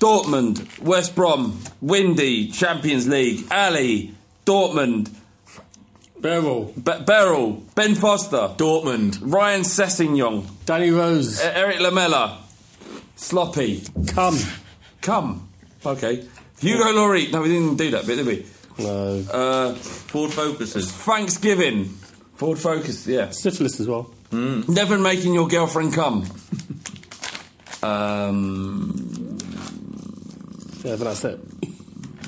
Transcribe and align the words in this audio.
Dortmund, 0.00 0.80
West 0.80 1.14
Brom, 1.14 1.60
Windy, 1.80 2.48
Champions 2.50 3.06
League, 3.06 3.46
Alli, 3.50 4.14
Dortmund, 4.46 5.10
Beryl, 6.20 6.72
Be- 6.74 7.02
Beryl, 7.06 7.62
Ben 7.74 7.94
Foster, 7.94 8.50
Dortmund, 8.56 9.18
Ryan 9.20 9.60
Sessegnon, 9.62 10.46
Danny 10.66 10.90
Rose, 10.90 11.40
E- 11.40 11.44
Erik 11.44 11.80
Lamela, 11.80 12.38
Sloppy, 13.16 13.82
come. 14.08 14.38
come. 15.02 15.46
Okay. 15.84 16.26
Hugo 16.60 16.84
Lloris. 16.92 17.30
No, 17.32 17.42
we 17.42 17.48
didn't 17.48 17.76
do 17.76 17.90
that 17.92 18.06
bit, 18.06 18.16
did 18.16 18.26
we? 18.26 18.46
No. 18.78 19.24
Uh, 19.30 19.74
Ford 19.74 20.30
Focuses. 20.30 20.90
Thanksgiving. 20.90 21.84
Ford 22.36 22.58
Focus, 22.58 23.06
yeah. 23.06 23.30
Syphilis 23.30 23.80
as 23.80 23.86
well. 23.88 24.10
Never 24.32 24.98
making 24.98 25.34
your 25.34 25.48
girlfriend 25.48 25.92
come. 25.94 26.26
um, 27.82 28.99
Yeah, 30.82 30.96
but 30.96 31.04
that's 31.04 31.24
it. 31.24 31.38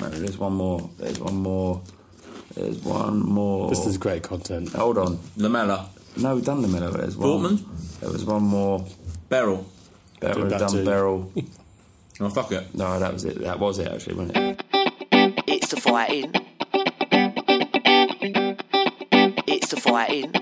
no, 0.01 0.09
there's 0.11 0.39
one 0.39 0.53
more. 0.55 0.91
There's 0.99 1.19
one 1.19 1.37
more. 1.37 1.81
There's 2.55 2.79
one 2.81 3.21
more. 3.21 3.71
This 3.71 3.87
is 3.87 3.97
great 3.99 4.23
content. 4.23 4.71
Hold 4.71 4.99
on. 4.99 5.19
Lamela. 5.37 5.89
No, 6.17 6.35
we've 6.35 6.45
done 6.45 6.61
the 6.61 6.69
Miller. 6.69 6.91
There's 6.91 7.17
one. 7.17 7.29
Dortmund? 7.29 8.01
There 8.01 8.11
was 8.11 8.25
one 8.25 8.43
more. 8.43 8.85
Beryl. 9.31 9.67
Beryl 10.21 10.35
Did 10.35 10.43
had 10.43 10.51
that 10.53 10.59
done 10.61 10.73
too. 10.73 10.85
Beryl. 10.85 11.33
Oh, 12.21 12.29
fuck 12.29 12.53
it. 12.53 12.73
No, 12.75 13.01
that 13.01 13.13
was 13.13 13.25
it. 13.25 13.41
That 13.41 13.59
was 13.59 13.79
it, 13.81 13.89
actually, 13.91 14.15
wasn't 14.15 14.37
it? 14.37 14.63
It's 15.49 15.69
the 15.71 15.81
fighting. 15.81 16.31
It's 19.49 19.71
the 19.71 19.81
fighting. 19.81 20.33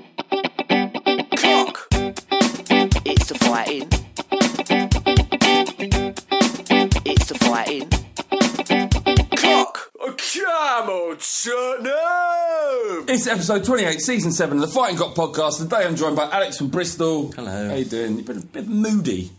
It's 11.43 13.27
episode 13.27 13.65
28, 13.65 13.99
season 14.03 14.31
7 14.31 14.59
of 14.59 14.61
the 14.61 14.69
Fighting 14.69 14.99
Cock 14.99 15.15
podcast. 15.15 15.57
Today 15.57 15.87
I'm 15.87 15.97
joined 15.97 16.15
by 16.15 16.29
Alex 16.31 16.59
from 16.59 16.69
Bristol. 16.69 17.33
Hello. 17.33 17.71
How 17.71 17.75
you 17.77 17.87
doing? 17.87 18.19
You've 18.19 18.27
been 18.27 18.37
a 18.37 18.41
bit 18.43 18.69
moody. 18.69 19.31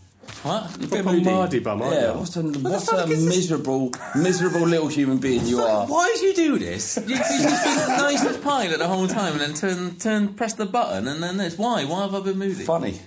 What? 0.42 0.68
You've 0.80 0.90
been 0.90 1.04
Proper 1.04 1.20
Mardy 1.20 1.60
bum, 1.60 1.80
aren't 1.80 1.94
Yeah, 1.94 2.12
you? 2.14 2.18
what's 2.18 2.36
a, 2.36 2.42
what's 2.42 2.92
a 2.92 3.06
miserable, 3.06 3.92
miserable 4.16 4.62
little 4.62 4.88
human 4.88 5.18
being 5.18 5.46
you 5.46 5.60
are. 5.60 5.86
Why 5.86 6.10
did 6.12 6.22
you 6.22 6.34
do 6.34 6.58
this? 6.58 6.96
You, 7.06 7.14
you 7.14 7.18
just 7.18 7.64
been 7.64 7.76
the 7.76 7.96
nicest 7.98 8.42
pilot 8.42 8.78
the 8.80 8.88
whole 8.88 9.06
time 9.06 9.34
and 9.34 9.40
then 9.40 9.54
turn, 9.54 9.94
turn, 9.96 10.34
press 10.34 10.54
the 10.54 10.66
button 10.66 11.06
and 11.06 11.22
then 11.22 11.36
this. 11.36 11.56
Why? 11.56 11.84
Why 11.84 12.02
have 12.02 12.16
I 12.16 12.20
been 12.20 12.36
moody? 12.36 12.64
Funny. 12.64 12.98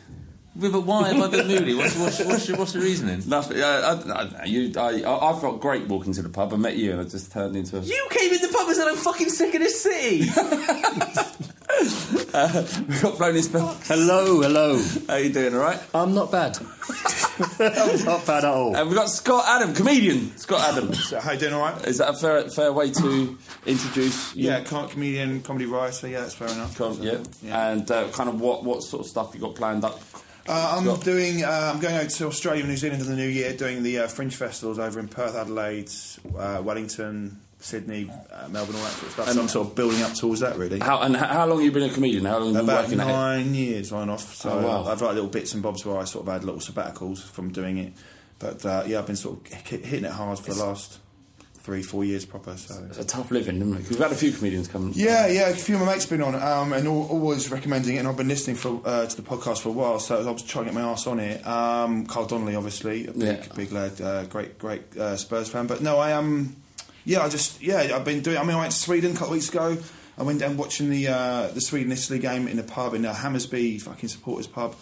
Yeah, 0.58 0.70
But 0.70 0.82
why 0.82 1.10
have 1.10 1.22
I 1.22 1.28
been 1.28 1.48
moody? 1.48 1.74
What's, 1.74 1.98
what's, 1.98 2.24
what's, 2.24 2.48
your, 2.48 2.58
what's 2.58 2.72
the 2.74 2.80
reasoning? 2.80 3.22
Nothing. 3.28 3.62
Uh, 3.62 4.02
I, 4.08 4.42
I, 4.42 4.46
you, 4.46 4.72
I, 4.78 5.02
I, 5.04 5.32
I 5.32 5.40
felt 5.40 5.60
great 5.60 5.88
walking 5.88 6.14
to 6.14 6.22
the 6.22 6.30
pub. 6.30 6.54
I 6.54 6.58
met 6.58 6.78
you 6.78 6.92
and 6.94 7.02
I 7.02 7.04
just 7.04 7.32
turned 7.32 7.56
into 7.56 7.78
a. 7.78 7.82
You 7.82 8.08
came 8.10 8.32
in 8.34 8.42
the 8.42 8.48
pub 8.48 8.68
and 8.68 8.76
said 8.76 8.88
I'm 8.88 8.96
fucking 8.96 9.30
sick 9.30 9.54
of 9.54 9.62
this 9.62 9.82
city. 9.82 10.30
We 12.36 13.00
got 13.02 13.18
blown 13.18 13.36
his 13.36 13.48
back. 13.48 13.78
Hello, 13.86 14.42
hello. 14.42 14.82
How 15.08 15.16
you 15.16 15.32
doing, 15.32 15.54
alright? 15.56 15.80
I'm 15.94 16.14
not 16.14 16.32
bad. 16.32 16.58
I'm 17.60 18.06
not 18.06 18.26
bad 18.26 18.44
at 18.44 18.46
all. 18.46 18.76
And 18.76 18.88
we've 18.90 18.98
got 18.98 19.10
Scott 19.10 19.46
Adam, 19.48 19.74
comedian. 19.74 20.36
Scott 20.38 20.62
Adam. 20.62 20.94
So, 20.94 21.20
how 21.20 21.32
you 21.32 21.40
doing, 21.40 21.54
all 21.54 21.62
right? 21.62 21.86
Is 21.88 21.98
that 22.00 22.10
a 22.10 22.14
fair, 22.14 22.50
fair 22.50 22.74
way 22.74 22.92
to 22.92 23.38
introduce 23.66 24.36
you? 24.36 24.50
Yeah, 24.50 24.62
com- 24.62 24.90
comedian, 24.90 25.42
comedy 25.42 25.66
writer. 25.66 26.08
Yeah, 26.08 26.22
that's 26.22 26.36
fair 26.36 26.50
enough. 26.50 26.78
Com- 26.78 27.02
yeah. 27.02 27.18
And 27.44 27.90
uh, 27.90 28.10
kind 28.10 28.30
of 28.30 28.40
what, 28.40 28.64
what 28.64 28.84
sort 28.84 29.02
of 29.06 29.08
stuff 29.10 29.34
you 29.34 29.40
got 29.42 29.56
planned 29.56 29.84
up? 29.86 30.00
Uh, 30.48 30.76
I'm 30.78 30.84
Scott. 30.86 31.04
doing. 31.04 31.44
Uh, 31.44 31.72
I'm 31.74 31.80
going 31.80 31.96
out 31.96 32.10
to 32.10 32.28
Australia 32.28 32.62
and 32.62 32.70
New 32.70 32.78
Zealand 32.78 33.02
in 33.02 33.08
the 33.08 33.16
new 33.16 33.28
year, 33.28 33.54
doing 33.54 33.82
the 33.84 34.00
uh, 34.00 34.08
fringe 34.08 34.36
festivals 34.36 34.78
over 34.78 35.00
in 35.00 35.08
Perth, 35.08 35.36
Adelaide, 35.36 35.90
uh, 36.38 36.62
Wellington, 36.64 37.42
Sydney, 37.60 38.12
uh, 38.32 38.48
Melbourne, 38.50 38.76
all 38.76 38.84
that 38.84 38.92
sort 38.92 39.06
of 39.08 39.12
stuff. 39.14 39.30
so 39.30 39.42
I'm 39.42 39.48
sort 39.48 39.68
of 39.70 39.76
building 39.76 40.04
up 40.04 40.14
towards 40.14 40.42
that, 40.42 40.56
really. 40.58 40.80
How, 40.80 41.02
and 41.02 41.16
how 41.16 41.48
long 41.48 41.58
have 41.58 41.66
you 41.66 41.72
been 41.72 41.90
a 41.90 41.94
comedian? 41.94 42.26
How 42.26 42.38
long 42.38 42.54
have 42.54 42.62
you 42.64 42.68
been 42.68 42.76
working 42.76 43.00
at 43.00 43.08
nine 43.08 43.56
years 43.56 43.92
on 43.92 44.10
off. 44.12 44.36
So 44.36 44.52
Oh, 44.52 44.62
wow. 44.84 44.92
I've 44.92 45.00
had 45.00 45.16
little 45.16 45.30
bits 45.30 45.54
and 45.56 45.64
bobs 45.64 45.84
where 45.84 45.98
I 45.98 46.04
sort 46.04 46.28
of 46.28 46.34
had 46.34 46.44
little 46.44 46.60
sabbaticals 46.62 47.24
from 47.24 47.52
doing 47.52 47.80
it. 47.80 47.94
But 48.38 48.64
uh, 48.66 48.84
yeah, 48.86 49.00
I've 49.00 49.08
been 49.08 49.16
sort 49.16 49.40
of 49.40 49.52
hitting 49.52 50.06
it 50.06 50.12
hard 50.12 50.38
for 50.38 50.54
the 50.54 50.64
last 50.64 51.00
three, 51.66 51.82
four 51.82 52.06
years 52.06 52.26
proper. 52.26 52.56
So 52.58 52.76
It's 52.90 53.00
a 53.00 53.04
tough 53.04 53.32
living, 53.32 53.56
isn't 53.58 53.74
it? 53.76 53.90
We've 53.90 53.98
had 54.00 54.12
a 54.12 54.16
few 54.16 54.32
comedians 54.32 54.68
come. 54.68 54.92
Yeah, 54.96 55.26
yeah. 55.28 55.50
A 55.50 55.56
few 55.56 55.76
of 55.76 55.82
my 55.82 55.88
mates 55.94 56.04
have 56.08 56.12
been 56.12 56.22
on 56.22 56.36
um, 56.36 56.74
and 56.74 56.88
al- 56.88 57.08
always 57.10 57.50
recommending 57.50 57.96
it, 57.96 58.00
and 58.00 58.08
I've 58.08 58.16
been 58.18 58.28
listening 58.28 58.56
for, 58.56 58.82
uh, 58.86 59.08
to 59.08 59.16
the 59.16 59.24
podcast 59.24 59.60
for 59.62 59.70
a 59.70 59.72
while, 59.72 60.00
so 60.00 60.16
I 60.26 60.32
was 60.32 60.44
trying 60.44 60.66
to 60.66 60.72
get 60.72 60.80
my 60.80 60.88
ass 60.90 61.08
on 61.08 61.20
it. 61.20 61.46
Um, 61.46 62.06
Carl 62.06 62.28
Donnelly, 62.28 62.56
obviously, 62.56 63.08
a 63.08 63.12
big, 63.12 63.22
Yeah. 63.24 63.46
big 63.56 63.72
lad, 63.72 64.00
uh, 64.00 64.26
great, 64.26 64.60
great 64.60 64.96
uh, 64.96 65.18
Spurs 65.18 65.50
fan. 65.50 65.66
But 65.68 65.82
no, 65.82 65.98
I 65.98 66.12
am. 66.12 66.56
yeah, 67.04 67.24
I 67.24 67.30
just 67.30 67.62
yeah, 67.62 67.80
I've 67.96 68.06
been 68.06 68.22
doing. 68.22 68.38
I 68.38 68.44
mean, 68.44 68.56
I 68.56 68.60
went 68.60 68.72
to 68.72 68.78
Sweden 68.78 69.12
a 69.12 69.14
couple 69.14 69.28
of 69.30 69.34
weeks 69.34 69.50
ago. 69.50 69.78
I 70.18 70.24
went 70.24 70.40
down 70.40 70.58
watching 70.58 70.90
the 70.92 71.08
uh, 71.08 71.48
the 71.48 71.62
Sweden 71.62 71.92
Italy 71.92 72.20
game 72.20 72.48
in 72.48 72.60
a 72.60 72.64
pub 72.64 72.94
in 72.94 73.06
uh, 73.06 73.14
Hammarby, 73.14 73.82
fucking 73.82 74.10
supporters 74.10 74.48
pub. 74.48 74.76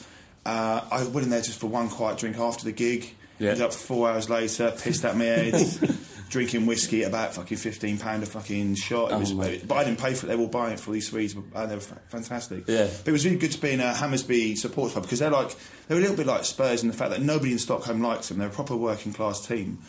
Uh, 0.45 0.81
I 0.91 1.03
went 1.05 1.23
in 1.23 1.29
there 1.29 1.41
just 1.41 1.59
for 1.59 1.67
one 1.67 1.87
quiet 1.89 2.17
drink 2.17 2.37
after 2.37 2.65
the 2.65 2.73
gig. 2.73 3.13
Yeah. 3.39 3.49
Ended 3.51 3.65
up 3.65 3.73
four 3.73 4.09
hours 4.09 4.29
later, 4.29 4.71
pissed 4.77 5.03
at 5.05 5.17
my 5.17 5.23
head, 5.25 5.53
drinking 6.33 6.65
whiskey 6.65 7.03
at 7.03 7.07
about 7.09 7.33
fucking 7.33 7.57
fifteen 7.57 7.97
pound 7.97 8.23
a 8.23 8.25
fucking 8.25 8.75
shot. 8.75 9.11
It 9.11 9.15
Oh, 9.15 9.19
was, 9.19 9.33
mate. 9.33 9.65
but 9.67 9.75
I 9.75 9.83
didn't 9.85 9.99
pay 9.99 10.13
for 10.13 10.25
it. 10.25 10.29
They 10.29 10.35
were 10.35 10.47
buying 10.47 10.73
it 10.73 10.79
for 10.81 10.91
these 10.91 11.07
Swedes, 11.09 11.33
and 11.35 11.71
they 11.71 11.75
were 11.75 11.79
fa- 11.81 12.01
fantastic. 12.09 12.65
Yeah. 12.67 12.87
but 12.87 13.07
it 13.07 13.11
was 13.13 13.23
really 13.23 13.37
good 13.37 13.51
to 13.53 13.61
be 13.61 13.71
in 13.71 13.79
a 13.79 13.93
Hammarby 13.93 14.57
support 14.57 14.91
club 14.91 15.03
because 15.03 15.19
they're 15.19 15.29
like 15.31 15.55
they're 15.87 15.97
a 15.97 16.01
little 16.01 16.17
bit 16.17 16.27
like 16.27 16.43
Spurs 16.43 16.81
in 16.83 16.89
the 16.89 16.93
fact 16.95 17.11
that 17.11 17.21
nobody 17.21 17.53
in 17.53 17.59
Stockholm 17.59 18.01
likes 18.01 18.27
them. 18.27 18.39
They're 18.39 18.49
a 18.49 18.51
proper 18.51 18.75
working 18.75 19.13
class 19.13 19.45
team. 19.47 19.79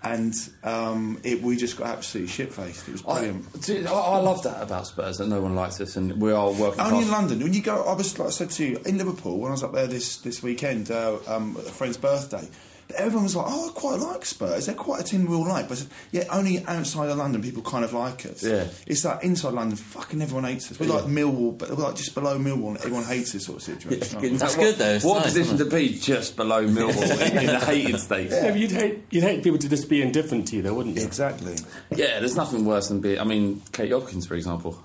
and 0.00 0.32
um, 0.62 1.18
it, 1.24 1.42
we 1.42 1.56
just 1.56 1.76
got 1.76 1.88
absolutely 1.88 2.32
shit 2.32 2.52
faced. 2.54 2.86
It 2.88 2.92
was 2.92 3.02
I, 3.04 3.14
brilliant. 3.18 3.62
do- 3.62 3.84
I, 3.88 3.92
I 3.92 4.18
love 4.20 4.44
that 4.44 4.62
about 4.62 4.86
Spurs 4.86 5.18
that 5.18 5.26
no 5.26 5.40
one 5.40 5.56
likes 5.56 5.80
us, 5.80 5.96
and 5.96 6.20
we 6.22 6.30
are 6.30 6.52
working. 6.52 6.80
Only 6.80 7.02
in. 7.02 7.10
London. 7.10 7.40
When 7.40 7.52
you 7.52 7.62
go, 7.62 7.82
I 7.82 7.94
was 7.94 8.16
like 8.16 8.28
I 8.28 8.30
said 8.30 8.50
to 8.50 8.64
you 8.64 8.80
in 8.86 8.96
Liverpool 8.96 9.38
when 9.38 9.48
I 9.50 9.54
was 9.54 9.64
up 9.64 9.72
there 9.74 9.88
this 9.88 10.18
this 10.18 10.40
weekend, 10.42 10.92
uh, 10.92 11.16
um, 11.26 11.56
a 11.56 11.62
friend's 11.62 11.96
birthday. 11.96 12.46
Everyone 12.96 13.24
was 13.24 13.36
like, 13.36 13.46
"Oh, 13.48 13.68
I 13.68 13.72
quite 13.72 14.00
like 14.00 14.24
Spurs. 14.24 14.66
They're 14.66 14.74
quite 14.74 15.00
a 15.00 15.04
team 15.04 15.26
we 15.26 15.36
all 15.36 15.46
like." 15.46 15.68
But 15.68 15.78
I 15.78 15.80
said, 15.82 15.88
yeah, 16.10 16.24
only 16.30 16.64
outside 16.64 17.10
of 17.10 17.18
London 17.18 17.42
people 17.42 17.62
kind 17.62 17.84
of 17.84 17.92
like 17.92 18.24
us. 18.24 18.42
Yeah. 18.42 18.64
it's 18.86 19.04
like 19.04 19.22
inside 19.22 19.52
London, 19.52 19.76
fucking 19.76 20.22
everyone 20.22 20.44
hates 20.44 20.70
us. 20.70 20.80
We're 20.80 20.86
like 20.86 21.04
Millwall, 21.04 21.56
but 21.58 21.70
we're 21.70 21.84
like 21.84 21.96
just 21.96 22.14
below 22.14 22.38
Millwall, 22.38 22.68
and 22.68 22.76
everyone 22.78 23.04
hates 23.04 23.34
us 23.34 23.44
sort 23.44 23.58
of 23.58 23.62
situation. 23.62 24.36
That's 24.38 24.56
What- 24.56 24.62
good, 24.64 24.76
though. 24.76 24.94
It's 24.94 25.04
What 25.04 25.14
nice, 25.16 25.24
position 25.34 25.58
to 25.58 25.64
be 25.66 25.98
just 25.98 26.36
below 26.36 26.66
Millwall 26.66 27.40
in 27.40 27.46
the 27.46 27.58
hated 27.60 28.00
state? 28.00 28.30
Yeah, 28.30 28.50
but 28.50 28.58
you'd 28.58 28.70
hate 28.70 29.04
you'd 29.10 29.22
hate 29.24 29.42
people 29.42 29.58
to 29.58 29.68
just 29.68 29.88
be 29.90 30.00
indifferent 30.02 30.48
to 30.48 30.56
you, 30.56 30.62
though, 30.62 30.74
wouldn't 30.74 30.96
you? 30.96 31.04
Exactly. 31.04 31.56
Yeah, 31.94 32.20
there's 32.20 32.36
nothing 32.36 32.64
worse 32.64 32.88
than 32.88 33.00
being. 33.00 33.18
I 33.20 33.24
mean, 33.24 33.62
Kate 33.72 33.92
Hopkins, 33.92 34.26
for 34.26 34.34
example. 34.34 34.78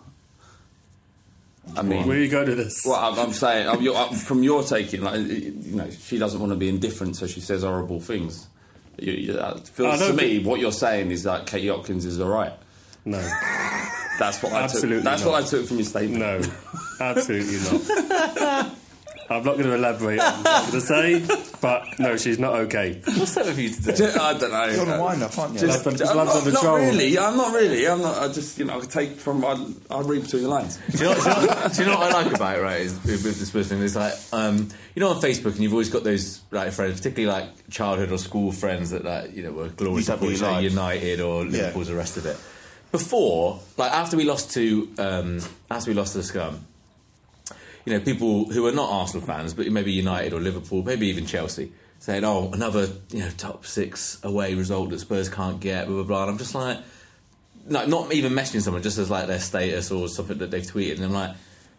I 1.77 1.81
mean, 1.81 2.07
Where 2.07 2.19
you 2.19 2.27
go 2.29 2.43
to 2.43 2.55
this? 2.55 2.83
well, 2.85 2.95
I'm, 2.95 3.17
I'm 3.17 3.33
saying 3.33 3.67
I'm, 3.67 3.87
I'm, 3.95 4.13
from 4.15 4.43
your 4.43 4.63
taking, 4.63 5.01
like 5.01 5.19
you 5.21 5.53
know, 5.75 5.89
she 5.89 6.17
doesn't 6.17 6.39
want 6.39 6.51
to 6.51 6.57
be 6.57 6.67
indifferent, 6.69 7.15
so 7.15 7.25
she 7.25 7.39
says 7.39 7.63
horrible 7.63 7.99
things. 7.99 8.47
You, 8.99 9.13
you, 9.13 9.33
uh, 9.33 9.55
that 9.55 9.67
feels 9.69 9.99
to 9.99 10.13
me, 10.13 10.39
what 10.39 10.59
you're 10.59 10.71
saying 10.71 11.11
is 11.11 11.23
that 11.23 11.47
Katie 11.47 11.69
Hopkins 11.69 12.05
is 12.05 12.19
all 12.19 12.29
right. 12.29 12.53
No, 13.05 13.17
That's 14.19 14.41
what 14.43 14.53
I 14.53 14.63
Absolutely 14.63 14.97
took. 14.97 15.03
That's 15.05 15.23
not. 15.25 15.31
what 15.31 15.43
I 15.43 15.47
took 15.47 15.65
from 15.67 15.77
your 15.77 15.85
statement. 15.85 16.19
no, 16.19 16.41
absolutely 16.99 17.57
not. 17.59 18.75
I'm 19.29 19.43
not 19.43 19.53
going 19.57 19.63
to 19.65 19.73
elaborate 19.75 20.19
on 20.19 20.43
what 20.43 20.47
I'm 20.47 20.69
going 20.71 20.81
to 20.81 20.81
say, 20.81 21.25
but 21.61 21.99
no, 21.99 22.17
she's 22.17 22.39
not 22.39 22.55
okay. 22.61 23.01
What's 23.05 23.35
that 23.35 23.45
with 23.45 23.57
you 23.59 23.69
to 23.69 23.91
do? 23.95 24.05
I 24.19 24.37
don't 24.37 24.51
know. 24.51 24.65
You're 24.65 24.81
on 24.93 24.99
a 24.99 25.01
wind 25.03 25.23
up, 25.23 25.37
aren't 25.37 25.53
you? 25.55 25.59
Just- 25.61 25.85
I'm 25.87 25.95
Just 25.95 26.13
not, 26.15 26.27
under 26.27 26.51
not 26.51 26.61
troll. 26.61 26.75
really. 26.77 27.17
I'm 27.17 27.37
not 27.37 27.53
really. 27.53 27.87
I'm 27.87 28.01
not. 28.01 28.17
I 28.17 28.27
just 28.31 28.57
you 28.57 28.65
know 28.65 28.77
I 28.79 28.81
take 28.85 29.11
from. 29.11 29.43
I, 29.45 29.53
I 29.89 30.01
read 30.01 30.23
between 30.23 30.43
the 30.43 30.49
lines. 30.49 30.77
Do 30.91 30.97
you, 30.97 31.03
know, 31.05 31.13
do, 31.15 31.19
you 31.19 31.25
know, 31.47 31.67
do 31.73 31.81
you 31.83 31.89
know 31.89 31.97
what 31.97 32.13
I 32.13 32.23
like 32.23 32.33
about 32.33 32.57
it, 32.57 32.61
right? 32.61 32.81
Is 32.81 32.93
with, 33.03 33.23
with 33.23 33.39
this 33.39 33.51
person 33.51 33.81
is 33.81 33.95
like, 33.95 34.13
um, 34.31 34.69
you 34.95 34.99
know, 34.99 35.09
on 35.09 35.21
Facebook, 35.21 35.51
and 35.53 35.59
you've 35.59 35.73
always 35.73 35.89
got 35.89 36.03
those 36.03 36.41
like 36.51 36.71
friends, 36.73 36.97
particularly 36.99 37.41
like 37.41 37.69
childhood 37.69 38.11
or 38.11 38.17
school 38.17 38.51
friends 38.51 38.89
that 38.91 39.03
like 39.05 39.35
you 39.35 39.43
know 39.43 39.51
were 39.51 39.69
glorious 39.69 40.07
You 40.07 40.13
don't 40.15 40.21
really 40.21 40.35
supporters, 40.35 40.41
like 40.41 40.51
like. 40.53 40.63
United 40.63 41.19
or 41.21 41.43
Yeah. 41.45 41.51
Liverpool's 41.51 41.87
the 41.87 41.95
rest 41.95 42.17
of 42.17 42.25
it. 42.25 42.37
Before, 42.91 43.59
like 43.77 43.91
after 43.91 44.17
we 44.17 44.23
lost 44.23 44.51
to 44.53 44.87
um, 44.99 45.39
after 45.71 45.89
we 45.89 45.95
lost 45.95 46.11
to 46.11 46.19
the 46.19 46.23
Scum, 46.23 46.65
you 47.85 47.93
know, 47.93 47.99
people 47.99 48.45
who 48.45 48.65
are 48.65 48.71
not 48.71 48.89
Arsenal 48.89 49.25
fans, 49.25 49.53
but 49.53 49.69
maybe 49.71 49.91
United 49.91 50.33
or 50.33 50.39
Liverpool, 50.39 50.83
maybe 50.83 51.07
even 51.07 51.25
Chelsea, 51.25 51.71
saying, 51.99 52.23
"Oh, 52.23 52.49
another 52.53 52.87
you 53.11 53.19
know 53.19 53.29
top 53.37 53.65
six 53.65 54.19
away 54.23 54.55
result 54.55 54.89
that 54.91 54.99
Spurs 54.99 55.29
can't 55.29 55.59
get." 55.59 55.87
Blah 55.87 55.95
blah 55.95 56.03
blah. 56.03 56.21
And 56.23 56.31
I'm 56.31 56.37
just 56.37 56.55
like, 56.55 56.79
no, 57.67 57.85
not 57.85 58.13
even 58.13 58.33
mentioning 58.33 58.61
someone, 58.61 58.83
just 58.83 58.97
as 58.97 59.09
like 59.09 59.27
their 59.27 59.39
status 59.39 59.91
or 59.91 60.07
something 60.07 60.37
that 60.39 60.51
they've 60.51 60.63
tweeted, 60.63 60.95
and 60.95 61.05
I'm 61.05 61.13
like, 61.13 61.35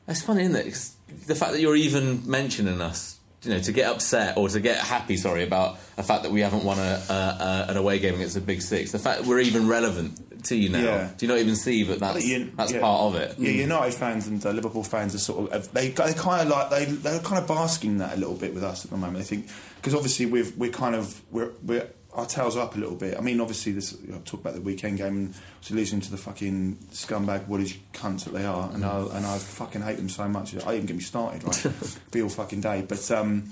that's 0.07 0.23
funny, 0.23 0.43
isn't 0.43 0.57
it? 0.57 0.91
the 1.27 1.35
fact 1.35 1.53
that 1.53 1.61
you're 1.61 1.77
even 1.77 2.29
mentioning 2.29 2.81
us, 2.81 3.14
you 3.45 3.53
know, 3.53 3.61
to 3.61 3.73
get 3.73 3.91
upset 3.91 4.37
or 4.37 4.49
to 4.49 4.61
get 4.61 4.79
happy, 4.79 5.17
sorry, 5.17 5.43
about 5.45 5.79
the 5.97 6.03
fact 6.03 6.23
that 6.25 6.33
we 6.33 6.41
haven't 6.41 6.65
won 6.65 6.79
a, 6.79 7.03
a, 7.09 7.13
a 7.13 7.67
an 7.71 7.77
away 7.77 7.99
game 7.99 8.15
against 8.15 8.37
a 8.37 8.41
Big 8.41 8.63
Six, 8.63 8.93
the 8.93 8.99
fact 8.99 9.21
that 9.21 9.29
we're 9.29 9.41
even 9.41 9.69
relevant 9.69 10.45
to 10.45 10.57
you 10.57 10.69
now, 10.69 10.79
Yeah. 10.85 11.11
do 11.17 11.25
you 11.27 11.33
not 11.33 11.39
even 11.41 11.57
see 11.57 11.85
that 11.85 11.99
that's 12.01 12.25
You- 12.27 12.53
that's 12.57 12.73
yeah. 12.73 12.81
part 12.81 13.01
of 13.03 13.15
it? 13.21 13.39
Yeah, 13.39 13.51
United 13.51 13.95
fans 13.95 14.27
and 14.27 14.45
uh, 14.45 14.51
Liverpool 14.51 14.85
fans 14.85 15.15
are 15.15 15.19
sort 15.19 15.51
of 15.53 15.73
they 15.73 15.89
they 15.89 16.13
kind 16.15 16.43
of 16.43 16.49
like 16.49 16.71
they 16.71 16.85
they're 16.85 17.21
kind 17.21 17.41
of 17.41 17.49
basking 17.49 17.99
that 17.99 18.15
a 18.15 18.17
little 18.19 18.35
bit 18.37 18.53
with 18.55 18.63
us 18.65 18.85
at 18.85 18.91
the 18.91 18.97
moment. 18.97 19.19
I 19.19 19.23
think 19.27 19.47
because 19.77 19.95
obviously 19.95 20.27
we've 20.27 20.55
we're 20.59 20.71
kind 20.71 20.95
of 20.95 21.21
we're 21.31 21.53
we're 21.63 21.89
our 22.15 22.27
tails 22.27 22.57
are 22.57 22.61
up 22.61 22.77
a 22.77 22.79
little 22.79 22.95
bit. 22.95 23.17
I 23.19 23.21
mean, 23.21 23.41
obviously 23.41 23.73
this 23.73 23.97
you 24.05 24.13
know, 24.13 24.21
talk 24.25 24.41
about 24.41 24.55
the 24.55 24.61
weekend 24.61 24.99
game 24.99 25.17
and 25.17 25.35
to 25.63 25.75
losing 25.75 26.01
to 26.01 26.11
the 26.11 26.17
fucking 26.17 26.77
scumbag 26.93 27.49
Woolwich 27.49 27.81
cunts 27.93 28.25
that 28.25 28.33
they 28.33 28.45
are, 28.45 28.71
and 28.73 28.85
I 28.85 29.01
and 29.01 29.27
I 29.27 29.39
fucking 29.39 29.83
hate 29.83 29.97
them 29.97 30.09
so 30.09 30.29
much. 30.29 30.55
I 30.65 30.75
even 30.75 30.87
get 30.87 30.97
me 30.97 31.03
started, 31.03 31.45
right? 31.45 31.99
Be 32.11 32.23
all 32.23 32.29
fucking 32.29 32.61
day, 32.61 32.85
but. 32.87 33.11
um 33.11 33.51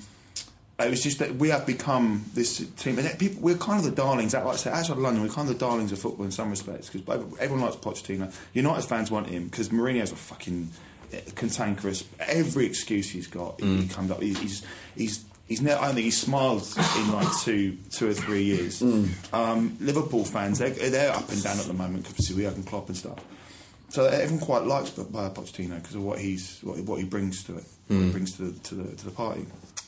it 0.78 0.90
was 0.90 1.02
just 1.02 1.18
that 1.20 1.36
we 1.36 1.50
have 1.50 1.66
become 1.66 2.24
this 2.34 2.58
team, 2.76 2.98
and 2.98 3.18
people, 3.18 3.40
we're 3.42 3.56
kind 3.56 3.78
of 3.78 3.84
the 3.84 3.90
darlings. 3.90 4.34
Like 4.34 4.44
I 4.44 4.56
say, 4.56 4.70
outside 4.70 4.94
of 4.94 4.98
London, 4.98 5.22
we're 5.22 5.28
kind 5.28 5.48
of 5.48 5.54
the 5.54 5.60
darlings 5.60 5.92
of 5.92 5.98
football 5.98 6.24
in 6.24 6.32
some 6.32 6.50
respects 6.50 6.90
because 6.90 7.20
everyone 7.38 7.64
likes 7.64 7.76
Pochettino. 7.76 8.34
United 8.52 8.82
fans 8.82 9.10
want 9.10 9.28
him 9.28 9.44
because 9.44 9.68
Mourinho's 9.68 10.12
a 10.12 10.16
fucking 10.16 10.70
eh, 11.12 11.20
cantankerous. 11.34 12.04
Every 12.18 12.66
excuse 12.66 13.10
he's 13.10 13.26
got, 13.26 13.60
he 13.60 13.86
comes 13.88 14.10
up. 14.10 14.22
He, 14.22 14.34
he's 14.34 14.64
he's. 14.96 15.24
He's 15.52 15.60
never, 15.60 15.78
I 15.82 15.84
don't 15.84 15.96
think 15.96 16.06
he's 16.06 16.18
smiled 16.18 16.66
in 16.96 17.12
like 17.12 17.28
two, 17.42 17.76
two 17.90 18.08
or 18.08 18.14
three 18.14 18.42
years. 18.42 18.80
Um, 18.80 19.76
Liverpool 19.80 20.24
fans, 20.24 20.58
they're, 20.58 20.70
they're 20.70 21.12
up 21.12 21.28
and 21.28 21.42
down 21.42 21.58
at 21.58 21.66
the 21.66 21.74
moment 21.74 22.08
because 22.08 22.32
we 22.32 22.44
have 22.44 22.56
Klopp 22.64 22.88
and 22.88 22.96
stuff. 22.96 23.18
So 23.90 24.06
everyone 24.06 24.42
quite 24.42 24.62
likes 24.64 24.98
uh, 24.98 25.02
Pochettino 25.04 25.76
because 25.76 25.94
of 25.94 26.02
what 26.02 26.18
he's 26.18 26.58
what, 26.62 26.78
what 26.84 26.98
he 27.00 27.04
brings 27.04 27.44
to 27.44 27.58
it, 27.58 27.64
what 27.88 27.98
he 27.98 28.10
brings 28.10 28.34
to 28.38 28.44
the, 28.44 28.58
to 28.60 28.74
the 28.76 28.96
to 28.96 29.04
the 29.04 29.10
party. 29.10 29.44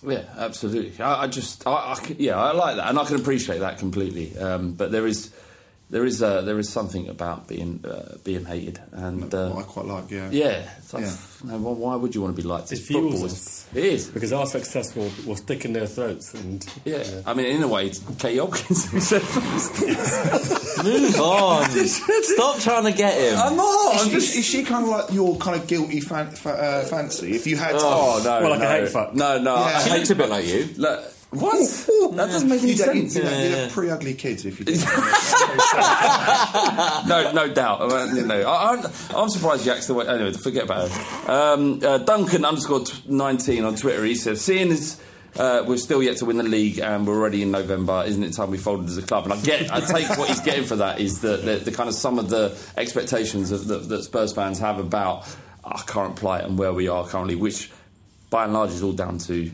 Yeah, 0.06 0.25
absolutely. 0.37 1.02
I, 1.02 1.22
I 1.22 1.26
just, 1.28 1.66
I, 1.66 1.70
I 1.70 1.96
yeah, 2.19 2.38
I 2.38 2.52
like 2.52 2.76
that, 2.76 2.90
and 2.90 2.99
I 2.99 3.05
can 3.06 3.16
appreciate 3.16 3.61
that 3.61 3.78
completely. 3.78 4.37
Um, 4.37 4.75
but 4.75 4.93
there 4.93 5.06
is, 5.06 5.32
there 5.94 6.05
is, 6.05 6.20
uh, 6.23 6.43
there 6.43 6.58
is 6.58 6.69
something 6.69 7.08
about 7.08 7.46
being 7.46 7.79
uh, 7.87 8.17
being 8.25 8.44
hated, 8.44 8.81
and 8.93 9.32
uh, 9.32 9.50
what 9.50 9.64
I 9.64 9.69
quite 9.75 9.87
like, 9.87 10.11
yeah. 10.11 10.29
yeah, 10.32 10.69
it's 10.79 10.93
like, 10.93 11.05
Yeah. 11.05 11.17
no, 11.44 11.58
well, 11.58 11.75
why 11.76 11.94
would 11.94 12.12
you 12.14 12.20
want 12.25 12.35
to 12.35 12.43
be 12.43 12.46
liked? 12.49 12.73
It 12.73 12.79
It's 12.79 12.87
fuels 12.88 13.12
football. 13.12 13.26
us. 13.26 13.67
It 13.75 13.85
is. 13.85 14.08
because 14.08 14.32
our 14.32 14.46
success 14.46 14.94
will, 14.96 15.12
will 15.25 15.37
stick 15.37 15.64
in 15.64 15.73
their 15.73 15.87
throats, 15.87 16.35
and 16.35 16.67
Yeah. 16.85 17.05
I 17.25 17.35
mean, 17.35 17.46
in 17.46 17.62
a 17.62 17.69
way, 17.69 17.87
it's 17.87 18.00
Kate 18.19 18.38
Hopkins. 18.41 18.91
Move 20.85 21.20
on. 21.20 21.70
Stop 21.70 22.58
trying 22.61 22.85
to 22.85 22.93
get 22.93 23.14
him. 23.19 23.38
I'm 23.38 23.56
not. 23.56 23.94
Is 23.94 24.00
I'm 24.02 24.08
she, 24.08 24.14
just. 24.14 24.37
is 24.37 24.44
she 24.44 24.64
kind 24.64 24.85
of 24.85 24.90
like 24.90 25.12
your 25.12 25.37
kind 25.38 25.61
of 25.61 25.67
guilty 25.69 26.00
fan, 26.00 26.31
fa- 26.31 26.50
uh, 26.50 26.85
fancy? 26.87 27.35
If 27.35 27.47
you 27.47 27.56
had, 27.56 27.76
Oh 27.79 28.20
no! 28.25 28.40
Well, 28.43 28.50
like 28.50 28.61
a 28.61 28.62
no. 28.64 28.69
hate 28.69 28.88
fuck. 28.88 29.14
No, 29.14 29.38
no. 29.40 29.55
Yeah. 29.55 29.62
I 29.62 29.82
she 29.82 29.90
hate 29.90 29.97
looks 29.99 30.11
a 30.11 30.14
bit 30.17 30.29
like 30.29 30.47
you. 30.47 30.69
Look, 30.76 31.05
what? 31.40 32.16
That 32.16 32.26
doesn't 32.31 32.48
make 32.48 32.62
any 32.62 32.70
you'd, 32.72 32.78
have, 32.81 32.88
sense. 32.88 33.14
you'd, 33.16 33.25
have, 33.25 33.32
you'd 33.32 33.50
Yeah. 33.50 33.56
have 33.64 33.72
pretty 33.72 33.90
ugly 33.90 34.14
kids 34.14 34.44
if 34.44 34.58
you 34.58 34.64
did. 34.66 34.81
no, 37.08 37.32
no 37.32 37.52
doubt. 37.52 37.82
I 37.92 38.06
mean, 38.06 38.16
you 38.16 38.26
know, 38.26 38.40
I, 38.42 38.72
I'm, 38.75 38.84
I'm 39.16 39.28
surprised 39.28 39.64
Jack's 39.64 39.86
the 39.86 39.94
way. 39.94 40.06
Anyway, 40.06 40.32
forget 40.32 40.64
about 40.64 40.90
it. 40.90 41.28
Um, 41.28 41.81
uh, 41.82 41.98
Duncan 41.98 42.44
underscore 42.44 42.84
19 43.08 43.64
on 43.64 43.76
Twitter. 43.76 44.04
He 44.04 44.14
says, 44.14 44.40
"Seeing 44.40 44.70
as 44.72 45.00
uh, 45.36 45.64
we're 45.66 45.76
still 45.78 46.02
yet 46.02 46.16
to 46.19 46.25
win 46.25 46.36
the 46.36 46.42
league 46.44 46.78
and 46.78 47.06
we're 47.06 47.14
already 47.16 47.42
in 47.42 47.50
November, 47.50 48.04
isn't 48.06 48.22
it 48.22 48.32
time 48.34 48.50
we 48.50 48.58
folded 48.58 48.88
as 48.88 48.96
a 48.98 49.02
club?" 49.02 49.25
And 49.25 49.32
I 49.32 49.40
get, 49.40 49.72
I 49.72 49.80
take 49.80 50.08
what 50.19 50.28
he's 50.28 50.40
getting 50.40 50.64
for 50.64 50.76
that 50.76 51.00
is 51.00 51.20
the, 51.20 51.37
the, 51.38 51.56
the 51.56 51.72
kind 51.72 51.88
of 51.88 51.94
some 51.94 52.19
of 52.19 52.30
the 52.30 52.56
expectations 52.76 53.50
of, 53.50 53.66
that, 53.69 53.88
that 53.88 54.04
Spurs 54.04 54.32
fans 54.32 54.58
have 54.60 54.78
about 54.78 55.26
our 55.64 55.82
current 55.82 56.16
plight 56.16 56.44
and 56.44 56.59
where 56.59 56.73
we 56.73 56.88
are 56.88 57.06
currently, 57.06 57.35
which 57.37 57.70
by 58.30 58.44
and 58.44 58.52
large 58.52 58.70
is 58.70 58.82
all 58.82 58.92
down 58.92 59.18
to 59.18 59.50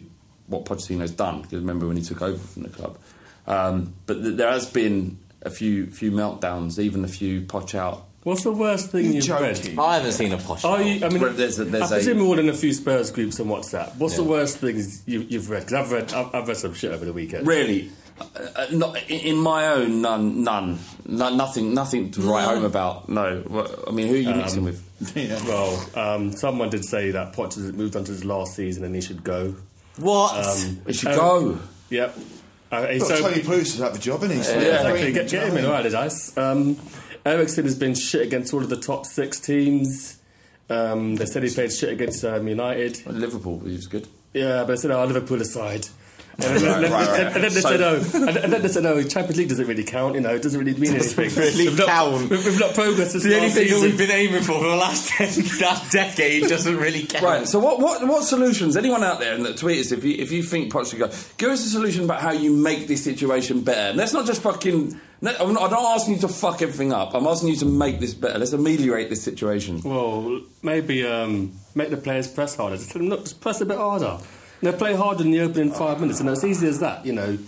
what 0.50 0.64
Pochettino's 0.66 1.12
done. 1.12 1.42
Because 1.42 1.60
remember 1.60 1.86
when 1.86 1.96
he 1.96 2.02
took 2.02 2.20
over 2.22 2.38
from 2.38 2.62
the 2.64 2.68
club. 2.68 2.98
Um, 3.46 3.94
but 4.06 4.22
th- 4.22 4.36
there 4.36 4.50
has 4.50 4.66
been 4.70 5.18
a 5.42 5.50
few 5.50 5.86
few 5.86 6.10
meltdowns, 6.12 6.78
even 6.78 7.04
a 7.04 7.08
few 7.08 7.40
Poch 7.42 7.74
out. 7.74 8.04
what's 8.24 8.42
the 8.44 8.52
worst 8.52 8.90
thing 8.90 9.06
You're 9.06 9.14
you've 9.14 9.24
joking. 9.24 9.76
read? 9.76 9.78
I 9.78 9.96
haven't 9.96 10.12
seen 10.12 10.32
a 10.32 10.36
posh. 10.36 10.64
Are 10.64 10.82
you, 10.82 11.04
I 11.04 11.08
mean, 11.08 11.22
Well, 11.22 11.32
there's 11.32 11.58
a- 11.58 11.64
there's 11.64 11.90
I 11.90 11.96
a- 11.96 11.98
presume 11.98 12.18
you're 12.18 12.26
all 12.26 12.38
in 12.38 12.48
a 12.50 12.52
few 12.54 12.74
Spurs 12.74 13.10
groups 13.10 13.40
on 13.40 13.46
WhatsApp. 13.46 13.96
What's 13.96 14.16
the 14.16 14.22
worst 14.24 14.58
things 14.58 15.02
you, 15.06 15.20
you've 15.22 15.48
read? 15.48 15.60
Because 15.66 15.72
I've 15.74 15.90
read, 15.92 16.12
I've, 16.12 16.34
I've 16.34 16.46
read 16.48 16.58
some 16.58 16.74
shit 16.74 16.92
over 16.92 17.06
the 17.06 17.14
weekend. 17.14 17.46
Really, 17.46 17.90
uh, 18.20 18.24
uh, 18.54 18.66
not 18.72 18.96
in 19.10 19.20
in 19.20 19.36
my 19.38 19.68
own 19.68 20.02
none, 20.02 20.44
none, 20.44 20.78
no, 21.06 21.34
nothing, 21.34 21.72
nothing 21.72 22.10
to 22.12 22.20
write 22.20 22.44
home 22.44 22.64
about. 22.66 23.08
No, 23.08 23.42
I 23.88 23.90
mean, 23.92 24.08
who 24.08 24.14
are 24.16 24.18
you 24.18 24.34
mixing 24.34 24.64
with? 24.64 24.84
yeah. 25.16 25.40
Well, 25.46 25.82
um, 25.94 26.32
someone 26.32 26.68
did 26.68 26.84
say 26.84 27.12
that 27.12 27.32
Poch 27.32 27.54
has 27.54 27.72
moved 27.72 27.96
on 27.96 28.04
to 28.04 28.12
his 28.12 28.26
last 28.26 28.54
season 28.54 28.84
and 28.84 28.94
he 28.94 29.00
should 29.00 29.24
go. 29.24 29.54
What? 30.00 30.46
Um, 30.46 30.80
It 30.86 30.94
should 30.94 31.08
uh, 31.08 31.16
go. 31.16 31.58
Yep. 31.90 32.14
He's 32.16 33.00
Well, 33.00 33.00
so- 33.00 33.20
Tony 33.28 33.42
Bruce 33.42 33.78
had 33.78 33.94
the 33.94 33.98
job, 33.98 34.22
isn't 34.24 34.36
he? 34.36 34.42
So 34.42 34.52
Yeah, 34.54 34.58
I 34.58 34.62
exactly. 34.92 35.12
Get, 35.12 35.28
get 35.30 35.48
him 35.48 35.56
in, 35.56 35.64
I 35.66 35.82
right, 35.82 35.90
Dice. 35.90 36.36
Um, 36.36 36.76
Eriksen 37.26 37.64
has 37.64 37.74
been 37.74 37.94
shit 37.94 38.22
against 38.22 38.54
all 38.54 38.62
of 38.62 38.68
the 38.70 38.76
top 38.76 39.06
six 39.06 39.40
teams. 39.40 40.18
Um, 40.68 41.16
they 41.16 41.26
said 41.26 41.42
he 41.42 41.50
played 41.50 41.72
shit 41.72 41.90
against 41.90 42.24
um, 42.24 42.46
United. 42.46 43.04
Liverpool, 43.06 43.60
he 43.60 43.72
was 43.72 43.86
good. 43.88 44.06
Yeah, 44.32 44.60
but 44.60 44.68
they 44.68 44.76
said, 44.76 44.92
oh, 44.92 45.04
Liverpool 45.04 45.40
aside. 45.42 45.88
And 46.50 46.58
then, 46.60 46.64
Right, 46.64 46.84
and- 46.84 46.92
right, 46.92 47.08
right. 47.08 47.20
and- 47.20 47.34
and 47.36 47.44
then 47.44 47.52
they 47.54 47.60
So- 47.60 47.68
said, 47.70 47.80
oh, 47.80 48.26
and 48.28 48.36
and 48.38 48.52
then 48.52 48.62
they 48.62 48.68
said, 48.68 48.86
oh, 48.86 49.02
Champions 49.02 49.38
League 49.38 49.48
doesn't 49.48 49.66
really 49.66 49.84
count. 49.84 50.14
You 50.14 50.20
know, 50.20 50.34
it 50.34 50.42
doesn't 50.42 50.58
really 50.58 50.78
mean 50.78 50.94
anything. 50.94 51.30
really 51.34 51.68
we've 51.68 51.78
not, 51.78 51.86
count. 51.88 52.30
We've, 52.30 52.44
we've 52.44 52.60
not 52.60 52.74
progressed 52.74 53.12
since 53.12 53.24
the 53.24 53.36
only 53.36 53.50
thing 53.50 53.68
that 53.68 53.80
we've 53.82 53.98
been 53.98 54.10
aiming 54.10 54.42
for 54.42 54.58
for 54.60 54.68
the 54.68 54.76
last 54.76 55.10
that 55.18 55.88
decade 55.90 56.48
doesn't 56.48 56.76
really 56.76 57.04
count. 57.06 57.24
Right. 57.24 57.48
So, 57.48 57.58
what, 57.58 57.80
what, 57.80 58.06
what 58.06 58.24
solutions? 58.24 58.76
Anyone 58.76 59.02
out 59.04 59.20
there 59.20 59.34
in 59.34 59.42
the 59.42 59.54
tweet 59.54 59.80
us 59.80 59.92
if 59.92 60.04
you 60.04 60.14
if 60.18 60.32
you 60.32 60.42
think 60.42 60.72
Poch 60.72 60.88
should 60.90 60.98
go, 60.98 61.08
give 61.36 61.50
us 61.50 61.64
a 61.64 61.68
solution 61.68 62.04
about 62.04 62.20
how 62.20 62.32
you 62.32 62.52
make 62.52 62.86
this 62.88 63.02
situation 63.04 63.62
better. 63.62 63.90
And 63.90 63.98
let's 63.98 64.12
not 64.12 64.26
just 64.26 64.42
fucking. 64.42 64.98
No, 65.22 65.34
I'm 65.38 65.52
not, 65.52 65.64
I'm 65.64 65.70
not 65.70 65.96
asking 65.96 66.14
you 66.14 66.20
to 66.20 66.28
fuck 66.28 66.62
everything 66.62 66.94
up. 66.94 67.12
I'm 67.14 67.26
asking 67.26 67.50
you 67.50 67.56
to 67.56 67.66
make 67.66 68.00
this 68.00 68.14
better. 68.14 68.38
Let's 68.38 68.54
ameliorate 68.54 69.10
this 69.10 69.22
situation. 69.22 69.82
Well, 69.82 70.40
maybe 70.62 71.06
um, 71.06 71.52
make 71.74 71.90
the 71.90 71.98
players 71.98 72.26
press 72.26 72.56
harder. 72.56 72.76
Just, 72.78 72.90
tell 72.92 73.00
them, 73.00 73.10
look, 73.10 73.20
just 73.24 73.38
press 73.38 73.60
a 73.60 73.66
bit 73.66 73.76
harder. 73.76 74.18
You 74.62 74.70
know, 74.70 74.76
play 74.76 74.94
hard 74.94 75.20
in 75.20 75.30
the 75.30 75.40
opening 75.40 75.72
five 75.72 76.00
minutes, 76.00 76.20
and 76.20 76.28
it's 76.28 76.44
easy 76.44 76.68
as 76.68 76.80
that. 76.80 77.06
You 77.06 77.14
know, 77.14 77.38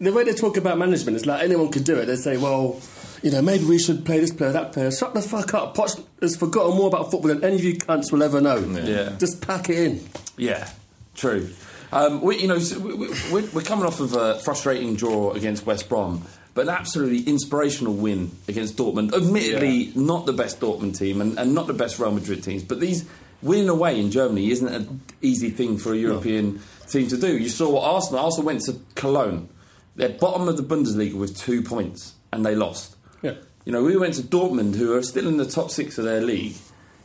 the 0.00 0.12
way 0.12 0.24
they 0.24 0.32
talk 0.32 0.56
about 0.56 0.78
management 0.78 1.16
is 1.16 1.26
like 1.26 1.42
anyone 1.42 1.70
could 1.70 1.84
do 1.84 1.96
it. 1.96 2.06
They 2.06 2.16
say, 2.16 2.36
well, 2.36 2.80
you 3.22 3.30
know, 3.30 3.42
maybe 3.42 3.64
we 3.64 3.78
should 3.78 4.04
play 4.04 4.20
this 4.20 4.32
player, 4.32 4.52
that 4.52 4.72
player. 4.72 4.90
Shut 4.90 5.14
the 5.14 5.22
fuck 5.22 5.54
up. 5.54 5.76
Poch 5.76 6.02
has 6.20 6.36
forgotten 6.36 6.76
more 6.76 6.88
about 6.88 7.10
football 7.10 7.28
than 7.28 7.44
any 7.44 7.56
of 7.56 7.64
you 7.64 7.76
cunts 7.76 8.10
will 8.10 8.22
ever 8.22 8.40
know. 8.40 8.56
Yeah. 8.56 9.14
Just 9.18 9.46
pack 9.46 9.68
it 9.68 9.78
in. 9.78 10.04
Yeah, 10.36 10.68
true. 11.14 11.50
Um, 11.92 12.22
we, 12.22 12.38
you 12.38 12.48
know, 12.48 12.58
so 12.58 12.78
we, 12.80 12.94
we, 12.94 13.08
we're, 13.30 13.50
we're 13.50 13.62
coming 13.62 13.84
off 13.84 14.00
of 14.00 14.14
a 14.14 14.38
frustrating 14.40 14.96
draw 14.96 15.32
against 15.32 15.66
West 15.66 15.90
Brom, 15.90 16.26
but 16.54 16.62
an 16.62 16.70
absolutely 16.70 17.20
inspirational 17.30 17.92
win 17.92 18.30
against 18.48 18.78
Dortmund. 18.78 19.14
Admittedly, 19.14 19.92
not 19.94 20.24
the 20.24 20.32
best 20.32 20.58
Dortmund 20.58 20.98
team 20.98 21.20
and, 21.20 21.38
and 21.38 21.54
not 21.54 21.66
the 21.66 21.74
best 21.74 21.98
Real 21.98 22.10
Madrid 22.10 22.42
teams, 22.42 22.62
but 22.62 22.80
these 22.80 23.04
winning 23.42 23.68
away 23.68 23.98
in 24.00 24.10
Germany 24.10 24.50
isn't 24.50 24.68
an 24.68 25.00
easy 25.20 25.50
thing 25.50 25.76
for 25.78 25.92
a 25.92 25.96
European 25.96 26.60
team 26.88 27.08
to 27.08 27.16
do. 27.16 27.36
You 27.36 27.48
saw 27.48 27.70
what 27.70 27.84
Arsenal. 27.84 28.24
Arsenal 28.24 28.46
went 28.46 28.60
to 28.62 28.80
Cologne. 28.94 29.48
They're 29.96 30.08
bottom 30.10 30.48
of 30.48 30.56
the 30.56 30.62
Bundesliga 30.62 31.14
with 31.14 31.36
two 31.36 31.62
points, 31.62 32.14
and 32.32 32.44
they 32.46 32.54
lost. 32.54 32.96
Yeah. 33.20 33.34
You 33.64 33.72
know, 33.72 33.82
we 33.82 33.96
went 33.96 34.14
to 34.14 34.22
Dortmund, 34.22 34.74
who 34.76 34.94
are 34.94 35.02
still 35.02 35.28
in 35.28 35.36
the 35.36 35.46
top 35.46 35.70
six 35.70 35.98
of 35.98 36.04
their 36.04 36.20
league, 36.20 36.54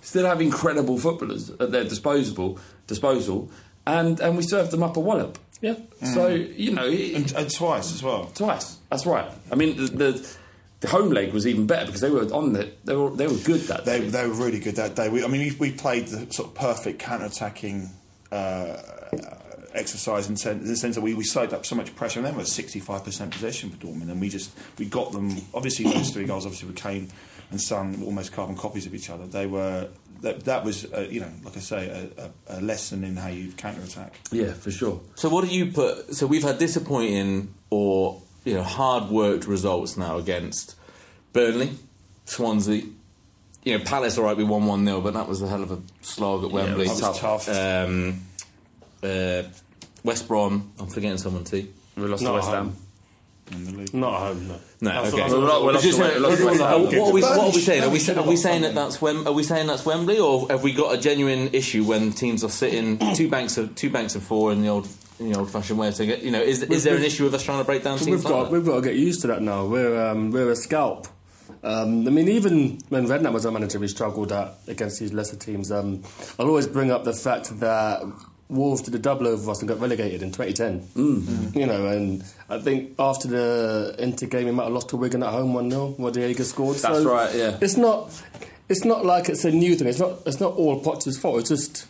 still 0.01 0.25
have 0.25 0.41
incredible 0.41 0.97
footballers 0.97 1.49
at 1.49 1.71
their 1.71 1.83
disposable 1.83 2.59
disposal, 2.87 3.51
and, 3.85 4.19
and 4.19 4.37
we 4.37 4.43
served 4.43 4.71
them 4.71 4.83
up 4.83 4.95
a 4.97 4.99
wallop. 4.99 5.37
Yeah. 5.61 5.75
So 6.01 6.29
mm. 6.29 6.57
you 6.57 6.71
know, 6.71 6.85
it- 6.85 7.13
And, 7.15 7.31
and 7.33 7.53
twice 7.53 7.93
as 7.93 8.01
well. 8.03 8.31
twice. 8.33 8.77
That's 8.89 9.05
right. 9.05 9.29
I 9.51 9.55
mean, 9.55 9.75
the, 9.77 9.83
the 9.87 10.37
the 10.79 10.87
home 10.89 11.09
leg 11.09 11.33
was 11.33 11.47
even 11.47 11.65
better 11.67 11.85
because 11.87 12.01
they 12.01 12.09
were 12.11 12.23
on 12.33 12.53
the 12.53 12.69
they 12.85 12.95
were 12.95 13.09
they 13.09 13.27
were 13.27 13.37
good 13.37 13.61
that 13.61 13.85
They, 13.85 13.99
day. 14.01 14.07
they 14.09 14.27
were 14.27 14.33
really 14.33 14.59
good 14.59 14.75
that 14.75 14.95
day. 14.95 15.09
We, 15.09 15.23
I 15.23 15.27
mean, 15.27 15.41
we, 15.59 15.69
we 15.69 15.71
played 15.75 16.07
the 16.07 16.31
sort 16.31 16.49
of 16.49 16.55
perfect 16.55 16.99
counter-attacking 16.99 17.89
uh, 18.31 18.77
exercise 19.73 20.27
in, 20.29 20.35
sen- 20.37 20.59
in 20.59 20.67
the 20.67 20.75
sense 20.75 20.95
that 20.95 21.01
we, 21.01 21.13
we 21.13 21.23
soaked 21.23 21.53
up 21.53 21.65
so 21.65 21.75
much 21.75 21.95
pressure. 21.95 22.19
And 22.19 22.25
then 22.27 22.33
we 22.35 22.39
had 22.39 22.47
65% 22.47 23.31
possession 23.31 23.69
for 23.69 23.77
Dortmund, 23.77 24.09
and 24.11 24.19
we 24.21 24.29
just 24.29 24.51
we 24.77 24.85
got 24.85 25.11
them. 25.11 25.35
Obviously, 25.53 25.85
those 25.91 26.09
three 26.11 26.25
goals, 26.25 26.45
obviously, 26.45 26.67
with 26.67 26.77
Kane 26.77 27.09
and 27.51 27.61
Son, 27.61 28.01
almost 28.03 28.31
carbon 28.33 28.55
copies 28.55 28.85
of 28.85 28.93
each 28.93 29.09
other. 29.09 29.25
They 29.25 29.45
were 29.47 29.87
that, 30.21 30.45
that 30.45 30.63
was 30.63 30.85
uh, 30.91 31.07
you 31.09 31.21
know, 31.21 31.31
like 31.43 31.55
I 31.57 31.59
say, 31.59 32.09
a, 32.47 32.55
a, 32.55 32.59
a 32.59 32.61
lesson 32.61 33.03
in 33.03 33.15
how 33.17 33.27
you 33.29 33.51
counter-attack. 33.53 34.19
yeah, 34.31 34.53
for 34.53 34.71
sure. 34.71 34.99
So 35.15 35.29
what 35.29 35.43
do 35.47 35.55
you 35.55 35.71
put? 35.71 36.13
So 36.15 36.27
we've 36.27 36.43
had 36.43 36.57
disappointing 36.59 37.53
or 37.69 38.21
you 38.47 38.53
know 38.53 38.63
hard 38.63 39.09
worked 39.09 39.45
results 39.45 39.97
now 39.97 40.17
against 40.17 40.75
Burnley, 41.33 41.71
Swansea. 42.25 42.83
You 43.63 43.77
know, 43.77 43.83
Palace. 43.83 44.17
All 44.17 44.23
right, 44.23 44.37
we 44.37 44.45
won 44.45 44.65
one 44.65 44.85
0 44.85 45.01
but 45.01 45.13
that 45.15 45.27
was 45.27 45.41
a 45.41 45.47
hell 45.47 45.61
of 45.61 45.71
a 45.71 45.81
slog 46.01 46.45
at 46.45 46.51
Wembley. 46.51 46.85
it 46.85 46.89
was 46.89 47.01
That 47.01 47.09
was 47.09 47.19
tough. 47.19 47.49
Um, 47.49 48.21
uh, 49.03 49.43
West 50.03 50.27
Brom. 50.27 50.71
I'm 50.79 50.87
forgetting 50.87 51.17
someone 51.17 51.43
too. 51.43 51.67
We 51.97 52.03
lost 52.03 52.23
Not 52.23 52.29
to 52.29 52.35
West 52.35 52.49
Ham. 52.49 52.65
home. 52.67 52.75
in 53.51 53.65
the 53.65 53.71
league. 53.79 53.93
Not 53.93 54.13
at 54.13 54.19
home, 54.27 54.47
no. 54.47 54.59
No, 54.79 55.03
okay. 55.03 55.11
Well, 55.17 55.81
just- 55.81 55.99
what, 55.99 56.15
are 56.15 57.11
we, 57.11 57.21
what 57.21 57.39
are 57.39 57.45
we 57.51 57.59
saying? 57.59 57.83
Are 57.83 57.89
we, 57.89 57.99
are 58.09 58.23
we 58.29 58.35
saying 58.37 58.61
that 58.61 58.75
that's 58.75 59.01
Wem, 59.01 59.27
Are 59.27 59.33
we 59.33 59.43
saying 59.43 59.67
that's 59.67 59.85
Wembley, 59.85 60.19
or 60.19 60.47
have 60.49 60.63
we 60.63 60.71
got 60.73 60.95
a 60.95 60.97
genuine 60.97 61.49
issue 61.53 61.83
when 61.83 62.13
teams 62.13 62.43
are 62.45 62.49
sitting 62.49 62.99
two 63.15 63.29
banks 63.29 63.57
of 63.57 63.75
two 63.75 63.89
banks 63.89 64.15
of 64.15 64.23
four 64.23 64.53
in 64.53 64.61
the 64.61 64.69
old 64.69 64.87
in 65.19 65.31
the 65.31 65.37
old 65.39 65.49
fashioned 65.51 65.79
way 65.79 65.87
of 65.87 65.95
saying 65.95 66.09
it? 66.09 66.21
You 66.21 66.31
know, 66.31 66.41
is, 66.41 66.61
is 66.63 66.83
there 66.83 66.95
an 66.95 67.03
issue 67.03 67.23
with 67.23 67.33
us 67.33 67.43
trying 67.43 67.59
to 67.59 67.63
break 67.63 67.83
down 67.83 67.97
teams 67.97 68.09
We've 68.09 68.23
got 68.23 68.45
that? 68.45 68.51
we've 68.51 68.65
got 68.65 68.75
to 68.75 68.81
get 68.81 68.95
used 68.95 69.21
to 69.21 69.27
that 69.27 69.41
now. 69.41 69.65
We're 69.65 70.09
um, 70.09 70.31
we're 70.31 70.51
a 70.51 70.55
scalp. 70.55 71.07
Um, 71.63 72.07
I 72.07 72.11
mean, 72.11 72.27
even 72.27 72.79
when 72.89 73.07
Redknapp 73.07 73.33
was 73.33 73.45
our 73.45 73.51
manager, 73.51 73.79
we 73.79 73.87
struggled 73.87 74.31
at 74.31 74.53
against 74.67 74.99
these 74.99 75.11
lesser 75.13 75.35
teams. 75.37 75.71
Um, 75.71 76.03
I'll 76.37 76.47
always 76.47 76.67
bring 76.67 76.91
up 76.91 77.03
the 77.03 77.13
fact 77.13 77.59
that 77.59 78.03
Wolves 78.49 78.81
did 78.83 78.95
a 78.95 78.99
double 78.99 79.27
over 79.27 79.51
us 79.51 79.59
and 79.59 79.67
got 79.67 79.79
relegated 79.79 80.21
in 80.21 80.31
2010. 80.31 80.81
Mm. 80.95 81.55
You 81.55 81.65
know, 81.65 81.87
and 81.87 82.23
I 82.49 82.59
think 82.59 82.93
after 82.99 83.27
the 83.27 83.95
Inter 83.99 84.27
game, 84.27 84.45
we 84.45 84.51
might 84.51 84.65
have 84.65 84.73
lost 84.73 84.89
to 84.89 84.97
Wigan 84.97 85.23
at 85.23 85.31
home 85.31 85.53
one 85.53 85.69
0 85.71 85.95
where 85.97 86.11
Diego 86.11 86.43
scored. 86.43 86.77
That's 86.77 86.83
So 87.03 87.09
right, 87.11 87.33
yeah. 87.35 87.57
It's 87.59 87.75
not. 87.75 88.11
It's 88.69 88.85
not 88.85 89.05
like 89.05 89.27
it's 89.29 89.45
a 89.45 89.51
new 89.51 89.75
thing. 89.75 89.87
It's 89.87 89.99
not. 89.99 90.19
It's 90.25 90.39
not 90.39 90.53
all 90.53 90.79
Potter's 90.81 91.17
fault. 91.17 91.39
It's 91.39 91.49
just. 91.49 91.87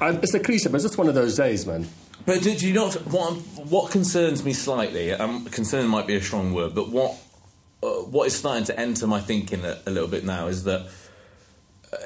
I, 0.00 0.10
it's 0.10 0.34
a 0.34 0.40
cliche, 0.40 0.68
but 0.68 0.76
it's 0.76 0.84
just 0.84 0.98
one 0.98 1.08
of 1.08 1.14
those 1.14 1.36
days, 1.36 1.66
man. 1.66 1.88
But 2.26 2.42
do, 2.42 2.54
do 2.56 2.66
you 2.66 2.74
not? 2.74 2.94
What, 3.06 3.34
what 3.56 3.92
concerns 3.92 4.44
me 4.44 4.52
slightly, 4.52 5.12
um, 5.12 5.44
concern 5.46 5.86
might 5.86 6.06
be 6.06 6.16
a 6.16 6.22
strong 6.22 6.52
word, 6.52 6.74
but 6.74 6.88
what 6.88 7.16
uh, 7.82 7.88
what 7.88 8.26
is 8.26 8.36
starting 8.36 8.64
to 8.64 8.78
enter 8.78 9.06
my 9.06 9.20
thinking 9.20 9.64
a, 9.64 9.78
a 9.86 9.90
little 9.90 10.08
bit 10.08 10.24
now 10.24 10.48
is 10.48 10.64
that 10.64 10.88
uh, 11.92 11.96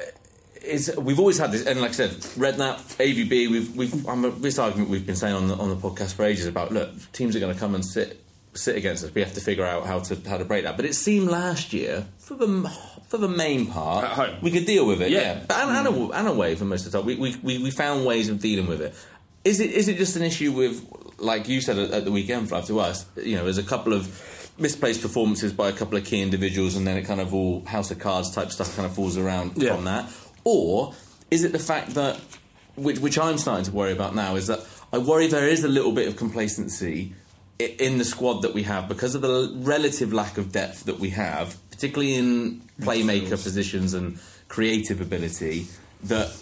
is 0.62 0.94
we've 0.98 1.18
always 1.18 1.38
had 1.38 1.52
this, 1.52 1.66
and 1.66 1.80
like 1.80 1.90
I 1.90 1.94
said, 1.94 2.10
Redknapp, 2.10 2.96
AVB. 2.98 3.50
We've 3.50 3.74
we've 3.74 4.08
I'm, 4.08 4.40
this 4.42 4.58
argument 4.58 4.90
we've 4.90 5.06
been 5.06 5.16
saying 5.16 5.34
on 5.34 5.48
the 5.48 5.56
on 5.56 5.70
the 5.70 5.76
podcast 5.76 6.14
for 6.14 6.24
ages 6.24 6.46
about 6.46 6.70
look, 6.70 6.90
teams 7.12 7.34
are 7.34 7.40
going 7.40 7.54
to 7.54 7.58
come 7.58 7.74
and 7.74 7.84
sit 7.84 8.22
sit 8.52 8.76
against 8.76 9.04
us. 9.04 9.14
We 9.14 9.22
have 9.22 9.34
to 9.34 9.40
figure 9.40 9.64
out 9.64 9.86
how 9.86 10.00
to 10.00 10.28
how 10.28 10.36
to 10.36 10.44
break 10.44 10.64
that. 10.64 10.76
But 10.76 10.84
it 10.84 10.94
seemed 10.94 11.28
last 11.28 11.72
year 11.72 12.06
for 12.18 12.34
the 12.34 12.68
for 13.08 13.18
the 13.18 13.28
main 13.28 13.66
part 13.66 14.04
At 14.04 14.10
home. 14.10 14.36
we 14.42 14.50
could 14.50 14.66
deal 14.66 14.86
with 14.86 15.02
it. 15.02 15.10
Yeah. 15.10 15.20
Yeah, 15.20 15.44
but 15.48 15.56
and, 15.56 15.86
and, 15.86 15.96
a, 15.96 16.18
and 16.18 16.28
away 16.28 16.54
for 16.54 16.64
most 16.64 16.86
of 16.86 16.92
the 16.92 16.98
time. 16.98 17.06
We, 17.06 17.36
we, 17.42 17.58
we 17.58 17.70
found 17.72 18.06
ways 18.06 18.28
of 18.28 18.40
dealing 18.40 18.68
with 18.68 18.80
it. 18.80 18.94
Is 19.44 19.60
it 19.60 19.70
is 19.70 19.88
it 19.88 19.96
just 19.96 20.16
an 20.16 20.22
issue 20.22 20.52
with, 20.52 20.84
like 21.18 21.48
you 21.48 21.60
said 21.60 21.78
at, 21.78 21.90
at 21.90 22.04
the 22.04 22.12
weekend, 22.12 22.48
Flav, 22.48 22.66
to 22.66 22.78
us? 22.80 23.06
You 23.16 23.36
know, 23.36 23.44
there's 23.44 23.58
a 23.58 23.62
couple 23.62 23.92
of 23.92 24.52
misplaced 24.58 25.00
performances 25.00 25.52
by 25.52 25.68
a 25.68 25.72
couple 25.72 25.96
of 25.96 26.04
key 26.04 26.20
individuals, 26.20 26.76
and 26.76 26.86
then 26.86 26.96
it 26.98 27.02
kind 27.06 27.20
of 27.20 27.32
all 27.32 27.64
house 27.64 27.90
of 27.90 27.98
cards 27.98 28.30
type 28.34 28.50
stuff 28.50 28.76
kind 28.76 28.84
of 28.86 28.94
falls 28.94 29.16
around 29.16 29.52
Yeah. 29.56 29.74
from 29.74 29.84
that. 29.84 30.10
Or 30.44 30.94
is 31.30 31.44
it 31.44 31.52
the 31.52 31.58
fact 31.58 31.94
that, 31.94 32.20
which, 32.76 32.98
which 32.98 33.18
I'm 33.18 33.38
starting 33.38 33.64
to 33.64 33.72
worry 33.72 33.92
about 33.92 34.14
now, 34.14 34.36
is 34.36 34.46
that 34.48 34.60
I 34.92 34.98
worry 34.98 35.26
there 35.28 35.48
is 35.48 35.64
a 35.64 35.68
little 35.68 35.92
bit 35.92 36.08
of 36.08 36.16
complacency 36.16 37.14
in 37.58 37.98
the 37.98 38.04
squad 38.04 38.42
that 38.42 38.52
we 38.52 38.62
have 38.64 38.88
because 38.88 39.14
of 39.14 39.22
the 39.22 39.52
relative 39.56 40.12
lack 40.12 40.36
of 40.36 40.52
depth 40.52 40.84
that 40.84 40.98
we 40.98 41.10
have, 41.10 41.56
particularly 41.70 42.14
in 42.14 42.60
playmaker 42.80 43.42
positions 43.42 43.94
and 43.94 44.18
creative 44.48 45.00
ability. 45.00 45.66
That 46.04 46.34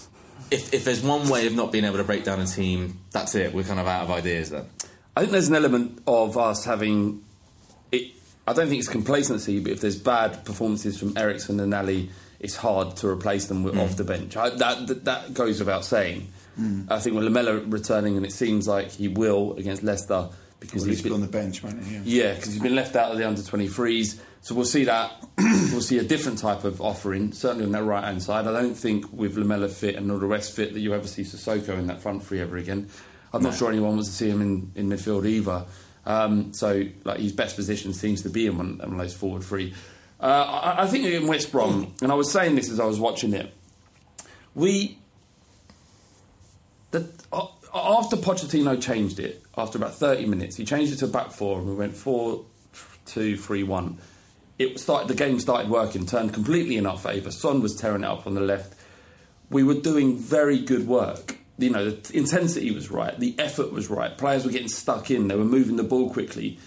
if, 0.51 0.73
if 0.73 0.85
there's 0.85 1.03
one 1.03 1.29
way 1.29 1.47
of 1.47 1.55
not 1.55 1.73
being 1.73 1.85
able 1.85 1.99
to 1.99 2.05
break 2.05 2.25
down 2.25 2.41
a 2.41 2.47
team, 2.47 3.01
that's 3.11 3.35
it. 3.35 3.53
We're 3.53 3.65
kind 3.65 3.81
of 3.81 3.87
out 3.87 4.05
of 4.05 4.11
ideas 4.11 4.51
then. 4.51 4.67
I 5.17 5.21
think 5.21 5.33
there's 5.33 5.49
an 5.49 5.55
element 5.55 6.03
of 6.07 6.37
us 6.39 6.65
having. 6.65 7.25
It, 7.91 8.13
I 8.47 8.53
don't 8.53 8.69
think 8.69 8.79
it's 8.79 8.89
complacency, 8.89 9.61
but 9.61 9.73
if 9.73 9.81
there's 9.81 9.99
bad 9.99 10.45
performances 10.45 10.99
from 10.99 11.17
Eriksen 11.17 11.61
and 11.61 11.75
Alli, 11.75 12.11
it's 12.41 12.57
hard 12.57 12.97
to 12.99 13.09
replace 13.09 13.47
them 13.47 13.65
with, 13.65 13.75
hmm. 13.75 13.81
off 13.81 13.97
the 13.97 14.05
bench. 14.05 14.37
I, 14.37 14.51
that, 14.51 14.87
that 14.87 15.05
that 15.05 15.35
goes 15.35 15.59
without 15.59 15.85
saying. 15.85 16.29
Hmm. 16.57 16.83
I 16.89 16.99
think 16.99 17.17
with 17.17 17.25
Lamela 17.25 17.59
returning, 17.59 18.17
and 18.17 18.25
it 18.25 18.33
seems 18.33 18.67
like 18.67 18.91
he 18.91 19.09
will 19.09 19.55
against 19.55 19.83
Leicester 19.83 20.29
because 20.61 20.83
Well, 20.83 20.91
he's 20.91 21.03
been 21.03 21.13
on 21.13 21.21
the 21.21 21.29
bench, 21.29 21.63
won't 21.63 21.83
he? 21.85 21.95
Yeah. 21.95 22.01
yeah, 22.05 22.35
because 22.35 22.53
he's 22.53 22.63
been 22.63 22.75
left 22.75 22.97
out 22.97 23.13
of 23.13 23.19
the 23.19 23.27
under 23.27 23.41
23s. 23.41 24.19
So 24.41 24.55
we'll 24.55 24.65
see 24.65 24.85
that. 24.85 25.13
we'll 25.39 25.81
see 25.81 25.99
a 25.99 26.03
different 26.05 26.39
type 26.39 26.65
of 26.65 26.81
offering, 26.81 27.33
certainly 27.33 27.65
on 27.65 27.73
that 27.73 27.85
right 27.85 28.05
hand 28.05 28.23
side. 28.23 28.47
I 28.47 28.53
don't 28.53 28.75
think 28.75 29.13
with 29.13 29.37
Lamela 29.37 29.69
fit 29.69 29.97
and 29.97 30.11
all 30.11 30.19
the 30.19 30.27
rest 30.27 30.55
fit 30.55 30.75
that 30.75 30.81
you 30.81 30.95
ever 30.95 31.07
see 31.07 31.23
Sissoko 31.23 31.79
in 31.79 31.87
that 31.89 32.01
front 32.01 32.25
three 32.25 32.41
ever 32.41 32.57
again. 32.57 32.89
I'm 33.33 33.43
not 33.43 33.55
sure 33.55 33.69
anyone 33.69 33.91
wants 33.91 34.09
to 34.09 34.15
see 34.15 34.31
him 34.31 34.41
in, 34.41 34.73
in 34.75 34.89
midfield 34.89 35.27
either. 35.27 35.67
Um, 36.07 36.55
so 36.55 36.85
like 37.05 37.21
his 37.21 37.33
best 37.33 37.57
position 37.57 37.93
seems 37.93 38.23
to 38.23 38.31
be 38.31 38.47
in 38.47 38.57
one, 38.57 38.79
one 38.79 38.93
of 38.93 38.99
those 38.99 39.15
forward 39.15 39.43
three. 39.43 39.75
Uh, 40.21 40.25
I, 40.25 40.85
I 40.85 40.87
think 40.87 41.05
in 41.05 41.27
West 41.27 41.53
Brom, 41.53 41.95
and 42.01 42.11
I 42.11 42.15
was 42.15 42.31
saying 42.31 42.55
this 42.55 42.71
as 42.71 42.81
I 42.81 42.87
was 42.87 42.99
watching 42.99 43.35
it, 43.35 43.53
we 44.55 44.99
the, 46.91 47.09
uh, 47.33 47.47
after 47.75 48.17
Pochettino 48.17 48.81
changed 48.81 49.21
it, 49.21 49.43
after 49.59 49.77
about 49.77 49.95
30 49.95 50.27
minutes, 50.27 50.57
he 50.57 50.65
changed 50.65 50.93
it 50.93 50.97
to 51.01 51.07
a 51.07 51.09
back 51.09 51.31
four 51.33 51.59
and 51.59 51.69
we 51.69 51.75
went 51.75 51.95
4 51.97 52.45
2 53.07 53.37
3 53.37 53.63
1. 53.65 53.99
It 54.59 54.81
started, 54.81 55.09
the 55.09 55.15
game 55.15 55.39
started 55.41 55.71
working, 55.71 56.07
turned 56.07 56.33
completely 56.33 56.77
in 56.77 56.87
our 56.87 56.99
favour. 56.99 57.31
Son 57.31 57.61
was 57.61 57.75
tearing 57.77 58.03
it 58.03 58.07
up 58.07 58.27
on 58.27 58.35
the 58.35 58.41
left. 58.41 58.75
We 59.51 59.63
were 59.63 59.75
doing 59.75 60.17
very 60.19 60.59
good 60.59 60.87
work. 60.87 61.39
You 61.59 61.71
know, 61.71 61.91
the 61.91 62.17
intensity 62.17 62.71
was 62.71 62.91
right, 62.91 63.19
the 63.19 63.35
effort 63.39 63.73
was 63.73 63.91
right. 63.91 64.17
Players 64.17 64.45
were 64.45 64.53
getting 64.53 64.69
stuck 64.69 65.11
in, 65.11 65.29
they 65.29 65.35
were 65.37 65.45
moving 65.45 65.77
the 65.77 65.83
ball 65.83 66.11
quickly. 66.11 66.59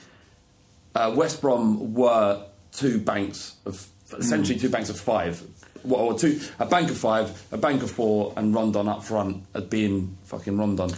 Uh, 0.93 1.13
West 1.15 1.39
Brom 1.41 1.93
were 1.93 2.45
two 2.74 3.00
banks 3.00 3.55
of 3.65 3.88
essentially 4.17 4.60
two 4.60 4.69
banks 4.69 4.89
of 4.89 5.00
five. 5.00 5.41
Well, 5.83 6.01
or 6.01 6.19
two 6.19 6.41
a 6.60 6.65
bank 6.65 6.89
of 6.91 6.98
five, 6.98 7.48
a 7.51 7.57
bank 7.57 7.83
of 7.83 7.91
four, 7.91 8.33
and 8.36 8.53
Rondon 8.53 8.88
up 8.89 9.03
front 9.03 9.45
at 9.55 9.69
being 9.69 10.17
fucking 10.25 10.57
Rondon. 10.57 10.91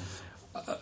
Uh, 0.56 0.76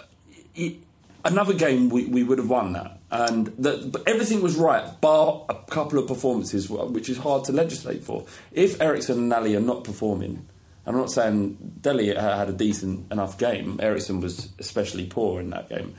it- 0.56 0.78
another 1.26 1.54
game 1.54 1.90
we, 1.90 2.06
we 2.06 2.24
would 2.24 2.38
have 2.38 2.50
won 2.50 2.74
that, 2.74 3.00
and 3.10 3.48
the, 3.58 3.90
but 3.92 4.08
everything 4.08 4.42
was 4.42 4.56
right, 4.56 5.00
bar 5.02 5.46
a 5.50 5.56
couple 5.72 6.00
of 6.00 6.08
performances, 6.08 6.70
which 6.70 7.10
is 7.10 7.18
hard 7.18 7.44
to 7.46 7.52
legislate 7.52 8.04
for. 8.04 8.26
If 8.52 8.82
Eriksen 8.82 9.18
and 9.18 9.34
Alli 9.34 9.56
are 9.56 9.62
not 9.62 9.84
performing, 9.84 10.48
I'm 10.86 10.96
not 10.96 11.12
saying 11.12 11.78
Dele 11.82 12.16
had 12.16 12.50
a 12.50 12.54
decent 12.54 13.12
enough 13.12 13.38
game. 13.38 13.80
Eriksen 13.82 14.22
was 14.22 14.50
especially 14.60 15.06
poor 15.06 15.40
in 15.40 15.52
that 15.52 15.70
game 15.70 15.96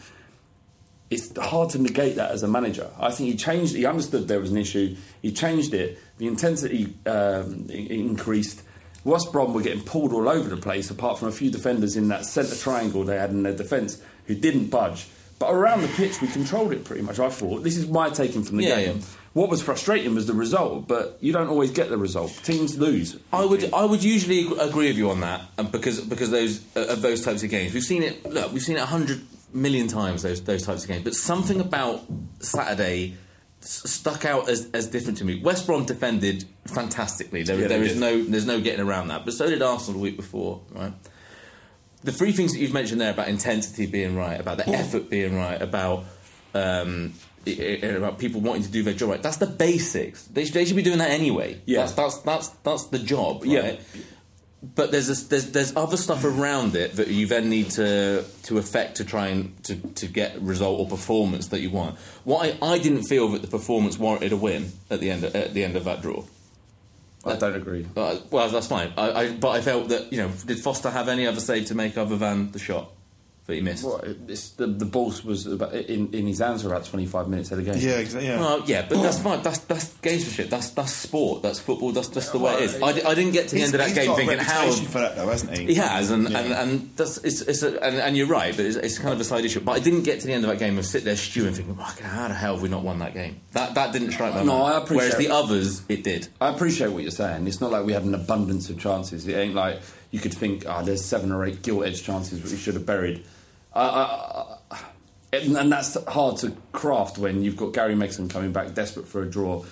it's 1.12 1.37
hard 1.37 1.69
to 1.69 1.79
negate 1.79 2.17
that 2.17 2.31
as 2.31 2.43
a 2.43 2.49
manager. 2.49 2.91
I 2.99 3.11
think 3.11 3.31
he 3.31 3.37
changed. 3.37 3.75
He 3.75 3.85
understood 3.85 4.29
there 4.29 4.41
was 4.41 4.50
an 4.50 4.57
issue. 4.57 4.97
He 5.21 5.31
changed 5.31 5.75
it. 5.75 5.99
The 6.17 6.26
intensity 6.26 6.95
um, 7.05 7.67
increased. 7.69 8.62
West 9.05 9.31
Brom 9.31 9.52
were 9.52 9.61
getting 9.61 9.83
pulled 9.83 10.12
all 10.14 10.26
over 10.26 10.49
the 10.49 10.57
place, 10.57 10.91
apart 10.91 11.19
from 11.19 11.29
a 11.29 11.33
few 11.33 11.50
defenders 11.50 11.97
in 11.97 12.09
that 12.09 12.25
centre 12.25 12.57
triangle 12.57 13.05
they 13.05 13.19
had 13.19 13.31
in 13.31 13.43
their 13.43 13.55
defence 13.55 14.00
who 14.26 14.35
didn't 14.35 14.67
budge. 14.69 15.07
But 15.38 15.50
around 15.52 15.83
the 15.83 15.88
pitch, 15.88 16.21
we 16.23 16.29
controlled 16.29 16.73
it 16.73 16.85
pretty 16.85 17.02
much. 17.02 17.19
I 17.19 17.29
thought 17.29 17.64
this 17.64 17.76
is 17.76 17.88
my 17.88 18.11
taking 18.11 18.45
from 18.45 18.59
the 18.59 18.64
Yeah, 18.64 18.76
game. 18.85 18.99
yeah. 18.99 19.05
What 19.33 19.49
was 19.49 19.62
frustrating 19.62 20.14
was 20.14 20.26
the 20.26 20.35
result, 20.35 20.87
but 20.87 21.17
you 21.21 21.33
don't 21.33 21.49
always 21.49 21.71
get 21.71 21.88
the 21.88 21.97
result. 21.97 22.38
Teams 22.45 22.79
lose. 22.79 23.19
I 23.33 23.45
would 23.45 23.73
I 23.73 23.85
would 23.85 24.05
usually 24.05 24.41
agree 24.61 24.88
with 24.88 24.97
you 24.99 25.11
on 25.11 25.21
that 25.21 25.41
because 25.73 26.00
because 26.02 26.31
those 26.31 26.61
uh, 26.76 26.87
of 26.88 27.00
those 27.02 27.25
types 27.25 27.43
of 27.43 27.49
games 27.50 27.73
we've 27.75 27.83
seen 27.83 28.02
it 28.02 28.25
look 28.31 28.52
we've 28.52 28.62
seen 28.62 28.76
it 28.76 28.83
a 28.83 28.87
hundred 28.87 29.23
million 29.55 29.88
times 29.88 30.23
those 30.23 30.43
those 30.43 30.62
types 30.64 30.83
of 30.83 30.88
games 30.88 31.02
but 31.05 31.14
something 31.14 31.61
about 31.61 32.02
Saturday 32.41 33.17
stuck 33.61 34.25
out 34.25 34.49
as, 34.49 34.69
as 34.75 34.87
different 34.88 35.19
to 35.19 35.25
me. 35.25 35.41
West 35.41 35.67
Brom 35.67 35.85
defended 35.87 36.45
fantastically. 36.67 37.43
There, 37.43 37.59
Yeah, 37.61 37.69
there 37.69 37.83
is 37.83 37.97
no 37.99 38.23
there's 38.23 38.47
no 38.47 38.61
getting 38.61 38.81
around 38.85 39.09
that. 39.09 39.25
But 39.25 39.35
so 39.35 39.49
did 39.49 39.62
Arsenal 39.62 39.95
the 39.99 40.02
week 40.05 40.17
before, 40.17 40.61
right? 40.71 40.93
The 42.04 42.12
three 42.12 42.32
things 42.32 42.52
that 42.52 42.59
you've 42.61 42.73
mentioned 42.73 43.00
there 43.00 43.11
about 43.12 43.28
intensity 43.28 43.87
being 43.87 44.16
right, 44.16 44.40
about 44.40 44.56
the 44.59 44.68
effort 44.68 45.09
being 45.09 45.37
right, 45.37 45.61
about 45.62 46.04
um, 46.54 47.12
i- 47.47 47.50
i- 47.82 47.87
about 47.87 48.18
people 48.18 48.40
wanting 48.40 48.64
to 48.64 48.71
do 48.71 48.82
their 48.82 48.94
job 48.94 49.11
right. 49.11 49.23
That's 49.23 49.37
the 49.38 49.47
basics. 49.47 50.25
They, 50.25 50.44
should- 50.44 50.54
they 50.54 50.64
should 50.64 50.76
be 50.76 50.82
doing 50.82 50.99
that 50.99 51.11
anyway. 51.11 51.61
Yeah. 51.64 51.80
That's 51.87 51.92
that's 51.92 52.18
that's 52.18 52.49
that's 52.64 52.85
the 52.87 52.99
job. 52.99 53.44
Yeah. 53.44 53.76
But 54.76 54.92
there's 54.92 55.09
this, 55.09 55.25
there's 55.25 55.50
there's 55.50 55.75
other 55.76 55.97
stuff 55.97 56.25
around 56.25 56.76
it 56.76 56.92
that 56.94 57.09
you 57.09 57.26
then 57.26 57.49
need 57.50 57.71
to 57.73 58.25
to 58.44 58.59
affect 58.59 58.97
to 58.99 59.04
try 59.04 59.26
and 59.28 59.61
to, 59.64 59.75
to 59.76 60.06
get 60.06 60.40
result 60.40 60.78
or 60.78 60.87
performance 60.88 61.49
that 61.49 61.61
you 61.61 61.71
want. 61.71 61.99
What 62.23 62.56
I, 62.62 62.75
I 62.75 62.78
didn't 62.78 63.04
feel 63.04 63.26
that 63.30 63.42
the 63.42 63.49
performance 63.49 63.99
warranted 63.99 64.30
a 64.30 64.37
win 64.37 64.71
at 64.88 65.00
the 65.00 65.11
end 65.11 65.25
of, 65.25 65.35
at 65.35 65.52
the 65.52 65.64
end 65.64 65.75
of 65.76 65.82
that 65.85 66.00
draw. 66.00 66.23
I 67.25 67.37
don't 67.37 67.55
agree. 67.55 67.87
Uh, 67.97 68.17
well, 68.31 68.49
that's 68.49 68.67
fine. 68.67 68.93
I, 68.97 69.12
I, 69.12 69.33
but 69.33 69.50
I 69.50 69.61
felt 69.61 69.88
that 69.91 70.12
you 70.12 70.19
know, 70.19 70.31
did 70.47 70.59
Foster 70.59 70.91
have 70.91 71.09
any 71.09 71.26
other 71.26 71.41
save 71.41 71.67
to 71.67 71.75
make 71.75 71.97
other 71.97 72.17
than 72.17 72.50
the 72.52 72.59
shot 72.59 72.91
that 73.46 73.54
he 73.54 73.61
missed? 73.61 73.84
Well, 73.84 74.00
it's, 74.28 74.50
the 74.50 74.66
the 74.66 74.84
ball 74.84 75.12
was 75.25 75.46
about, 75.46 75.75
in, 75.75 76.12
in 76.14 76.26
his 76.26 76.38
hands 76.38 76.62
for 76.62 76.68
about 76.68 76.84
25 76.84 77.28
minutes 77.28 77.50
of 77.50 77.58
the 77.58 77.64
game. 77.64 77.75
Yeah, 77.78 77.99
exactly. 77.99 78.28
Yeah. 78.28 78.38
Well, 78.40 78.62
yeah, 78.66 78.87
but 78.88 79.02
that's 79.02 79.18
fine. 79.18 79.42
That's 79.42 79.58
that's 79.58 79.87
gamesmanship. 79.99 80.49
That's 80.49 80.70
that's 80.70 80.92
sport. 80.92 81.42
That's 81.42 81.58
football. 81.58 81.92
That's 81.92 82.08
just 82.08 82.32
the 82.32 82.38
way 82.38 82.54
it 82.54 82.61
is. 82.62 82.80
I, 82.82 82.88
I 82.88 83.14
didn't 83.14 83.32
get 83.32 83.49
to 83.49 83.56
the 83.56 83.62
end 83.62 83.75
of 83.75 83.78
that 83.80 83.88
he's 83.88 83.96
game 83.96 84.06
got 84.06 84.12
a 84.12 84.16
thinking 84.16 84.38
how 84.38 84.70
for 84.70 84.99
that, 85.00 85.16
though, 85.16 85.28
hasn't 85.28 85.56
he? 85.58 85.66
He 85.66 85.75
has, 85.75 86.11
and, 86.11 86.28
Yeah. 86.28 86.38
and, 86.38 86.52
and 86.52 86.96
that's 86.96 87.18
it's, 87.18 87.40
it's 87.42 87.62
a, 87.62 87.82
and, 87.82 87.96
and 87.96 88.16
you're 88.16 88.26
right, 88.28 88.54
but 88.56 88.64
it's, 88.64 88.76
it's 88.76 88.99
kind 88.99 89.12
of 89.12 89.20
a 89.20 89.25
side 89.25 89.44
issue. 89.44 89.61
But 89.61 89.72
I 89.72 89.80
didn't 89.80 90.02
get 90.04 90.20
to 90.20 90.26
the 90.26 90.32
end 90.32 90.44
of 90.44 90.50
that 90.50 90.58
game 90.58 90.76
and 90.76 90.87
sit 90.87 91.04
there 91.04 91.16
stewing, 91.16 91.54
thinking, 91.54 91.75
"Fucking 91.75 92.04
how 92.06 92.28
the 92.28 92.34
hell 92.34 92.54
have 92.54 92.62
we 92.62 92.68
not 92.68 92.82
won 92.84 93.00
that 93.00 93.12
game?" 93.14 93.40
That 93.52 93.75
that 93.75 93.92
didn't 93.92 94.12
strike 94.12 94.34
my 94.34 94.42
No, 94.44 94.58
mind. 94.61 94.75
I 94.75 94.78
appreciate 94.78 94.96
Whereas 95.14 95.16
the 95.16 95.30
others, 95.34 95.82
it 95.88 96.04
did. 96.04 96.28
I 96.40 96.49
appreciate 96.50 96.92
what 96.92 97.02
you're 97.02 97.11
saying. 97.11 97.46
It's 97.49 97.61
not 97.61 97.70
like 97.72 97.84
we 97.84 97.92
had 97.92 98.04
an 98.04 98.14
abundance 98.14 98.70
of 98.70 98.78
chances. 98.78 99.26
It 99.26 99.34
ain't 99.34 99.54
like 99.54 99.80
you 100.12 100.21
could 100.21 100.33
think, 100.33 100.64
ah, 100.69 100.83
there's 100.83 101.04
seven 101.04 101.33
or 101.33 101.45
eight 101.45 101.62
gilt 101.62 101.85
edged 101.85 102.04
chances 102.04 102.40
that 102.40 102.50
we 102.50 102.57
should 102.57 102.75
have 102.75 102.87
buried. 102.87 103.25
I, 103.75 103.83
I, 103.83 104.57
I, 104.71 104.78
and, 105.33 105.57
and 105.57 105.73
that's 105.73 105.97
hard 106.04 106.37
to 106.38 106.54
craft 106.71 107.19
when 107.19 107.42
you've 107.42 107.57
got 107.57 107.73
Gary 107.73 107.95
Megson 107.95 108.31
coming 108.31 108.52
back 108.52 108.75
desperate 108.75 109.09
for 109.09 109.23
a 109.23 109.26
draw. 109.28 109.64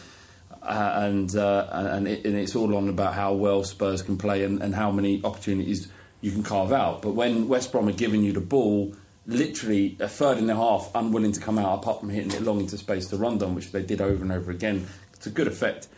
Uh, 0.63 0.93
and 1.05 1.37
uh, 1.37 1.69
and, 1.71 2.07
it, 2.09 2.25
and 2.27 2.37
it's 2.37 2.55
all 2.55 2.77
on 2.77 2.89
about 2.89 3.15
how 3.15 3.33
well 3.33 3.65
Spurs 3.65 4.03
can 4.03 4.19
play 4.19 4.45
and, 4.45 4.63
and 4.63 4.75
how 4.75 4.91
many 4.91 5.23
opportunities 5.25 5.89
you 6.21 6.33
can 6.33 6.43
carve 6.43 6.73
out. 6.73 7.01
But 7.01 7.13
when 7.13 7.49
West 7.49 7.73
Brom 7.73 7.89
are 7.89 7.93
giving 7.93 8.23
you 8.23 8.33
the 8.33 8.43
ball, 8.43 8.95
literally 9.27 9.97
a 10.01 10.09
third 10.09 10.37
and 10.37 10.51
a 10.51 10.55
half 10.55 10.91
unwilling 10.95 11.33
to 11.33 11.41
come 11.41 11.59
out 11.59 11.79
apart 11.79 12.01
from 12.01 12.11
hitting 12.11 12.33
it 12.33 12.43
long 12.43 12.61
into 12.61 12.77
space 12.77 13.07
to 13.09 13.17
Rondon, 13.17 13.55
which 13.55 13.73
they 13.73 13.83
did 13.83 14.03
over 14.03 14.23
and 14.23 14.33
over 14.33 14.51
again, 14.51 14.87
a 15.25 15.31
good 15.31 15.47
effect. 15.47 15.89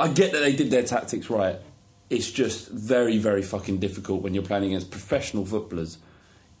I 0.00 0.08
get 0.08 0.32
that 0.32 0.40
they 0.40 0.52
did 0.52 0.70
their 0.70 0.82
tactics 0.82 1.30
right. 1.30 1.56
It's 2.10 2.30
just 2.30 2.68
very, 2.68 3.18
very 3.18 3.42
fucking 3.42 3.78
difficult 3.78 4.22
when 4.22 4.34
you're 4.34 4.42
playing 4.42 4.64
against 4.64 4.90
professional 4.90 5.46
footballers 5.46 5.98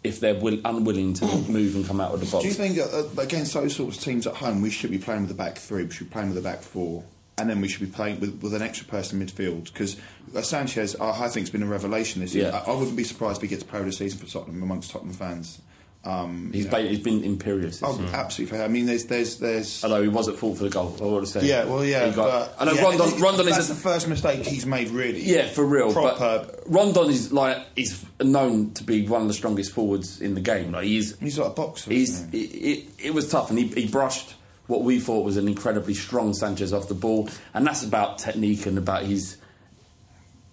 if 0.04 0.20
they're 0.20 0.34
will, 0.34 0.58
unwilling 0.64 1.14
to 1.14 1.24
move 1.48 1.76
and 1.76 1.86
come 1.86 2.00
out 2.00 2.12
of 2.12 2.20
the 2.20 2.26
box. 2.26 2.42
Do 2.42 2.48
you 2.48 2.54
think 2.54 2.78
uh, 2.78 3.04
against 3.20 3.54
those 3.54 3.76
sorts 3.76 3.98
of 3.98 4.04
teams 4.04 4.26
at 4.26 4.34
home, 4.34 4.60
we 4.60 4.70
should 4.70 4.90
be 4.90 4.98
playing 4.98 5.22
with 5.22 5.30
the 5.30 5.36
back 5.36 5.58
three, 5.58 5.84
we 5.84 5.90
should 5.90 6.08
be 6.08 6.12
playing 6.12 6.28
with 6.28 6.36
the 6.36 6.48
back 6.48 6.60
four, 6.60 7.04
and 7.38 7.48
then 7.48 7.60
we 7.60 7.68
should 7.68 7.80
be 7.80 7.86
playing 7.86 8.20
with, 8.20 8.42
with 8.42 8.54
an 8.54 8.62
extra 8.62 8.86
person 8.86 9.20
in 9.20 9.26
midfield? 9.26 9.64
Because 9.64 9.96
uh, 10.34 10.42
Sanchez, 10.42 10.96
I, 10.96 11.24
I 11.24 11.28
think, 11.28 11.44
has 11.44 11.50
been 11.50 11.62
a 11.62 11.66
revelation 11.66 12.20
this 12.20 12.34
year. 12.34 12.48
Yeah. 12.48 12.62
I, 12.66 12.72
I 12.72 12.74
wouldn't 12.74 12.96
be 12.96 13.04
surprised 13.04 13.38
if 13.38 13.42
he 13.42 13.48
gets 13.48 13.62
player 13.62 13.82
of 13.82 13.86
the 13.86 13.92
season 13.92 14.18
for 14.18 14.26
Tottenham 14.26 14.62
amongst 14.62 14.90
Tottenham 14.90 15.14
fans. 15.14 15.60
Um, 16.04 16.50
he's, 16.52 16.64
you 16.64 16.70
know. 16.70 16.76
ba- 16.78 16.88
he's 16.88 16.98
been 16.98 17.22
imperious. 17.22 17.80
Oh, 17.82 17.92
season. 17.92 18.08
absolutely. 18.12 18.56
fair. 18.56 18.64
I 18.64 18.68
mean, 18.68 18.86
there's, 18.86 19.04
there's, 19.06 19.36
there's. 19.38 19.84
Although 19.84 20.02
he 20.02 20.08
was 20.08 20.28
at 20.28 20.34
fault 20.34 20.58
for 20.58 20.64
the 20.64 20.70
goal, 20.70 20.96
I 21.00 21.04
want 21.04 21.24
to 21.26 21.30
say. 21.30 21.46
Yeah, 21.46 21.64
well, 21.64 21.84
yeah, 21.84 22.06
He 22.08 22.12
got- 22.12 22.50
but 22.56 22.56
I 22.60 22.64
know 22.64 22.72
yeah, 22.72 22.82
Rondon, 22.82 23.20
Rondon 23.20 23.46
that's 23.46 23.58
is 23.58 23.70
a, 23.70 23.74
the 23.74 23.80
first 23.80 24.08
mistake 24.08 24.44
he's 24.44 24.66
made, 24.66 24.88
really. 24.90 25.22
Yeah, 25.22 25.46
for 25.46 25.64
real. 25.64 25.92
Proper. 25.92 26.18
But 26.50 26.60
Rondon 26.66 27.08
is 27.10 27.32
like 27.32 27.58
he's 27.76 28.04
known 28.20 28.72
to 28.72 28.82
be 28.84 29.06
one 29.06 29.22
of 29.22 29.28
the 29.28 29.34
strongest 29.34 29.70
forwards 29.72 30.20
in 30.20 30.34
the 30.34 30.40
game. 30.40 30.72
Like 30.72 30.84
he's 30.86 31.16
He's 31.20 31.38
like 31.38 31.48
a 31.52 31.54
boxer. 31.54 31.92
he's 31.92 32.10
isn't 32.20 32.34
it, 32.34 32.36
it, 32.38 32.84
it 33.06 33.14
was 33.14 33.28
tough, 33.30 33.50
and 33.50 33.58
he, 33.58 33.66
he 33.68 33.86
brushed 33.86 34.34
what 34.66 34.82
we 34.82 34.98
thought 34.98 35.24
was 35.24 35.36
an 35.36 35.46
incredibly 35.48 35.92
strong 35.94 36.34
Sanchez 36.34 36.72
off 36.72 36.88
the 36.88 36.94
ball, 36.94 37.28
and 37.54 37.64
that's 37.66 37.84
about 37.84 38.18
technique 38.18 38.66
and 38.66 38.76
about 38.78 39.02
his 39.04 39.36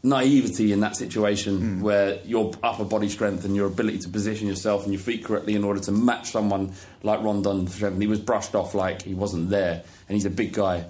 naivety 0.01 0.71
in 0.71 0.79
that 0.79 0.95
situation 0.95 1.59
hmm. 1.59 1.81
where 1.81 2.19
your 2.23 2.53
upper 2.63 2.85
body 2.85 3.09
strength 3.09 3.43
and 3.43 3.55
your 3.55 3.67
ability 3.67 3.99
to 3.99 4.09
position 4.09 4.47
yourself 4.47 4.83
and 4.83 4.93
your 4.93 5.01
feet 5.01 5.25
correctly 5.25 5.55
in 5.55 5.63
order 5.63 5.79
to 5.79 5.91
match 5.91 6.31
someone 6.31 6.71
like 7.03 7.21
Rondon. 7.21 7.67
He 7.67 8.07
was 8.07 8.19
brushed 8.19 8.55
off 8.55 8.73
like 8.73 9.01
he 9.01 9.13
wasn't 9.13 9.49
there, 9.49 9.83
and 10.07 10.15
he's 10.15 10.25
a 10.25 10.29
big 10.29 10.53
guy. 10.53 10.85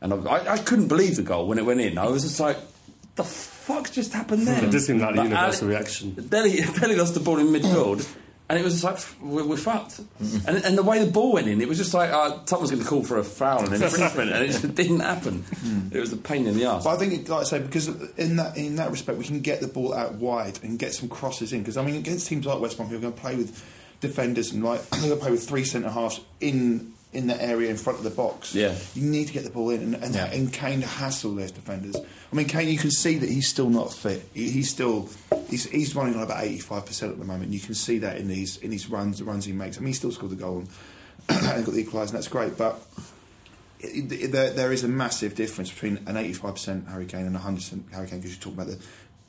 And 0.00 0.28
I, 0.28 0.54
I, 0.54 0.58
couldn't 0.58 0.88
believe 0.88 1.14
the 1.14 1.22
goal 1.22 1.46
when 1.46 1.58
it 1.58 1.64
went 1.64 1.80
in. 1.80 1.96
I 1.96 2.08
was 2.08 2.24
just 2.24 2.40
like, 2.40 2.58
the 3.14 3.22
fuck 3.22 3.90
just 3.92 4.12
happened 4.12 4.46
there? 4.46 4.64
It 4.64 4.70
did 4.70 4.80
seem 4.80 4.98
like 4.98 5.14
But 5.14 5.24
universal 5.24 5.68
reaction. 5.68 6.14
Dele, 6.14 6.50
Dele 6.80 6.96
lost 6.96 7.14
the 7.14 7.20
ball 7.20 7.38
in 7.38 7.46
midfield, 7.46 8.06
and 8.52 8.60
it 8.60 8.64
was 8.64 8.82
just 8.82 8.84
like 8.84 9.22
we're, 9.22 9.46
we're 9.46 9.56
fucked. 9.56 9.98
And, 10.46 10.62
and 10.62 10.76
the 10.76 10.82
way 10.82 11.02
the 11.02 11.10
ball 11.10 11.32
went 11.32 11.48
in, 11.48 11.62
it 11.62 11.68
was 11.68 11.78
just 11.78 11.94
like 11.94 12.10
uh, 12.10 12.44
someone's 12.44 12.70
going 12.70 12.82
to 12.82 12.88
call 12.88 13.02
for 13.02 13.16
a 13.16 13.24
foul 13.24 13.64
and 13.64 13.72
infringement, 13.72 14.30
and 14.30 14.44
it 14.44 14.48
just 14.48 14.74
didn't 14.74 15.00
happen. 15.00 15.42
It 15.90 15.98
was 15.98 16.12
a 16.12 16.18
pain 16.18 16.46
in 16.46 16.58
the 16.58 16.66
ass. 16.66 16.84
But 16.84 16.90
I 16.90 16.98
think, 16.98 17.26
like 17.30 17.40
I 17.40 17.44
say, 17.44 17.60
because 17.60 17.88
in 18.18 18.36
that 18.36 18.58
in 18.58 18.76
that 18.76 18.90
respect, 18.90 19.18
we 19.18 19.24
can 19.24 19.40
get 19.40 19.62
the 19.62 19.68
ball 19.68 19.94
out 19.94 20.16
wide 20.16 20.62
and 20.62 20.78
get 20.78 20.92
some 20.92 21.08
crosses 21.08 21.54
in. 21.54 21.60
Because 21.60 21.78
I 21.78 21.82
mean, 21.82 21.96
against 21.96 22.28
teams 22.28 22.44
like 22.44 22.60
West 22.60 22.76
Brom, 22.76 22.90
who 22.90 22.98
are 22.98 23.00
going 23.00 23.14
to 23.14 23.18
play 23.18 23.36
with 23.36 23.64
defenders 24.00 24.52
and 24.52 24.62
like 24.62 24.86
they're 24.90 25.00
going 25.00 25.12
to 25.12 25.16
play 25.16 25.30
with 25.30 25.48
three 25.48 25.64
centre 25.64 25.88
halves 25.88 26.20
in 26.40 26.92
in 27.12 27.26
the 27.26 27.42
area 27.42 27.68
in 27.70 27.76
front 27.76 27.98
of 27.98 28.04
the 28.04 28.10
box. 28.10 28.54
Yeah. 28.54 28.74
you 28.94 29.02
need 29.02 29.26
to 29.26 29.32
get 29.32 29.44
the 29.44 29.50
ball 29.50 29.70
in, 29.70 29.82
and 29.82 29.94
and, 29.96 30.14
Yeah. 30.14 30.32
and 30.32 30.52
Kane 30.52 30.80
hassle 30.80 31.34
those 31.34 31.50
defenders. 31.52 31.96
I 31.96 32.34
mean, 32.36 32.46
Kane, 32.46 32.68
you 32.68 32.78
can 32.78 32.90
see 32.90 33.18
that 33.18 33.28
he's 33.28 33.48
still 33.48 33.68
not 33.68 33.92
fit. 33.92 34.26
He, 34.32 34.50
he's 34.50 34.70
still 34.70 35.08
he's, 35.50 35.68
he's 35.68 35.94
running 35.94 36.14
on 36.16 36.22
about 36.22 36.42
eighty 36.42 36.58
five 36.60 36.86
percent 36.86 37.12
at 37.12 37.18
the 37.18 37.24
moment. 37.24 37.52
You 37.52 37.60
can 37.60 37.74
see 37.74 37.98
that 37.98 38.16
in 38.16 38.28
these 38.28 38.56
in 38.58 38.72
his 38.72 38.88
runs, 38.88 39.18
the 39.18 39.24
runs 39.24 39.44
he 39.44 39.52
makes. 39.52 39.76
I 39.76 39.80
mean, 39.80 39.88
he 39.88 39.92
still 39.94 40.12
scored 40.12 40.32
the 40.32 40.36
goal 40.36 40.58
and, 40.60 40.68
and 41.46 41.64
got 41.64 41.74
the 41.74 41.84
equaliser, 41.84 42.08
and 42.08 42.14
that's 42.16 42.28
great, 42.28 42.56
but 42.56 42.80
it, 43.80 44.10
it, 44.12 44.32
there, 44.32 44.50
there 44.50 44.72
is 44.72 44.84
a 44.84 44.88
massive 44.88 45.34
difference 45.34 45.70
between 45.70 45.96
an 46.06 46.14
85% 46.14 46.88
Harry 46.88 47.04
Kane 47.06 47.26
and 47.26 47.34
a 47.36 47.40
100% 47.40 47.92
Harry 47.92 48.06
Kane 48.08 48.20
because 48.20 48.32
you're 48.34 48.40
talking 48.42 48.60
about 48.60 48.68
the 48.68 48.84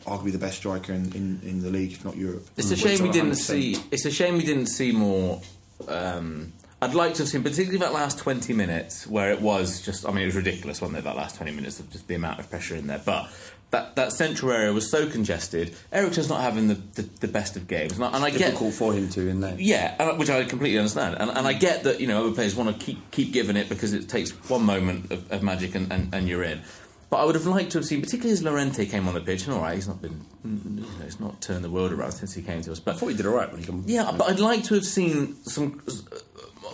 arguably 0.05 0.31
the 0.31 0.37
best 0.37 0.57
striker 0.57 0.93
in, 0.93 1.05
in, 1.13 1.39
in 1.43 1.61
the 1.61 1.69
league, 1.69 1.91
if 1.91 2.03
not 2.05 2.15
Europe. 2.15 2.45
It's 2.57 2.71
a 2.71 2.75
shame 2.75 3.01
we 3.01 3.09
didn't 3.09 3.35
see. 3.35 3.77
It's 3.91 4.05
a 4.05 4.11
shame 4.11 4.37
we 4.37 4.43
didn't 4.45 4.67
see 4.67 4.91
more. 4.91 5.41
Um, 5.87 6.53
I'd 6.83 6.95
like 6.95 7.13
to 7.15 7.23
have 7.23 7.29
seen, 7.29 7.43
particularly 7.43 7.79
that 7.79 7.93
last 7.93 8.17
twenty 8.19 8.53
minutes, 8.53 9.07
where 9.07 9.31
it 9.31 9.41
was 9.41 9.81
just. 9.81 10.05
I 10.05 10.11
mean, 10.11 10.23
it 10.23 10.27
was 10.27 10.35
ridiculous, 10.35 10.81
wasn't 10.81 10.99
it? 10.99 11.03
That 11.03 11.15
last 11.15 11.35
twenty 11.37 11.51
minutes 11.51 11.79
of 11.79 11.89
just 11.91 12.07
the 12.07 12.15
amount 12.15 12.39
of 12.39 12.49
pressure 12.49 12.75
in 12.75 12.87
there, 12.87 13.01
but. 13.03 13.29
That, 13.71 13.95
that 13.95 14.13
central 14.13 14.51
area 14.51 14.71
was 14.71 14.91
so 14.91 15.09
congested. 15.09 15.75
Eriksen's 15.91 16.29
not 16.29 16.41
having 16.41 16.67
the, 16.67 16.75
the, 16.75 17.01
the 17.21 17.27
best 17.27 17.55
of 17.55 17.65
games, 17.67 17.93
and 17.93 18.03
I, 18.03 18.11
and 18.11 18.23
I 18.23 18.29
get 18.29 18.37
difficult 18.37 18.75
for 18.75 18.93
him 18.93 19.09
to 19.09 19.27
in 19.27 19.39
there. 19.41 19.55
yeah, 19.57 20.13
which 20.13 20.29
I 20.29 20.43
completely 20.43 20.77
understand, 20.77 21.17
and, 21.19 21.31
and 21.31 21.47
I 21.47 21.53
get 21.53 21.81
that 21.85 21.99
you 21.99 22.05
know 22.05 22.23
other 22.23 22.35
players 22.35 22.55
want 22.55 22.69
to 22.69 22.85
keep 22.85 23.09
keep 23.09 23.33
giving 23.33 23.55
it 23.57 23.69
because 23.69 23.93
it 23.93 24.07
takes 24.07 24.29
one 24.47 24.63
moment 24.63 25.11
of, 25.11 25.31
of 25.31 25.41
magic 25.41 25.73
and, 25.73 25.91
and, 25.91 26.13
and 26.13 26.29
you're 26.29 26.43
in. 26.43 26.61
But 27.09 27.17
I 27.17 27.25
would 27.25 27.33
have 27.33 27.47
liked 27.47 27.71
to 27.71 27.79
have 27.79 27.85
seen, 27.85 28.01
particularly 28.01 28.33
as 28.33 28.43
Llorente 28.43 28.85
came 28.85 29.07
on 29.07 29.15
the 29.15 29.21
pitch, 29.21 29.45
and 29.45 29.55
all 29.55 29.61
right, 29.61 29.73
he's 29.73 29.87
not 29.87 30.03
been, 30.03 30.21
you 30.43 30.81
know, 30.81 30.87
he's 31.03 31.19
not 31.19 31.41
turned 31.41 31.63
the 31.63 31.71
world 31.71 31.91
around 31.91 32.11
since 32.11 32.35
he 32.35 32.43
came 32.43 32.61
to 32.61 32.71
us. 32.71 32.79
But 32.79 32.93
I 32.93 32.99
thought 32.99 33.07
he 33.07 33.15
did 33.17 33.25
all 33.25 33.33
right 33.33 33.51
when 33.51 33.59
he 33.59 33.65
came. 33.65 33.83
yeah, 33.87 34.11
but 34.15 34.29
I'd 34.29 34.39
like 34.39 34.63
to 34.65 34.75
have 34.75 34.85
seen 34.85 35.35
some 35.45 35.81
uh, 35.87 36.17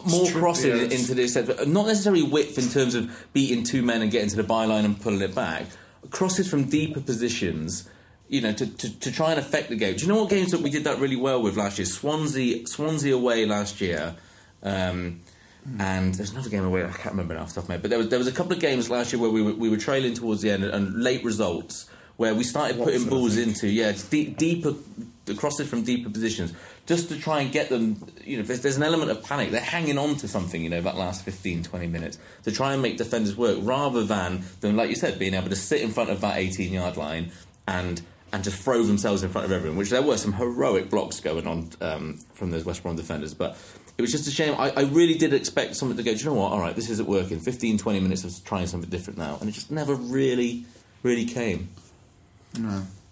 more 0.06 0.26
True, 0.28 0.42
crossing 0.42 0.76
yeah, 0.76 0.84
into 0.84 1.14
this, 1.14 1.36
not 1.36 1.88
necessarily 1.88 2.24
width 2.24 2.58
in 2.58 2.70
terms 2.70 2.96
of 2.96 3.28
beating 3.34 3.64
two 3.64 3.82
men 3.82 4.02
and 4.02 4.12
getting 4.12 4.30
to 4.30 4.36
the 4.36 4.44
byline 4.44 4.86
and 4.86 5.00
pulling 5.00 5.22
it 5.22 5.36
back. 5.36 5.66
Crosses 6.12 6.50
from 6.50 6.66
deeper 6.66 7.02
positions, 7.02 7.90
you 8.28 8.42
know, 8.42 8.54
to, 8.54 8.66
to, 8.66 9.00
to 9.00 9.12
try 9.12 9.32
and 9.32 9.40
affect 9.40 9.70
the 9.70 9.76
game. 9.76 9.96
Do 9.96 10.02
you 10.04 10.08
know 10.08 10.22
what 10.22 10.30
games 10.30 10.52
that 10.52 10.62
we 10.62 10.70
did 10.70 10.86
that 10.86 11.00
really 11.00 11.16
well 11.16 11.42
with 11.42 11.58
last 11.58 11.78
year? 11.78 11.86
Swansea, 11.86 12.68
Swansea 12.68 13.16
away 13.16 13.46
last 13.46 13.82
year. 13.82 14.16
Um, 14.64 15.22
and 15.78 16.16
there's 16.16 16.32
another 16.32 16.50
game 16.50 16.64
away 16.64 16.84
I 16.84 16.92
can't 16.92 17.12
remember 17.12 17.34
now 17.34 17.42
off 17.42 17.50
the 17.50 17.56
top 17.56 17.64
of 17.64 17.70
my 17.70 17.74
head, 17.76 17.82
but 17.82 17.90
there 17.90 18.00
was 18.00 18.10
there 18.10 18.18
was 18.18 18.28
a 18.28 18.32
couple 18.32 18.54
of 18.54 18.60
games 18.60 18.90
last 18.90 19.12
year 19.12 19.22
where 19.22 19.30
we 19.30 19.42
were, 19.42 19.54
we 19.54 19.70
were 19.70 19.78
trailing 19.78 20.14
towards 20.14 20.42
the 20.42 20.50
end 20.50 20.64
and, 20.64 20.74
and 20.74 21.04
late 21.04 21.24
results 21.24 21.90
where 22.20 22.36
we 22.36 22.44
started 22.44 22.78
putting 22.78 23.08
balls 23.08 23.38
into 23.38 23.66
yeah 23.66 23.94
deep, 24.10 24.38
deeper 24.38 24.76
crosses 25.38 25.70
from 25.70 25.84
deeper 25.84 26.10
positions 26.10 26.54
just 26.86 27.08
to 27.08 27.18
try 27.18 27.40
and 27.40 27.54
get 27.54 27.70
them 27.70 27.96
you 28.26 28.36
know 28.36 28.44
there's, 28.44 28.60
there's 28.60 28.76
an 28.76 28.84
element 28.84 29.10
of 29.10 29.24
panic 29.24 29.52
they're 29.52 29.62
hanging 29.62 29.98
on 29.98 30.18
to 30.18 30.28
something 30.28 30.62
you 30.62 30.70
know 30.70 30.82
that 30.82 30.98
last 30.98 31.24
15 31.24 31.64
20 31.64 31.88
minutes 31.88 32.20
to 32.44 32.52
try 32.52 32.74
and 32.74 32.82
make 32.82 32.98
defenders 32.98 33.38
work 33.38 33.58
rather 33.62 34.04
than 34.04 34.44
than 34.60 34.76
like 34.76 34.90
you 34.90 34.96
said 34.96 35.18
being 35.18 35.34
able 35.34 35.48
to 35.48 35.56
sit 35.56 35.82
in 35.82 35.92
front 35.92 36.10
of 36.10 36.20
that 36.20 36.38
18 36.38 36.74
yard 36.74 36.98
line 36.98 37.32
and 37.68 38.02
and 38.34 38.44
just 38.44 38.62
throw 38.62 38.84
themselves 38.84 39.24
in 39.24 39.30
front 39.30 39.46
of 39.46 39.54
everyone 39.54 39.78
which 39.78 39.90
there 39.90 40.02
were 40.02 40.18
some 40.18 40.34
heroic 40.34 40.90
blocks 40.90 41.22
going 41.22 41.48
on 41.48 41.70
um, 41.80 42.20
from 42.34 42.52
those 42.52 42.66
West 42.66 42.84
Brom 42.84 42.98
defenders 42.98 43.34
but 43.34 43.58
it 43.98 44.02
was 44.02 44.14
just 44.14 44.28
a 44.30 44.32
shame. 44.32 44.56
I, 44.58 44.72
I 44.78 44.82
really 44.84 45.16
did 45.16 45.34
expect 45.34 45.76
something 45.76 45.98
to 45.98 46.04
go. 46.04 46.14
Do 46.14 46.18
you 46.18 46.26
know 46.28 46.36
what? 46.36 46.54
All 46.54 46.60
right, 46.62 46.74
this 46.74 46.90
isn't 46.90 47.10
working. 47.10 47.42
15, 47.42 47.78
20 47.78 48.00
minutes 48.00 48.24
of 48.24 48.46
trying 48.46 48.66
something 48.66 48.90
different 48.90 49.20
now, 49.20 49.38
and 49.42 49.50
it 49.50 49.52
just 49.52 49.72
never 49.72 49.94
really, 49.94 50.64
really 51.04 51.26
came. 51.26 51.68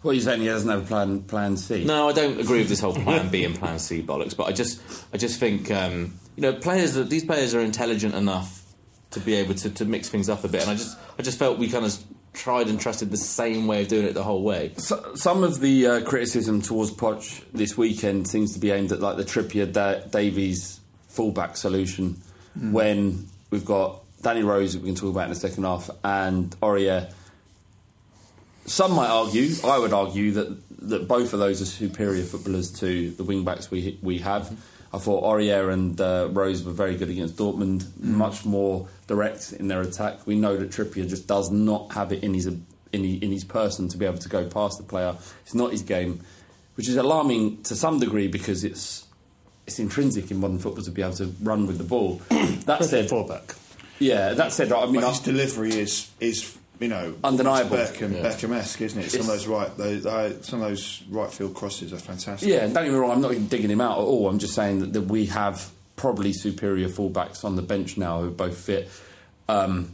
What 0.01 0.11
are 0.11 0.13
you 0.13 0.21
saying? 0.21 0.41
He 0.41 0.47
doesn't 0.47 0.69
have 0.69 0.83
a 0.83 0.85
plan, 0.85 1.21
plan 1.23 1.57
C? 1.57 1.83
No, 1.83 2.07
I 2.09 2.13
don't 2.13 2.39
agree 2.39 2.59
with 2.59 2.69
this 2.69 2.79
whole 2.79 2.93
Plan 2.93 3.29
B 3.29 3.43
and 3.43 3.55
Plan 3.57 3.79
C 3.79 4.01
bollocks. 4.01 4.35
But 4.37 4.45
I 4.47 4.51
just, 4.51 4.81
I 5.13 5.17
just 5.17 5.39
think 5.39 5.71
um, 5.71 6.13
you 6.35 6.41
know, 6.43 6.53
players. 6.53 6.97
are- 6.97 7.03
These 7.03 7.25
players 7.25 7.53
are 7.55 7.59
intelligent 7.61 8.13
enough 8.15 8.63
to 9.11 9.19
be 9.19 9.33
able 9.35 9.55
to, 9.55 9.69
to 9.69 9.85
mix 9.85 10.09
things 10.09 10.29
up 10.29 10.43
a 10.43 10.47
bit, 10.47 10.61
and 10.61 10.71
I 10.71 10.75
just, 10.75 10.97
I 11.17 11.21
just 11.23 11.39
felt 11.39 11.57
we 11.59 11.67
kind 11.69 11.85
of 11.85 11.97
tried 12.33 12.67
and 12.67 12.79
trusted 12.79 13.09
the 13.09 13.17
same 13.17 13.65
way 13.65 13.81
of 13.81 13.87
doing 13.87 14.05
it 14.05 14.13
the 14.13 14.23
whole 14.23 14.43
way. 14.43 14.73
So, 14.77 15.15
some 15.15 15.43
of 15.43 15.59
the 15.61 15.87
uh, 15.87 16.01
criticism 16.03 16.61
towards 16.61 16.91
Poch 16.91 17.41
this 17.53 17.75
weekend 17.77 18.27
seems 18.27 18.53
to 18.53 18.59
be 18.59 18.69
aimed 18.71 18.91
at 18.91 18.99
like 18.99 19.17
the 19.17 19.23
Trippier 19.23 19.71
da- 19.71 20.01
Davies 20.07 20.79
fullback 21.07 21.57
solution 21.57 22.21
when 22.59 23.27
we've 23.49 23.65
got 23.65 24.01
Danny 24.21 24.41
Rose, 24.43 24.73
that 24.73 24.81
we 24.81 24.89
can 24.89 24.95
talk 24.95 25.11
about 25.11 25.25
in 25.25 25.29
the 25.29 25.35
second 25.35 25.63
half, 25.63 25.89
and 26.03 26.51
Aurier. 26.61 27.11
Some 28.67 28.93
might 28.93 29.09
argue, 29.09 29.49
I 29.63 29.79
would 29.79 29.93
argue 29.93 30.31
that 30.33 30.57
that 30.89 31.07
both 31.07 31.33
of 31.33 31.39
those 31.39 31.61
are 31.61 31.65
superior 31.65 32.23
footballers 32.23 32.71
to 32.79 33.11
the 33.11 33.23
wing 33.23 33.43
backs 33.43 33.71
we 33.71 33.97
we 34.01 34.19
have. 34.19 34.55
I 34.93 34.99
thought 34.99 35.23
Aurier 35.23 35.71
and 35.71 35.99
uh, 35.99 36.29
Rose 36.31 36.63
were 36.63 36.71
very 36.71 36.95
good 36.95 37.09
against 37.09 37.35
Dortmund, 37.35 37.85
much 37.99 38.45
more 38.45 38.87
direct 39.07 39.51
in 39.53 39.67
their 39.67 39.81
attack. 39.81 40.25
We 40.25 40.35
know 40.35 40.55
that 40.57 40.69
Trippier 40.71 41.07
just 41.07 41.27
does 41.27 41.51
not 41.51 41.91
have 41.93 42.11
it 42.13 42.23
in 42.23 42.33
his 42.33 42.45
in, 42.45 42.65
he, 42.93 43.15
in 43.15 43.31
his 43.31 43.43
person 43.43 43.87
to 43.89 43.97
be 43.97 44.05
able 44.05 44.17
to 44.19 44.29
go 44.29 44.45
past 44.47 44.77
the 44.77 44.83
player. 44.85 45.15
It's 45.43 45.53
not 45.55 45.71
his 45.71 45.81
game, 45.81 46.21
which 46.75 46.87
is 46.87 46.95
alarming 46.97 47.63
to 47.63 47.75
some 47.75 47.99
degree 47.99 48.27
because 48.27 48.63
it's 48.63 49.05
it's 49.65 49.79
intrinsic 49.79 50.29
in 50.31 50.37
modern 50.37 50.59
football 50.59 50.83
to 50.83 50.91
be 50.91 51.01
able 51.01 51.13
to 51.15 51.33
run 51.41 51.67
with 51.67 51.77
the 51.77 51.83
ball. 51.83 52.21
that 52.65 52.83
said, 52.85 53.09
fullback. 53.09 53.55
yeah, 53.99 54.33
that 54.33 54.53
said, 54.53 54.71
I 54.71 54.85
mean, 54.85 54.95
But 54.95 55.03
I- 55.05 55.09
his 55.11 55.19
delivery 55.19 55.71
is 55.73 56.09
is 56.21 56.57
you 56.79 56.87
know 56.87 57.15
Undeniable. 57.23 57.77
Beckham 57.77 58.13
Yeah. 58.13 58.21
Beckham-esque, 58.23 58.81
isn't 58.81 59.01
it? 59.01 59.11
Some 59.11 59.21
of 59.21 59.27
those 59.27 59.47
right 59.47 59.77
those, 59.77 60.05
uh, 60.05 60.41
some 60.41 60.61
of 60.61 60.69
those 60.69 61.03
right 61.09 61.31
field 61.31 61.53
crosses 61.55 61.93
are 61.93 61.97
fantastic. 61.99 62.47
Yeah, 62.49 62.65
and 62.65 62.73
don't 62.73 62.85
get 62.85 62.93
me 62.93 62.99
wrong, 62.99 63.11
I'm 63.11 63.21
not 63.21 63.31
even 63.31 63.47
digging 63.47 63.69
him 63.69 63.81
out 63.81 63.97
at 63.97 64.03
all. 64.03 64.27
I'm 64.29 64.39
just 64.39 64.53
saying 64.53 64.79
that, 64.79 64.93
that 64.93 65.01
we 65.03 65.25
have 65.27 65.69
probably 65.95 66.31
superior 66.33 66.87
fullbacks 66.87 67.43
on 67.43 67.55
the 67.55 67.61
bench 67.63 67.97
now 67.97 68.21
who 68.21 68.27
are 68.27 68.31
both 68.31 68.57
fit. 68.57 68.89
Um, 69.49 69.93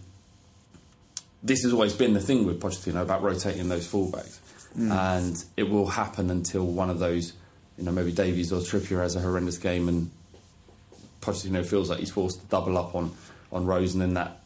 this 1.41 1.63
has 1.63 1.73
always 1.73 1.93
been 1.93 2.13
the 2.13 2.19
thing 2.21 2.45
with 2.45 2.61
Pochettino 2.61 3.01
about 3.01 3.21
rotating 3.21 3.69
those 3.69 3.87
fullbacks, 3.87 4.39
and 4.75 5.43
it 5.57 5.69
will 5.69 5.87
happen 5.87 6.29
until 6.29 6.65
one 6.65 6.89
of 6.89 6.99
those, 6.99 7.33
you 7.77 7.83
know, 7.83 7.91
maybe 7.91 8.11
Davies 8.11 8.51
or 8.51 8.59
Trippier 8.59 9.01
has 9.01 9.15
a 9.15 9.19
horrendous 9.19 9.57
game, 9.57 9.87
and 9.87 10.09
Pochettino 11.21 11.65
feels 11.65 11.89
like 11.89 11.99
he's 11.99 12.11
forced 12.11 12.41
to 12.41 12.45
double 12.47 12.77
up 12.77 12.95
on 12.95 13.11
on 13.51 13.65
Rose, 13.65 13.93
and 13.93 14.01
then 14.01 14.13
that 14.15 14.39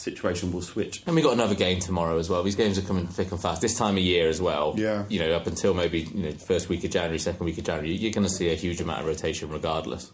situation 0.00 0.50
will 0.52 0.62
switch. 0.62 1.02
And 1.06 1.14
we 1.14 1.22
got 1.22 1.32
another 1.34 1.54
game 1.54 1.78
tomorrow 1.80 2.18
as 2.18 2.28
well. 2.30 2.42
These 2.42 2.56
games 2.56 2.78
are 2.78 2.82
coming 2.82 3.06
thick 3.06 3.30
and 3.32 3.40
fast. 3.40 3.60
This 3.60 3.76
time 3.76 3.96
of 3.96 4.02
year 4.02 4.28
as 4.28 4.40
well. 4.40 4.74
Yeah. 4.76 5.04
You 5.08 5.20
know, 5.20 5.32
up 5.32 5.46
until 5.46 5.74
maybe 5.74 6.00
you 6.00 6.22
know 6.24 6.32
first 6.32 6.68
week 6.68 6.82
of 6.84 6.90
January, 6.90 7.18
second 7.18 7.44
week 7.44 7.58
of 7.58 7.64
January, 7.64 7.92
you're 7.94 8.12
going 8.12 8.26
to 8.26 8.32
see 8.32 8.50
a 8.50 8.54
huge 8.54 8.80
amount 8.80 9.00
of 9.00 9.06
rotation 9.06 9.50
regardless. 9.50 10.10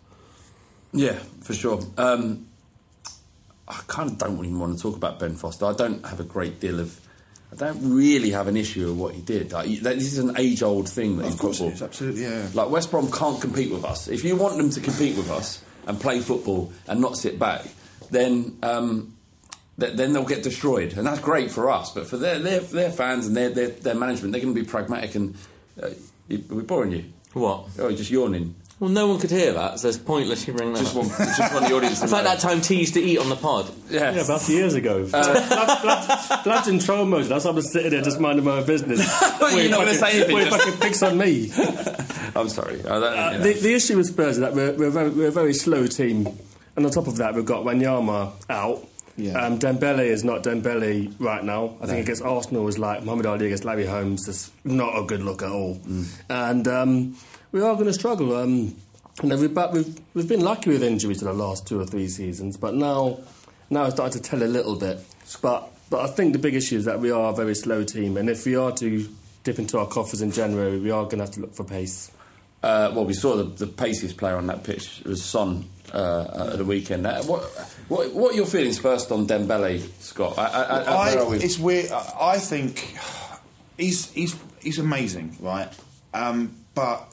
Yeah, 0.93 1.19
for 1.43 1.55
sure. 1.55 1.81
Um, 1.97 2.49
I 3.69 3.81
kind 3.87 4.11
of 4.11 4.19
don't 4.19 4.39
even 4.39 4.59
want 4.61 4.77
to 4.77 4.83
talk 4.83 4.97
about 4.97 5.19
Ben 5.19 5.35
Foster. 5.37 5.67
I 5.67 5.73
don't 5.75 6.05
have 6.07 6.21
a 6.21 6.25
great 6.25 6.61
deal 6.61 6.81
of. 6.81 7.01
I 7.53 7.57
don't 7.57 7.95
really 7.95 8.31
have 8.31 8.49
an 8.49 8.57
issue 8.57 8.89
with 8.89 8.97
what 8.97 9.15
he 9.15 9.23
did. 9.23 9.53
Like, 9.53 9.67
this 9.81 10.13
is 10.13 10.19
an 10.19 10.37
age-old 10.37 10.89
thing 10.89 11.19
that 11.19 11.27
in 11.27 11.33
Of 11.33 11.39
course 11.39 11.59
football. 11.59 11.71
it 11.71 11.75
is, 11.75 11.83
absolutely, 11.83 12.23
yeah. 12.23 12.49
Like 12.55 12.71
West 12.71 12.91
Brom 12.91 13.11
can't 13.11 13.41
compete 13.41 13.71
with 13.71 13.85
us. 13.85 14.09
If 14.09 14.25
you 14.25 14.35
want 14.37 14.57
them 14.57 14.69
to 14.71 14.81
compete 14.81 15.17
with 15.17 15.31
us 15.31 15.63
and 15.87 15.99
play 16.01 16.19
football 16.21 16.73
and 16.89 17.01
not 17.01 17.17
sit 17.17 17.39
back, 17.39 17.65
then 18.11 18.59
um, 18.65 19.16
th- 19.16 19.16
then 19.79 20.13
they'll 20.13 20.25
get 20.25 20.43
destroyed, 20.43 20.95
and 20.95 21.07
that's 21.07 21.21
great 21.21 21.51
for 21.51 21.71
us. 21.71 21.91
But 21.93 22.07
for 22.07 22.17
their 22.17 22.39
their, 22.39 22.61
their 22.61 22.91
fans 22.91 23.27
and 23.27 23.37
their, 23.37 23.51
their 23.51 23.69
their 23.69 23.95
management, 23.95 24.33
they're 24.33 24.41
going 24.41 24.55
to 24.55 24.61
be 24.61 24.67
pragmatic. 24.67 25.15
And 25.15 25.35
uh, 25.83 25.91
we're 26.29 26.63
boring 26.63 26.93
you. 26.93 27.05
What? 27.35 27.67
Oh, 27.79 27.91
just 27.93 28.11
yawning. 28.11 28.55
Well, 28.79 28.91
no 28.91 29.07
one 29.07 29.19
could 29.19 29.31
hear 29.31 29.55
that, 29.55 29.81
so 29.81 29.89
it's 29.89 29.97
pointless 29.97 30.47
you 30.47 30.53
bring 30.53 30.75
that 30.75 30.81
Just 30.81 30.95
up. 30.95 31.05
want, 31.07 31.17
just 31.17 31.55
want 31.55 31.67
the 31.67 31.75
audience 31.75 32.03
It's 32.03 32.13
like 32.13 32.25
that 32.25 32.41
time 32.41 32.61
T 32.61 32.75
used 32.79 32.93
to 32.93 33.01
eat 33.01 33.17
on 33.17 33.31
the 33.31 33.37
pod. 33.37 33.71
Yeah. 33.89 34.13
Yeah, 34.13 34.21
about 34.23 34.47
years 34.51 34.75
ago. 34.75 35.07
Blood, 35.11 35.81
blood, 35.83 36.45
blood's 36.45 36.69
in 36.69 36.79
troll 36.79 37.07
mode. 37.07 37.25
That's 37.25 37.47
why 37.47 37.53
I'm 37.53 37.63
sitting 37.63 37.91
there 37.91 38.03
just 38.03 38.21
minding 38.21 38.45
my 38.45 38.59
own 38.59 38.67
business. 38.67 38.99
You're 39.41 39.71
not 39.71 39.79
gonna 39.81 39.95
say 39.95 40.17
anything, 40.19 40.37
Wait, 40.37 40.49
just- 40.49 40.63
fucking 40.63 40.79
picks 40.81 41.03
on 41.03 41.17
me. 41.17 41.51
I'm 42.35 42.51
sorry. 42.51 42.81
I 42.85 43.01
don't, 43.01 43.33
you 43.33 43.39
know. 43.39 43.45
The, 43.45 43.53
the 43.61 43.75
issue 43.75 43.97
with 43.97 44.09
Spurs 44.09 44.33
is 44.37 44.41
that 44.41 44.53
we're, 44.53 44.75
we're, 44.75 44.91
very, 44.91 45.09
we're 45.09 45.29
a 45.29 45.33
very 45.33 45.55
slow 45.55 45.87
team, 45.87 46.29
and 46.77 46.85
on 46.85 46.93
top 46.93 47.07
of 47.07 47.17
that, 47.17 47.35
we've 47.35 47.47
got 47.47 47.65
Wanyama 47.65 48.33
out. 48.51 48.87
Yeah. 49.17 49.43
Um, 49.43 49.59
Dembele 49.59 50.05
is 50.07 50.25
not 50.25 50.43
Dembele 50.43 51.15
right 51.19 51.43
now. 51.43 51.77
I 51.81 51.87
think 51.87 52.01
against 52.01 52.23
Arsenal 52.23 52.65
was 52.65 52.79
like 52.79 53.03
Muhammad 53.03 53.27
Ali 53.27 53.47
against 53.47 53.65
Larry 53.65 53.87
Holmes. 53.87 54.29
It's 54.29 54.51
not 54.65 54.99
a 54.99 55.05
good 55.05 55.23
look 55.23 55.43
at 55.43 55.51
all, 55.51 55.81
and 56.29 56.69
um, 56.69 57.17
we 57.53 57.63
are 57.63 57.75
going 57.75 57.87
to 57.87 57.95
struggle. 57.95 58.37
Um, 58.37 58.77
you 59.23 59.29
know, 59.31 59.39
we've, 59.39 59.55
but 59.55 59.73
we've 59.73 59.99
we've 60.13 60.29
been 60.29 60.43
lucky 60.43 60.71
with 60.71 60.83
injuries 60.83 61.23
in 61.23 61.29
the 61.29 61.35
last 61.35 61.67
two 61.67 61.81
or 61.81 61.87
three 61.87 62.09
seasons, 62.09 62.57
but 62.59 62.75
now 62.75 63.19
now 63.71 63.85
it's 63.85 63.95
starting 63.95 64.21
to 64.21 64.29
tell 64.29 64.43
a 64.43 64.45
little 64.45 64.77
bit. 64.77 64.99
But 65.41 65.71
but 65.89 66.01
I 66.01 66.09
think 66.09 66.33
the 66.35 66.39
big 66.39 66.55
issue 66.55 66.77
is 66.77 66.85
that 66.85 67.01
we 67.01 67.11
are 67.11 67.31
a 67.31 67.35
very 67.35 67.55
slow 67.55 67.85
team, 67.85 68.17
and 68.19 68.29
if 68.29 68.45
we 68.45 68.57
are 68.57 68.73
to 68.73 69.09
dip 69.45 69.59
into 69.59 69.79
our 69.79 69.87
coffers 69.87 70.21
in 70.21 70.33
January, 70.33 70.79
we 70.79 70.91
are 70.91 71.05
going 71.05 71.19
to 71.19 71.25
have 71.25 71.31
to 71.31 71.41
look 71.41 71.55
for 71.55 71.65
pace. 71.65 72.11
Uh, 72.63 72.91
well, 72.95 73.05
we 73.05 73.15
saw 73.15 73.37
the, 73.37 73.45
the 73.45 73.67
paciest 73.67 74.17
player 74.17 74.37
on 74.37 74.47
that 74.47 74.65
pitch 74.65 75.03
was 75.05 75.25
Son 75.25 75.69
uh, 75.93 76.51
at 76.53 76.59
the 76.59 76.65
weekend. 76.65 77.07
Uh, 77.07 77.23
what, 77.25 77.43
what, 77.89 78.13
what 78.13 78.33
are 78.33 78.37
your 78.37 78.47
feelings 78.47 78.79
first 78.79 79.13
on 79.13 79.27
Dembele, 79.27 79.81
Scott? 80.01 80.39
I, 80.39 80.47
I, 80.47 80.63
I, 80.63 80.83
I, 80.83 81.15
where 81.15 81.27
we? 81.27 81.37
it's 81.39 81.59
weird. 81.59 81.91
I 81.93 82.39
think 82.39 82.97
he's 83.77 84.11
he's 84.13 84.37
he's 84.61 84.79
amazing, 84.79 85.37
right? 85.41 85.69
Um, 86.13 86.57
but 86.75 87.07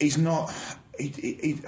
he's 0.00 0.18
not. 0.18 0.52
He, 0.98 1.08
he, 1.08 1.32
he, 1.34 1.60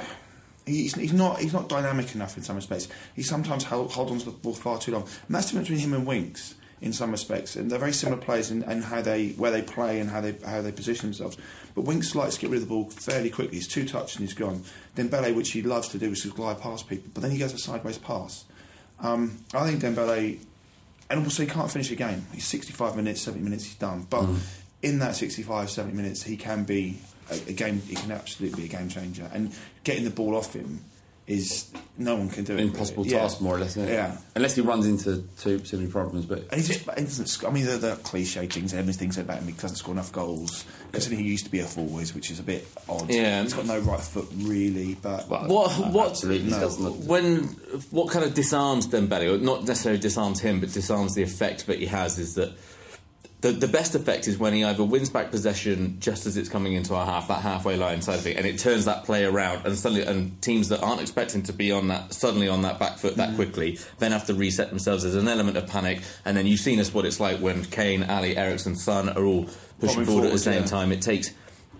He's, 0.68 0.94
he's 0.94 1.14
not 1.14 1.38
he's 1.38 1.54
not 1.54 1.70
dynamic 1.70 2.14
enough 2.14 2.37
in 2.37 2.42
some 2.42 2.56
respects. 2.56 2.88
He 3.16 3.22
sometimes 3.22 3.64
hold, 3.64 3.90
hold 3.92 4.11
on 4.11 4.18
to 4.18 4.26
the 4.26 4.30
ball 4.32 4.52
far 4.52 4.78
too 4.78 4.92
long. 4.92 5.04
And 5.04 5.34
that's 5.34 5.46
the 5.46 5.52
difference 5.52 5.68
between 5.68 5.82
him 5.82 5.94
and 5.94 6.06
Winks 6.06 6.56
in 6.82 6.92
some 6.92 7.11
respects. 7.11 7.56
And 7.56 7.70
they're 7.70 7.78
very 7.78 7.94
similar 7.94 8.20
players 8.20 8.50
in, 8.50 8.62
in 8.64 8.82
how 8.82 9.00
they 9.00 9.30
where 9.30 9.50
they 9.50 9.62
play 9.62 9.98
and 9.98 10.11
how 10.11 10.20
they 10.20 10.32
how 10.44 10.61
they 10.61 10.72
position 10.72 11.06
themselves. 11.06 11.38
But 11.78 11.84
Winks 11.84 12.16
likes 12.16 12.34
to 12.34 12.40
get 12.40 12.50
rid 12.50 12.60
of 12.60 12.68
the 12.68 12.74
ball 12.74 12.90
fairly 12.90 13.30
quickly. 13.30 13.54
He's 13.54 13.68
two 13.68 13.86
touch 13.86 14.16
and 14.16 14.26
he's 14.26 14.34
gone. 14.34 14.64
Dembele, 14.96 15.32
which 15.32 15.52
he 15.52 15.62
loves 15.62 15.86
to 15.90 15.98
do, 15.98 16.10
is 16.10 16.22
to 16.22 16.28
glide 16.30 16.60
past 16.60 16.88
people. 16.88 17.08
But 17.14 17.20
then 17.20 17.30
he 17.30 17.38
goes 17.38 17.52
a 17.52 17.58
sideways 17.58 17.98
pass. 17.98 18.46
Um, 18.98 19.44
I 19.54 19.64
think 19.64 19.80
Dembele, 19.80 20.40
and 21.08 21.22
also 21.22 21.44
he 21.44 21.48
can't 21.48 21.70
finish 21.70 21.92
a 21.92 21.94
game. 21.94 22.26
He's 22.34 22.48
65 22.48 22.96
minutes, 22.96 23.20
70 23.20 23.44
minutes, 23.44 23.62
he's 23.62 23.76
done. 23.76 24.08
But 24.10 24.28
in 24.82 24.98
that 24.98 25.14
65, 25.14 25.70
70 25.70 25.94
minutes, 25.94 26.24
he 26.24 26.36
can 26.36 26.64
be 26.64 26.98
a, 27.30 27.34
a 27.50 27.52
game. 27.52 27.80
He 27.82 27.94
can 27.94 28.10
absolutely 28.10 28.62
be 28.62 28.66
a 28.66 28.76
game 28.76 28.88
changer. 28.88 29.30
And 29.32 29.54
getting 29.84 30.02
the 30.02 30.10
ball 30.10 30.34
off 30.34 30.54
him 30.54 30.82
is 31.28 31.70
no 31.98 32.16
one 32.16 32.28
can 32.30 32.42
do 32.44 32.54
it. 32.54 32.60
Impossible 32.60 33.06
Yeah. 33.06 33.18
task, 33.20 33.40
more 33.40 33.56
or 33.56 33.58
less. 33.60 33.76
Isn't 33.76 33.88
it? 33.88 33.92
Yeah. 33.92 34.16
Unless 34.34 34.54
he 34.54 34.62
runs 34.62 34.86
into 34.86 35.24
too, 35.38 35.58
too 35.58 35.76
many 35.76 35.90
problems. 35.90 36.24
But 36.26 36.44
And 36.50 36.60
he 36.60 36.66
just, 36.66 36.80
he 36.80 37.04
doesn't. 37.04 37.26
sc- 37.26 37.44
I 37.44 37.50
mean, 37.50 37.66
the, 37.66 37.76
the 37.76 37.96
cliche 37.96 38.46
things, 38.46 38.72
everything 38.72 39.12
said 39.12 39.24
about 39.26 39.38
him. 39.40 39.46
He 39.46 39.52
doesn't 39.52 39.76
score 39.76 39.92
enough 39.92 40.10
goals. 40.10 40.64
Considering 40.92 41.22
he 41.22 41.28
used 41.28 41.44
to 41.44 41.50
be 41.50 41.58
a 41.60 41.64
forward, 41.66 42.08
which 42.10 42.30
is 42.30 42.38
a 42.40 42.42
bit 42.42 42.66
odd. 42.88 43.10
Yeah. 43.10 43.42
he's 43.42 43.52
got 43.52 43.66
no 43.66 43.78
right 43.80 44.00
foot 44.00 44.28
really. 44.38 44.94
But 44.94 45.28
What? 45.28 45.48
What? 45.92 46.24
no. 46.24 46.38
doesn't. 46.60 47.06
When? 47.06 47.42
What 47.90 48.10
kind 48.10 48.24
of 48.24 48.32
disarms 48.32 48.86
Dembele, 48.88 49.34
or 49.34 49.38
not 49.38 49.64
necessarily 49.64 50.00
disarms 50.00 50.40
him, 50.40 50.60
but 50.60 50.72
disarms 50.72 51.14
the 51.14 51.22
effect 51.22 51.66
that 51.66 51.78
he 51.78 51.86
has, 51.86 52.18
is 52.18 52.34
that 52.36 52.52
the, 53.40 53.53
the 53.53 53.68
best 53.68 53.94
effect 53.94 54.27
is 54.27 54.37
when 54.37 54.53
he 54.53 54.64
either 54.64 54.83
wins 54.83 55.11
back 55.11 55.31
possession 55.31 56.01
just 56.01 56.27
as 56.27 56.37
it's 56.37 56.48
coming 56.48 56.72
into 56.72 56.94
our 56.94 57.07
half, 57.07 57.29
that 57.29 57.40
halfway 57.40 57.77
line 57.77 58.03
side 58.03 58.18
of 58.18 58.27
it, 58.27 58.37
and 58.37 58.44
it 58.44 58.59
turns 58.59 58.85
that 58.87 59.05
play 59.05 59.24
around, 59.24 59.64
and 59.64 59.77
suddenly, 59.77 60.05
and 60.05 60.40
teams 60.42 60.68
that 60.70 60.83
aren't 60.83 61.01
expecting 61.01 61.44
to 61.44 61.53
be 61.53 61.70
on 61.70 61.87
that 61.88 62.12
suddenly 62.12 62.48
on 62.48 62.62
that 62.62 62.81
back 62.81 62.98
foot 62.98 63.16
that 63.16 63.31
mm. 63.31 63.37
quickly, 63.37 63.79
then 63.98 64.11
have 64.11 64.27
to 64.27 64.35
reset 64.35 64.70
themselves. 64.70 65.05
There's 65.05 65.14
an 65.14 65.29
element 65.29 65.57
of 65.57 65.68
panic, 65.68 66.01
and 66.24 66.37
then 66.37 66.46
you've 66.46 66.59
seen 66.59 66.81
us 66.81 66.92
what 66.92 67.05
it's 67.05 67.20
like 67.20 67.38
when 67.38 67.64
Kane, 67.64 68.03
Alli, 68.03 68.37
Eriksen, 68.37 68.74
Son 68.74 69.09
are 69.09 69.24
all 69.24 69.48
pushing 69.79 70.05
Bombing 70.05 70.07
forward 70.07 70.27
at 70.27 70.33
the 70.33 70.38
same 70.38 70.62
yeah. 70.62 70.66
time. 70.66 70.90
It 70.90 71.01
takes 71.01 71.31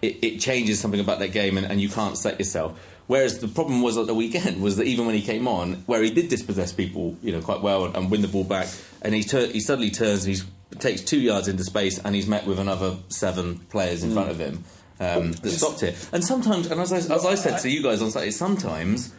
it, 0.01 0.19
it 0.23 0.39
changes 0.39 0.79
something 0.79 1.01
about 1.01 1.19
that 1.19 1.33
game, 1.33 1.59
and, 1.59 1.67
and 1.67 1.81
you 1.81 1.89
can't 1.89 2.17
set 2.17 2.39
yourself. 2.39 2.79
Whereas 3.09 3.41
the 3.41 3.49
problem 3.49 3.83
was 3.83 3.97
at 3.97 4.07
the 4.07 4.15
weekend 4.15 4.63
was 4.63 4.77
that 4.77 4.87
even 4.87 5.07
when 5.07 5.15
he 5.15 5.23
came 5.23 5.49
on, 5.49 5.83
where 5.87 6.03
he 6.03 6.11
did 6.11 6.29
dispossess 6.29 6.73
people, 6.73 7.17
you 7.23 7.33
know, 7.33 7.41
quite 7.41 7.63
well 7.63 7.87
and, 7.87 7.97
and 7.97 8.11
win 8.11 8.21
the 8.21 8.29
ball 8.29 8.45
back, 8.45 8.69
and 9.03 9.15
he 9.15 9.25
tur- 9.25 9.47
he 9.47 9.61
suddenly 9.61 9.91
turns 9.91 10.25
and 10.25 10.37
he 10.37 10.43
takes 10.79 11.01
two 11.03 11.19
yards 11.19 11.49
into 11.49 11.65
space, 11.65 11.99
and 11.99 12.15
he's 12.15 12.27
met 12.27 12.47
with 12.47 12.59
another 12.59 12.97
seven 13.09 13.59
players 13.71 14.03
in 14.03 14.13
front 14.13 14.31
of 14.31 14.39
him 14.39 14.65
um, 15.01 15.33
that 15.33 15.51
stopped 15.51 15.83
it. 15.83 16.09
And 16.13 16.23
sometimes, 16.25 16.71
and 16.71 16.81
as 16.81 16.93
I, 16.93 16.99
as 17.15 17.25
I 17.25 17.35
said 17.35 17.59
to 17.61 17.71
you 17.71 17.83
guys 17.83 18.03
on 18.03 18.11
Saturday, 18.11 18.31
sometimes. 18.33 19.15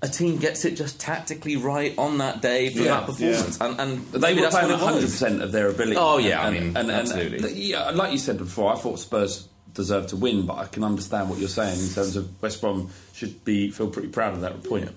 A 0.00 0.06
team 0.08 0.36
gets 0.36 0.64
it 0.64 0.76
just 0.76 1.00
tactically 1.00 1.56
right 1.56 1.92
on 1.98 2.18
that 2.18 2.40
day 2.40 2.68
for 2.70 2.82
Yeah, 2.82 3.00
that 3.00 3.06
performance, 3.06 3.60
and, 3.60 3.80
and 3.80 4.06
They 4.12 4.18
maybe 4.20 4.36
were 4.36 4.42
that's 4.42 4.54
playing 4.54 4.80
what 4.80 4.94
100% 4.94 5.42
of 5.42 5.50
their 5.50 5.70
ability. 5.70 5.96
Oh, 5.96 6.18
yeah, 6.18 6.40
I 6.40 6.52
mean, 6.52 6.76
absolutely. 6.76 7.40
the- 7.40 7.52
yeah, 7.52 7.90
like 7.90 8.12
you 8.12 8.18
said 8.18 8.38
before, 8.38 8.72
I 8.72 8.76
thought 8.76 9.00
Spurs 9.00 9.48
deserved 9.74 10.10
to 10.10 10.16
win, 10.16 10.46
but 10.46 10.56
I 10.56 10.66
can 10.66 10.84
understand 10.84 11.28
what 11.28 11.40
you're 11.40 11.48
saying 11.48 11.80
in 11.80 11.88
terms 11.88 12.14
of 12.14 12.40
West 12.40 12.60
Brom 12.60 12.90
should 13.12 13.44
be 13.44 13.72
feel 13.72 13.88
pretty 13.88 14.06
proud 14.06 14.34
of 14.34 14.40
that 14.42 14.62
point. 14.62 14.88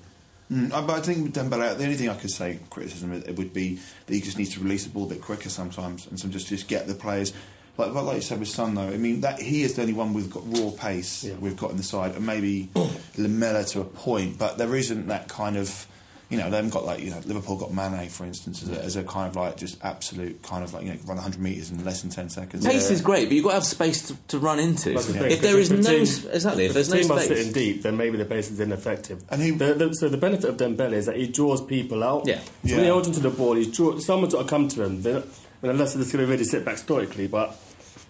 Mm, 0.52 0.74
I- 0.74 0.82
but 0.82 0.98
I 0.98 1.02
think 1.02 1.24
with 1.24 1.34
Dembele, 1.34 1.78
the 1.78 1.84
only 1.86 1.96
thing 1.96 2.10
I 2.10 2.16
could 2.16 2.32
say 2.32 2.60
criticism 2.70 3.14
it 3.14 3.38
would 3.38 3.54
be 3.54 3.80
that 4.06 4.14
he 4.14 4.20
just 4.22 4.38
needs 4.38 4.54
to 4.56 4.60
release 4.60 4.84
the 4.84 4.90
ball 4.90 5.06
a 5.06 5.10
bit 5.10 5.22
quicker 5.22 5.50
sometimes, 5.50 6.08
and 6.08 6.20
some 6.20 6.30
just 6.32 6.48
just 6.48 6.68
get 6.68 6.88
the 6.88 6.94
players. 6.96 7.32
Like, 7.78 7.94
but 7.94 8.04
like 8.04 8.16
you 8.18 8.22
said 8.22 8.40
with 8.40 8.50
Son, 8.50 8.76
though, 8.76 8.82
I 8.90 8.98
mean 8.98 9.22
that 9.22 9.40
he 9.42 9.64
is 9.64 9.76
the 9.76 9.82
only 9.84 9.94
one 9.94 10.14
we've 10.14 10.30
got 10.30 10.44
raw 10.58 10.72
pace 10.72 11.24
we've 11.40 11.56
got 11.56 11.72
in 11.72 11.78
the 11.78 11.84
side, 11.84 12.16
and 12.16 12.26
maybe 12.26 12.70
Lamela 13.18 13.64
to 13.66 13.80
a 13.82 13.86
point, 13.86 14.38
but 14.38 14.58
there 14.58 14.76
isn't 14.76 15.08
that 15.08 15.28
kind 15.30 15.56
of. 15.58 15.88
You 16.32 16.38
know, 16.38 16.50
they 16.50 16.56
haven't 16.56 16.72
got 16.72 16.86
like 16.86 17.02
you 17.02 17.12
know 17.12 17.20
Liverpool 17.26 17.58
got 17.58 17.74
Mane 17.74 18.08
for 18.10 18.24
instance 18.26 18.64
as 18.64 18.70
a, 18.70 18.82
as 18.84 18.96
a 18.96 19.04
kind 19.04 19.28
of 19.30 19.36
like 19.36 19.58
just 19.58 19.78
absolute 19.84 20.42
kind 20.42 20.64
of 20.64 20.74
like 20.74 20.84
you 20.86 20.90
know 20.94 20.98
run 21.06 21.18
100 21.18 21.40
meters 21.40 21.70
in 21.72 21.84
less 21.86 22.02
than 22.02 22.10
10 22.10 22.30
seconds. 22.30 22.66
Pace 22.66 22.90
is 22.90 23.02
great, 23.02 23.26
but 23.28 23.34
you've 23.36 23.44
got 23.44 23.50
to 23.52 23.56
have 23.56 23.66
space 23.66 24.08
to, 24.08 24.16
to 24.30 24.40
run 24.40 24.58
into. 24.58 24.94
That's 24.94 25.08
the 25.08 25.14
thing, 25.14 25.32
If 25.32 25.42
there 25.42 25.60
is 25.60 25.70
no 25.70 25.82
team- 25.82 26.02
exactly, 26.32 26.66
if 26.66 26.74
there's 26.74 26.88
the 26.88 26.96
no 26.96 27.02
team 27.02 27.12
are 27.12 27.20
space, 27.20 27.38
sitting 27.38 27.54
deep, 27.54 27.82
then 27.84 27.98
maybe 27.98 28.18
the 28.18 28.26
base 28.26 28.50
is 28.50 28.60
ineffective. 28.60 29.24
And 29.30 29.42
he- 29.42 29.52
the, 29.52 29.74
the, 29.74 29.94
so 29.94 30.08
the 30.10 30.18
benefit 30.18 30.50
of 30.50 30.58
Dembele 30.58 30.94
is 30.94 31.06
that 31.06 31.18
he 31.18 31.28
draws 31.28 31.64
people 31.64 32.04
out. 32.04 32.26
Yeah. 32.26 32.40
So 32.66 32.76
when 32.76 32.84
he 32.86 32.90
holds 32.90 33.08
onto 33.10 33.20
the 33.20 33.30
ball, 33.30 33.56
he 33.56 33.70
draw, 33.70 34.00
someone's 34.00 34.34
got 34.34 34.44
to 34.44 34.48
come 34.48 34.68
to 34.70 34.84
him. 34.84 35.02
They're 35.02 35.16
not- 35.16 35.24
I 35.26 35.68
mean, 35.68 35.72
unless 35.74 35.94
they're 35.94 36.02
just 36.02 36.12
going 36.14 36.26
to 36.26 36.32
really 36.32 36.46
sit 36.46 36.64
back 36.66 36.78
stoically, 36.78 37.28
but. 37.28 37.56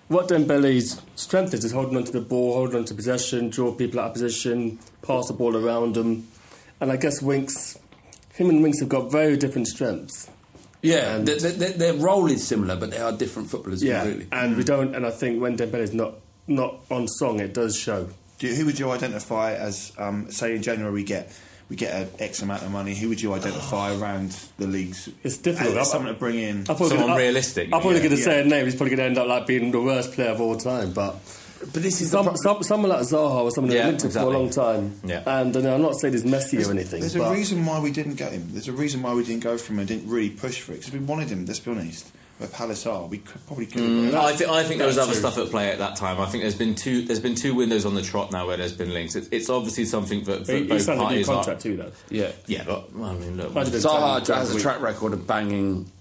What 0.07 0.27
Dembele's 0.27 1.01
strength 1.15 1.53
is 1.53 1.63
is 1.63 1.71
holding 1.71 1.95
onto 1.95 2.11
the 2.11 2.19
ball, 2.19 2.53
holding 2.55 2.75
onto 2.75 2.93
possession, 2.93 3.49
draw 3.49 3.71
people 3.73 4.01
out 4.01 4.07
of 4.07 4.13
position, 4.13 4.77
pass 5.01 5.27
the 5.27 5.33
ball 5.33 5.55
around 5.55 5.95
them, 5.95 6.27
and 6.81 6.91
I 6.91 6.97
guess 6.97 7.21
Winks, 7.21 7.77
him 8.33 8.49
and 8.49 8.63
Winks 8.63 8.79
have 8.79 8.89
got 8.89 9.11
very 9.11 9.37
different 9.37 9.67
strengths. 9.67 10.29
Yeah, 10.81 11.15
And- 11.15 11.27
their, 11.27 11.51
their, 11.51 11.71
their 11.73 11.93
role 11.93 12.29
is 12.31 12.45
similar, 12.45 12.75
but 12.75 12.91
they 12.91 12.97
are 12.97 13.11
different 13.11 13.49
footballers. 13.49 13.83
Yeah, 13.83 14.01
completely. 14.01 14.27
and 14.31 14.57
we 14.57 14.63
don't. 14.63 14.95
And 14.95 15.05
I 15.05 15.11
think 15.11 15.41
when 15.41 15.55
Dembele's 15.57 15.93
not 15.93 16.15
not 16.47 16.79
on 16.89 17.07
song, 17.07 17.39
it 17.39 17.53
does 17.53 17.77
show. 17.77 18.09
Do 18.39 18.47
you, 18.47 18.55
who 18.55 18.65
would 18.65 18.79
you 18.79 18.89
identify 18.89 19.53
as, 19.53 19.91
um, 19.99 20.31
say, 20.31 20.55
in 20.55 20.63
January 20.63 20.91
we 20.91 21.03
get 21.03 21.31
we 21.69 21.75
get 21.75 21.93
an 22.01 22.09
X 22.19 22.41
amount 22.41 22.63
of 22.63 22.71
money? 22.71 22.95
Who 22.95 23.09
would 23.09 23.21
you 23.21 23.31
identify 23.33 23.95
around 23.99 24.35
the 24.57 24.65
leagues? 24.65 25.07
It's 25.23 25.37
difficult. 25.37 25.77
As 25.77 25.87
I- 25.89 25.91
someone 25.91 26.11
to 26.13 26.19
bring 26.19 26.39
in. 26.39 26.61
I 26.61 26.73
thought 26.73 26.87
Someone 26.89 27.07
gonna- 27.09 27.13
I- 27.13 27.17
realistic, 27.25 27.65
I'm 27.65 27.79
probably 27.81 27.97
yeah. 27.97 28.03
going 28.05 28.15
to 28.17 28.23
say 28.23 28.37
Yeah. 28.39 28.45
a 28.45 28.47
name. 28.47 28.65
He's 28.65 28.75
probably 28.75 28.95
going 28.95 29.05
to 29.05 29.09
end 29.11 29.17
up 29.19 29.27
like 29.27 29.45
being 29.45 29.69
the 29.71 29.79
worst 29.81 30.13
player 30.13 30.29
of 30.31 30.41
all 30.41 30.57
time. 30.57 30.93
But 30.93 31.15
But 31.61 31.83
this 31.83 32.01
is 32.01 32.11
some, 32.11 32.25
pro- 32.25 32.35
some, 32.35 32.63
someone 32.63 32.89
like 32.89 33.01
Zaha 33.01 33.43
was 33.45 33.55
someone 33.55 33.71
Yeah, 33.73 33.83
who 33.83 33.87
linked 33.89 34.01
him 34.03 34.07
exactly. 34.07 34.31
for 34.31 34.35
a 34.35 34.39
long 34.39 34.49
time. 34.49 34.99
Yeah. 35.05 35.23
And 35.25 35.55
uh, 35.55 35.75
I'm 35.75 35.81
not 35.81 35.95
saying 35.99 36.13
he's 36.13 36.25
messy 36.25 36.57
or 36.63 36.71
anything. 36.71 37.01
There's 37.01 37.15
but 37.15 37.29
a 37.31 37.33
reason 37.33 37.65
why 37.65 37.79
we 37.79 37.91
didn't 37.91 38.15
get 38.15 38.31
him. 38.31 38.47
There's 38.51 38.67
a 38.67 38.73
reason 38.73 39.01
why 39.01 39.13
we 39.13 39.23
didn't 39.23 39.43
go 39.43 39.57
for 39.57 39.73
him 39.73 39.79
and 39.79 39.87
didn't 39.87 40.09
really 40.09 40.29
push 40.31 40.59
for 40.61 40.73
it. 40.73 40.79
Because 40.79 40.93
we 40.93 40.99
wanted 40.99 41.29
him, 41.29 41.45
let's 41.45 41.59
be 41.59 41.71
honest, 41.71 42.11
where 42.39 42.49
Palace 42.49 42.87
are, 42.87 43.05
we 43.05 43.19
could, 43.19 43.45
probably 43.45 43.67
could 43.67 43.83
have. 43.83 44.15
I, 44.15 44.33
th- 44.33 44.49
I 44.49 44.63
think 44.63 44.79
there 44.79 44.87
was 44.87 44.95
That's 44.95 45.09
other 45.09 45.17
stuff 45.17 45.37
at 45.37 45.49
play 45.51 45.69
at 45.69 45.77
that 45.77 45.95
time. 45.95 46.19
I 46.19 46.25
think 46.25 46.43
there's 46.43 46.57
been 46.57 46.73
two. 46.73 47.03
There's 47.03 47.19
been 47.19 47.35
two 47.35 47.53
windows 47.53 47.85
on 47.85 47.93
the 47.93 48.01
trot 48.01 48.31
now 48.31 48.47
where 48.47 48.57
there's 48.57 48.73
been 48.73 48.91
links. 48.93 49.15
It's, 49.15 49.27
it's 49.31 49.49
obviously 49.49 49.85
something 49.85 50.23
that, 50.23 50.45
that 50.45 50.53
he, 50.53 50.61
he 50.63 50.67
both 50.67 50.81
signed 50.81 50.99
a 50.99 51.03
new 51.03 51.07
parties 51.09 51.27
contract 51.27 51.59
are. 51.59 51.61
too, 51.61 51.77
though. 51.77 51.91
yeah. 52.09 52.31
Yeah, 52.47 52.63
but 52.65 52.91
well, 52.95 53.11
I 53.11 53.13
mean, 53.13 53.37
look, 53.37 53.51
Imagine 53.51 53.73
Zaha 53.73 54.27
has 54.33 54.55
a 54.55 54.59
track 54.59 54.81
record 54.81 55.13
of 55.13 55.27
banging 55.27 55.91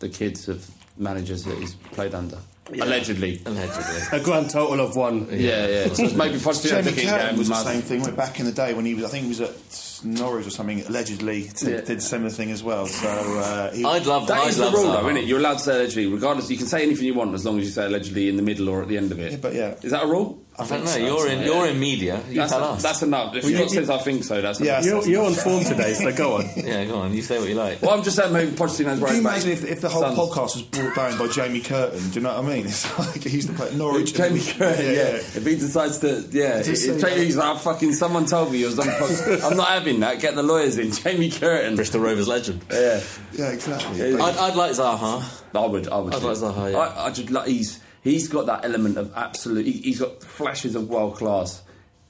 the 0.00 0.10
kids 0.10 0.48
of 0.48 0.70
managers 0.98 1.44
that 1.44 1.56
he's 1.56 1.74
played 1.74 2.14
under, 2.14 2.38
allegedly. 2.72 3.40
allegedly. 3.46 4.18
A 4.18 4.20
grand 4.22 4.50
total 4.50 4.80
of 4.80 4.96
one. 4.96 5.28
Yeah, 5.30 5.66
yeah. 5.66 5.92
So 5.92 6.02
maybe 6.16 6.38
Pochettino 6.38 6.68
Jamie 6.70 6.82
thinking, 6.84 7.04
Cureton 7.08 7.32
yeah, 7.32 7.36
was 7.38 7.48
the 7.48 7.54
same 7.64 7.82
thing. 7.82 8.02
Like 8.02 8.16
back 8.16 8.40
in 8.40 8.46
the 8.46 8.52
day 8.52 8.74
when 8.74 8.84
he 8.84 8.94
was, 8.94 9.04
I 9.04 9.08
think 9.08 9.22
he 9.24 9.28
was 9.28 9.40
at 9.40 10.04
Norwich 10.04 10.46
or 10.46 10.50
something. 10.50 10.84
Allegedly, 10.86 11.48
did, 11.56 11.68
Yeah. 11.68 11.80
did 11.82 11.98
a 11.98 12.00
similar 12.00 12.30
thing 12.30 12.50
as 12.50 12.62
well. 12.62 12.86
So 12.86 13.08
uh, 13.08 13.72
he, 13.72 13.84
I'd 13.84 14.06
love 14.06 14.26
That 14.28 14.38
I'd 14.42 14.48
is 14.48 14.56
the 14.56 14.64
love 14.66 14.74
rule, 14.74 14.84
Zaha. 14.86 15.00
though, 15.02 15.08
isn't 15.08 15.16
it? 15.18 15.24
You're 15.24 15.38
allowed 15.38 15.54
to 15.54 15.60
say 15.60 15.76
allegedly, 15.76 16.06
regardless. 16.06 16.50
You 16.50 16.56
can 16.58 16.66
say 16.66 16.82
anything 16.82 17.06
you 17.06 17.14
want 17.14 17.34
as 17.34 17.44
long 17.44 17.58
as 17.58 17.64
you 17.64 17.70
say 17.70 17.86
allegedly 17.86 18.28
in 18.28 18.36
the 18.36 18.42
middle 18.42 18.68
or 18.68 18.82
at 18.82 18.88
the 18.88 18.96
end 18.96 19.12
of 19.12 19.18
it. 19.20 19.32
Yeah, 19.32 19.38
but 19.40 19.54
yeah. 19.54 19.74
is 19.82 19.92
that 19.92 20.04
a 20.04 20.06
rule? 20.06 20.42
I 20.58 20.66
don't 20.66 20.80
know. 20.84 20.86
so, 20.86 20.98
You're 20.98 21.28
in. 21.28 21.38
so, 21.40 21.44
You're 21.54 21.66
in 21.66 21.78
media. 21.78 22.22
You 22.28 22.36
That's, 22.36 22.52
tell 22.52 22.64
us. 22.64 22.82
that's 22.82 23.02
enough. 23.02 23.34
If 23.34 23.44
Well, 23.44 23.52
Scott 23.52 23.62
you- 23.64 23.68
says 23.68 23.90
I 23.90 23.98
think 23.98 24.24
so, 24.24 24.40
that's 24.40 24.58
Yeah, 24.60 24.74
enough. 24.80 24.84
You're, 24.86 25.06
you're 25.08 25.24
on 25.26 25.34
form 25.34 25.64
today, 25.64 25.92
so 25.94 26.12
go 26.14 26.36
on. 26.38 26.48
yeah, 26.56 26.84
go 26.86 26.96
on. 26.96 27.12
You 27.12 27.22
say 27.22 27.38
what 27.38 27.48
you 27.48 27.54
like. 27.54 27.82
Well, 27.82 27.90
I'm 27.92 28.02
just 28.02 28.16
saying 28.16 28.32
maybe 28.32 28.52
Pochettino's 28.52 29.00
right. 29.00 29.08
Can 29.08 29.14
you 29.16 29.20
imagine 29.28 29.50
if, 29.50 29.64
if 29.64 29.80
the 29.82 29.88
whole 29.88 30.02
sons. 30.02 30.18
podcast 30.18 30.54
was 30.56 30.62
brought 30.62 30.94
down 30.96 31.18
by 31.18 31.28
Jamie 31.28 31.60
Cureton? 31.60 32.10
Do 32.12 32.18
you 32.18 32.24
know 32.24 32.40
what 32.40 32.50
I 32.50 32.54
mean? 32.54 32.66
It's 32.76 32.98
like 32.98 33.22
he 33.22 33.30
used 33.36 33.48
to 33.48 33.54
play 33.54 33.74
Norwich. 33.76 34.14
Jamie 34.14 34.40
Cureton, 34.40 34.78
yeah, 34.96 35.16
If 35.16 35.44
he 35.46 35.56
decides 35.56 35.98
to, 35.98 36.24
yeah, 36.30 36.62
Just 36.62 36.86
if 36.88 37.00
Jamie's 37.00 37.36
like, 37.36 37.58
fucking, 37.60 37.92
someone 37.92 38.24
told 38.26 38.52
me 38.52 38.58
you 38.58 38.66
was 38.66 38.78
on 38.78 38.86
podcast. 38.86 39.50
I'm 39.50 39.56
not 39.56 39.68
having 39.68 40.00
that. 40.00 40.20
Get 40.20 40.34
the 40.36 40.42
lawyers 40.42 40.78
in. 40.78 40.90
Jamie 40.92 41.28
Cureton. 41.30 41.76
Bristol 41.76 42.00
Rovers 42.00 42.28
legend. 42.28 42.64
Yeah, 42.72 43.00
Yeah, 43.34 43.50
exactly. 43.50 44.14
I'd, 44.14 44.20
I'd 44.36 44.56
like 44.56 44.72
Zaha. 44.72 45.22
I 45.54 45.66
would. 45.66 45.88
I 45.88 45.98
would. 45.98 46.14
I'd 46.14 46.22
like 46.22 46.36
Zaha, 46.36 46.72
yeah. 46.72 46.78
I, 46.78 47.06
I 47.06 47.10
just 47.10 47.30
like 47.30 47.48
he's 47.48 47.80
he's 48.10 48.28
got 48.28 48.46
that 48.46 48.64
element 48.64 48.96
of 48.98 49.12
absolute. 49.16 49.66
He, 49.66 49.72
he's 49.72 50.00
got 50.00 50.22
flashes 50.22 50.74
of 50.74 50.88
world 50.88 51.16
class. 51.16 51.62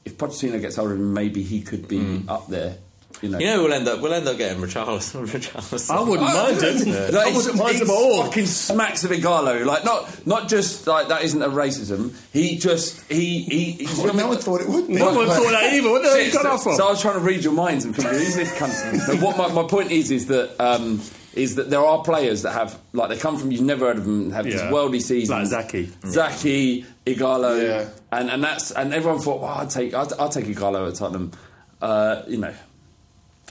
If 0.05 0.17
Pochettino 0.19 0.61
gets 0.61 0.77
hold 0.77 0.93
of 0.93 0.99
him, 0.99 1.13
maybe 1.15 1.43
he 1.43 1.63
could 1.63 1.89
be 1.89 2.23
up 2.29 2.47
there. 2.49 2.77
You 3.23 3.31
know. 3.31 3.39
You 3.39 3.47
know, 3.47 3.63
we'll 3.63 3.73
end 3.73 3.89
up. 3.89 4.01
We'll 4.03 4.13
end 4.13 4.29
up 4.29 4.37
getting 4.37 4.63
Richarlison. 4.63 5.27
Richarlison. 5.27 5.91
I 5.91 6.01
wouldn't 6.01 6.21
mind 6.21 6.61
him. 6.87 7.15
Like, 7.15 7.27
I 7.27 7.35
wouldn't 7.35 7.57
mind 7.57 7.77
him 7.77 7.83
at 7.89 7.91
all. 7.91 8.25
Fucking 8.25 8.45
smacks 8.45 9.05
of 9.05 9.11
Ighalo. 9.11 9.65
Like 9.65 9.87
not 9.87 10.27
not 10.27 10.49
just 10.51 10.87
like 10.87 11.09
that 11.09 11.23
isn't 11.23 11.41
a 11.43 11.49
racism. 11.49 12.15
He 12.35 12.59
just 12.59 13.11
he 13.11 13.41
he. 13.45 13.71
he's- 13.73 13.99
Well, 13.99 14.13
no 14.13 14.29
one 14.29 14.37
thought 14.37 14.61
it 14.61 14.69
would 14.69 14.87
be. 14.87 14.95
No 14.97 15.15
one 15.15 15.29
thought 15.29 15.51
that 15.51 15.73
either. 15.73 15.91
What 15.91 16.03
the 16.03 16.09
hell 16.09 16.21
you 16.21 16.31
got 16.33 16.61
so, 16.61 16.71
that 16.71 16.77
so 16.77 16.87
I 16.87 16.91
was 16.91 17.01
trying 17.01 17.15
to 17.15 17.21
read 17.21 17.43
your 17.43 17.55
minds 17.55 17.87
and 17.87 17.97
thinking, 17.97 18.13
who's 18.19 18.37
this 18.37 18.53
cunt? 18.53 19.07
but 19.07 19.21
what 19.23 19.39
my, 19.39 19.63
my 19.63 19.67
point 19.67 19.91
is 19.93 20.11
is 20.11 20.27
that 20.27 20.55
um, 20.63 21.01
is 21.37 21.55
that 21.57 21.71
there 21.71 21.85
are 21.85 22.03
players 22.03 22.43
that 22.43 22.53
have 22.53 22.79
like 22.93 23.09
they 23.11 23.17
come 23.19 23.37
from 23.37 23.51
you've 23.53 23.61
never 23.63 23.87
heard 23.87 23.99
of 23.99 24.05
them 24.05 24.31
have 24.33 24.47
Yeah. 24.47 24.55
this 24.65 24.73
worldly 24.73 25.01
season. 25.01 25.37
Like 25.39 25.47
Zaki. 25.47 25.91
Zaki, 26.07 26.85
Ighalo, 27.07 27.63
Yeah. 27.63 27.89
and 28.11 28.31
and 28.31 28.43
that's 28.43 28.71
and 28.73 28.93
everyone 28.95 29.21
thought, 29.21 29.41
well, 29.43 29.53
I'd 29.53 29.71
take 29.71 29.95
I'd, 29.95 30.13
I'd 30.15 30.33
take 30.33 30.47
Ighalo 30.47 30.89
at 30.89 30.95
Tottenham. 30.97 31.33
Uh, 31.81 32.23
you 32.27 32.39
know. 32.39 32.55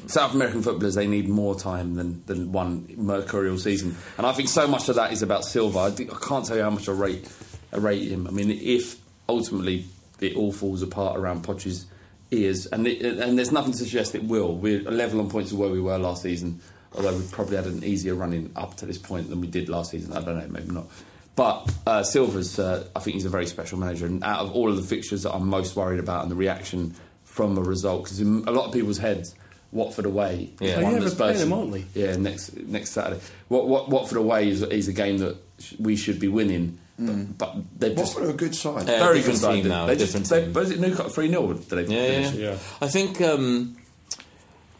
South 0.08 0.34
American 0.36 0.62
footballers 0.62 0.94
they 0.96 1.08
need 1.08 1.30
more 1.30 1.56
time 1.58 1.96
than, 1.96 2.22
than 2.26 2.52
one 2.52 2.86
mercurial 2.98 3.58
season, 3.58 3.96
and 4.18 4.28
I 4.28 4.34
think 4.34 4.50
so 4.50 4.68
much 4.68 4.90
of 4.90 4.96
that 4.98 5.14
is 5.14 5.22
about 5.24 5.46
Silva. 5.46 5.80
I, 5.80 5.92
think- 5.92 6.14
I 6.14 6.18
can't 6.20 6.46
tell 6.46 6.58
you 6.58 6.64
how 6.64 6.70
much 6.70 6.90
I 6.90 6.92
rate 6.92 7.28
I 7.72 7.78
rate 7.78 8.12
him. 8.12 8.28
I 8.28 8.32
mean, 8.32 8.52
if 8.52 8.98
ultimately 9.30 9.86
it 10.20 10.36
all 10.36 10.52
falls 10.52 10.82
apart 10.82 11.18
around 11.18 11.44
Poch's 11.44 11.86
ears, 12.30 12.66
and 12.68 12.86
it, 12.88 13.02
and 13.04 13.38
there's 13.38 13.54
nothing 13.54 13.72
to 13.72 13.78
suggest 13.80 14.16
it 14.16 14.26
will. 14.26 14.56
We're 14.56 14.82
level 14.82 15.22
on 15.22 15.30
points 15.30 15.54
of 15.54 15.60
where 15.60 15.70
we 15.70 15.80
were 15.82 15.98
last 15.98 16.24
season, 16.24 16.60
although 16.96 17.16
we 17.18 17.24
probably 17.32 17.56
had 17.58 17.66
an 17.66 17.84
easier 17.84 18.16
running 18.16 18.52
up 18.56 18.78
to 18.78 18.86
this 18.86 18.98
point 18.98 19.30
than 19.30 19.42
we 19.42 19.48
did 19.48 19.70
last 19.70 19.92
season. 19.92 20.14
I 20.14 20.22
don't 20.22 20.38
know, 20.38 20.48
maybe 20.50 20.72
not. 20.72 20.88
But 21.36 21.70
uh, 21.86 22.04
Silva's, 22.04 22.58
uh, 22.60 22.88
I 22.96 23.00
think 23.02 23.16
he's 23.16 23.26
a 23.26 23.30
very 23.30 23.46
special 23.46 23.78
manager, 23.78 24.06
and 24.06 24.24
out 24.24 24.40
of 24.40 24.52
all 24.54 24.70
of 24.70 24.78
the 24.78 24.84
fixtures 24.84 25.24
that 25.24 25.34
I'm 25.34 25.48
most 25.48 25.76
worried 25.76 26.00
about, 26.00 26.22
and 26.24 26.32
the 26.32 26.36
reaction 26.36 26.96
from 27.26 27.58
a 27.58 27.62
result, 27.62 28.04
because 28.06 28.22
in 28.22 28.44
a 28.48 28.52
lot 28.52 28.68
of 28.68 28.74
people's 28.74 28.98
heads, 29.00 29.36
Watford 29.74 30.06
away, 30.06 30.52
Yeah. 30.62 30.68
is 30.70 30.78
Oh, 30.78 30.84
one 30.84 30.94
yeah, 30.94 31.00
that's 31.00 31.12
we're 31.12 31.18
playing 31.18 31.40
them, 31.40 31.52
aren't 31.54 31.72
we? 31.72 31.86
Yeah, 31.94 32.16
next 32.16 32.56
next 32.56 32.92
Saturday. 32.92 33.20
What, 33.50 33.68
what 33.68 33.90
Watford 33.90 34.18
away 34.18 34.48
is, 34.48 34.62
is 34.62 34.88
a 34.88 34.94
game 34.94 35.18
that 35.18 35.36
sh- 35.60 35.74
we 35.78 35.98
should 35.98 36.18
be 36.22 36.30
winning, 36.30 36.78
but, 36.98 37.38
but 37.38 37.56
they've 37.78 37.98
just 37.98 38.14
Watford 38.16 38.30
are 38.30 38.34
a 38.34 38.38
good 38.38 38.56
side. 38.56 38.88
Yeah. 38.88 39.00
very 39.00 39.18
different 39.18 39.40
good 39.40 39.46
side. 39.46 39.56
team 39.56 39.68
now, 39.68 39.86
They 39.88 39.96
different 39.98 40.28
just, 40.28 40.30
they, 40.32 40.46
team. 40.46 40.54
was 40.54 40.72
it 40.72 40.80
Newcastle 40.80 41.10
three 41.10 41.28
0 41.28 41.52
Did 41.54 41.68
they 41.68 41.84
Yeah, 41.94 42.20
yeah, 42.20 42.20
yeah. 42.20 42.50
Yeah. 42.52 42.58
I 42.80 42.88
think 42.88 43.20
um, 43.20 43.76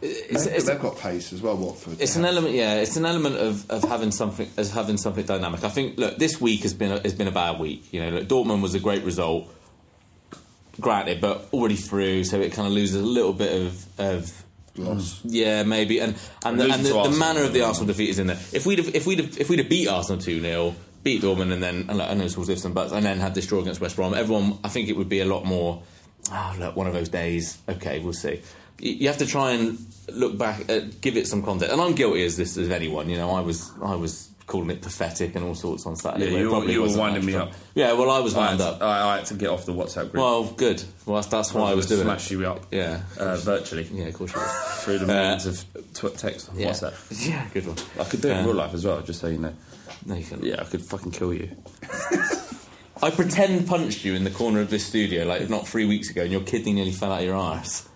it's, 0.02 0.44
They've, 0.44 0.54
it's, 0.54 0.66
they've 0.66 0.80
got 0.80 0.98
pace 0.98 1.32
as 1.32 1.40
well, 1.40 1.56
Watford. 1.56 2.00
it's 2.00 2.16
an 2.16 2.24
element. 2.24 2.54
Yeah, 2.54 2.74
it's 2.74 2.96
an 2.96 3.06
element 3.06 3.36
of, 3.36 3.70
of 3.70 3.82
having 3.84 4.10
something 4.10 4.48
as 4.56 4.70
having 4.72 4.96
something 4.98 5.24
dynamic. 5.24 5.64
I 5.64 5.68
think. 5.68 5.98
Look, 5.98 6.18
this 6.18 6.40
week 6.40 6.62
has 6.62 6.74
been 6.74 6.92
a, 6.92 7.00
has 7.00 7.14
been 7.14 7.28
a 7.28 7.32
bad 7.32 7.58
week. 7.58 7.92
You 7.92 8.00
know, 8.00 8.10
look, 8.10 8.28
Dortmund 8.28 8.60
was 8.62 8.74
a 8.74 8.80
great 8.80 9.04
result, 9.04 9.52
granted, 10.80 11.20
but 11.20 11.46
already 11.52 11.76
through, 11.76 12.24
so 12.24 12.40
it 12.40 12.52
kind 12.52 12.66
of 12.68 12.74
loses 12.74 13.00
a 13.00 13.04
little 13.04 13.32
bit 13.32 13.52
of. 13.62 14.00
of 14.00 14.42
Loss. 14.78 15.24
yeah, 15.24 15.62
maybe, 15.62 16.00
and 16.00 16.14
and, 16.44 16.60
the, 16.60 16.64
and 16.70 16.84
the, 16.84 17.02
the 17.04 17.16
manner 17.18 17.42
of 17.42 17.54
the 17.54 17.62
Arsenal 17.62 17.86
defeat 17.86 18.10
is 18.10 18.18
in 18.18 18.26
there. 18.26 18.38
If 18.52 18.66
we'd 18.66 18.78
have, 18.78 18.94
if 18.94 19.06
we'd 19.06 19.20
have, 19.20 19.38
if 19.38 19.48
we'd 19.48 19.58
have 19.60 19.70
beat 19.70 19.88
Arsenal 19.88 20.20
two 20.20 20.38
0 20.38 20.74
beat 21.02 21.22
Dortmund, 21.22 21.50
and 21.52 21.62
then 21.62 21.86
and 21.88 21.96
look, 21.96 22.10
I 22.10 22.12
know 22.12 22.24
it's 22.24 22.36
all 22.36 22.50
ifs 22.50 22.66
and 22.66 22.74
buts, 22.74 22.92
and 22.92 23.02
then 23.06 23.18
had 23.18 23.34
this 23.34 23.46
draw 23.46 23.60
against 23.60 23.80
West 23.80 23.96
Brom, 23.96 24.12
everyone, 24.12 24.58
I 24.62 24.68
think 24.68 24.90
it 24.90 24.96
would 24.96 25.08
be 25.08 25.20
a 25.20 25.24
lot 25.24 25.46
more. 25.46 25.82
Oh, 26.30 26.56
look, 26.58 26.76
one 26.76 26.86
of 26.86 26.92
those 26.92 27.08
days. 27.08 27.56
Okay, 27.66 28.00
we'll 28.00 28.12
see. 28.12 28.42
You, 28.78 29.08
have 29.08 29.18
to 29.18 29.26
try 29.26 29.52
and 29.52 29.78
look 30.12 30.36
back, 30.38 30.68
uh, 30.70 30.80
give 31.00 31.16
it 31.16 31.26
some 31.26 31.42
context, 31.42 31.72
and 31.72 31.80
I'm 31.80 31.94
guilty 31.94 32.24
as 32.24 32.36
this 32.36 32.56
as 32.56 32.70
anyone. 32.70 33.08
You 33.08 33.16
know, 33.16 33.30
I 33.30 33.40
was 33.40 33.70
I 33.82 33.94
was 33.94 34.30
calling 34.46 34.70
it 34.70 34.80
pathetic 34.80 35.34
and 35.34 35.44
all 35.44 35.54
sorts 35.56 35.86
on 35.86 35.96
Saturday. 35.96 36.30
Yeah, 36.30 36.38
you 36.40 36.50
were- 36.50 36.64
you 36.70 36.82
were 36.82 36.96
winding 36.96 37.24
me 37.24 37.34
up. 37.34 37.52
Yeah, 37.74 37.94
well, 37.94 38.10
I 38.10 38.20
was 38.20 38.34
I 38.36 38.46
wound 38.46 38.60
up. 38.60 38.80
I, 38.80 39.02
I 39.14 39.16
had 39.16 39.26
to 39.26 39.34
get 39.34 39.48
off 39.48 39.66
the 39.66 39.72
WhatsApp 39.72 40.12
group. 40.12 40.22
Well, 40.22 40.44
good. 40.44 40.82
Well, 41.04 41.16
that's, 41.16 41.26
that's 41.28 41.52
why 41.52 41.70
I 41.70 41.74
was 41.74 41.86
doing 41.86 42.02
smash 42.02 42.26
it. 42.30 42.34
you 42.34 42.46
up. 42.46 42.66
Yeah, 42.70 43.00
uh, 43.18 43.36
virtually 43.38 43.84
yeah, 43.92 44.04
of 44.04 44.14
course 44.14 44.32
you 44.34 44.40
through 44.84 44.98
the 44.98 45.12
Uh, 45.12 45.30
means 45.30 45.46
of 45.46 45.64
tw- 45.94 46.16
text 46.16 46.48
on 46.50 46.58
Yeah. 46.60 46.70
WhatsApp. 46.70 46.94
Yeah, 47.28 47.44
good 47.52 47.66
one. 47.66 47.76
I 47.98 48.04
could 48.04 48.20
do 48.20 48.28
it 48.28 48.32
in 48.32 48.44
Uh, 48.44 48.46
real 48.46 48.54
life 48.54 48.74
as 48.74 48.84
well, 48.84 49.00
just 49.02 49.20
so 49.20 49.26
you 49.28 49.38
know. 49.38 49.52
No, 50.04 50.14
you 50.14 50.24
can. 50.24 50.42
Yeah, 50.44 50.60
I 50.60 50.64
could 50.64 50.82
fucking 50.84 51.10
kill 51.12 51.34
you. 51.34 51.50
I 53.02 53.10
pretend 53.10 53.66
punched 53.66 54.04
you 54.04 54.14
in 54.14 54.22
the 54.24 54.30
corner 54.30 54.60
of 54.60 54.70
this 54.70 54.86
studio 54.86 55.24
like 55.24 55.50
not 55.50 55.66
three 55.66 55.84
weeks 55.86 56.08
ago, 56.10 56.22
and 56.22 56.30
your 56.32 56.40
kidney 56.42 56.72
nearly 56.72 56.92
fell 56.92 57.10
out 57.12 57.18
of 57.20 57.24
your 57.26 57.34
arse. 57.36 57.88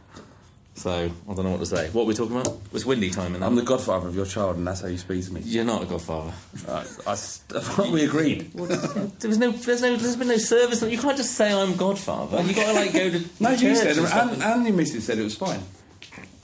So 0.81 0.91
I 1.29 1.35
don't 1.35 1.45
know 1.45 1.51
what 1.51 1.61
to 1.61 1.67
say. 1.67 1.91
What 1.91 2.05
are 2.05 2.07
we 2.07 2.15
talking 2.15 2.41
about? 2.41 2.59
It's 2.73 2.87
windy 2.87 3.11
time, 3.11 3.35
and 3.35 3.45
I'm 3.45 3.55
the 3.55 3.61
godfather 3.61 4.09
of 4.09 4.17
your 4.17 4.25
child, 4.25 4.57
and 4.57 4.67
that's 4.67 4.81
how 4.81 4.87
you 4.89 4.97
speak 4.97 5.23
to 5.27 5.31
me. 5.31 5.43
You're 5.45 5.63
not 5.63 5.83
a 5.83 5.85
godfather. 5.85 6.33
Uh, 6.67 6.85
I, 7.07 7.13
I, 7.13 7.91
we 7.93 8.05
agreed. 8.05 8.51
There 9.21 9.29
was 9.29 9.37
no, 9.37 9.51
there's 9.51 9.83
no, 9.83 9.95
there's 9.95 10.17
been 10.17 10.29
no 10.29 10.39
service. 10.39 10.81
You 10.81 10.97
can't 10.97 11.19
just 11.19 11.35
say 11.35 11.53
I'm 11.53 11.77
godfather. 11.77 12.41
You 12.43 12.55
got 12.55 12.69
to 12.69 12.73
like 12.73 12.95
go 12.95 13.11
to. 13.11 13.25
No, 13.41 13.51
you 13.51 13.59
church 13.59 13.77
said, 13.77 13.99
and 13.99 14.09
stuff 14.09 14.33
and, 14.33 14.43
and 14.43 14.67
your 14.67 14.75
missus 14.75 15.05
said 15.05 15.19
it 15.19 15.25
was 15.25 15.37
fine. 15.37 15.61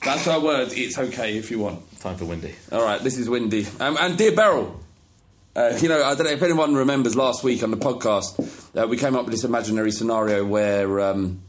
That's 0.05 0.29
our 0.29 0.39
word. 0.39 0.69
It's 0.73 0.99
okay 0.99 1.39
if 1.39 1.51
you 1.51 1.61
want. 1.61 1.99
Time 2.01 2.17
for 2.17 2.27
windy. 2.27 2.55
All 2.71 2.83
right, 2.83 3.01
this 3.01 3.17
is 3.17 3.31
Windy. 3.31 3.67
Um, 3.81 3.97
and 3.99 4.19
Dear 4.19 4.33
Beryl, 4.33 4.79
uh, 5.57 5.79
you 5.81 5.89
know, 5.89 6.05
I 6.05 6.15
don't 6.15 6.25
know 6.25 6.33
if 6.33 6.43
anyone 6.43 6.75
remembers 6.75 7.17
last 7.17 7.43
week 7.43 7.63
on 7.63 7.71
the 7.71 7.79
podcast, 7.79 8.39
uh, 8.79 8.87
we 8.87 8.99
came 8.99 9.17
up 9.17 9.25
with 9.25 9.33
this 9.33 9.45
imaginary 9.45 9.93
scenario 9.93 10.45
where 10.45 11.01
um, 11.01 11.41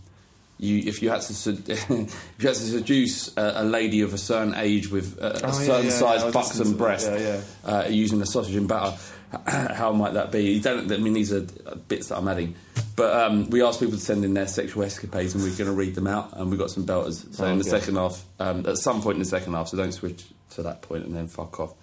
you, 0.59 0.79
if 0.85 1.01
you 1.01 1.09
had 1.09 1.21
to, 1.21 1.33
sed- 1.33 1.63
if 1.67 1.89
you 1.89 2.47
had 2.47 2.55
to 2.55 2.55
seduce 2.55 3.35
a, 3.37 3.53
a 3.57 3.63
lady 3.63 4.01
of 4.01 4.13
a 4.13 4.17
certain 4.17 4.53
age 4.55 4.89
with 4.89 5.17
uh, 5.21 5.33
Oh, 5.43 5.47
a 5.47 5.47
yeah, 5.47 5.51
certain 5.51 5.85
yeah, 5.85 5.91
size 5.91 6.23
yeah, 6.23 6.31
buxom 6.31 6.59
listening 6.59 6.77
breast, 6.77 7.05
that, 7.07 7.19
yeah, 7.19 7.41
Uh, 7.63 7.87
using 7.89 8.21
a 8.21 8.25
sausage 8.25 8.55
and 8.55 8.67
batter, 8.67 8.97
how 9.73 9.91
might 9.91 10.13
that 10.13 10.31
be? 10.31 10.53
You 10.53 10.61
don't, 10.61 10.91
I 10.91 10.97
mean, 10.97 11.13
these 11.13 11.33
are 11.33 11.41
bits 11.87 12.07
that 12.07 12.17
I'm 12.17 12.27
adding. 12.27 12.55
But 12.95 13.13
um, 13.13 13.49
we 13.51 13.61
asked 13.61 13.79
people 13.79 13.95
to 13.95 14.01
send 14.01 14.23
in 14.25 14.33
their 14.33 14.47
sexual 14.47 14.83
escapades, 14.83 15.35
and 15.35 15.43
we're 15.43 15.49
going 15.51 15.69
to 15.69 15.71
read 15.73 15.93
them 15.95 16.07
out. 16.07 16.35
And 16.35 16.49
we've 16.49 16.57
got 16.59 16.71
some 16.71 16.85
belters. 16.85 17.31
So 17.35 17.45
Oh, 17.45 17.49
in 17.49 17.59
the 17.59 17.67
okay. 17.67 17.79
second 17.79 17.95
half, 17.97 18.23
um, 18.39 18.65
at 18.65 18.77
some 18.77 19.01
point 19.01 19.15
in 19.15 19.19
the 19.19 19.25
second 19.25 19.53
half, 19.53 19.67
so 19.67 19.77
don't 19.77 19.91
switch 19.91 20.23
to 20.51 20.63
that 20.63 20.81
point 20.81 21.05
and 21.05 21.15
then 21.15 21.27
fuck 21.27 21.59
off. 21.59 21.73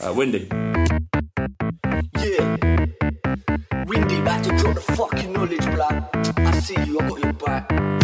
Uh, 0.00 0.14
Windy. 0.16 0.48
Yeah. 2.18 2.56
Windy, 3.86 4.20
back 4.22 4.42
to 4.44 4.56
drop 4.56 4.74
the 4.74 4.80
fucking 4.96 5.32
knowledge, 5.32 5.64
blood. 5.74 6.08
I 6.38 6.58
see 6.60 6.80
you, 6.84 6.98
I 7.00 7.08
got 7.08 7.20
your 7.22 7.32
back. 7.34 8.03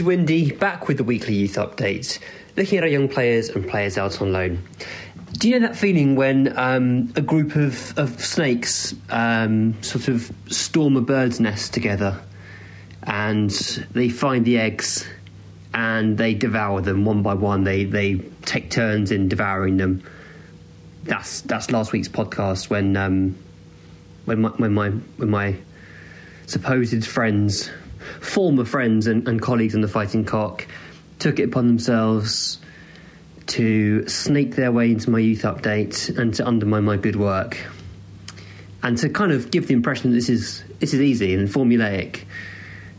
Is 0.00 0.06
Windy, 0.06 0.50
back 0.52 0.88
with 0.88 0.96
the 0.96 1.04
weekly 1.04 1.34
youth 1.34 1.56
updates, 1.56 2.18
looking 2.56 2.78
at 2.78 2.84
our 2.84 2.88
young 2.88 3.06
players 3.06 3.50
and 3.50 3.68
players 3.68 3.98
out 3.98 4.22
on 4.22 4.32
loan. 4.32 4.62
Do 5.32 5.48
you 5.48 5.58
know 5.58 5.68
that 5.68 5.76
feeling 5.76 6.16
when 6.16 6.56
um, 6.58 7.12
a 7.16 7.20
group 7.20 7.54
of, 7.54 7.96
of 7.98 8.24
snakes 8.24 8.94
um, 9.10 9.80
sort 9.82 10.08
of 10.08 10.32
storm 10.48 10.96
a 10.96 11.02
bird's 11.02 11.38
nest 11.38 11.74
together 11.74 12.18
and 13.02 13.50
they 13.92 14.08
find 14.08 14.44
the 14.46 14.58
eggs 14.58 15.06
and 15.74 16.16
they 16.16 16.32
devour 16.32 16.80
them 16.80 17.04
one 17.04 17.22
by 17.22 17.34
one? 17.34 17.64
They, 17.64 17.84
they 17.84 18.16
take 18.46 18.70
turns 18.70 19.10
in 19.12 19.28
devouring 19.28 19.76
them. 19.76 20.02
That's, 21.04 21.42
that's 21.42 21.70
last 21.70 21.92
week's 21.92 22.08
podcast 22.08 22.70
when, 22.70 22.96
um, 22.96 23.36
when, 24.24 24.40
my, 24.40 24.48
when, 24.50 24.72
my, 24.72 24.90
when 24.90 25.28
my 25.28 25.56
supposed 26.46 27.06
friends, 27.06 27.70
former 28.20 28.64
friends 28.64 29.06
and, 29.06 29.26
and 29.28 29.40
colleagues 29.40 29.74
in 29.74 29.80
the 29.80 29.88
Fighting 29.88 30.24
Cock, 30.24 30.66
took 31.18 31.38
it 31.38 31.44
upon 31.44 31.66
themselves 31.66 32.58
to 33.46 34.06
snake 34.08 34.54
their 34.54 34.70
way 34.70 34.90
into 34.90 35.10
my 35.10 35.18
youth 35.18 35.42
update 35.42 36.16
and 36.16 36.32
to 36.34 36.46
undermine 36.46 36.84
my 36.84 36.96
good 36.96 37.16
work, 37.16 37.58
and 38.82 38.96
to 38.98 39.08
kind 39.08 39.32
of 39.32 39.50
give 39.50 39.66
the 39.66 39.74
impression 39.74 40.10
that 40.10 40.14
this 40.14 40.28
is 40.28 40.62
this 40.78 40.94
is 40.94 41.00
easy 41.00 41.34
and 41.34 41.48
formulaic. 41.48 42.24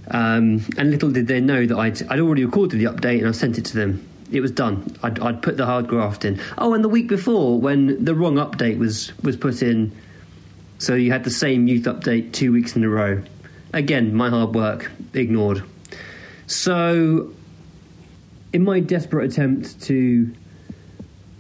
Um, 0.10 0.66
and 0.78 0.92
little 0.92 1.10
did 1.10 1.28
they 1.28 1.40
know 1.40 1.66
that 1.66 1.78
I'd, 1.78 2.04
I'd 2.12 2.20
already 2.20 2.44
recorded 2.44 2.80
the 2.80 2.86
update 2.86 3.20
and 3.20 3.28
I 3.28 3.32
sent 3.32 3.58
it 3.58 3.66
to 3.66 3.78
them. 3.78 4.06
It 4.32 4.42
was 4.42 4.52
done. 4.52 4.96
I'd, 5.04 5.20
I'd 5.20 5.42
put 5.42 5.58
the 5.58 5.66
hard 5.66 5.88
graft 5.88 6.26
in. 6.26 6.40
Oh, 6.58 6.74
and 6.74 6.84
the 6.84 6.90
week 6.90 7.08
before, 7.08 7.60
when 7.60 8.04
the 8.04 8.14
wrong 8.14 8.36
update 8.36 8.78
was 8.78 9.14
was 9.24 9.38
put 9.38 9.62
in, 9.62 9.92
so 10.80 10.96
you 10.96 11.12
had 11.12 11.24
the 11.24 11.32
same 11.32 11.68
youth 11.68 11.86
update 11.86 12.34
two 12.34 12.52
weeks 12.52 12.76
in 12.76 12.84
a 12.84 12.90
row. 12.90 13.24
Again, 13.74 14.14
my 14.14 14.30
hard 14.30 14.54
work 14.54 14.92
ignored. 15.14 15.64
So, 16.46 17.32
in 18.52 18.64
my 18.64 18.82
desperate 18.82 19.32
attempt 19.32 19.82
to 19.84 20.34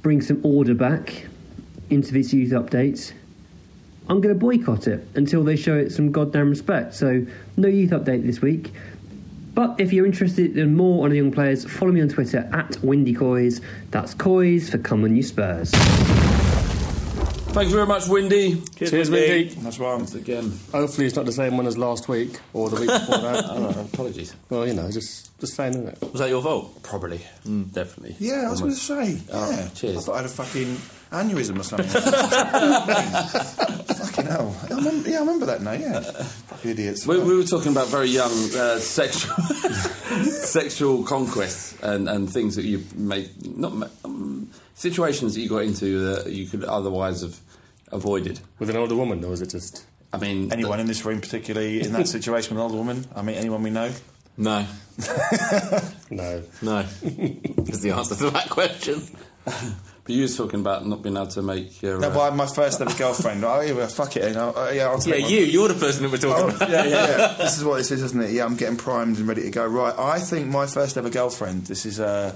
bring 0.01 0.21
some 0.21 0.39
order 0.43 0.73
back 0.73 1.27
into 1.89 2.13
this 2.13 2.31
youth 2.31 2.51
update, 2.51 3.11
I'm 4.07 4.21
going 4.21 4.33
to 4.33 4.39
boycott 4.39 4.87
it 4.87 5.05
until 5.15 5.43
they 5.43 5.57
show 5.57 5.77
it 5.77 5.91
some 5.91 6.11
goddamn 6.11 6.49
respect. 6.49 6.93
So, 6.95 7.25
no 7.57 7.67
youth 7.67 7.91
update 7.91 8.25
this 8.25 8.41
week. 8.41 8.71
But 9.53 9.79
if 9.81 9.91
you're 9.91 10.05
interested 10.05 10.57
in 10.57 10.75
more 10.75 11.03
on 11.03 11.09
the 11.09 11.17
young 11.17 11.31
players, 11.31 11.69
follow 11.69 11.91
me 11.91 12.01
on 12.01 12.07
Twitter 12.07 12.49
at 12.53 12.71
WindyCoys. 12.77 13.61
That's 13.91 14.13
Coys 14.13 14.69
for 14.69 14.77
Come 14.77 15.03
On 15.03 15.13
You 15.13 15.23
Spurs. 15.23 15.71
Thank 17.53 17.67
you 17.67 17.75
very 17.75 17.85
much, 17.87 18.07
Windy. 18.07 18.61
Cheers, 18.77 19.09
Windy. 19.09 19.53
That's 19.55 19.77
why 19.77 19.91
I'm 19.91 19.99
Once 19.99 20.15
again. 20.15 20.57
Hopefully, 20.71 21.05
it's 21.07 21.17
not 21.17 21.25
the 21.25 21.33
same 21.33 21.57
one 21.57 21.67
as 21.67 21.77
last 21.77 22.07
week 22.07 22.39
or 22.53 22.69
the 22.69 22.79
week 22.79 22.89
before 22.89 23.17
that. 23.17 23.45
Oh, 23.51 23.89
apologies. 23.93 24.33
well, 24.49 24.65
you 24.65 24.73
know, 24.73 24.89
just 24.89 25.37
just 25.39 25.55
saying, 25.55 25.73
isn't 25.73 25.87
it? 25.89 26.01
Was 26.01 26.19
that 26.21 26.29
your 26.29 26.41
vote? 26.41 26.81
Probably. 26.81 27.19
Mm. 27.45 27.73
Definitely. 27.73 28.15
Yeah, 28.19 28.45
I 28.47 28.51
was 28.51 28.61
going 28.61 28.71
to 28.73 28.77
say. 28.79 29.21
Oh, 29.33 29.51
yeah. 29.51 29.67
cheers. 29.75 29.97
I 29.97 29.99
thought 30.01 30.13
I 30.13 30.17
had 30.17 30.25
a 30.25 30.29
fucking 30.29 30.77
aneurysm 31.11 31.59
or 31.59 31.63
something. 31.63 31.87
fucking 33.95 34.25
hell. 34.25 34.55
I 34.69 34.73
remember, 34.75 35.09
yeah, 35.09 35.17
I 35.17 35.19
remember 35.21 35.45
that 35.47 35.61
now, 35.61 35.73
yeah. 35.73 35.99
Fucking 36.01 36.71
idiots. 36.71 37.05
We, 37.07 37.19
we 37.19 37.35
were 37.35 37.43
talking 37.43 37.71
about 37.71 37.87
very 37.87 38.09
young 38.09 38.31
uh, 38.55 38.77
sexual 38.79 39.35
sexual 40.31 41.03
conquests 41.03 41.79
and, 41.81 42.09
and 42.09 42.31
things 42.31 42.55
that 42.55 42.65
you 42.65 42.83
made 42.95 43.29
not 43.57 43.89
um, 44.05 44.49
situations 44.73 45.35
that 45.35 45.41
you 45.41 45.49
got 45.49 45.63
into 45.63 45.99
that 46.13 46.31
you 46.31 46.47
could 46.47 46.63
otherwise 46.63 47.21
have 47.21 47.39
avoided. 47.91 48.39
With 48.59 48.69
an 48.69 48.77
older 48.77 48.95
woman, 48.95 49.23
or 49.23 49.29
was 49.29 49.41
it 49.41 49.49
just? 49.49 49.85
I 50.13 50.17
mean, 50.17 50.51
anyone 50.51 50.79
in 50.79 50.87
this 50.87 51.05
room, 51.05 51.21
particularly 51.21 51.81
in 51.81 51.93
that 51.93 52.07
situation 52.07 52.55
with 52.55 52.63
an 52.63 52.71
older 52.71 52.77
woman? 52.77 53.05
I 53.15 53.21
mean, 53.21 53.35
anyone 53.35 53.63
we 53.63 53.69
know? 53.69 53.91
No, 54.37 54.65
No. 56.09 56.41
no. 56.61 56.79
Is 57.03 57.81
the 57.81 57.91
answer 57.95 58.15
to 58.15 58.29
that 58.31 58.49
question. 58.49 59.01
But 60.11 60.15
you 60.17 60.23
was 60.23 60.35
talking 60.35 60.59
about 60.59 60.85
not 60.85 61.01
being 61.01 61.15
able 61.15 61.27
to 61.27 61.41
make 61.41 61.81
your. 61.81 61.99
No, 61.99 62.09
uh, 62.09 62.13
but 62.13 62.35
my 62.35 62.45
first 62.47 62.81
ever 62.81 62.93
girlfriend. 62.97 63.43
Oh, 63.45 63.61
yeah, 63.61 63.71
well, 63.73 63.87
fuck 63.87 64.17
it. 64.17 64.27
You 64.27 64.33
know, 64.33 64.49
uh, 64.55 64.71
yeah, 64.73 64.87
I'll 64.89 64.99
Yeah, 65.05 65.13
take 65.13 65.23
my- 65.23 65.27
you. 65.29 65.39
You're 65.45 65.69
the 65.69 65.73
person 65.75 66.03
that 66.03 66.11
we're 66.11 66.17
talking 66.17 66.51
Oh, 66.51 66.55
about. 66.55 66.69
yeah, 66.69 66.83
yeah, 66.85 67.17
yeah. 67.17 67.33
this 67.37 67.57
is 67.57 67.63
what 67.63 67.77
this 67.77 67.91
is, 67.91 68.03
isn't 68.03 68.21
it? 68.21 68.31
Yeah, 68.31 68.43
I'm 68.45 68.55
getting 68.57 68.75
primed 68.77 69.17
and 69.19 69.27
ready 69.27 69.43
to 69.43 69.51
go. 69.51 69.65
Right, 69.65 69.97
I 69.97 70.19
think 70.19 70.47
my 70.47 70.65
first 70.67 70.97
ever 70.97 71.09
girlfriend. 71.09 71.67
This 71.67 71.85
is 71.85 71.99
uh, 71.99 72.35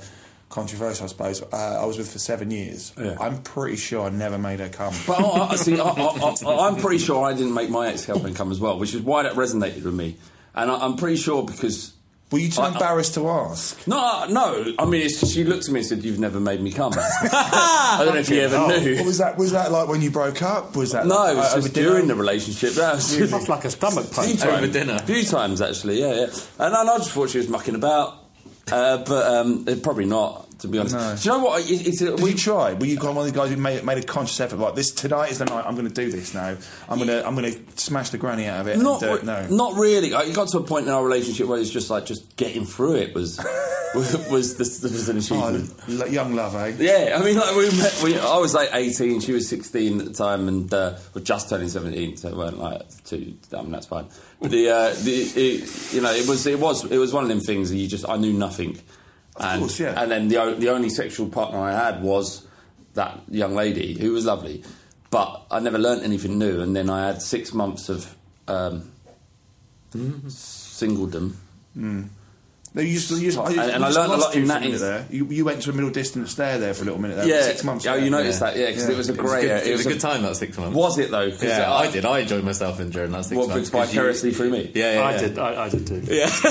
controversial, 0.49 1.05
I 1.05 1.07
suppose. 1.07 1.41
Uh, 1.43 1.79
I 1.81 1.85
was 1.85 1.97
with 1.97 2.11
for 2.11 2.19
seven 2.19 2.51
years. 2.51 2.93
Yeah. 2.97 3.17
I'm 3.19 3.41
pretty 3.41 3.75
sure 3.77 4.05
I 4.05 4.09
never 4.09 4.37
made 4.37 4.59
her 4.61 4.69
come. 4.69 4.93
But 5.05 5.19
I, 5.19 5.47
I, 5.51 5.55
see, 5.57 5.77
I, 5.79 5.83
I, 5.83 6.35
I, 6.45 6.67
I'm 6.67 6.77
pretty 6.77 6.99
sure 7.03 7.25
I 7.25 7.33
didn't 7.33 7.53
make 7.53 7.69
my 7.69 7.87
ex-girlfriend 7.89 8.35
come 8.37 8.51
as 8.51 8.59
well, 8.59 8.79
which 8.79 8.93
is 8.93 9.01
why 9.01 9.23
that 9.23 9.33
resonated 9.33 9.83
with 9.83 9.93
me. 9.95 10.15
And 10.53 10.71
I, 10.71 10.77
I'm 10.77 10.95
pretty 10.95 11.17
sure 11.17 11.43
because 11.43 11.91
Were 12.31 12.39
you 12.39 12.49
too 12.49 12.61
I- 12.61 12.65
I- 12.69 12.71
embarrassed 12.73 13.13
to 13.13 13.29
ask? 13.29 13.87
no, 13.87 14.25
no. 14.27 14.73
I 14.79 14.85
mean, 14.85 15.03
it's, 15.05 15.27
she 15.31 15.43
looked 15.43 15.65
at 15.65 15.71
me 15.71 15.81
and 15.81 15.87
said, 15.87 16.03
"You've 16.03 16.19
never 16.19 16.39
made 16.39 16.59
me 16.59 16.71
come." 16.71 16.93
I 16.97 17.97
don't 18.03 18.15
know 18.15 18.19
if 18.19 18.29
you 18.29 18.41
ever 18.41 18.55
Oh, 18.57 18.67
knew. 18.67 18.95
what 18.97 19.05
was 19.05 19.17
that? 19.19 19.37
Was 19.37 19.51
that 19.51 19.71
like 19.71 19.87
when 19.87 20.01
you 20.01 20.09
broke 20.11 20.41
up? 20.41 20.75
Was 20.75 20.91
that 20.93 21.05
No, 21.05 21.27
it 21.31 21.35
was 21.37 21.53
uh, 21.53 21.61
just 21.61 21.73
during 21.75 22.07
the 22.07 22.15
relationship. 22.15 22.71
That 22.73 22.95
was 22.95 23.29
That's 23.29 23.47
like 23.47 23.65
a 23.65 23.71
stomach 23.71 24.05
few 24.05 24.37
punch. 24.37 24.43
Over 24.43 24.67
dinner. 24.67 24.95
A 24.95 25.03
few 25.05 25.23
times 25.23 25.61
actually, 25.61 25.99
yeah, 26.01 26.13
yeah. 26.15 26.25
And 26.59 26.75
I, 26.75 26.81
I 26.83 26.97
just 26.97 27.11
thought 27.11 27.29
she 27.29 27.37
was 27.37 27.47
mucking 27.47 27.75
about, 27.75 28.15
uh, 28.71 28.97
but 28.97 29.27
um, 29.31 29.65
probably 29.83 30.05
not. 30.05 30.44
To 30.59 30.67
be 30.69 30.79
honest, 30.79 30.95
No. 30.95 31.15
do 31.15 31.21
you 31.29 31.37
know 31.37 31.43
what? 31.43 31.61
It, 31.69 31.87
it's 31.87 32.01
a, 32.01 32.11
Did 32.15 32.21
we, 32.21 32.31
you 32.31 32.37
try? 32.37 32.73
Were 32.73 32.85
you 32.85 32.97
one 32.97 33.17
of 33.17 33.25
the 33.25 33.31
guys 33.31 33.49
who 33.49 33.57
made, 33.57 33.83
made 33.83 33.97
a 33.97 34.03
conscious 34.03 34.39
effort? 34.39 34.57
Like 34.57 34.75
this 34.75 34.91
tonight 34.91 35.31
is 35.31 35.39
the 35.39 35.45
night. 35.45 35.65
I'm 35.67 35.75
going 35.75 35.87
to 35.87 35.93
do 35.93 36.09
this 36.09 36.33
now. 36.33 36.55
I'm 36.87 36.97
going 36.97 37.09
to 37.09 37.27
I'm 37.27 37.35
going 37.35 37.51
to 37.51 37.59
smash 37.81 38.09
the 38.11 38.17
granny 38.17 38.45
out 38.47 38.61
of 38.61 38.67
it. 38.67 38.77
not 38.79 39.01
and, 39.03 39.11
uh, 39.11 39.15
re- 39.15 39.47
no. 39.49 39.55
not 39.55 39.73
really. 39.75 40.09
It 40.13 40.33
got 40.35 40.47
to 40.49 40.59
a 40.59 40.63
point 40.63 40.87
in 40.87 40.93
our 40.93 41.03
relationship 41.03 41.47
where 41.47 41.59
it's 41.59 41.69
just 41.69 41.89
like 41.89 42.05
just 42.05 42.35
getting 42.37 42.65
through 42.65 42.95
it 42.95 43.13
was 43.13 43.37
was, 43.95 44.57
this, 44.57 44.81
was 44.81 45.09
an 45.09 45.17
Oh, 45.17 45.47
achievement. 45.49 46.01
l- 46.01 46.07
young 46.11 46.35
love, 46.35 46.55
eh? 46.55 46.73
Yeah, 46.79 47.17
I 47.19 47.23
mean, 47.23 47.37
like 47.37 47.55
we 47.55 47.65
met. 47.77 48.01
We, 48.03 48.17
I 48.19 48.37
was 48.37 48.53
like 48.53 48.69
eighteen, 48.73 49.19
she 49.21 49.33
was 49.33 49.47
sixteen 49.49 49.99
at 49.99 50.05
the 50.07 50.13
time, 50.13 50.47
and 50.47 50.73
uh, 50.73 50.95
was 51.13 51.23
just 51.23 51.49
turning 51.49 51.69
seventeen, 51.69 52.15
so 52.17 52.29
it 52.29 52.35
weren't 52.35 52.59
like 52.59 52.81
too. 53.05 53.35
I 53.57 53.61
mean, 53.61 53.71
that's 53.71 53.87
fine. 53.87 54.05
But 54.41 54.51
the, 54.51 54.69
uh, 54.69 54.93
the 55.03 55.13
it, 55.35 55.93
you 55.93 56.01
know, 56.01 56.11
it 56.11 56.27
was 56.27 56.45
it 56.47 56.59
was 56.59 56.85
it 56.91 56.97
was 56.97 57.13
one 57.13 57.23
of 57.23 57.29
them 57.29 57.39
things 57.39 57.69
that 57.71 57.77
you 57.77 57.87
just 57.87 58.07
I 58.07 58.17
knew 58.17 58.33
nothing, 58.33 58.79
and 59.37 59.61
course, 59.61 59.79
yeah. 59.79 60.01
and 60.01 60.11
then 60.11 60.27
the 60.27 60.55
the 60.57 60.69
only 60.69 60.89
sexual 60.89 61.27
partner 61.29 61.59
I 61.59 61.71
had 61.71 62.01
was 62.01 62.45
that 62.93 63.21
young 63.29 63.55
lady 63.55 63.97
who 63.99 64.13
was 64.13 64.25
lovely, 64.25 64.63
but 65.09 65.45
I 65.51 65.59
never 65.59 65.77
learnt 65.77 66.03
anything 66.03 66.39
new, 66.39 66.61
and 66.61 66.75
then 66.75 66.89
I 66.89 67.07
had 67.07 67.21
six 67.21 67.53
months 67.53 67.89
of 67.89 68.15
um, 68.47 68.91
singledom. 69.93 71.33
No, 72.75 72.81
you 72.81 72.89
used 72.89 73.07
to, 73.07 73.15
you 73.15 73.21
used, 73.21 73.39
I, 73.39 73.49
And- 73.51 73.59
and 73.59 73.85
I 73.85 73.89
learned 73.89 74.11
a 74.11 74.17
lot 74.17 74.35
in 74.35 74.41
you 74.41 74.47
for 74.47 74.59
that 74.59 74.77
there. 74.79 75.05
You, 75.09 75.25
you 75.27 75.45
went 75.45 75.61
to 75.61 75.69
a 75.69 75.73
middle 75.73 75.89
distance 75.91 76.31
stare 76.31 76.57
there 76.57 76.73
for 76.73 76.81
a 76.83 76.85
little 76.85 76.99
minute 77.01 77.15
there. 77.15 77.27
Yeah, 77.27 77.41
six 77.43 77.63
months. 77.63 77.87
Oh, 77.87 77.93
there. 77.95 78.03
you 78.03 78.09
noticed 78.09 78.41
Yeah. 78.41 78.51
that? 78.51 78.59
Yeah, 78.59 78.65
because 78.67 78.83
Yeah. 78.87 78.91
it 78.93 78.97
was 78.97 79.09
a 79.09 79.13
It 79.13 79.21
was, 79.21 79.31
a 79.31 79.33
great. 79.35 79.41
good, 79.47 79.67
it 79.67 79.71
was 79.77 79.85
a 79.85 79.89
good 79.89 80.01
time 80.01 80.21
that 80.23 80.35
six 80.35 80.57
months. 80.57 80.75
Was 80.75 80.97
it 80.99 81.09
though? 81.09 81.31
Yeah, 81.41 81.71
I, 81.73 81.83
I 81.83 81.91
did. 81.91 82.03
I 82.05 82.19
enjoyed 82.19 82.43
myself 82.43 82.79
in 82.81 82.89
during 82.89 83.11
that 83.11 83.23
six 83.25 83.37
What, 83.37 83.47
months. 83.47 83.69
'cause 83.69 83.87
you- 83.93 83.99
vicariously 83.99 84.31
through 84.33 84.49
me? 84.49 84.71
Yeah, 84.75 84.93
yeah, 84.95 85.05
I 85.05 85.17
did. 85.17 85.39
I, 85.39 85.63
I 85.63 85.69
did 85.69 85.87
too. 85.87 86.01
Yeah. 86.05 86.29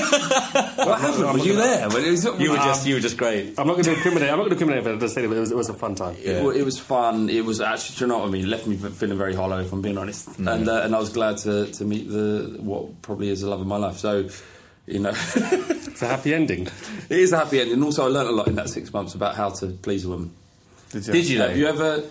What 0.85 0.99
happened? 1.01 1.23
Were 1.33 1.37
you 1.45 1.55
there? 1.55 1.89
When 1.89 2.03
it 2.03 2.11
was, 2.11 2.23
You 2.25 2.51
were 2.51 2.57
just, 2.57 2.85
you 2.87 2.95
were 2.95 2.99
just 3.01 3.17
great. 3.17 3.57
I'm 3.57 3.65
not 3.67 3.73
going 3.73 3.83
to 3.85 3.93
incriminate. 3.93 4.29
I'm 4.29 4.37
not 4.37 4.45
going 4.49 4.57
to 4.57 4.63
incriminate, 4.63 4.83
but 4.83 4.99
just 4.99 5.15
say 5.15 5.25
that 5.25 5.35
it 5.35 5.39
was, 5.39 5.51
it 5.51 5.57
was 5.57 5.69
a 5.69 5.73
fun 5.73 5.95
time. 5.95 6.15
It, 6.21 6.43
wa- 6.43 6.49
it 6.51 6.63
was 6.63 6.77
fun. 6.79 7.29
It 7.29 7.43
was 7.45 7.61
actually, 7.61 7.95
do 7.97 8.03
you 8.05 8.07
know 8.09 8.19
what 8.19 8.27
I 8.27 8.31
mean? 8.31 8.49
Left 8.49 8.67
me 8.67 8.75
feeling 8.77 9.17
very 9.17 9.33
hollow, 9.35 9.59
if 9.61 9.71
I'm 9.71 9.81
being 9.81 9.97
honest. 9.97 10.29
Mm. 10.31 10.53
And 10.53 10.69
uh, 10.69 10.81
and 10.83 10.95
I 10.95 10.99
was 10.99 11.09
glad 11.09 11.37
to, 11.39 11.65
to 11.67 11.85
meet 11.85 12.09
the 12.09 12.57
what 12.59 13.01
probably 13.01 13.29
is 13.29 13.41
the 13.41 13.49
love 13.49 13.61
of 13.61 13.67
my 13.67 13.77
life. 13.77 13.97
So, 13.97 14.27
you 14.87 14.99
know, 14.99 15.09
It's 15.95 16.01
a 16.01 16.07
happy 16.07 16.33
ending. 16.33 16.67
it 17.09 17.19
is 17.19 17.31
a 17.31 17.37
happy 17.37 17.59
ending. 17.59 17.75
And 17.75 17.83
also, 17.83 18.05
I 18.05 18.09
learned 18.09 18.29
a 18.29 18.33
lot 18.33 18.47
in 18.47 18.55
that 18.55 18.69
six 18.69 18.91
months 18.91 19.15
about 19.15 19.35
how 19.35 19.49
to 19.49 19.67
please 19.67 20.03
a 20.05 20.09
woman. 20.09 20.31
Did 20.91 21.07
you? 21.07 21.13
Did 21.13 21.29
you 21.29 21.37
though? 21.39 21.47
Have 21.47 21.57
you 21.57 21.67
ever? 21.67 22.03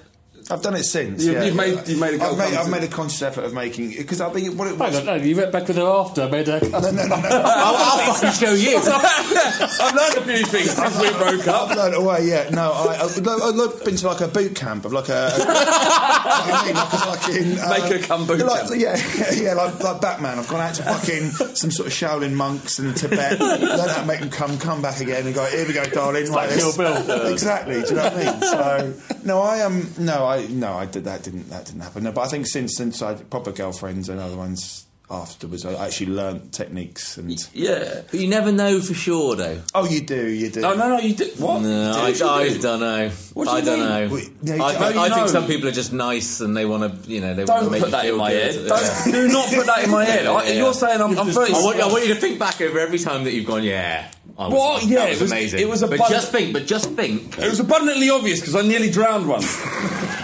I've 0.51 0.61
done 0.61 0.75
it 0.75 0.85
since. 0.85 1.25
You- 1.25 1.33
yeah. 1.33 1.45
you've 1.45 1.57
made- 1.57 1.89
you've 1.89 1.99
made 1.99 2.21
a 2.21 2.25
I've 2.25 2.37
made, 2.37 2.55
I've 2.55 2.69
made 2.71 2.85
a 2.85 2.89
conscious 2.89 3.23
effort 3.23 3.45
of 3.45 3.55
making 3.55 3.91
because 3.97 4.21
I 4.21 4.29
think 4.31 4.59
what 4.59 4.69
it 4.69 4.77
Hang 4.77 4.95
on, 4.97 5.07
no, 5.07 5.15
you 5.15 5.37
went 5.37 5.53
back 5.53 5.67
with 5.69 5.77
her 5.79 5.87
after, 5.87 6.29
made 6.29 6.49
a. 6.49 6.61
No, 6.69 6.81
no, 6.81 6.91
no, 6.91 7.07
no. 7.07 7.15
I'll, 7.17 7.77
I'll 7.77 8.15
fucking 8.15 8.33
show 8.33 8.53
you. 8.53 8.77
I've 8.85 9.95
learned 9.95 10.17
a 10.19 10.21
few 10.37 10.45
things 10.47 10.71
since 10.73 11.01
we 11.01 11.11
broke 11.13 11.49
up. 11.49 11.71
I've 11.71 11.77
learned 11.79 11.95
away, 11.95 12.27
yeah. 12.29 12.51
No, 12.51 12.73
I, 12.73 12.95
I, 12.95 13.05
I've 13.05 13.27
I've 13.61 13.85
been 13.85 13.97
to 13.97 14.07
like 14.07 14.21
a 14.21 14.29
boot 14.29 14.55
camp 14.55 14.85
of 14.85 14.93
like 14.93 15.09
a. 15.09 15.31
I 15.35 16.67
mean, 16.67 16.75
like 16.75 16.93
a 16.93 16.99
fucking. 16.99 17.59
uh, 17.59 17.69
Make 17.71 18.01
her 18.01 18.07
come 18.07 18.27
boot 18.27 18.41
like, 18.45 18.69
camp. 18.69 18.73
Yeah, 18.77 18.97
yeah, 19.33 19.55
like, 19.55 19.81
like 19.83 20.01
Batman. 20.01 20.39
I've 20.39 20.49
gone 20.49 20.61
out 20.61 20.75
to 20.75 20.83
fucking 20.83 21.31
some 21.55 21.71
sort 21.71 21.87
of 21.87 21.93
Shaolin 21.95 22.35
monks 22.35 22.79
in 22.79 22.93
Tibet, 22.95 23.41
learn 23.41 23.89
how 23.89 24.01
to 24.01 24.07
make 24.07 24.21
them 24.21 24.31
come, 24.31 24.59
come 24.59 24.83
back 24.83 25.01
again 25.01 25.25
and 25.27 25.35
go, 25.35 25.45
here 25.47 25.67
we 25.67 25.73
go, 25.73 25.85
darling. 25.85 26.31
like 26.31 26.51
this. 26.51 26.59
Kill 26.77 26.77
Bill. 26.77 27.33
exactly, 27.33 27.81
do 27.83 27.89
you 27.89 27.95
know 27.95 28.03
what 28.03 28.13
I 28.13 28.17
mean? 28.25 28.41
So, 28.43 29.15
no, 29.25 29.41
I 29.41 29.61
Um, 29.63 29.91
no, 29.99 30.25
I, 30.27 30.34
no, 30.51 30.75
I 30.75 30.87
did 30.87 31.05
that. 31.05 31.23
Didn't 31.23 31.49
that 31.51 31.67
didn't 31.67 31.83
happen? 31.83 32.05
No, 32.05 32.13
but 32.13 32.23
I 32.23 32.29
think 32.29 32.47
since 32.47 32.77
since 32.77 33.03
I 33.03 33.09
had 33.11 33.31
proper 33.31 33.53
girlfriends 33.53 34.09
and 34.09 34.21
other 34.21 34.37
ones 34.37 34.87
afterwards, 35.11 35.67
I 35.67 35.75
actually 35.87 36.13
learnt 36.13 36.53
techniques 36.53 37.19
and. 37.19 37.31
Yeah. 37.53 38.01
But 38.11 38.19
you 38.21 38.27
never 38.27 38.51
know 38.51 38.81
for 38.81 38.95
sure, 38.95 39.37
though. 39.37 39.61
Oh, 39.75 39.87
you 39.87 40.01
do, 40.01 40.29
you 40.29 40.49
do. 40.51 40.61
No, 40.63 40.75
no, 40.75 40.89
no. 40.89 40.99
You 40.99 41.15
do. 41.15 41.27
What? 41.39 41.61
No, 41.63 41.93
I, 41.93 42.09
you 42.09 42.27
I 42.27 42.49
do? 42.49 42.59
don't 42.63 42.81
know. 42.81 43.11
What 43.35 43.45
do 43.45 43.51
you 43.51 43.57
I 43.57 43.61
don't 43.61 43.79
mean? 43.81 43.89
know. 43.89 44.17
Yeah, 44.57 44.65
I, 44.65 44.73
think, 44.73 44.97
oh, 44.97 45.01
I 45.01 45.09
think 45.09 45.17
know. 45.19 45.27
some 45.27 45.47
people 45.47 45.69
are 45.69 45.73
just 45.73 45.93
nice 45.93 46.41
and 46.41 46.57
they 46.57 46.65
want 46.65 47.05
to, 47.05 47.11
you 47.11 47.21
know, 47.21 47.35
they 47.35 47.45
want 47.45 47.59
to 47.61 47.65
Don't 47.65 47.73
make 47.73 47.83
put 47.83 47.91
that 47.91 48.07
in 48.07 48.17
my 48.17 48.31
good. 48.31 48.55
head. 48.55 48.67
Don't, 48.69 49.05
do 49.13 49.29
not 49.29 49.49
put 49.53 49.67
that 49.67 49.85
in 49.85 49.91
my 49.91 50.05
head. 50.07 50.27
I, 50.27 50.47
Yeah. 50.49 50.53
You're 50.55 50.73
saying 50.75 51.01
I'm, 51.03 51.19
I'm 51.19 51.27
30. 51.31 51.53
I 51.53 51.63
want, 51.63 51.81
I 51.81 51.87
want 51.87 52.07
you 52.07 52.15
to 52.15 52.21
think 52.21 52.39
back 52.39 52.61
over 52.63 52.79
every 52.79 52.99
time 52.99 53.25
that 53.25 53.33
you've 53.35 53.47
gone, 53.47 53.63
yeah. 53.63 54.11
I 54.39 54.49
was, 54.49 54.53
What? 54.55 54.81
That 54.83 54.89
Yeah, 54.89 55.09
was, 55.11 55.19
it 55.19 55.23
was- 55.23 55.31
amazing. 55.33 55.61
it 55.61 55.69
was 55.69 55.81
But 55.83 55.87
abundant- 55.93 56.11
just 56.11 56.33
think, 56.33 56.53
but 56.55 56.67
just 56.67 56.91
think. 56.93 57.39
It 57.39 57.49
was 57.51 57.61
abundantly 57.61 58.09
obvious 58.09 58.41
because 58.41 58.57
I 58.57 58.63
nearly 58.63 58.91
drowned 58.91 59.29
once. 59.29 59.61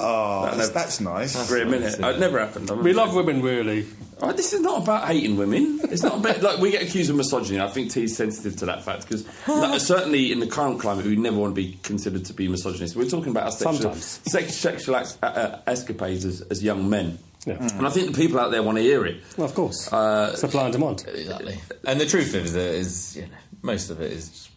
Oh, 0.00 0.50
that's, 0.54 0.70
that's 0.70 1.00
nice. 1.00 1.48
For 1.48 1.56
a 1.60 1.64
minute. 1.66 1.98
It 1.98 2.18
never 2.18 2.38
happened. 2.38 2.70
We 2.70 2.92
love 2.92 3.14
women, 3.14 3.42
really. 3.42 3.86
Oh, 4.20 4.32
this 4.32 4.52
is 4.52 4.60
not 4.60 4.82
about 4.82 5.06
hating 5.06 5.36
women. 5.36 5.78
It's 5.84 6.02
not 6.02 6.16
about 6.18 6.42
like 6.42 6.58
we 6.58 6.72
get 6.72 6.82
accused 6.82 7.08
of 7.08 7.14
misogyny. 7.16 7.60
I 7.60 7.68
think 7.68 7.92
T's 7.92 8.16
sensitive 8.16 8.56
to 8.56 8.66
that 8.66 8.82
fact 8.84 9.02
because 9.08 9.24
certainly 9.86 10.32
in 10.32 10.40
the 10.40 10.46
current 10.48 10.80
climate, 10.80 11.04
we 11.04 11.14
never 11.14 11.36
want 11.38 11.52
to 11.54 11.60
be 11.62 11.78
considered 11.84 12.24
to 12.24 12.32
be 12.32 12.48
misogynist. 12.48 12.96
We're 12.96 13.08
talking 13.08 13.30
about 13.30 13.44
our 13.44 13.50
sexual, 13.52 13.74
Sometimes. 13.80 14.04
sex, 14.04 14.54
sexual 14.56 14.96
ex- 14.96 15.18
uh, 15.22 15.26
uh, 15.26 15.60
escapades 15.68 16.24
as, 16.24 16.40
as 16.42 16.64
young 16.64 16.90
men, 16.90 17.18
Yeah. 17.46 17.58
and 17.78 17.86
I 17.86 17.90
think 17.90 18.10
the 18.12 18.20
people 18.20 18.40
out 18.40 18.50
there 18.50 18.62
want 18.64 18.76
to 18.78 18.82
hear 18.82 19.06
it. 19.06 19.22
Well, 19.36 19.46
of 19.46 19.54
course. 19.54 19.92
Uh, 19.92 20.34
Supply 20.34 20.64
and 20.64 20.72
demand. 20.72 21.04
Exactly. 21.06 21.60
And 21.84 22.00
the 22.00 22.06
truth 22.06 22.34
is, 22.34 22.54
that 22.54 22.74
is 22.74 23.16
you 23.16 23.22
know, 23.22 23.28
most 23.62 23.88
of 23.88 24.00
it 24.00 24.10
is 24.10 24.48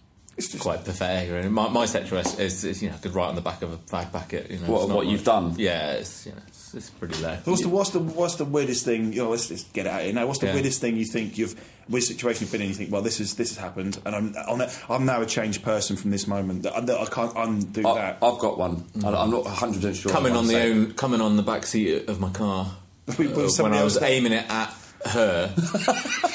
quite 0.60 0.84
pathetic. 0.86 1.32
Really. 1.32 1.50
My, 1.50 1.70
my 1.70 1.86
sexual 1.86 2.20
is, 2.20 2.40
is, 2.40 2.64
is, 2.64 2.82
you 2.84 2.90
know, 2.90 2.96
I 2.96 3.00
could 3.00 3.14
write 3.16 3.28
on 3.30 3.36
the 3.36 3.42
back 3.42 3.62
of 3.62 3.72
a 3.74 3.78
fag 3.78 4.12
packet. 4.12 4.50
You 4.52 4.60
know, 4.60 4.72
What- 4.72 4.90
what 4.90 5.08
you've 5.08 5.24
done? 5.24 5.56
Yeah, 5.58 5.94
it's, 5.94 6.26
you 6.26 6.32
know, 6.34 6.38
it's, 6.48 6.74
it's 6.74 6.90
pretty 6.90 7.22
low. 7.22 7.38
What's 7.46 7.62
the 7.64 7.70
what's 7.70 7.90
the 7.92 8.00
what's 8.00 8.36
the 8.36 8.46
weirdest 8.46 8.86
thing? 8.86 9.14
You 9.14 9.24
know, 9.24 9.30
let's, 9.32 9.50
let's 9.50 9.64
get 9.66 9.86
it 9.86 9.90
out 9.90 10.02
here 10.04 10.14
now. 10.14 10.26
What's 10.28 10.40
the 10.40 10.48
Yeah. 10.48 10.54
weirdest 10.54 10.80
thing 10.82 10.96
you 10.98 11.06
think 11.06 11.38
you've 11.38 11.56
weird 11.90 12.04
situation 12.06 12.44
you've 12.44 12.52
been 12.52 12.62
in? 12.62 12.70
You 12.70 12.74
think, 12.76 12.92
well, 12.92 13.02
this 13.02 13.20
is 13.20 13.36
this 13.36 13.50
has 13.50 13.58
happened, 13.58 14.00
and 14.06 14.16
I'm 14.16 14.36
on 14.48 14.62
it, 14.62 14.80
I'm 14.90 15.06
now 15.06 15.22
a 15.22 15.26
changed 15.26 15.64
person 15.64 15.96
from 15.98 16.12
this 16.12 16.28
moment. 16.28 16.64
That, 16.64 16.86
that 16.86 17.00
I 17.00 17.06
can't 17.06 17.34
undo 17.36 17.86
I, 17.88 17.96
that. 17.96 18.18
I've 18.24 18.40
got 18.40 18.58
one. 18.58 18.86
I, 19.04 19.10
I'm 19.10 19.32
not 19.32 19.44
100 19.44 19.76
percent 19.76 19.96
sure. 19.98 20.12
coming 20.12 20.34
on 20.36 20.48
the 20.48 20.62
own, 20.62 20.94
coming 20.94 21.20
on 21.22 21.36
the 21.36 21.44
back 21.44 21.66
seat 21.66 22.08
of 22.08 22.20
my 22.22 22.30
car 22.30 22.72
We- 23.18 23.28
uh, 23.34 23.48
when 23.58 23.74
I 23.74 23.84
was 23.84 24.02
aiming 24.02 24.32
it 24.32 24.46
at 24.50 24.74
her. 25.06 25.54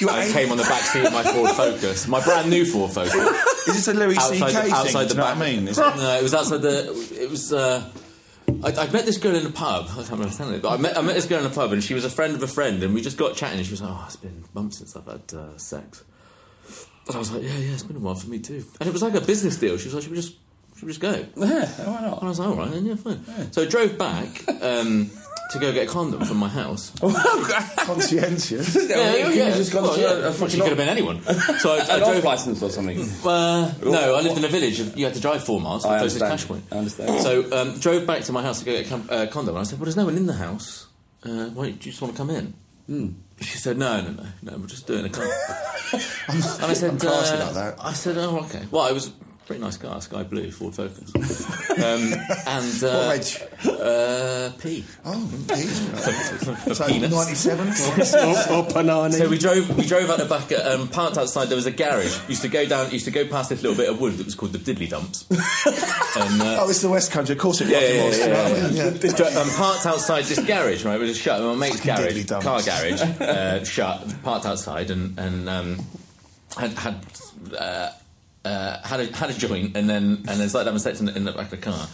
You 0.01 0.09
I 0.11 0.29
came 0.33 0.51
on 0.51 0.57
the 0.59 0.65
back 0.65 0.83
seat 0.83 1.07
of 1.07 1.13
my 1.13 1.23
Ford 1.23 1.51
Focus, 1.53 2.07
my 2.09 2.23
brand 2.23 2.51
new 2.51 2.65
Ford 2.65 2.91
Focus. 2.93 3.15
Is 3.69 3.75
this 3.75 3.89
a 3.89 3.95
Louis 3.95 4.17
outside 4.19 4.51
C.K. 4.51 4.63
thing? 4.65 4.73
outside 4.73 5.09
Do 5.09 5.09
the 5.09 5.15
you 5.15 5.21
know 5.21 5.27
back. 5.27 5.37
what 5.39 5.47
I 5.47 5.51
mean? 5.53 5.69
Is 5.69 5.79
no, 5.79 6.17
it 6.19 6.23
was 6.23 6.35
outside 6.35 6.63
the. 6.63 7.19
It 7.21 7.31
was. 7.31 7.53
Uh, 7.53 7.91
I, 8.63 8.69
I 8.73 8.91
met 8.91 9.05
this 9.07 9.19
girl 9.19 9.35
in 9.35 9.45
a 9.47 9.51
pub. 9.51 9.87
I 9.91 9.95
can't 9.95 10.11
remember 10.11 10.35
telling 10.35 10.55
it, 10.55 10.63
but 10.63 10.73
I 10.73 10.77
met, 10.77 10.97
I 10.97 11.01
met 11.03 11.15
this 11.15 11.27
girl 11.27 11.41
in 11.41 11.47
a 11.47 11.51
pub, 11.51 11.73
and 11.73 11.83
she 11.83 11.95
was 11.95 12.05
a 12.05 12.11
friend 12.11 12.35
of 12.35 12.43
a 12.43 12.47
friend, 12.47 12.83
and 12.83 12.95
we 12.95 13.01
just 13.03 13.17
got 13.17 13.35
chatting. 13.37 13.59
And 13.59 13.67
she 13.67 13.73
was 13.73 13.83
like, 13.83 13.91
"Oh, 13.93 14.03
it's 14.07 14.17
been 14.17 14.45
months 14.55 14.79
since 14.79 14.95
I've 14.97 15.07
had 15.07 15.23
uh, 15.35 15.57
sex." 15.59 16.05
And 17.07 17.17
I 17.17 17.19
was 17.19 17.33
like, 17.33 17.43
"Yeah, 17.43 17.57
yeah, 17.57 17.73
it's 17.73 17.83
been 17.83 17.97
a 17.97 18.01
while 18.01 18.15
for 18.15 18.29
me 18.29 18.39
too." 18.39 18.65
And 18.81 18.89
it 18.89 18.93
was 18.93 19.03
like 19.03 19.15
a 19.15 19.21
business 19.21 19.57
deal. 19.57 19.77
She 19.79 19.87
was 19.87 19.95
like, 19.95 20.03
"Should 20.05 20.13
we 20.13 20.17
just, 20.19 20.35
should 20.77 20.85
we 20.87 20.93
just 20.93 21.01
go?" 21.01 21.13
Yeah, 21.37 21.67
why 21.89 22.01
not? 22.03 22.19
And 22.19 22.23
I 22.23 22.29
was 22.29 22.39
like, 22.39 22.49
"All 22.49 22.57
right, 22.57 22.71
then, 22.71 22.87
yeah, 22.87 22.95
fine." 22.97 23.53
So 23.53 23.63
I 23.63 23.67
drove 23.67 23.99
back 23.99 24.49
um, 24.63 25.11
to 25.53 25.59
go 25.59 25.73
get 25.73 25.89
a 25.89 25.91
condom 25.91 26.25
from 26.25 26.37
my 26.39 26.49
house. 26.49 26.93
conscientious? 27.77 28.75
Yeah, 28.89 29.29
you 29.29 29.35
just 29.55 29.73
gone 29.73 29.85
Well, 29.85 29.99
yeah. 29.99 30.27
a- 30.27 30.31
a 30.31 30.51
She 30.51 30.59
could 30.59 30.69
have 30.69 30.77
been 30.77 30.89
anyone. 30.89 31.21
So 31.59 31.75
I, 31.75 31.95
I 31.95 31.99
drove. 31.99 32.25
license 32.25 32.63
or 32.63 32.71
something. 32.71 33.01
Uh, 33.25 33.73
no, 33.83 34.15
I 34.15 34.21
lived 34.21 34.39
in 34.39 34.45
a 34.45 34.49
village. 34.49 34.79
You 34.97 35.05
had 35.05 35.15
to 35.15 35.21
drive 35.21 35.45
four 35.45 35.61
miles 35.61 35.83
to 35.85 35.89
I 35.89 35.95
the 35.95 35.99
closest 36.01 36.23
understand. 36.23 36.41
cash 36.41 36.49
point. 36.49 36.65
I 36.73 36.79
understand. 36.79 37.23
So 37.23 37.53
um, 37.57 37.79
drove 37.79 38.07
back 38.07 38.23
to 38.25 38.33
my 38.33 38.43
house 38.43 38.61
to 38.61 38.65
go 38.65 38.73
get 38.73 38.87
a 38.87 38.89
com- 38.89 39.09
uh, 39.11 39.27
condom, 39.31 39.55
and 39.57 39.61
I 39.61 39.65
said, 39.65 39.79
"Well, 39.79 39.85
there's 39.87 39.97
no 39.97 40.05
one 40.05 40.17
in 40.17 40.27
the 40.27 40.35
house. 40.35 40.87
Uh, 41.25 41.47
why 41.51 41.67
do 41.67 41.71
you 41.73 41.77
just 41.77 42.01
want 42.03 42.15
to 42.15 42.19
come 42.19 42.31
in?" 42.31 42.55
Hmm. 42.87 43.09
She 43.41 43.59
said, 43.59 43.79
"No, 43.79 44.01
no, 44.01 44.11
no, 44.13 44.27
no. 44.43 44.59
We're 44.59 44.67
just 44.67 44.87
doing 44.87 45.05
a 45.05 45.09
condom." 45.09 45.33
and 45.93 46.43
I 46.65 46.73
said, 46.75 46.91
I'm 46.91 46.97
uh, 47.09 47.45
like 47.45 47.55
that. 47.55 47.75
I 47.81 47.93
said, 47.93 48.17
"Oh, 48.19 48.39
okay." 48.45 48.65
Well, 48.71 48.83
I 48.83 48.93
was 48.93 49.09
a 49.09 49.13
pretty 49.47 49.63
nice 49.63 49.77
car, 49.77 50.01
sky 50.01 50.23
blue 50.25 50.51
Ford 50.51 50.75
Focus, 50.75 51.15
um, 51.71 52.13
and 52.47 52.85
uh, 52.85 53.07
What 53.07 53.49
reg? 53.65 53.81
uh, 53.81 54.51
P 54.61 54.85
Oh, 55.05 55.31
geez. 55.49 55.89
for 56.65 56.75
so 56.75 56.87
97? 56.89 57.67
or, 57.69 57.71
or 57.71 58.67
Panani. 58.67 59.13
So 59.15 59.29
we 59.29 59.39
drove. 59.39 59.77
We 59.77 59.87
drove 59.87 60.11
out 60.11 60.19
the 60.19 60.25
back. 60.25 60.51
At, 60.53 60.67
um, 60.67 60.89
parked 60.89 61.17
outside. 61.17 61.47
There 61.47 61.57
was 61.57 61.67
a 61.67 61.71
garage. 61.71 62.19
Used 62.29 62.43
to 62.43 62.49
go 62.49 62.67
down. 62.67 62.91
Used 62.91 63.05
to 63.05 63.11
go 63.11 63.27
past 63.27 63.51
this 63.51 63.63
little 63.63 63.77
bit 63.77 63.89
of 63.89 64.01
wood 64.01 64.15
that 64.19 64.25
was 64.27 64.35
called 64.35 64.53
the 64.53 64.59
Diddley 64.59 64.89
Dumps. 64.89 65.27
and, 65.31 66.43
uh, 66.43 66.57
Oh, 66.61 66.69
it's 66.69 66.83
the 66.83 66.89
West 66.89 67.13
Country. 67.13 67.35
Of 67.35 67.41
course 67.41 67.61
it 67.61 67.69
yeah, 67.69 67.79
fucking 67.81 67.97
yeah, 67.97 68.05
was. 68.07 68.19
yeah, 68.19 68.27
you 68.27 68.33
know 68.33 68.37
yeah, 68.39 68.91
what 68.91 69.05
I 69.05 69.09
yeah. 69.09 69.17
Dri- 69.17 69.37
um, 69.41 69.49
parked 69.51 69.87
outside 69.87 70.25
this 70.25 70.45
garage, 70.45 70.85
right? 70.85 71.01
It 71.01 71.05
was 71.05 71.17
shut. 71.17 71.41
My 71.41 71.55
mate's 71.55 71.81
Fucking 71.81 72.25
garage, 72.27 72.45
car 72.45 72.63
garage, 72.63 73.03
uh, 73.21 73.65
shut. 73.65 74.23
Parked 74.25 74.47
outside 74.47 74.91
and 74.91 75.19
and 75.19 75.49
um, 75.49 75.79
had 76.57 76.73
had 76.73 77.07
uh, 78.47 78.87
had 78.87 79.01
a 79.01 79.17
had 79.17 79.31
a 79.31 79.35
joint, 79.35 79.77
and 79.77 79.89
then 79.89 80.25
and 80.29 80.41
then 80.41 80.49
started 80.49 80.67
having 80.67 80.79
sex 80.81 81.01
in 81.01 81.07
the, 81.07 81.17
in 81.17 81.25
the 81.25 81.33
back 81.33 81.47
of 81.47 81.51
the 81.51 81.57
car, 81.59 81.89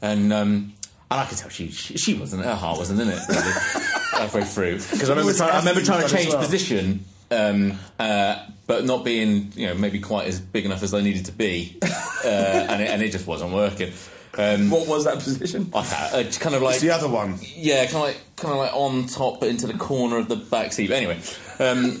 and. 0.00 0.32
Um, 0.32 0.72
and 1.10 1.20
I 1.20 1.26
could 1.26 1.36
tell 1.36 1.50
she, 1.50 1.68
she 1.68 1.98
she 1.98 2.14
wasn't 2.14 2.42
her 2.42 2.54
heart 2.54 2.78
wasn't 2.78 2.98
in 3.02 3.08
it 3.10 3.20
really, 3.28 3.42
halfway 4.12 4.44
through 4.44 4.76
because 4.76 5.10
I 5.10 5.12
remember 5.12 5.34
trying, 5.34 5.50
I 5.50 5.58
remember 5.58 5.82
trying 5.82 6.08
to 6.08 6.14
change 6.14 6.30
well. 6.30 6.38
position 6.38 7.04
um, 7.30 7.78
uh, 7.98 8.46
but 8.66 8.86
not 8.86 9.04
being 9.04 9.52
you 9.54 9.66
know 9.66 9.74
maybe 9.74 10.00
quite 10.00 10.26
as 10.26 10.40
big 10.40 10.64
enough 10.64 10.82
as 10.82 10.94
I 10.94 11.02
needed 11.02 11.26
to 11.26 11.32
be 11.32 11.76
uh, 11.82 12.26
and, 12.26 12.80
it, 12.80 12.88
and 12.88 13.02
it 13.02 13.12
just 13.12 13.26
wasn't 13.26 13.52
working 13.52 13.92
um, 14.38 14.70
What 14.70 14.88
was 14.88 15.04
that 15.04 15.18
position? 15.18 15.70
I 15.74 15.82
had, 15.82 16.26
uh, 16.26 16.30
kind 16.38 16.54
of 16.54 16.62
like 16.62 16.76
It's 16.76 16.82
the 16.82 16.90
other 16.90 17.08
one. 17.08 17.38
yeah, 17.54 17.84
kind 17.84 17.96
of 17.96 18.02
like 18.02 18.20
kind 18.36 18.52
of 18.54 18.58
like 18.60 18.72
on 18.74 19.06
top, 19.06 19.40
but 19.40 19.50
into 19.50 19.66
the 19.66 19.74
corner 19.74 20.16
of 20.16 20.28
the 20.28 20.36
back 20.36 20.72
seat. 20.72 20.88
But 20.88 20.96
anyway, 20.96 21.20
um, 21.58 22.00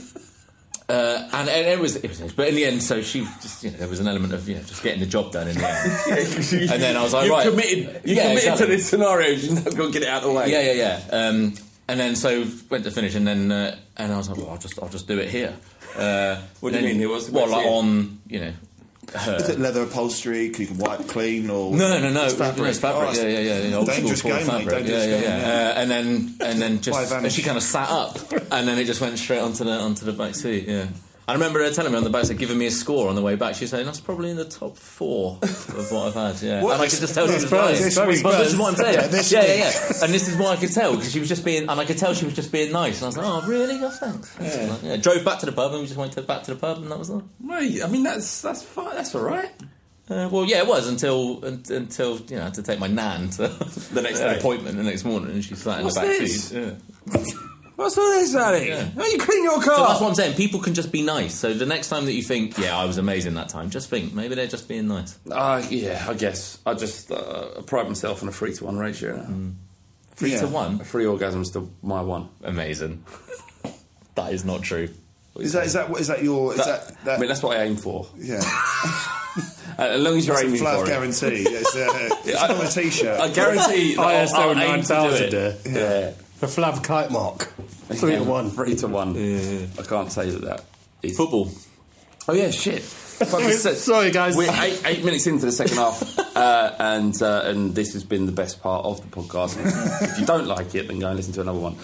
uh, 0.88 1.28
and, 1.32 1.48
and 1.48 1.66
it 1.68 1.78
was, 1.78 1.96
it 1.96 2.08
was, 2.08 2.32
but 2.32 2.48
in 2.48 2.54
the 2.54 2.64
end, 2.64 2.82
so 2.82 3.00
she 3.02 3.20
just, 3.40 3.62
you 3.64 3.70
know, 3.70 3.76
there 3.78 3.88
was 3.88 4.00
an 4.00 4.08
element 4.08 4.32
of 4.34 4.48
you 4.48 4.56
know 4.56 4.62
just 4.62 4.82
getting 4.82 5.00
the 5.00 5.06
job 5.06 5.32
done 5.32 5.48
in 5.48 5.56
the 5.56 5.68
end. 5.68 6.70
And 6.72 6.82
then 6.82 6.96
I 6.96 7.02
was 7.02 7.12
like, 7.12 7.26
you 7.26 7.32
right. 7.32 7.48
committed. 7.48 8.00
You 8.04 8.16
Yeah, 8.16 8.22
committed 8.28 8.36
exactly. 8.52 8.66
to 8.66 8.72
this 8.72 8.88
scenario. 8.88 9.28
You 9.30 9.54
now 9.54 9.62
go 9.70 9.90
get 9.90 10.02
it 10.02 10.08
out 10.08 10.22
of 10.22 10.28
the 10.30 10.34
way. 10.34 10.50
Yeah, 10.50 10.72
yeah, 10.72 11.00
yeah. 11.10 11.26
Um, 11.28 11.54
and 11.88 11.98
then 12.00 12.16
so 12.16 12.44
went 12.70 12.84
to 12.84 12.90
finish, 12.90 13.14
and 13.14 13.26
then 13.26 13.50
uh, 13.52 13.76
and 13.96 14.12
I 14.12 14.16
was 14.16 14.28
like, 14.28 14.38
well, 14.38 14.50
I'll 14.50 14.58
just 14.58 14.80
I'll 14.82 14.88
just 14.88 15.06
do 15.08 15.18
it 15.18 15.28
here. 15.30 15.54
Uh, 15.96 16.36
What 16.60 16.72
do 16.72 16.78
you 16.80 16.84
mean? 16.86 17.00
It 17.00 17.08
was- 17.08 17.30
well, 17.30 17.48
like 17.48 17.66
on 17.66 18.18
you 18.26 18.40
know. 18.40 18.52
Her. 19.14 19.36
Is 19.36 19.48
it 19.48 19.60
leather 19.60 19.82
upholstery? 19.82 20.50
Can 20.50 20.62
you 20.62 20.66
can 20.68 20.78
wipe 20.78 21.06
clean 21.08 21.50
or 21.50 21.74
No, 21.74 22.00
no, 22.00 22.10
no. 22.10 22.24
It's 22.24 22.34
Fabric. 22.34 22.70
It's 22.70 22.78
fabric. 22.78 23.10
Oh, 23.10 23.22
yeah, 23.22 23.28
yeah, 23.28 23.38
yeah. 23.38 23.58
yeah. 23.68 23.76
Old 23.76 23.86
Dangerous 23.86 24.18
school 24.18 24.30
game, 24.32 24.46
mate. 24.46 24.64
fabric. 24.64 24.76
Dangerous 24.86 25.06
yeah, 25.06 25.10
yeah, 25.10 25.20
game, 25.20 25.22
yeah. 25.22 25.46
yeah. 25.46 25.68
Uh, 25.68 25.80
and 25.80 25.90
then 25.90 26.34
and 26.40 26.62
then 26.62 26.80
just 26.80 27.10
vanish? 27.10 27.32
she 27.34 27.42
kind 27.42 27.56
of 27.56 27.62
sat 27.62 27.90
up, 27.90 28.18
and 28.50 28.66
then 28.66 28.78
it 28.78 28.84
just 28.84 29.00
went 29.00 29.18
straight 29.18 29.40
onto 29.40 29.64
the 29.64 29.72
onto 29.72 30.04
the 30.04 30.12
back 30.12 30.34
seat. 30.34 30.66
Yeah. 30.66 30.86
I 31.28 31.34
remember 31.34 31.60
her 31.60 31.70
telling 31.70 31.92
me 31.92 31.98
on 31.98 32.04
the 32.04 32.10
bus, 32.10 32.28
like, 32.28 32.38
giving 32.38 32.58
me 32.58 32.66
a 32.66 32.70
score 32.70 33.08
on 33.08 33.14
the 33.14 33.22
way 33.22 33.36
back. 33.36 33.54
She 33.54 33.62
was 33.64 33.70
saying 33.70 33.86
that's 33.86 34.00
probably 34.00 34.30
in 34.30 34.36
the 34.36 34.44
top 34.44 34.76
four 34.76 35.38
of 35.42 35.92
what 35.92 36.08
I've 36.08 36.14
had. 36.14 36.42
Yeah, 36.42 36.58
and 36.60 36.72
I 36.72 36.88
could 36.88 36.98
just 36.98 37.14
tell 37.14 37.28
she 37.28 37.34
was 37.34 37.50
right. 37.52 37.74
it's 37.80 37.94
But 38.22 38.38
this 38.38 38.52
is 38.52 38.58
what 38.58 38.70
I'm 38.70 38.76
saying. 38.76 38.94
Yeah, 38.94 39.00
Yeah, 39.02 39.06
this 39.06 39.32
yeah, 39.32 39.40
week. 39.40 39.58
yeah, 39.58 40.04
And 40.04 40.12
this 40.12 40.26
is 40.28 40.36
why 40.36 40.46
I 40.48 40.56
could 40.56 40.72
tell 40.72 40.96
because 40.96 41.12
she 41.12 41.20
was 41.20 41.28
just 41.28 41.44
being, 41.44 41.68
and 41.68 41.80
I 41.80 41.84
could 41.84 41.96
tell 41.98 42.12
she 42.12 42.24
was 42.24 42.34
just 42.34 42.50
being 42.50 42.72
nice. 42.72 42.96
And 43.00 43.04
I 43.04 43.06
was 43.06 43.16
like, 43.18 43.26
oh, 43.26 43.46
really? 43.48 43.78
Oh, 43.84 43.90
thanks. 43.90 44.36
Yeah. 44.40 44.76
yeah. 44.82 44.96
Drove 44.96 45.24
back 45.24 45.38
to 45.40 45.46
the 45.46 45.52
pub 45.52 45.70
and 45.72 45.80
we 45.82 45.86
just 45.86 45.96
went 45.98 46.12
to, 46.14 46.22
back 46.22 46.42
to 46.44 46.54
the 46.54 46.60
pub 46.60 46.78
and 46.78 46.90
that 46.90 46.98
was 46.98 47.08
all. 47.10 47.22
Right. 47.42 47.80
I 47.82 47.86
mean, 47.86 48.02
that's 48.02 48.42
that's 48.42 48.64
fine. 48.64 48.96
That's 48.96 49.14
all 49.14 49.22
right. 49.22 49.50
Uh, 50.10 50.28
well, 50.30 50.44
yeah, 50.44 50.58
it 50.58 50.66
was 50.66 50.88
until 50.88 51.42
un- 51.46 51.62
until 51.70 52.18
you 52.18 52.34
know 52.36 52.42
I 52.42 52.44
had 52.46 52.54
to 52.54 52.62
take 52.64 52.80
my 52.80 52.88
nan 52.88 53.30
to 53.30 53.46
the 53.48 54.02
next 54.02 54.18
Yeah. 54.20 54.32
appointment 54.32 54.76
the 54.76 54.82
next 54.82 55.04
morning, 55.04 55.30
and 55.30 55.44
she 55.44 55.54
sat 55.54 55.78
in 55.78 55.84
What's 55.84 55.94
the 55.96 56.00
back 56.02 56.18
this? 56.18 56.48
seat. 56.48 56.58
Yeah. 56.58 57.24
What's 57.76 57.96
all 57.98 58.10
this, 58.10 58.32
Daddy? 58.32 58.66
Yeah. 58.66 58.84
Why 58.94 59.06
you 59.08 59.18
clean 59.18 59.44
your 59.44 59.54
car? 59.62 59.76
So 59.76 59.86
that's 59.86 60.00
what 60.00 60.08
I'm 60.08 60.14
saying. 60.14 60.36
People 60.36 60.60
can 60.60 60.74
just 60.74 60.92
be 60.92 61.02
nice. 61.02 61.34
So 61.34 61.54
the 61.54 61.66
next 61.66 61.88
time 61.88 62.04
that 62.04 62.12
you 62.12 62.22
think, 62.22 62.56
yeah, 62.58 62.76
I 62.76 62.84
was 62.84 62.98
amazing 62.98 63.34
that 63.34 63.48
time, 63.48 63.70
just 63.70 63.88
think 63.88 64.12
maybe 64.12 64.34
they're 64.34 64.46
just 64.46 64.68
being 64.68 64.88
nice. 64.88 65.18
Uh, 65.30 65.64
yeah, 65.70 66.04
I 66.08 66.14
guess. 66.14 66.58
I 66.66 66.74
just 66.74 67.10
uh, 67.10 67.62
pride 67.62 67.88
myself 67.88 68.22
on 68.22 68.28
a 68.28 68.32
three 68.32 68.52
to 68.54 68.64
one 68.64 68.76
ratio. 68.78 69.16
now. 69.16 69.52
Three 70.14 70.32
Yeah. 70.32 70.40
to 70.40 70.46
A 70.46 70.50
one, 70.50 70.78
free 70.80 71.04
orgasm's 71.06 71.50
to 71.52 71.70
my 71.82 72.02
one. 72.02 72.28
amazing. 72.44 73.04
that 74.14 74.32
is 74.32 74.44
not 74.44 74.62
true. 74.62 74.88
Is 75.36 75.54
that 75.54 75.64
is 75.66 75.72
that 75.72 75.90
is 75.98 76.08
that 76.08 76.22
your 76.22 76.52
is 76.52 76.58
That- 76.58 76.88
that, 76.88 77.04
that 77.04 77.16
I 77.16 77.20
mean, 77.20 77.28
that's 77.28 77.42
what 77.42 77.56
I 77.56 77.62
aim 77.62 77.76
for. 77.76 78.06
yeah? 78.18 78.42
As 79.78 79.98
long 80.02 80.18
as 80.18 80.26
you're 80.26 80.34
It's 80.36 80.42
a 80.42 80.46
aiming 80.46 80.60
flat 80.60 80.76
for 80.80 80.84
it. 80.84 80.88
guarantee. 80.88 81.44
It's, 81.48 81.74
uh, 81.74 82.08
it's 82.26 82.38
I- 82.38 82.54
on 82.54 82.66
a 82.66 82.68
t-shirt. 82.68 83.18
I 83.18 83.28
guarantee 83.30 83.94
ISO 83.96 84.34
I'll, 84.34 84.50
I'll 84.50 84.58
aim 84.60 84.82
to 84.82 84.88
9000 84.92 85.22
it. 85.22 85.30
there. 85.30 85.56
Yeah. 86.10 86.12
The 86.42 86.48
Flav 86.48 86.82
kite 86.82 87.12
mark. 87.12 87.44
Three 87.86 88.16
to 88.16 88.24
one. 88.24 88.50
Three 88.50 88.74
to 88.74 88.88
one. 88.88 89.10
I 89.78 89.82
can't 89.84 90.10
say 90.10 90.28
that 90.28 90.42
that 90.42 90.64
is. 91.00 91.16
Football. 91.16 91.52
Oh 92.26 92.32
yeah, 92.32 92.50
shit. 92.50 92.82
Fucking 92.82 93.50
Sorry, 93.52 94.10
guys. 94.10 94.36
We're 94.36 94.50
eight, 94.50 94.82
eight 94.84 95.04
minutes 95.04 95.28
into 95.28 95.46
the 95.46 95.52
second 95.52 95.76
half, 95.76 96.18
uh, 96.36 96.74
and 96.80 97.22
uh, 97.22 97.42
and 97.44 97.76
this 97.76 97.92
has 97.92 98.02
been 98.02 98.26
the 98.26 98.32
best 98.32 98.60
part 98.60 98.84
of 98.84 99.00
the 99.02 99.16
podcast. 99.16 99.56
if 100.02 100.18
you 100.18 100.26
don't 100.26 100.48
like 100.48 100.74
it, 100.74 100.88
then 100.88 100.98
go 100.98 101.06
and 101.06 101.16
listen 101.16 101.32
to 101.34 101.42
another 101.42 101.60
one, 101.60 101.76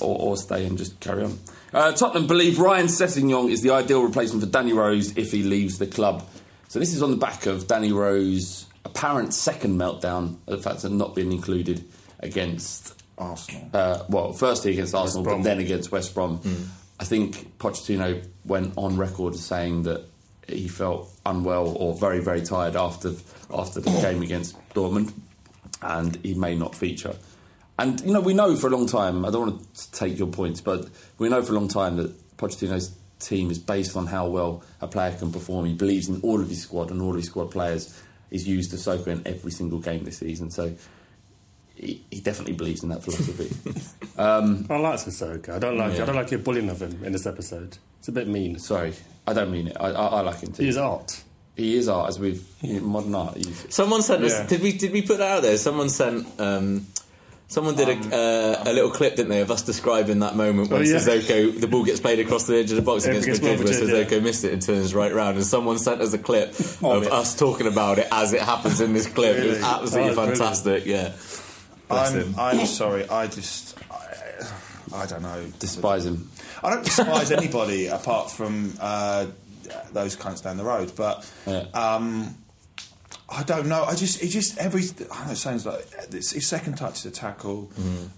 or, 0.00 0.18
or 0.18 0.36
stay 0.36 0.66
and 0.66 0.76
just 0.76 0.98
carry 0.98 1.22
on. 1.22 1.38
Uh, 1.72 1.92
Tottenham 1.92 2.26
believe 2.26 2.58
Ryan 2.58 2.86
Sessegnon 2.86 3.48
is 3.48 3.62
the 3.62 3.70
ideal 3.70 4.02
replacement 4.02 4.42
for 4.42 4.50
Danny 4.50 4.72
Rose 4.72 5.16
if 5.16 5.30
he 5.30 5.44
leaves 5.44 5.78
the 5.78 5.86
club. 5.86 6.28
So 6.66 6.80
this 6.80 6.92
is 6.92 7.00
on 7.00 7.12
the 7.12 7.16
back 7.16 7.46
of 7.46 7.68
Danny 7.68 7.92
Rose's 7.92 8.66
apparent 8.84 9.34
second 9.34 9.78
meltdown, 9.78 10.38
the 10.46 10.58
fact 10.58 10.82
of 10.82 10.90
not 10.90 11.14
being 11.14 11.30
included 11.30 11.84
against 12.18 13.03
Arsenal. 13.18 13.68
uh, 13.72 14.04
well, 14.08 14.32
firstly 14.32 14.72
against 14.72 14.94
Arsenal, 14.94 15.24
but 15.24 15.42
then 15.42 15.58
against 15.58 15.92
West 15.92 16.14
Brom. 16.14 16.40
I 17.00 17.04
think 17.04 17.58
Pochettino 17.58 18.24
went 18.44 18.74
on 18.76 18.96
record 18.96 19.34
saying 19.36 19.82
that 19.84 20.04
he 20.46 20.68
felt 20.68 21.10
unwell 21.26 21.68
or 21.76 21.94
very, 21.94 22.20
very 22.20 22.42
tired 22.42 22.76
after 22.76 23.12
after 23.52 23.80
the 23.80 23.90
game 24.02 24.22
against 24.22 24.56
Dortmund, 24.70 25.12
and 25.82 26.16
he 26.22 26.34
may 26.34 26.54
not 26.54 26.74
feature. 26.74 27.16
And 27.78 28.00
you 28.02 28.12
know, 28.12 28.20
we 28.20 28.34
know 28.34 28.54
for 28.56 28.68
a 28.68 28.70
long 28.70 28.86
time. 28.86 29.24
I 29.24 29.30
don't 29.30 29.48
want 29.48 29.74
to 29.74 29.92
take 29.92 30.18
your 30.18 30.28
points, 30.28 30.60
but 30.60 30.88
we 31.18 31.28
know 31.28 31.42
for 31.42 31.52
a 31.52 31.56
long 31.56 31.68
time 31.68 31.96
that 31.96 32.36
Pochettino's 32.36 32.94
team 33.18 33.50
is 33.50 33.58
based 33.58 33.96
on 33.96 34.06
how 34.06 34.26
well 34.26 34.62
a 34.80 34.86
player 34.86 35.16
can 35.16 35.32
perform. 35.32 35.66
He 35.66 35.74
believes 35.74 36.08
in 36.08 36.20
all 36.20 36.40
of 36.40 36.48
his 36.48 36.62
squad 36.62 36.90
and 36.90 37.00
all 37.00 37.10
of 37.10 37.16
his 37.16 37.26
squad 37.26 37.50
players. 37.50 38.00
He's 38.30 38.46
used 38.46 38.72
Sissoko 38.72 39.08
in 39.08 39.22
every 39.26 39.50
single 39.50 39.78
game 39.78 40.04
this 40.04 40.18
season, 40.18 40.50
so 40.50 40.74
he, 41.74 42.04
he 42.10 42.20
definitely 42.20 42.54
believes 42.54 42.82
in 42.82 42.88
that 42.90 43.02
philosophy. 43.02 43.50
I 44.18 44.38
like 44.78 44.98
Sissoko. 45.00 45.50
I 45.50 45.58
don't 45.58 45.76
like. 45.76 45.98
I 46.00 46.04
don't 46.04 46.16
like 46.16 46.30
your 46.30 46.40
bullying 46.40 46.68
of 46.68 46.80
him 46.80 47.02
in 47.04 47.12
this 47.12 47.26
episode. 47.26 47.78
It's 47.98 48.08
a 48.08 48.12
bit 48.12 48.28
mean. 48.28 48.58
Sorry, 48.58 48.94
I 49.26 49.32
don't 49.32 49.50
mean 49.50 49.68
it. 49.68 49.76
I, 49.80 49.90
I, 49.90 50.06
I 50.06 50.20
like 50.20 50.40
him 50.40 50.52
too. 50.52 50.62
He 50.62 50.68
is 50.68 50.76
art. 50.76 51.22
He 51.56 51.76
is 51.76 51.88
art, 51.88 52.08
as 52.08 52.18
we've 52.18 52.44
you 52.62 52.80
know, 52.80 52.86
modern 52.86 53.14
art. 53.14 53.36
He's, 53.36 53.66
Someone 53.74 54.02
sent 54.02 54.20
Yeah. 54.22 54.26
us. 54.28 54.48
Did 54.48 54.60
we 54.62 54.72
did 54.72 54.92
we 54.92 55.02
put 55.02 55.18
that 55.18 55.36
out 55.38 55.42
there? 55.42 55.56
Someone 55.56 55.88
sent. 55.88 56.26
Um, 56.40 56.86
someone 57.46 57.76
did 57.76 57.88
a, 57.88 58.16
uh, 58.16 58.62
a 58.66 58.72
little 58.72 58.90
clip, 58.90 59.14
didn't 59.16 59.28
they, 59.30 59.40
of 59.40 59.50
us 59.50 59.62
describing 59.62 60.18
that 60.20 60.34
moment 60.34 60.70
when 60.70 60.80
Oh, 60.80 60.84
yeah. 60.84 60.96
Sissoko 60.96 61.60
the 61.60 61.68
ball 61.68 61.84
gets 61.84 62.00
played 62.00 62.18
across 62.18 62.46
the 62.46 62.56
edge 62.56 62.70
of 62.70 62.76
the 62.76 62.82
box 62.82 63.04
against 63.04 63.26
against 63.28 63.42
Madrid, 63.42 63.58
where 63.60 63.68
Madrid, 63.68 64.08
Sissoko 64.08 64.10
yeah. 64.12 64.20
missed 64.20 64.44
it 64.44 64.52
and 64.52 64.62
turns 64.62 64.94
right 64.94 65.14
round. 65.14 65.36
And 65.36 65.46
someone 65.46 65.78
sent 65.78 66.00
us 66.00 66.12
a 66.12 66.18
clip 66.18 66.50
of 66.82 67.04
it. 67.04 67.12
us 67.12 67.36
talking 67.38 67.66
about 67.68 67.98
it 67.98 68.08
as 68.10 68.32
it 68.32 68.40
happens 68.42 68.80
in 68.80 68.92
this 68.92 69.06
clip. 69.06 69.36
It 69.36 69.48
was 69.48 69.62
absolutely 69.62 70.10
Oh, 70.10 70.14
brilliant. 70.14 70.38
fantastic. 70.38 70.86
Yeah. 70.86 71.12
Bless. 71.88 72.14
I'm, 72.14 72.34
I'm 72.38 72.66
sorry. 72.66 73.08
I 73.08 73.26
just 73.26 73.76
I, 73.90 74.06
I 74.94 75.06
don't 75.06 75.22
know. 75.22 75.44
despise 75.58 76.06
him. 76.06 76.30
I 76.62 76.70
don't 76.70 76.84
despise 76.84 77.30
anybody 77.30 77.86
apart 77.88 78.30
from 78.30 78.72
uh, 78.80 79.26
those 79.92 80.16
cunts 80.16 80.42
down 80.42 80.56
the 80.56 80.64
road. 80.64 80.92
But 80.96 81.30
Yeah. 81.46 81.64
um, 81.74 82.36
I 83.28 83.42
don't 83.42 83.68
know. 83.68 83.84
I 83.84 83.94
just 83.94 84.22
it 84.22 84.28
just 84.28 84.58
every 84.58 84.82
I 85.12 85.26
know 85.26 85.32
it 85.32 85.36
sounds 85.36 85.66
like 85.66 85.86
it's, 86.12 86.32
his 86.32 86.46
second 86.46 86.76
touch 86.76 86.98
is 87.00 87.06
a 87.06 87.10
tackle. 87.10 87.70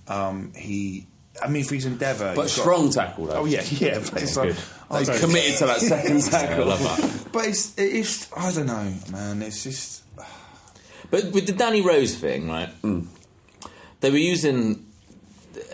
Um, 0.09 0.53
he. 0.55 1.07
I 1.43 1.49
mean, 1.49 1.65
for 1.65 1.75
his 1.75 1.85
endeavour, 1.85 2.33
But 2.35 2.43
he's 2.45 2.57
got- 2.57 2.63
strong 2.63 2.91
tackle, 2.91 3.27
though. 3.27 3.35
Oh 3.41 3.45
yeah, 3.45 3.63
yeah. 3.71 3.99
But 3.99 4.23
it's 4.23 4.37
like, 4.39 4.57
oh, 4.91 4.99
He's 4.99 5.21
committed 5.21 5.59
to 5.59 5.67
that 5.67 5.81
second 5.81 6.23
tackle. 6.31 6.65
that. 6.67 7.27
But 7.33 7.47
it's 7.47 7.75
it's 7.79 8.33
I 8.33 8.51
don't 8.53 8.67
know, 8.67 8.95
man. 9.13 9.43
It's 9.43 9.63
just 9.63 10.03
But 11.11 11.33
with 11.33 11.47
the 11.47 11.53
Danny 11.53 11.83
Rose 11.83 12.15
thing, 12.17 12.49
right? 12.49 12.71
They 14.07 14.13
were 14.13 14.19
using 14.19 14.87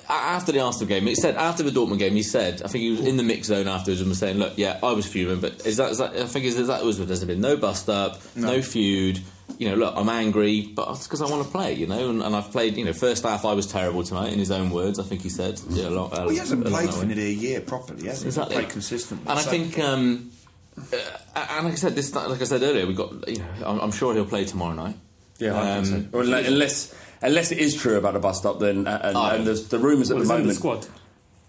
after 0.09 0.53
the 0.53 0.61
Arsenal 0.61 0.89
game. 0.89 1.07
It 1.07 1.17
said 1.17 1.37
after 1.37 1.63
the 1.63 1.71
Dortmund 1.71 1.99
game, 1.99 2.15
he 2.15 2.23
said, 2.23 2.63
I 2.63 2.69
think 2.69 2.81
he 2.83 2.91
was 2.93 3.01
in 3.01 3.19
the 3.19 3.23
mix 3.23 3.49
zone 3.49 3.69
afterwards 3.69 4.01
and 4.01 4.09
was 4.09 4.19
saying, 4.19 4.39
"Look, 4.39 4.55
yeah, 4.57 4.79
I 4.83 4.93
was 4.93 5.05
fuming, 5.07 5.41
but 5.41 5.67
is 5.67 5.77
that, 5.77 5.91
is 5.91 5.99
that 5.99 6.17
I 6.17 6.25
think 6.25 6.47
is 6.47 6.67
that 6.67 6.83
was 6.83 6.97
there's 7.05 7.23
been 7.27 7.43
no 7.43 7.59
bust 7.59 7.91
up, 7.91 8.19
no, 8.35 8.63
feud. 8.63 9.21
You 9.59 9.69
know, 9.69 9.75
look, 9.77 9.95
I'm 9.95 10.09
angry, 10.09 10.63
but 10.75 10.89
it's 10.93 11.07
because 11.07 11.21
I 11.21 11.29
want 11.29 11.45
to 11.45 11.51
play. 11.51 11.75
You 11.75 11.87
know, 11.87 12.09
and, 12.09 12.23
and 12.23 12.35
I've 12.35 12.51
played. 12.51 12.79
You 12.79 12.87
know, 12.87 12.95
first 12.95 13.23
half 13.23 13.45
I 13.45 13.53
was 13.53 13.67
terrible 13.67 14.03
tonight, 14.03 14.33
in 14.33 14.39
his 14.39 14.51
own 14.51 14.71
words. 14.71 14.99
I 14.99 15.03
think 15.03 15.21
he 15.21 15.29
said. 15.29 15.61
Yeah, 15.69 15.89
a 15.89 15.91
lot, 15.91 16.13
earlier. 16.13 16.21
well, 16.25 16.29
he 16.31 16.39
hasn't 16.39 16.65
played 16.67 16.91
for 16.95 17.05
nearly 17.05 17.27
a 17.27 17.35
year 17.35 17.61
properly, 17.61 18.07
has 18.07 18.21
he? 18.23 18.29
He's 18.29 18.37
Exactly. 18.39 18.55
played 18.57 18.71
consistently. 18.71 19.29
And 19.29 19.39
I 19.39 19.43
think, 19.43 19.79
um, 19.79 20.31
uh, 20.79 20.97
and 21.51 21.65
like 21.67 21.75
I 21.75 21.77
said, 21.77 21.95
this 21.95 22.15
like 22.15 22.41
I 22.41 22.45
said 22.45 22.63
earlier, 22.63 22.87
we 22.87 22.95
got. 22.95 23.29
You 23.29 23.39
know, 23.41 23.47
I'm, 23.67 23.79
I'm 23.81 23.93
sure 23.93 24.15
he'll 24.15 24.25
play 24.25 24.47
tomorrow 24.47 24.75
night. 24.75 24.97
Yeah, 25.39 25.55
I 25.61 25.77
Um, 25.79 25.85
think 25.85 26.11
so. 26.13 26.19
Or 26.19 26.23
unless, 26.23 26.95
unless 27.23 27.51
unless 27.51 27.53
it 27.53 27.59
is 27.59 27.75
true 27.75 27.97
about 27.97 28.15
the 28.15 28.21
bus 28.21 28.39
stop, 28.39 28.59
then 28.61 28.87
uh, 28.87 29.01
and, 29.03 29.17
Oh. 29.17 29.27
and 29.31 29.47
there's 29.47 29.69
the 29.69 29.79
rumours 29.79 30.11
at 30.11 30.17
Well, 30.17 30.25
the 30.25 30.25
he's 30.25 30.31
in 30.31 30.37
moment. 30.37 30.49
the 30.49 30.55
squad. 30.55 30.87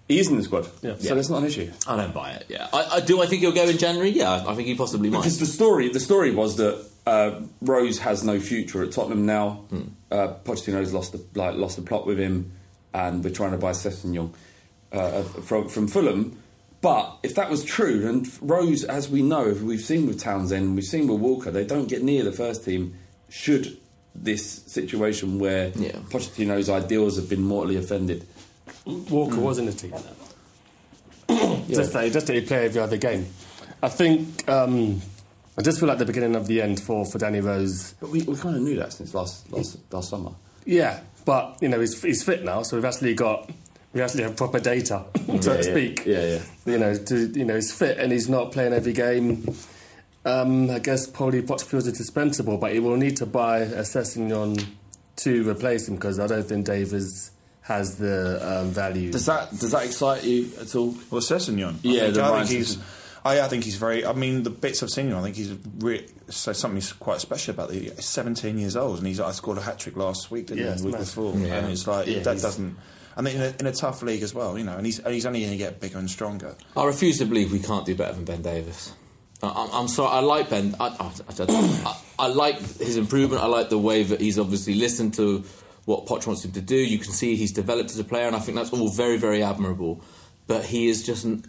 He 0.08 0.20
is 0.20 0.28
in 0.28 0.38
the 0.38 0.44
squad, 0.44 0.68
Yeah. 0.82 0.96
so 1.00 1.16
that's 1.16 1.30
not 1.30 1.40
an 1.40 1.46
issue. 1.46 1.72
I 1.88 1.96
don't 1.96 2.14
buy 2.14 2.32
it. 2.32 2.46
Yeah, 2.50 2.68
I, 2.74 2.96
I 2.96 3.00
do. 3.00 3.22
I 3.22 3.26
think 3.26 3.42
he'll 3.42 3.54
go 3.54 3.64
in 3.70 3.78
January. 3.78 4.10
Yeah, 4.10 4.44
I 4.46 4.54
think 4.54 4.68
he 4.68 4.76
possibly 4.76 5.10
might. 5.10 5.20
Because 5.20 5.40
the 5.40 5.46
story, 5.46 5.90
the 5.90 6.00
story 6.02 6.32
was 6.36 6.58
that 6.58 6.86
uh, 7.08 7.40
Rose 7.62 8.00
has 8.00 8.24
no 8.24 8.40
future 8.40 8.84
at 8.84 8.92
Tottenham 8.92 9.26
now. 9.26 9.66
Hmm. 9.70 9.82
Uh, 10.12 10.34
Pochettino's 10.44 10.94
lost 10.94 11.14
the 11.14 11.24
like 11.40 11.56
lost 11.56 11.78
the 11.78 11.82
plot 11.84 12.06
with 12.06 12.20
him, 12.20 12.52
and 12.94 13.24
we're 13.24 13.30
trying 13.32 13.52
to 13.52 13.58
buy 13.58 13.72
Sessegnon 13.72 14.34
uh, 14.92 15.24
from 15.24 15.70
from 15.70 15.88
Fulham. 15.88 16.38
But 16.82 17.18
if 17.24 17.36
that 17.36 17.50
was 17.50 17.64
true, 17.64 18.06
and 18.10 18.28
Rose, 18.42 18.84
as 18.84 19.10
we 19.10 19.22
know, 19.22 19.48
if 19.48 19.62
we've 19.62 19.80
seen 19.80 20.06
with 20.06 20.20
Townsend, 20.20 20.76
we've 20.76 20.84
seen 20.84 21.08
with 21.08 21.22
Walker, 21.22 21.50
they 21.50 21.64
don't 21.66 21.88
get 21.88 22.04
near 22.04 22.24
the 22.26 22.34
first 22.34 22.66
team. 22.66 22.96
Should 23.30 23.78
this 24.16 24.64
situation 24.68 25.40
where 25.40 25.72
Yeah. 25.76 25.92
Pochettino's 26.10 26.70
ideals 26.70 27.16
have 27.18 27.30
been 27.30 27.42
mortally 27.44 27.78
offended? 27.78 28.26
Walker 28.86 29.40
was 29.40 29.58
in 29.58 29.66
the 29.66 29.72
team. 29.74 29.94
Just 31.70 31.94
that, 31.94 32.12
just 32.12 32.28
that 32.28 32.34
he 32.36 32.42
played 32.42 32.66
every 32.66 32.82
other 32.82 32.98
game. 32.98 33.26
I 33.82 33.90
think. 33.90 34.48
Um, 34.50 35.02
I 35.58 35.62
just 35.62 35.80
feel 35.80 35.88
like 35.88 36.00
the 36.00 36.06
beginning 36.06 36.36
of 36.36 36.48
the 36.48 36.62
end 36.62 36.80
for, 36.82 37.06
for 37.06 37.18
Danny 37.20 37.40
Rose. 37.40 37.94
But 38.00 38.10
we, 38.10 38.22
we 38.24 38.36
kind 38.36 38.56
of 38.56 38.62
knew 38.64 38.76
that 38.78 38.92
since 38.94 39.14
last 39.14 39.52
last, 39.52 39.78
last 39.94 40.10
summer. 40.10 40.32
Yeah, 40.66 41.00
but 41.26 41.58
you 41.62 41.70
know 41.70 41.80
he's, 41.80 42.02
he's 42.02 42.24
fit 42.24 42.44
now, 42.44 42.64
so 42.64 42.76
we've 42.76 42.86
actually 42.86 43.14
got 43.14 43.50
we 43.94 44.02
actually 44.02 44.24
have 44.24 44.36
proper 44.36 44.60
data, 44.60 45.06
so 45.16 45.22
Yeah, 45.28 45.40
to 45.42 45.56
yeah. 45.56 45.62
speak. 45.62 46.06
Yeah, 46.06 46.26
yeah. 46.26 46.40
You 46.66 46.78
know, 46.80 46.96
to, 46.96 47.28
you 47.28 47.46
know 47.46 47.56
he's 47.56 47.72
fit 47.72 48.00
and 48.00 48.12
he's 48.12 48.28
not 48.30 48.52
playing 48.52 48.74
every 48.74 48.94
game. 48.94 49.46
Um, 50.26 50.70
I 50.72 50.80
guess 50.80 51.06
probably 51.08 51.40
is 51.40 51.92
dispensable, 51.98 52.58
but 52.58 52.72
he 52.74 52.80
will 52.80 52.96
need 52.96 53.18
to 53.18 53.26
buy 53.26 53.60
a 53.60 53.82
Sessegnon 53.82 54.66
to 55.18 55.50
replace 55.50 55.88
him 55.88 55.96
because 55.96 56.20
I 56.20 56.28
don't 56.28 56.44
think 56.46 56.66
Davies 56.66 57.32
has 57.62 57.98
the 57.98 58.40
um, 58.62 58.70
value. 58.70 59.12
Does 59.12 59.26
that 59.26 59.50
does 59.52 59.72
that 59.72 59.86
excite 59.86 60.24
you 60.24 60.50
at 60.62 60.74
all? 60.76 60.96
Well, 61.12 61.22
Sessegnon. 61.22 61.76
Yeah, 61.82 62.02
I 62.02 62.04
think, 62.06 62.16
the 62.16 62.24
I 62.24 62.44
think 62.46 62.50
he's. 62.58 62.78
I, 63.26 63.40
I 63.42 63.48
think 63.48 63.64
he's 63.64 63.76
very. 63.76 64.06
I 64.06 64.14
mean, 64.14 64.44
the 64.44 64.50
bits 64.50 64.82
I've 64.84 64.90
seen 64.90 65.08
him, 65.10 65.18
I 65.18 65.22
think 65.24 65.36
he's 65.36 65.54
re- 65.80 66.06
so 66.30 66.52
something 66.54 66.82
quite 67.00 67.20
special 67.22 67.54
about 67.54 67.70
the. 67.70 67.80
He's 67.80 68.06
17 68.06 68.58
years 68.58 68.76
old, 68.76 68.98
and 69.00 69.08
he's. 69.08 69.20
I 69.20 69.32
scored 69.32 69.58
a 69.58 69.62
hat 69.62 69.80
trick 69.80 69.96
last 69.98 70.32
week, 70.32 70.48
didn't 70.48 70.66
Yeah, 70.66 70.76
he? 70.76 70.84
week 70.84 70.94
mad. 70.94 71.00
before, 71.02 71.34
Yeah. 71.38 71.56
and 71.56 71.70
it's 71.72 71.86
like 71.88 72.08
Yeah, 72.08 72.20
that 72.20 72.42
doesn't. 72.42 72.76
And 73.16 73.28
then 73.28 73.36
in 73.36 73.42
a, 73.42 73.56
in 73.60 73.68
a 73.68 73.72
tough 73.72 74.02
league 74.02 74.24
as 74.24 74.34
well, 74.34 74.58
you 74.58 74.64
know, 74.64 74.76
and 74.76 74.86
he's 74.86 75.00
and 75.00 75.14
he's 75.14 75.26
only 75.26 75.40
going 75.42 75.52
to 75.52 75.58
get 75.58 75.80
bigger 75.80 76.00
and 76.00 76.10
stronger. 76.10 76.56
I 76.76 76.86
refuse 76.86 77.18
to 77.20 77.26
believe 77.26 77.52
we 77.52 77.60
can't 77.60 77.86
do 77.86 77.94
better 77.96 78.14
than 78.14 78.26
Ben 78.26 78.42
Davies. 78.42 78.92
I, 79.44 79.64
I'm, 79.64 79.70
I'm 79.74 79.88
sorry. 79.88 80.12
I 80.12 80.20
like 80.22 80.50
Ben. 80.50 80.76
I, 80.80 80.88
I, 80.88 81.12
I, 81.86 82.02
I, 82.20 82.28
like 82.28 82.60
his 82.60 82.98
improvement. 82.98 83.44
I 83.44 83.48
like 83.48 83.70
the 83.70 83.78
way 83.78 84.04
that 84.04 84.22
he's 84.22 84.40
obviously 84.40 84.76
listened 84.76 85.14
to 85.16 85.44
what 85.86 86.06
Poch 86.06 86.26
wants 86.26 86.46
him 86.46 86.54
to 86.54 86.62
do. 86.62 86.76
You 86.78 86.98
can 86.98 87.12
see 87.12 87.36
he's 87.36 87.52
developed 87.52 87.92
as 87.92 88.00
a 88.00 88.04
player, 88.04 88.28
and 88.28 88.36
I 88.36 88.40
think 88.40 88.58
that's 88.58 88.72
all 88.72 88.90
very, 88.90 89.18
very 89.18 89.44
admirable. 89.44 90.02
But 90.48 90.66
he 90.66 90.88
is 90.88 91.06
just. 91.06 91.26
An, 91.26 91.46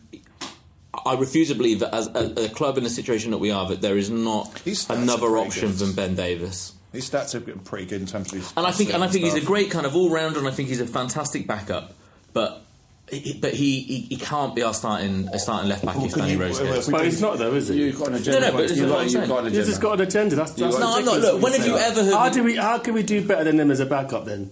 I 1.06 1.16
refuse 1.16 1.48
to 1.48 1.54
believe 1.54 1.80
that 1.80 1.94
as 1.94 2.06
a, 2.08 2.44
a 2.44 2.48
club 2.48 2.78
in 2.78 2.84
the 2.84 2.90
situation 2.90 3.32
that 3.32 3.38
we 3.38 3.50
are, 3.50 3.68
that 3.68 3.80
there 3.80 3.98
is 3.98 4.10
not 4.10 4.62
another 4.88 5.36
option 5.38 5.70
good. 5.70 5.78
than 5.78 5.92
Ben 5.92 6.14
Davies. 6.14 6.72
His 6.92 7.10
stats 7.10 7.34
are 7.34 7.40
pretty 7.40 7.86
good 7.86 8.00
in 8.00 8.06
terms 8.06 8.32
of 8.32 8.38
his. 8.38 8.52
And 8.56 8.64
I 8.64 8.70
think, 8.70 8.94
and 8.94 9.02
I 9.02 9.08
think 9.08 9.24
he's 9.24 9.34
a 9.34 9.40
great 9.40 9.70
kind 9.70 9.84
of 9.84 9.96
all 9.96 10.10
rounder, 10.10 10.38
and 10.38 10.46
I 10.46 10.52
think 10.52 10.68
he's 10.68 10.80
a 10.80 10.86
fantastic 10.86 11.46
backup. 11.46 11.92
But, 12.32 12.63
he, 13.10 13.34
but 13.40 13.52
he, 13.54 13.80
he, 13.82 14.00
he 14.10 14.16
can't 14.16 14.54
be 14.54 14.62
our 14.62 14.72
starting 14.74 15.28
a 15.32 15.38
starting 15.38 15.68
left 15.68 15.84
back 15.84 15.96
Well, 15.96 16.06
if 16.06 16.12
can 16.12 16.20
Danny 16.22 16.32
you- 16.32 16.40
Rose 16.40 16.60
well, 16.60 16.72
goes. 16.74 16.88
if 16.88 16.92
But 16.92 17.04
he's 17.04 17.20
not 17.20 17.38
though, 17.38 17.52
is 17.54 17.68
he? 17.68 17.76
You've 17.84 17.98
got 17.98 18.08
an 18.08 18.14
agenda. 18.14 18.40
No, 18.40 18.46
no, 18.46 18.52
but 18.52 18.62
this 18.62 18.70
is 18.72 18.78
you've 18.78 18.88
got, 18.88 18.98
I'm 19.00 19.08
you've 19.08 19.28
got 19.28 19.38
an 19.38 19.44
He's 19.44 19.52
agenda. 19.52 19.66
just 19.70 19.80
got 19.82 19.92
an 19.94 20.00
agenda. 20.06 20.36
That's, 20.36 20.50
that's 20.52 20.78
No, 20.78 20.80
no, 20.80 20.96
ridiculous 20.96 21.22
look, 21.32 21.42
when 21.42 21.52
have 21.52 21.66
you 21.66 21.76
ever 21.76 22.04
heard 22.04 22.14
How 22.14 22.28
do 22.30 22.42
we? 22.44 22.56
How 22.56 22.78
can 22.78 22.94
we 22.94 23.02
do 23.02 23.26
better 23.26 23.44
than 23.44 23.60
him 23.60 23.70
as 23.70 23.80
a 23.80 23.86
backup 23.86 24.24
then? 24.24 24.50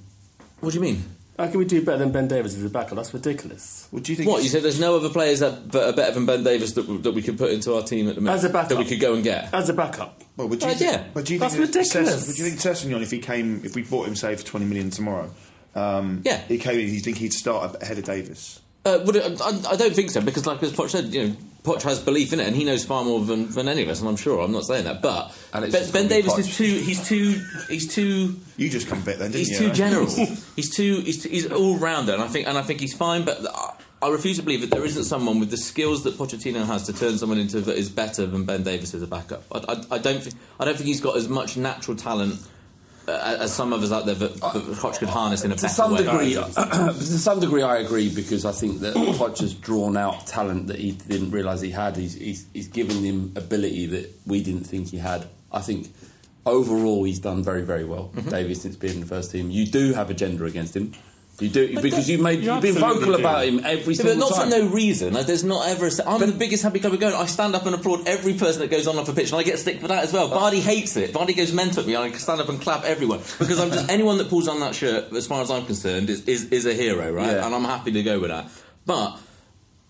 What 0.61 0.71
do 0.73 0.77
you 0.79 0.83
mean? 0.83 1.03
How 1.39 1.49
can 1.49 1.59
we 1.59 1.65
do 1.65 1.83
better 1.83 1.97
than 1.99 2.13
Ben 2.13 2.29
Davies 2.29 2.55
as 2.57 2.63
a 2.63 2.69
backup? 2.69 2.95
That's 2.97 3.13
ridiculous. 3.15 3.89
Would 3.91 4.07
you 4.09 4.15
think? 4.17 4.29
What 4.29 4.43
you 4.43 4.51
said? 4.51 4.63
There's 4.63 4.79
no 4.79 4.95
other 4.97 5.09
players 5.09 5.41
that, 5.41 5.73
that 5.73 5.89
are 5.89 5.93
better 5.97 6.13
than 6.13 6.27
Ben 6.27 6.45
Davies 6.45 6.75
that, 6.75 6.83
that 7.03 7.13
we 7.13 7.23
could 7.23 7.39
put 7.39 7.51
into 7.53 7.75
our 7.75 7.83
team 7.83 8.07
at 8.09 8.17
the 8.17 8.21
minute 8.21 8.37
As 8.37 8.45
a 8.45 8.51
backup. 8.51 8.69
that 8.69 8.79
we 8.79 8.85
could 8.85 9.01
go 9.01 9.15
and 9.15 9.25
get. 9.25 9.53
As 9.53 9.69
a 9.71 9.73
backup, 9.73 10.23
Well, 10.37 10.49
would 10.49 10.61
you 10.63 10.69
Uh, 10.69 10.75
think, 10.75 10.93
yeah. 10.93 11.05
But 11.15 11.25
do 11.25 11.33
you 11.33 11.39
That's 11.41 11.55
think 11.57 11.67
ridiculous. 11.69 12.11
Sess- 12.11 12.29
would 12.29 12.39
you 12.39 12.45
think 12.45 12.61
Sessegnon, 12.61 13.03
if 13.03 13.11
he 13.11 13.19
came, 13.19 13.63
if 13.65 13.75
we 13.75 13.83
bought 13.83 14.07
him, 14.07 14.15
say, 14.15 14.37
for 14.37 14.45
twenty 14.45 14.67
million 14.67 14.91
tomorrow, 14.91 15.31
um, 15.75 16.23
Yeah. 16.25 16.39
he 16.49 16.59
came, 16.59 16.79
in, 16.79 16.89
you 16.89 17.01
think 17.01 17.19
he'd 17.19 17.33
start 17.33 17.81
ahead 17.83 17.99
of 17.99 18.05
Davies? 18.05 18.61
Uh, 18.85 18.99
would 19.07 19.15
it, 19.17 19.41
I, 19.41 19.49
I 19.71 19.77
don't 19.77 19.95
think 19.95 20.11
so 20.11 20.21
because, 20.21 20.45
like 20.45 20.61
as 20.65 20.73
Poch 20.73 20.91
said, 20.91 21.15
you 21.15 21.29
know, 21.29 21.37
Poch 21.63 21.83
has 21.83 22.01
belief 22.01 22.33
in 22.33 22.41
it, 22.41 22.49
and 22.49 22.57
he 22.57 22.65
knows 22.65 22.85
far 22.85 23.05
more 23.05 23.21
than, 23.25 23.49
than 23.51 23.69
any 23.69 23.83
of 23.85 23.89
us. 23.89 24.01
And 24.01 24.09
I'm 24.09 24.17
sure 24.17 24.41
I'm 24.41 24.51
not 24.51 24.65
saying 24.65 24.83
that, 24.87 25.01
but 25.01 25.33
Ben, 25.53 25.71
Ben 25.93 26.09
Davies 26.09 26.33
Poch. 26.33 26.39
is 26.41 26.57
too. 26.57 26.65
He's 26.65 27.07
too. 27.09 27.41
He's 27.69 27.95
too. 27.95 28.35
You 28.57 28.69
just 28.69 28.89
come 28.89 29.01
bit 29.03 29.21
then, 29.21 29.31
didn't 29.31 29.47
He's 29.47 29.61
you? 29.61 29.69
too 29.69 29.73
general. 29.85 30.07
he's 30.57 30.75
too. 30.75 30.97
He's, 31.03 31.23
too, 31.23 31.29
he's 31.29 31.47
all 31.53 31.77
rounder, 31.79 32.13
and 32.13 32.21
I 32.23 32.27
think. 32.27 32.49
And 32.49 32.59
I 32.59 32.63
think 32.63 32.81
he's 32.81 32.93
fine. 32.93 33.25
But 33.25 33.47
I, 33.55 33.75
I 34.03 34.09
refuse 34.11 34.39
to 34.39 34.43
believe 34.43 34.63
that 34.63 34.73
there 34.73 34.85
isn't 34.85 35.05
someone 35.05 35.39
with 35.39 35.53
the 35.53 35.57
skills 35.57 36.03
that 36.03 36.15
Pochettino 36.19 36.67
has 36.67 36.83
to 36.87 36.93
turn 36.93 37.19
someone 37.19 37.39
into 37.39 37.61
that 37.61 37.77
is 37.77 37.89
better 37.89 38.27
than 38.27 38.45
Ben 38.45 38.65
Davies 38.65 38.93
as 38.97 39.03
a 39.03 39.07
backup. 39.07 39.45
I, 39.53 39.59
I, 39.75 39.85
I 39.93 39.99
don't 39.99 40.21
think. 40.21 40.35
I 40.59 40.65
don't 40.65 40.75
think 40.77 40.89
he's 40.89 41.01
got 41.01 41.17
as 41.17 41.29
much 41.29 41.57
natural 41.57 41.97
talent. 41.97 42.41
Uh, 43.09 43.39
as 43.41 43.53
some 43.53 43.73
of 43.73 43.83
us 43.83 43.91
out 43.91 44.07
there 44.07 44.15
that, 44.15 44.35
that 44.35 44.63
Poch 44.77 44.99
could 44.99 45.09
harness 45.09 45.45
in 45.45 45.51
a 45.51 45.57
to 45.57 45.63
better 45.63 45.75
some 45.75 45.93
way. 45.93 46.05
degree, 46.05 46.35
to 46.35 46.95
some 46.95 47.41
degree, 47.41 47.63
I 47.63 47.79
agree 47.79 48.15
because 48.15 48.45
I 48.45 48.53
think 48.53 48.81
that 48.81 48.95
Hodge 49.19 49.41
has 49.41 49.55
drawn 49.55 49.97
out 49.97 50.27
talent 50.29 50.69
that 50.69 50.79
he 50.79 50.93
didn't 50.93 51.33
realise 51.33 51.61
he 51.61 51.71
had. 51.71 51.97
He's, 51.97 52.15
he's, 52.15 52.47
he's 52.53 52.69
given 52.69 53.03
him 53.03 53.33
ability 53.35 53.87
that 53.87 54.11
we 54.25 54.43
didn't 54.43 54.65
think 54.65 54.89
he 54.89 54.99
had. 54.99 55.27
I 55.51 55.61
think 55.61 55.93
overall 56.47 57.03
he's 57.03 57.19
done 57.19 57.43
very, 57.43 57.63
very 57.63 57.85
well. 57.85 58.13
Mm-hmm. 58.15 58.31
Davies 58.31 58.63
since 58.63 58.77
being 58.77 58.95
in 58.95 59.01
the 59.01 59.07
first 59.07 59.33
team, 59.33 59.51
you 59.51 59.67
do 59.67 59.95
have 59.95 60.09
a 60.09 60.13
agenda 60.13 60.45
against 60.45 60.77
him. 60.77 60.93
You 61.41 61.49
do 61.49 61.81
because 61.81 62.09
you 62.11 62.19
made 62.19 62.41
you 62.41 62.53
you've 62.53 62.63
been 62.63 62.75
vocal 62.75 63.07
do. 63.07 63.15
about 63.15 63.47
him 63.47 63.65
every 63.65 63.95
single 63.95 64.15
Yeah, 64.15 64.21
but 64.21 64.31
not 64.31 64.37
time. 64.37 64.51
for 64.51 64.59
no 64.59 64.67
reason. 64.69 65.15
Like, 65.15 65.27
there's 65.27 65.43
not 65.43 65.67
ever. 65.69 65.87
A, 65.87 65.91
I'm 66.07 66.21
the 66.21 66.31
biggest 66.31 66.63
happy 66.63 66.79
club 66.79 66.99
going. 67.01 67.15
I 67.15 67.27
stand 67.27 67.55
up 67.55 67.65
and 67.65 67.75
applaud 67.75 68.07
every 68.07 68.35
person 68.35 68.61
that 68.61 68.71
goes 68.71 68.87
on 68.87 68.97
off 68.99 69.09
a 69.09 69.13
pitch, 69.15 69.33
and 69.33 69.41
I 69.41 69.43
get 69.43 69.59
stick 69.59 69.81
for 69.81 69.89
that 69.89 70.05
as 70.05 70.13
well. 70.13 70.29
Bardi 70.29 70.61
hates 70.61 70.97
it. 70.97 71.13
Bardi 71.13 71.33
goes 71.33 71.53
mental 71.53 71.81
at 71.81 71.87
me. 71.87 71.97
I 71.97 72.11
stand 72.13 72.41
up 72.41 72.49
and 72.49 72.61
clap 72.61 72.85
everyone 72.85 73.21
because 73.39 73.59
I'm 73.59 73.71
just 73.71 73.91
anyone 73.91 74.19
that 74.19 74.29
pulls 74.29 74.47
on 74.47 74.61
that 74.61 74.75
shirt, 74.75 75.13
as 75.13 75.27
far 75.27 75.43
as 75.43 75.51
I'm 75.51 75.65
concerned, 75.65 76.11
is 76.11 76.25
is, 76.29 76.45
is 76.51 76.67
a 76.67 76.75
hero, 76.75 77.11
right? 77.11 77.27
Yeah. 77.33 77.47
And 77.47 77.55
I'm 77.55 77.65
happy 77.65 77.93
to 77.93 78.03
go 78.03 78.21
with 78.21 78.31
that. 78.31 78.49
But 78.85 79.19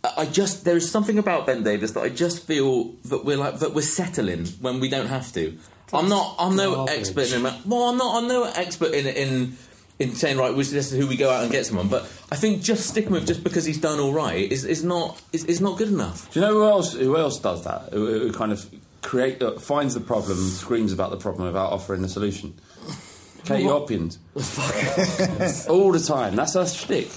I 0.05 0.12
I 0.18 0.26
just 0.26 0.64
there 0.64 0.76
is 0.76 0.90
something 0.90 1.18
about 1.18 1.47
Ben 1.47 1.64
Davies 1.64 1.93
that 1.95 2.01
I 2.03 2.09
just 2.09 2.47
feel 2.47 2.93
that 3.07 3.24
we're 3.24 3.36
like 3.36 3.59
that 3.59 3.74
we're 3.74 3.82
settling 3.82 4.47
when 4.61 4.78
we 4.80 4.88
don't 4.88 5.09
have 5.09 5.32
to. 5.32 5.59
I'm 5.93 6.09
not. 6.09 6.36
I'm 6.38 6.57
no 6.57 6.74
garbage. 6.76 6.99
expert 6.99 7.32
in. 7.32 7.43
Well, 7.43 7.82
I'm 7.90 7.99
not. 7.99 8.22
I'm 8.22 8.28
no 8.28 8.45
expert 8.45 8.95
in 8.95 9.07
in 9.07 9.57
in 10.03 10.14
saying 10.14 10.36
right. 10.38 10.55
This 10.55 10.72
is 10.72 10.92
who 10.92 11.07
we 11.07 11.16
go 11.16 11.30
out 11.30 11.42
and 11.42 11.50
get 11.53 11.66
someone. 11.66 11.88
But 11.88 12.03
I 12.30 12.36
think 12.36 12.62
just 12.62 12.88
sticking 12.88 13.12
with 13.12 13.26
just 13.26 13.42
because 13.42 13.64
he's 13.64 13.80
done 13.80 13.98
all 14.00 14.12
right 14.12 14.50
is, 14.50 14.64
is 14.64 14.84
not 14.84 15.20
is, 15.32 15.44
is 15.44 15.61
not 15.61 15.78
good 15.78 15.88
enough. 15.88 16.30
Do 16.32 16.40
you 16.40 16.46
know 16.46 16.53
who 16.53 16.64
else? 16.64 16.94
Who 16.94 17.16
else 17.16 17.38
does 17.38 17.64
that? 17.64 17.90
Who, 17.92 18.07
who 18.07 18.32
kind 18.32 18.53
of 18.53 18.68
create 19.03 19.42
uh, 19.42 19.59
finds 19.59 19.94
the 19.94 20.00
problem, 20.00 20.38
screams 20.38 20.92
about 20.92 21.11
the 21.11 21.16
problem 21.16 21.46
without 21.46 21.72
offering 21.72 22.03
a 22.05 22.09
solution. 22.09 22.55
Katie 23.44 23.64
Hopkins, 23.64 24.18
all 25.68 25.90
the 25.90 26.05
time. 26.07 26.36
That's 26.36 26.55
her 26.55 26.64
shtick. 26.64 27.09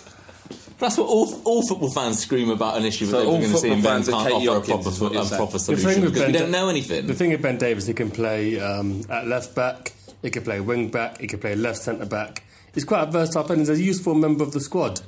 That's 0.77 0.97
what 0.97 1.07
all, 1.07 1.41
all 1.45 1.65
football 1.65 1.89
fans 1.89 2.19
scream 2.19 2.49
about 2.49 2.77
an 2.77 2.83
issue 2.83 3.05
So 3.05 3.19
that 3.19 3.25
all 3.25 3.33
they're 3.33 3.41
going 3.41 3.53
to 3.53 3.57
see, 3.59 3.69
and 3.69 3.81
football 3.81 3.93
Ben 3.93 4.03
fans 4.03 4.09
are 4.09 4.11
can't 4.11 4.33
Katie 4.33 4.47
offer 4.47 4.57
a 4.57 4.59
Hopkins, 4.59 4.83
proper, 4.83 4.89
is 4.89 5.01
what 5.01 5.13
you're 5.13 5.21
a 5.21 5.25
saying. 5.25 5.37
proper 5.37 5.53
The 5.53 5.59
solution 5.59 5.89
thing 5.89 6.01
with 6.03 6.13
because 6.13 6.27
we 6.27 6.33
don't 6.33 6.51
know 6.51 6.69
anything. 6.69 7.07
The 7.07 7.13
thing 7.13 7.29
with 7.29 7.41
Ben 7.41 7.57
Davies, 7.57 7.85
he 7.85 7.93
can 7.93 8.11
play 8.11 8.59
um, 8.59 9.01
at 9.09 9.27
left 9.27 9.55
back, 9.55 9.93
he 10.21 10.29
can 10.31 10.43
play 10.43 10.59
wing 10.59 10.89
back, 10.89 11.21
he 11.21 11.27
can 11.27 11.39
play 11.39 11.55
left 11.55 11.77
centre 11.77 12.05
back. 12.05 12.43
He's 12.75 12.85
quite 12.85 13.07
a 13.07 13.11
versatile 13.11 13.45
player. 13.45 13.57
He's 13.59 13.69
a 13.69 13.81
useful 13.81 14.13
member 14.13 14.43
of 14.43 14.51
the 14.51 14.59
squad. 14.59 14.99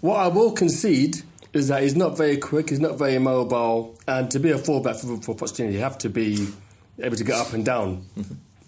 What 0.00 0.16
I 0.16 0.28
will 0.28 0.52
concede 0.52 1.22
is 1.52 1.68
that 1.68 1.82
he's 1.82 1.96
not 1.96 2.16
very 2.16 2.36
quick, 2.36 2.70
he's 2.70 2.80
not 2.80 2.96
very 2.96 3.18
mobile, 3.18 3.98
and 4.06 4.30
to 4.30 4.38
be 4.38 4.50
a 4.52 4.58
fullback 4.58 4.96
for, 4.96 5.20
for 5.20 5.34
Pochettino, 5.34 5.72
you 5.72 5.80
have 5.80 5.98
to 5.98 6.08
be 6.08 6.48
able 7.00 7.16
to 7.16 7.24
get 7.24 7.34
up 7.34 7.52
and 7.52 7.64
down 7.64 8.06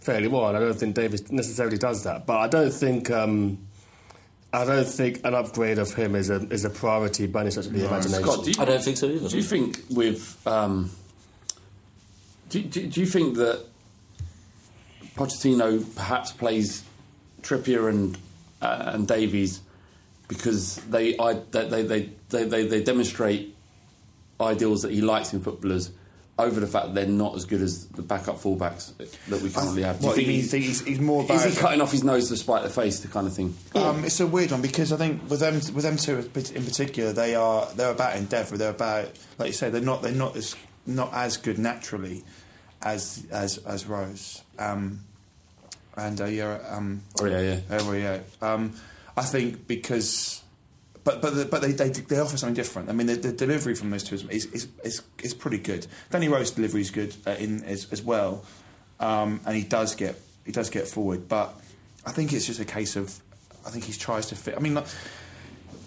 fairly 0.00 0.28
well. 0.28 0.48
And 0.48 0.56
I 0.56 0.60
don't 0.60 0.74
think 0.74 0.96
Davies 0.96 1.30
necessarily 1.30 1.78
does 1.78 2.02
that. 2.04 2.26
But 2.26 2.38
I 2.38 2.48
don't 2.48 2.72
think. 2.72 3.10
Um, 3.10 3.58
I 4.54 4.66
don't 4.66 4.86
think 4.86 5.24
an 5.24 5.34
upgrade 5.34 5.78
of 5.78 5.94
him 5.94 6.14
is 6.14 6.28
a 6.28 6.46
is 6.48 6.66
a 6.66 6.70
priority 6.70 7.26
by 7.26 7.40
any 7.40 7.50
stretch 7.50 7.68
of 7.68 7.72
the 7.72 7.86
imagination. 7.86 8.22
Scott, 8.22 8.44
do 8.44 8.50
you, 8.50 8.56
I 8.60 8.66
don't 8.66 8.84
think 8.84 8.98
so 8.98 9.06
either. 9.06 9.28
Do 9.30 9.36
you 9.38 9.42
think 9.42 9.78
with 9.88 10.46
um, 10.46 10.90
do, 12.50 12.60
do, 12.60 12.86
do 12.86 13.00
you 13.00 13.06
think 13.06 13.36
that 13.38 13.64
Pochettino 15.16 15.82
perhaps 15.96 16.32
plays 16.32 16.84
Trippier 17.40 17.88
and 17.88 18.18
uh, 18.62 18.92
and 18.94 19.06
Davies 19.06 19.60
because 20.28 20.76
they, 20.88 21.18
I, 21.18 21.34
they, 21.34 21.68
they, 21.82 21.82
they, 22.28 22.44
they, 22.44 22.66
they, 22.66 22.82
demonstrate 22.82 23.54
ideals 24.40 24.82
that 24.82 24.92
he 24.92 25.02
likes 25.02 25.34
in 25.34 25.42
footballers 25.42 25.90
over 26.38 26.58
the 26.58 26.66
fact 26.66 26.86
that 26.86 26.94
they're 26.94 27.06
not 27.06 27.36
as 27.36 27.44
good 27.44 27.60
as 27.60 27.86
the 27.88 28.02
backup 28.02 28.36
fullbacks 28.36 28.96
that 29.28 29.42
we 29.42 29.50
currently 29.50 29.82
have. 29.82 30.00
Do 30.00 30.06
What, 30.06 30.16
you 30.16 30.32
you 30.32 30.42
think 30.42 30.64
he's, 30.64 30.82
he's 30.84 31.00
more 31.00 31.22
about? 31.24 31.44
is 31.44 31.54
he 31.54 31.60
cutting 31.60 31.80
off 31.80 31.92
his 31.92 32.02
nose 32.02 32.28
to 32.30 32.36
spite 32.36 32.62
the 32.62 32.70
face, 32.70 33.00
the 33.00 33.08
kind 33.08 33.26
of 33.26 33.34
thing? 33.34 33.54
Um, 33.74 34.04
it's 34.04 34.20
a 34.20 34.26
weird 34.26 34.50
one 34.50 34.62
because 34.62 34.92
I 34.92 34.96
think 34.96 35.28
with 35.28 35.40
them, 35.40 35.54
with 35.54 35.82
them 35.82 35.96
two 35.98 36.18
in 36.18 36.64
particular, 36.64 37.12
they 37.12 37.34
are 37.34 37.68
they're 37.74 37.92
about 37.92 38.16
endeavour. 38.16 38.56
They're 38.56 38.70
about, 38.70 39.10
like 39.38 39.48
you 39.48 39.52
say, 39.52 39.68
they're 39.68 39.82
not 39.82 40.02
they're 40.02 40.12
not 40.12 40.36
as 40.36 40.56
not 40.86 41.12
as 41.12 41.36
good 41.36 41.58
naturally 41.58 42.24
as 42.80 43.26
as 43.30 43.58
as 43.58 43.86
Rose. 43.86 44.42
Um, 44.58 45.00
and 45.96 46.20
uh, 46.20 46.24
yeah, 46.26 46.58
um, 46.68 47.02
Oh, 47.20 47.26
yeah, 47.26 47.40
yeah. 47.40 47.60
oh, 47.70 47.92
yeah. 47.92 48.18
Um, 48.40 48.74
I 49.16 49.22
think 49.22 49.66
because, 49.66 50.42
but 51.04 51.20
but 51.20 51.34
the, 51.34 51.44
but 51.44 51.62
they, 51.62 51.72
they 51.72 51.90
they 51.90 52.18
offer 52.18 52.36
something 52.36 52.54
different. 52.54 52.88
I 52.88 52.92
mean, 52.92 53.06
the, 53.06 53.16
the 53.16 53.32
delivery 53.32 53.74
from 53.74 53.90
those 53.90 54.04
two 54.04 54.14
is 54.14 54.24
is, 54.26 54.46
is, 54.46 54.68
is, 54.84 55.02
is 55.22 55.34
pretty 55.34 55.58
good. 55.58 55.86
Danny 56.10 56.28
Rose's 56.28 56.52
delivery 56.52 56.80
is 56.80 56.90
good 56.90 57.14
uh, 57.26 57.32
in 57.32 57.62
as, 57.64 57.92
as 57.92 58.02
well, 58.02 58.44
um, 59.00 59.40
and 59.44 59.56
he 59.56 59.64
does 59.64 59.94
get 59.94 60.18
he 60.46 60.52
does 60.52 60.70
get 60.70 60.88
forward. 60.88 61.28
But 61.28 61.54
I 62.06 62.12
think 62.12 62.32
it's 62.32 62.46
just 62.46 62.60
a 62.60 62.64
case 62.64 62.96
of 62.96 63.18
I 63.66 63.70
think 63.70 63.84
he 63.84 63.92
tries 63.92 64.26
to 64.26 64.36
fit. 64.36 64.54
I 64.56 64.60
mean. 64.60 64.74
Like, 64.74 64.86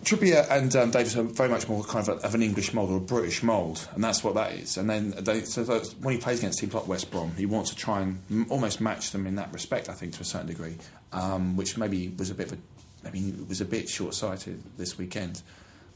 Trippier 0.05 0.45
and 0.51 0.75
um, 0.75 0.91
Davies 0.91 1.17
are 1.17 1.23
very 1.23 1.49
much 1.49 1.67
more 1.67 1.83
kind 1.83 2.07
of, 2.07 2.19
a, 2.19 2.25
of 2.25 2.35
an 2.35 2.43
English 2.43 2.73
mould 2.73 2.91
or 2.91 2.97
a 2.97 2.99
British 2.99 3.41
mould, 3.41 3.87
and 3.95 4.03
that's 4.03 4.23
what 4.23 4.35
that 4.35 4.53
is. 4.53 4.77
And 4.77 4.87
then 4.87 5.15
they, 5.17 5.41
so 5.41 5.63
when 5.99 6.13
he 6.13 6.21
plays 6.21 6.39
against 6.39 6.59
teams 6.59 6.75
like 6.75 6.87
West 6.87 7.09
Brom, 7.09 7.33
he 7.35 7.47
wants 7.47 7.71
to 7.71 7.75
try 7.75 8.01
and 8.01 8.21
m- 8.29 8.45
almost 8.49 8.79
match 8.79 9.11
them 9.11 9.25
in 9.25 9.35
that 9.35 9.51
respect. 9.51 9.89
I 9.89 9.93
think 9.93 10.13
to 10.13 10.21
a 10.21 10.23
certain 10.23 10.47
degree, 10.47 10.77
um, 11.11 11.57
which 11.57 11.75
maybe 11.75 12.13
was 12.19 12.29
a 12.29 12.35
bit 12.35 12.51
of 12.51 12.59
a, 12.59 13.07
I 13.07 13.11
mean, 13.11 13.37
it 13.41 13.49
was 13.49 13.61
a 13.61 13.65
bit 13.65 13.89
short-sighted 13.89 14.61
this 14.77 14.97
weekend. 14.97 15.41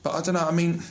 But 0.01 0.15
I 0.15 0.21
don't 0.21 0.33
know. 0.33 0.47
I 0.47 0.51
mean, 0.51 0.81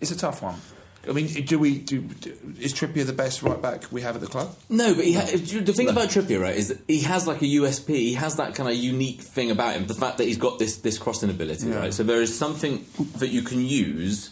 it's 0.00 0.12
a 0.12 0.16
tough 0.16 0.40
one. 0.40 0.60
I 1.08 1.12
mean, 1.12 1.26
do 1.46 1.58
we 1.58 1.78
do, 1.78 2.00
do 2.02 2.36
is 2.60 2.74
Trippier 2.74 3.06
the 3.06 3.14
best 3.14 3.42
right 3.42 3.60
back 3.60 3.90
we 3.90 4.02
have 4.02 4.16
at 4.16 4.20
the 4.20 4.26
club? 4.26 4.54
No, 4.68 4.94
but 4.94 5.04
he 5.04 5.14
ha- 5.14 5.24
the 5.32 5.72
thing 5.72 5.88
about 5.88 6.10
Trippier, 6.10 6.40
right, 6.40 6.54
is 6.54 6.68
that 6.68 6.78
he 6.86 7.00
has 7.02 7.26
like 7.26 7.40
a 7.40 7.46
USP. 7.46 7.88
He 7.88 8.14
has 8.14 8.36
that 8.36 8.54
kind 8.54 8.68
of 8.68 8.74
unique 8.76 9.20
thing 9.22 9.50
about 9.50 9.74
him. 9.76 9.86
The 9.86 9.94
fact 9.94 10.18
that 10.18 10.24
he's 10.26 10.36
got 10.36 10.58
this 10.58 10.76
this 10.78 10.98
crossing 10.98 11.30
ability, 11.30 11.68
Yeah. 11.68 11.76
right? 11.78 11.94
So 11.94 12.02
there 12.02 12.20
is 12.20 12.36
something 12.36 12.84
that 13.16 13.28
you 13.28 13.40
can 13.42 13.64
use 13.64 14.30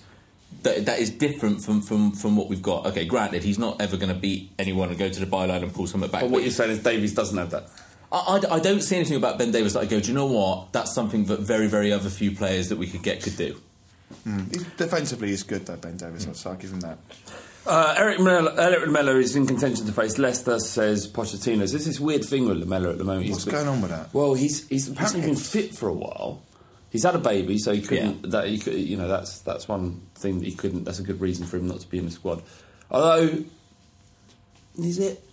that 0.62 0.84
that 0.86 0.98
is 0.98 1.08
different 1.08 1.62
from 1.64 1.80
from 1.80 2.12
from 2.12 2.36
what 2.36 2.48
we've 2.48 2.60
got. 2.62 2.86
Okay, 2.88 3.06
granted, 3.06 3.44
he's 3.44 3.58
not 3.58 3.80
ever 3.80 3.96
going 3.96 4.12
to 4.12 4.18
beat 4.20 4.50
anyone 4.58 4.90
and 4.90 4.98
go 4.98 5.08
to 5.08 5.20
the 5.20 5.26
byline 5.26 5.62
and 5.62 5.72
pull 5.72 5.86
something 5.86 6.10
back. 6.10 6.20
But 6.20 6.30
what 6.30 6.42
you're 6.42 6.50
saying 6.50 6.72
is 6.72 6.80
Davies 6.82 7.14
doesn't 7.14 7.38
have 7.38 7.50
that. 7.52 7.70
I, 8.12 8.40
I, 8.50 8.56
I 8.56 8.60
don't 8.60 8.82
see 8.82 8.96
anything 8.96 9.16
about 9.16 9.38
Ben 9.38 9.52
Davies 9.52 9.72
that 9.74 9.80
I 9.80 9.86
go, 9.86 10.00
do 10.00 10.08
you 10.08 10.14
know 10.14 10.26
what? 10.26 10.72
That's 10.72 10.92
something 10.94 11.24
that 11.26 11.40
very, 11.40 11.66
very 11.66 11.92
other 11.92 12.08
few 12.10 12.30
players 12.32 12.68
that 12.70 12.76
we 12.78 12.86
could 12.86 13.02
get 13.02 13.22
could 13.22 13.36
do. 13.36 13.60
He's, 14.50 14.64
defensively, 14.76 15.28
he's 15.28 15.42
good 15.42 15.66
though, 15.66 15.76
Ben 15.76 15.96
Davies. 15.96 16.28
So 16.32 16.50
I'll 16.50 16.56
give 16.56 16.72
him 16.72 16.80
that. 16.80 16.98
Uh, 17.66 17.94
Erik 17.98 18.18
Lamela 18.18 19.16
is 19.16 19.36
in 19.36 19.46
contention 19.46 19.84
to 19.86 19.92
face 19.92 20.16
Leicester, 20.18 20.58
says 20.58 21.06
Pochettino. 21.06 21.58
There's 21.58 21.84
this 21.84 22.00
weird 22.00 22.24
thing 22.24 22.48
with 22.48 22.66
Lamella 22.66 22.90
at 22.90 22.98
the 22.98 23.04
moment. 23.04 23.30
What's 23.30 23.44
going 23.44 23.68
on 23.68 23.82
with 23.82 23.90
that? 23.90 24.12
Well, 24.14 24.34
he's 24.34 24.66
he's 24.68 24.88
apparently 24.88 25.20
been 25.20 25.36
fit 25.36 25.74
for 25.74 25.88
a 25.88 25.92
while. 25.92 26.42
He's 26.90 27.02
had 27.02 27.14
a 27.14 27.18
baby, 27.18 27.58
so 27.58 27.72
he 27.72 27.82
couldn't. 27.82 28.24
Yeah. 28.24 28.30
That 28.30 28.48
he 28.48 28.58
could, 28.58 28.74
you 28.74 28.96
know, 28.96 29.08
that's 29.08 29.40
that's 29.40 29.68
one 29.68 30.00
thing 30.14 30.38
that 30.38 30.46
he 30.46 30.54
couldn't. 30.54 30.84
That's 30.84 30.98
a 30.98 31.02
good 31.02 31.20
reason 31.20 31.46
for 31.46 31.58
him 31.58 31.68
not 31.68 31.80
to 31.80 31.88
be 31.88 31.98
in 31.98 32.06
the 32.06 32.10
squad. 32.10 32.42
Although, 32.90 33.44
is 34.78 34.98
it? 34.98 35.27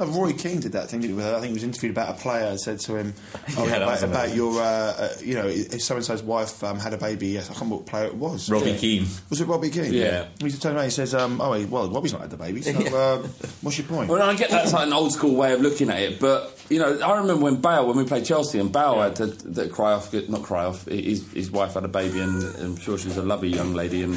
Oh, 0.00 0.06
Roy 0.06 0.32
Keane 0.32 0.60
did 0.60 0.72
that 0.72 0.88
thing, 0.88 1.00
didn't 1.00 1.18
he? 1.18 1.24
I 1.24 1.32
think 1.34 1.48
he 1.48 1.52
was 1.52 1.62
interviewed 1.62 1.92
about 1.92 2.08
a 2.08 2.14
player 2.20 2.46
and 2.46 2.58
said 2.58 2.80
to 2.80 2.96
him, 2.96 3.14
oh, 3.58 3.66
Yeah, 3.66 3.76
about, 3.76 4.02
about 4.02 4.34
your, 4.34 4.60
uh, 4.60 4.64
uh, 4.64 5.08
you 5.22 5.34
know, 5.34 5.46
if 5.46 5.82
so 5.82 5.94
and 5.96 6.04
so's 6.04 6.22
wife 6.22 6.64
um, 6.64 6.78
had 6.78 6.94
a 6.94 6.96
baby, 6.96 7.28
yes, 7.28 7.44
I 7.44 7.52
can't 7.52 7.58
remember 7.60 7.76
what 7.76 7.86
player 7.86 8.06
it 8.06 8.14
was. 8.14 8.48
Robbie 8.50 8.70
Yeah. 8.72 8.76
Keane. 8.78 9.06
Was 9.30 9.40
it 9.40 9.46
Robbie 9.46 9.70
Keane? 9.70 9.92
Yeah. 9.92 10.26
He 10.40 10.50
turned 10.52 10.76
around 10.76 10.84
and 10.84 10.92
says, 10.92 11.14
um, 11.14 11.40
oh, 11.40 11.64
well, 11.66 11.90
Robbie's 11.90 12.12
not 12.12 12.22
had 12.22 12.30
the 12.30 12.36
baby, 12.38 12.62
so 12.62 12.72
uh, 12.72 13.18
what's 13.60 13.76
your 13.78 13.86
point? 13.86 14.08
Well, 14.08 14.22
I 14.22 14.34
get 14.34 14.50
that's 14.50 14.72
like 14.72 14.86
an 14.86 14.92
old 14.92 15.12
school 15.12 15.36
way 15.36 15.52
of 15.52 15.60
looking 15.60 15.90
at 15.90 16.00
it, 16.00 16.18
but 16.18 16.58
you 16.70 16.78
know, 16.78 16.98
I 17.00 17.18
remember 17.18 17.36
when 17.44 17.56
Bale, 17.60 17.86
when 17.86 17.96
we 17.98 18.04
played 18.04 18.24
Chelsea, 18.24 18.58
and 18.58 18.72
Bale 18.72 19.02
had 19.02 19.16
to, 19.16 19.28
to 19.52 19.68
cry 19.68 19.92
off, 19.92 20.12
not 20.30 20.42
cry 20.42 20.64
off. 20.64 20.86
His, 20.86 21.30
his 21.32 21.50
wife 21.50 21.74
had 21.74 21.84
a 21.84 21.88
baby, 21.88 22.20
and 22.20 22.42
I'm 22.56 22.76
sure 22.76 22.96
she's 22.96 23.18
a 23.18 23.22
lovely 23.22 23.48
young 23.50 23.74
lady, 23.74 24.02
and 24.02 24.16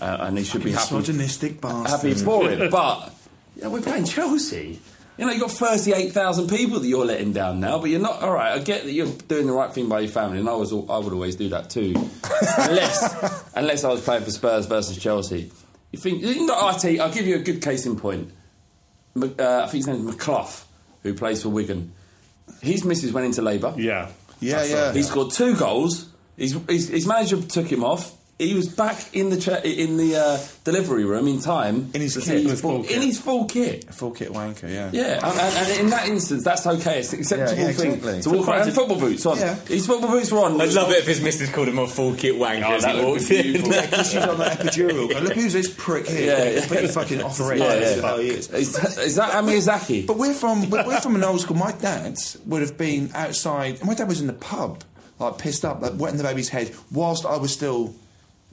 uh, 0.00 0.16
and 0.20 0.38
he 0.38 0.42
should 0.44 0.64
be 0.64 0.72
happy, 0.72 0.94
Misogynistic 0.96 1.60
bastard. 1.60 1.90
happy 1.90 2.14
for 2.14 2.50
it. 2.50 2.70
But 2.70 3.14
you 3.56 3.62
know, 3.64 3.70
we're 3.70 3.82
playing 3.82 4.06
Chelsea. 4.06 4.80
You 5.22 5.28
know, 5.28 5.34
you've 5.34 5.42
got 5.42 5.52
38,000 5.52 6.48
people 6.48 6.80
that 6.80 6.88
you're 6.88 7.04
letting 7.04 7.32
down 7.32 7.60
now, 7.60 7.78
but 7.78 7.90
you're 7.90 8.00
not. 8.00 8.22
All 8.22 8.32
right, 8.32 8.54
I 8.54 8.58
get 8.58 8.82
that 8.82 8.90
you're 8.90 9.06
doing 9.06 9.46
the 9.46 9.52
right 9.52 9.72
thing 9.72 9.88
by 9.88 10.00
your 10.00 10.10
family, 10.10 10.40
and 10.40 10.48
I 10.48 10.54
was, 10.54 10.72
I 10.72 10.98
would 10.98 11.12
always 11.12 11.36
do 11.36 11.50
that 11.50 11.70
too, 11.70 11.94
unless, 12.58 13.50
unless 13.54 13.84
I 13.84 13.88
was 13.90 14.00
playing 14.00 14.24
for 14.24 14.32
Spurs 14.32 14.66
versus 14.66 14.98
Chelsea. 14.98 15.52
You 15.92 16.00
think? 16.00 16.22
You 16.22 16.44
know, 16.44 16.56
I'll 16.56 17.12
give 17.12 17.24
you 17.24 17.36
a 17.36 17.38
good 17.38 17.62
case 17.62 17.86
in 17.86 17.94
point. 17.94 18.32
Uh, 19.14 19.28
I 19.38 19.68
think 19.68 19.74
his 19.74 19.86
name 19.86 20.08
is 20.08 20.16
McClough, 20.16 20.64
who 21.04 21.14
plays 21.14 21.44
for 21.44 21.50
Wigan. 21.50 21.92
His 22.60 22.84
missus 22.84 23.12
went 23.12 23.26
into 23.26 23.42
labour. 23.42 23.74
Yeah. 23.76 24.10
Yeah, 24.40 24.64
yeah. 24.64 24.92
He 24.92 25.04
scored 25.04 25.30
two 25.30 25.54
goals. 25.54 26.10
His, 26.36 26.58
his, 26.68 26.88
his 26.88 27.06
manager 27.06 27.40
took 27.40 27.70
him 27.70 27.84
off. 27.84 28.12
He 28.42 28.54
was 28.54 28.68
back 28.68 29.14
in 29.14 29.30
the 29.30 29.36
cha- 29.40 29.60
in 29.64 29.96
the 29.96 30.16
uh, 30.16 30.38
delivery 30.64 31.04
room 31.04 31.26
in 31.28 31.40
time 31.40 31.90
In 31.94 32.00
his 32.00 32.14
to 32.14 32.20
kit. 32.20 32.26
see 32.28 32.36
In 32.36 32.42
his 32.42 32.50
his 32.52 32.60
full, 32.60 32.70
full 32.76 32.82
kit. 32.84 32.96
in 32.96 33.02
his 33.02 33.20
full 33.20 33.44
kit. 33.46 33.94
Full 33.94 34.10
kit 34.10 34.28
wanker, 34.30 34.70
yeah. 34.70 34.90
Yeah, 34.92 35.20
and, 35.26 35.38
and, 35.40 35.56
and 35.56 35.80
in 35.80 35.90
that 35.90 36.08
instance, 36.08 36.44
that's 36.44 36.66
okay. 36.66 37.00
It's 37.00 37.12
an 37.12 37.20
acceptable 37.20 37.60
Yeah, 37.60 37.66
yeah, 37.68 37.72
thing 37.72 37.92
exactly. 37.94 38.22
to 38.22 38.30
walk 38.30 38.48
around 38.48 38.68
in 38.68 38.74
football 38.74 38.98
boots 38.98 39.26
on. 39.26 39.38
Yeah. 39.38 39.54
His 39.66 39.86
football 39.86 40.10
boots 40.10 40.30
were 40.32 40.40
on. 40.40 40.60
I'd 40.60 40.72
love 40.72 40.90
it 40.90 40.98
if 40.98 41.06
his 41.06 41.20
missus 41.22 41.50
called 41.50 41.68
him 41.68 41.78
a 41.78 41.86
full 41.86 42.14
kit 42.14 42.34
wanker 42.34 42.64
Oh, 42.66 42.72
as 42.74 42.82
that 42.82 42.94
he 42.94 43.00
would 43.00 43.08
walks 43.08 43.28
be 43.28 43.36
in. 43.38 43.42
beautiful. 43.44 43.72
Yeah, 43.72 43.86
'cause 43.86 44.10
she's 44.12 44.22
on 44.22 44.38
that 44.38 44.58
epidural. 44.58 45.10
Go, 45.12 45.18
Look 45.20 45.32
who's 45.34 45.52
this 45.52 45.72
prick 45.76 46.06
here. 46.08 46.26
Yeah, 46.38 46.50
yeah. 46.50 46.60
Completely 46.60 46.88
fucking 46.88 47.22
off 47.22 47.38
the 47.38 47.44
rails. 47.44 47.60
Yeah, 47.60 47.96
yeah. 47.96 48.10
Oh, 48.12 48.18
is. 48.18 48.48
Is, 48.50 48.98
is 48.98 49.16
that 49.16 49.30
Amiyazaki? 49.32 50.06
But 50.06 50.18
we're 50.18 50.34
from 50.34 50.68
we're, 50.70 50.86
we're 50.86 51.00
from 51.00 51.14
an 51.16 51.24
old 51.24 51.40
school. 51.40 51.56
My 51.56 51.72
dad 51.72 52.18
would 52.46 52.62
have 52.62 52.76
been 52.76 53.10
outside. 53.14 53.84
My 53.84 53.94
dad 53.94 54.08
was 54.08 54.20
in 54.20 54.26
the 54.26 54.32
pub, 54.32 54.82
like 55.18 55.38
pissed 55.38 55.64
up, 55.64 55.80
like 55.82 55.92
wetting 55.96 56.18
the 56.18 56.24
baby's 56.24 56.48
head, 56.48 56.74
whilst 56.90 57.24
I 57.24 57.36
was 57.36 57.52
still. 57.52 57.94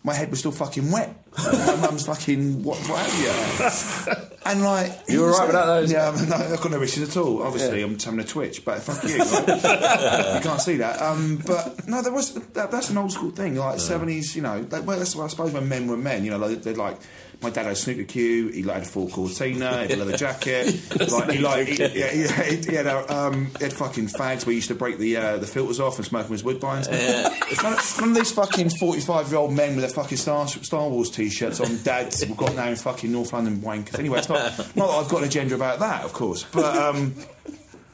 My 0.03 0.13
head 0.13 0.29
was 0.29 0.39
still 0.39 0.51
fucking 0.53 0.91
wet. 0.91 1.13
my 1.37 1.75
mum's 1.75 2.05
fucking 2.05 2.63
what, 2.63 2.77
what 2.89 2.99
have 3.05 3.19
you? 3.19 4.25
And 4.45 4.63
like 4.63 4.91
You 5.07 5.25
all 5.25 5.31
right 5.31 5.47
with 5.47 5.51
that, 5.51 5.65
though? 5.65 5.79
Yeah, 5.81 6.25
no, 6.27 6.35
I've 6.53 6.61
got 6.61 6.71
no 6.71 6.81
issues 6.81 7.09
at 7.09 7.21
all. 7.21 7.43
Obviously, 7.43 7.79
Yeah. 7.79 7.85
I'm 7.85 7.93
just 7.93 8.05
having 8.05 8.19
a 8.21 8.23
twitch, 8.23 8.63
but 8.65 8.79
fuck 8.81 9.03
you. 9.03 9.09
you 9.17 10.41
can't 10.41 10.61
see 10.61 10.77
that. 10.77 11.01
Um, 11.01 11.41
but 11.45 11.87
no, 11.87 12.01
there 12.01 12.13
was 12.13 12.33
that, 12.33 12.71
that's 12.71 12.89
an 12.89 12.97
old 12.97 13.11
school 13.11 13.31
thing, 13.31 13.55
like 13.55 13.79
seventies. 13.79 14.35
You 14.35 14.41
know, 14.41 14.65
like, 14.71 14.87
well, 14.87 14.97
that's 14.97 15.15
I 15.19 15.27
suppose 15.27 15.51
when 15.51 15.67
men 15.69 15.87
were 15.87 15.97
men. 15.97 16.23
You 16.23 16.31
know, 16.31 16.37
like, 16.37 16.63
they're 16.63 16.73
like. 16.73 16.97
My 17.41 17.49
dad 17.49 17.63
had 17.63 17.71
a 17.71 17.75
snooker 17.75 18.03
cue. 18.03 18.49
He 18.49 18.63
like, 18.63 18.75
had 18.77 18.83
a 18.83 18.85
full 18.87 19.07
Cortina. 19.09 19.71
He 19.71 19.77
had 19.81 19.91
a 19.91 19.95
leather 19.95 20.17
jacket. 20.17 20.81
like, 21.11 21.31
he 21.31 21.37
like, 21.39 21.67
he, 21.67 21.77
yeah, 21.77 22.07
he, 22.07 22.55
he, 22.55 22.61
he 22.69 22.75
had 22.75 22.85
a, 22.85 23.15
um, 23.17 23.45
he 23.57 23.63
had 23.63 23.71
fucking 23.71 24.07
fags 24.07 24.45
where 24.45 24.51
he 24.51 24.55
used 24.55 24.67
to 24.67 24.75
break 24.75 24.97
the 24.97 25.15
uh, 25.15 25.37
the 25.37 25.47
filters 25.47 25.79
off 25.79 25.97
and 25.97 26.05
smoke 26.05 26.25
them 26.25 26.33
as 26.33 26.43
woodbines. 26.43 26.89
None, 26.89 27.73
of- 27.73 27.99
none 28.01 28.09
of 28.09 28.15
these 28.15 28.31
fucking 28.31 28.71
forty 28.71 28.99
five 28.99 29.29
year 29.29 29.37
old 29.37 29.53
men 29.53 29.75
with 29.77 29.85
their 29.85 29.89
fucking 29.89 30.17
Star 30.17 30.47
Star 30.47 30.89
Wars 30.89 31.09
t 31.09 31.29
shirts 31.29 31.61
on. 31.61 31.81
Dads 31.83 32.25
we've 32.25 32.35
got 32.35 32.55
now 32.55 32.67
in 32.67 32.75
fucking 32.75 33.09
North 33.11 33.31
London 33.31 33.57
wankers. 33.61 33.97
Anyway, 33.99 34.19
it's 34.19 34.27
not 34.27 34.57
not 34.75 34.87
that 34.87 34.93
I've 35.05 35.09
got 35.09 35.19
an 35.19 35.27
agenda 35.29 35.55
about 35.55 35.79
that, 35.79 36.03
of 36.03 36.11
course, 36.13 36.43
but. 36.51 36.75
Um, 36.77 37.15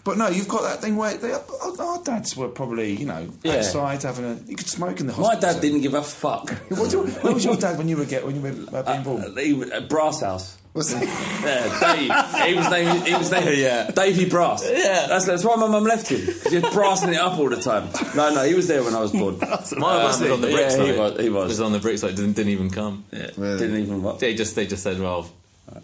but 0.06 0.18
no, 0.18 0.30
you've 0.30 0.48
got 0.48 0.62
that 0.62 0.82
thing 0.82 0.96
where 0.96 1.16
they, 1.18 1.34
our, 1.34 1.44
our 1.82 2.02
dads 2.04 2.38
were 2.38 2.48
probably, 2.48 2.94
you 2.96 3.06
know, 3.06 3.28
Yeah. 3.44 3.56
outside 3.56 4.02
having 4.04 4.24
a. 4.26 4.36
You 4.48 4.56
could 4.56 4.68
smoke 4.70 5.02
in 5.02 5.08
the 5.08 5.14
My 5.14 5.30
hospital. 5.30 5.54
dad 5.54 5.62
didn't 5.62 5.82
give 5.82 5.94
a 5.96 6.02
fuck. 6.04 6.50
What 6.70 6.90
do 6.92 6.98
you- 7.00 7.04
where 7.22 7.34
was 7.34 7.44
your 7.44 7.58
dad 7.58 7.78
when 7.78 7.90
you 7.90 7.98
were 7.98 8.06
get 8.06 8.26
when 8.26 8.36
you 8.36 8.42
were 8.42 8.78
uh, 8.78 8.84
being 8.84 9.04
born? 9.04 9.24
Uh, 9.24 9.36
he 9.42 9.52
was 9.54 9.70
at 9.72 9.90
Brass 9.90 10.22
House. 10.22 10.58
Was 10.74 10.92
he? 10.92 11.06
Yeah, 11.06 11.80
Dave. 11.80 12.48
He 12.50 12.54
was 12.56 12.70
named. 12.70 13.08
He 13.08 13.14
was 13.16 13.32
named. 13.32 13.58
Yeah. 13.58 13.92
Davy 13.92 14.28
Brass. 14.30 14.62
Yeah. 14.70 15.08
That's, 15.08 15.26
that's 15.26 15.44
why 15.46 15.56
my 15.56 15.68
mum 15.68 15.86
left 15.86 16.10
him. 16.10 16.26
'cause 16.26 16.52
He 16.52 16.60
was 16.60 16.74
brassing 16.74 17.14
it 17.14 17.18
up 17.20 17.40
all 17.40 17.48
the 17.50 17.62
time. 17.62 17.88
No, 18.14 18.34
no, 18.34 18.44
he 18.44 18.54
was 18.56 18.68
there 18.68 18.84
when 18.84 18.94
I 18.94 19.00
was 19.00 19.12
born. 19.14 19.38
My 19.40 19.48
mum 19.48 20.04
was 20.04 20.22
on 20.22 20.42
the 20.42 20.50
Yeah, 20.50 20.56
brick 20.56 20.66
he 20.66 20.76
site. 20.76 20.98
was- 20.98 21.20
he 21.22 21.30
was. 21.30 21.60
on 21.62 21.72
the 21.72 21.80
brick 21.80 21.98
site. 21.98 22.16
Didn't, 22.18 22.34
didn't 22.34 22.52
even 22.52 22.70
come. 22.70 23.06
Yeah, 23.14 23.28
Didn't 23.38 23.78
even 23.78 24.04
what. 24.04 24.20
They 24.20 24.34
just 24.36 24.56
they 24.58 24.68
just 24.68 24.84
said, 24.84 25.00
well, 25.00 25.30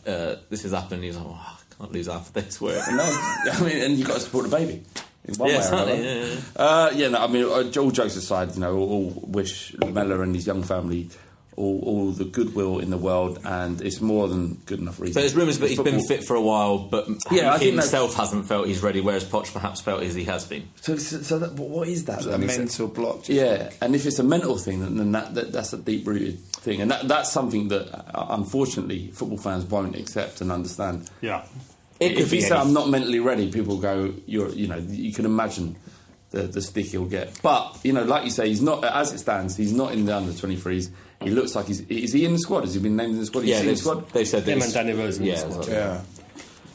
uh, 0.05 0.35
this 0.49 0.63
has 0.63 0.73
happened. 0.73 1.03
He 1.03 1.07
was 1.07 1.17
like, 1.17 1.25
oh, 1.29 1.57
I 1.81 1.85
can't 1.85 1.93
lose 1.93 2.07
half 2.07 2.27
of 2.27 2.33
this 2.33 2.61
work. 2.61 2.79
No, 2.91 3.03
I 3.03 3.59
mean, 3.63 3.77
and 3.81 3.97
you've 3.97 4.07
got 4.07 4.15
to 4.15 4.19
support 4.19 4.47
the 4.49 4.55
baby. 4.55 4.83
In 5.25 5.35
one 5.35 5.49
Yeah, 5.49 5.59
way 5.59 5.65
or 5.65 5.73
another. 5.73 5.95
yeah, 5.95 6.23
yeah. 6.25 6.35
Uh, 6.55 6.91
yeah, 6.95 7.07
no, 7.09 7.17
I 7.23 7.27
mean, 7.27 7.43
uh, 7.45 7.81
all 7.81 7.91
jokes 7.91 8.15
aside, 8.15 8.53
you 8.53 8.59
know, 8.61 8.75
all, 8.77 8.89
all 8.89 9.23
wish 9.27 9.73
Lamela 9.79 10.19
and 10.21 10.35
his 10.35 10.45
young 10.47 10.61
family 10.63 11.09
all, 11.61 11.79
all 11.81 12.11
the 12.11 12.25
goodwill 12.25 12.79
in 12.79 12.89
the 12.89 12.97
world, 12.97 13.39
and 13.45 13.81
it's 13.81 14.01
more 14.01 14.27
than 14.27 14.55
good 14.65 14.79
enough 14.79 14.99
reason. 14.99 15.13
So 15.13 15.19
there's 15.21 15.35
rumours 15.35 15.59
that 15.59 15.69
he's 15.69 15.79
been 15.79 16.03
fit 16.05 16.23
for 16.23 16.35
a 16.35 16.41
while, 16.41 16.79
but 16.79 17.07
Yeah, 17.31 17.51
I 17.53 17.57
he 17.59 17.65
think 17.65 17.75
himself 17.75 18.15
hasn't 18.15 18.47
felt 18.47 18.67
he's 18.67 18.81
ready, 18.81 19.01
whereas 19.01 19.23
Poch 19.23 19.51
perhaps 19.53 19.79
felt 19.81 20.01
as 20.03 20.15
he 20.15 20.23
has 20.25 20.45
been. 20.45 20.67
So, 20.81 20.97
so, 20.97 21.21
so 21.21 21.39
that, 21.39 21.53
what 21.53 21.87
is 21.87 22.05
that? 22.05 22.25
a 22.25 22.29
then? 22.29 22.43
Is 22.43 22.55
it- 22.55 22.59
mental 22.59 22.87
block. 22.87 23.29
Yeah, 23.29 23.69
and 23.81 23.95
if 23.95 24.05
it's 24.05 24.19
a 24.19 24.23
mental 24.23 24.57
thing, 24.57 24.79
then, 24.81 24.97
then 24.97 25.11
that, 25.11 25.33
that 25.35 25.51
that's 25.51 25.73
a 25.73 25.77
deep 25.77 26.05
rooted 26.07 26.39
thing, 26.39 26.81
and 26.81 26.89
that, 26.91 27.07
that's 27.07 27.31
something 27.31 27.67
that 27.69 27.93
uh, 28.15 28.27
unfortunately 28.29 29.11
football 29.13 29.37
fans 29.37 29.65
won't 29.65 29.95
accept 29.95 30.41
and 30.41 30.51
understand. 30.51 31.09
Yeah. 31.21 31.45
It 31.99 32.17
if 32.17 32.31
be 32.31 32.37
you 32.37 32.41
say 32.41 32.55
I'm 32.55 32.73
not 32.73 32.89
mentally 32.89 33.19
ready, 33.19 33.51
people 33.51 33.77
go, 33.77 34.13
"You're," 34.25 34.49
you 34.49 34.67
know, 34.67 34.77
you 34.77 35.13
can 35.13 35.25
imagine 35.25 35.75
the 36.31 36.43
the 36.43 36.61
stick 36.61 36.87
he'll 36.87 37.05
get. 37.05 37.39
But 37.43 37.77
you 37.83 37.93
know, 37.93 38.03
like 38.03 38.23
you 38.25 38.31
say, 38.31 38.47
he's 38.49 38.61
not 38.61 38.83
as 38.83 39.13
it 39.13 39.19
stands. 39.19 39.55
He's 39.55 39.73
not 39.73 39.93
in 39.93 40.05
the 40.05 40.15
under 40.15 40.31
23s. 40.31 40.89
He 41.21 41.29
looks 41.29 41.53
like 41.55 41.67
he's 41.67 41.81
is 41.81 42.13
he 42.13 42.25
in 42.25 42.33
the 42.33 42.39
squad? 42.39 42.61
Has 42.65 42.73
he 42.73 42.79
been 42.81 42.95
named 42.95 43.13
in 43.13 43.19
the 43.19 43.25
squad? 43.25 43.41
Is 43.43 43.49
Yeah, 43.49 43.55
he 43.57 43.61
in 43.61 43.65
the 43.67 43.71
they've, 43.73 43.79
squad? 43.79 44.09
they've 44.09 44.27
said 44.27 44.45
that 44.45 44.51
Him 44.51 44.61
and 44.63 44.73
Danny 44.73 44.93
Rose 44.93 45.17
in 45.17 45.23
the 45.25 45.29
yeah, 45.31 45.37
squad. 45.37 45.55
that's. 45.57 45.67
Yeah. 45.69 46.01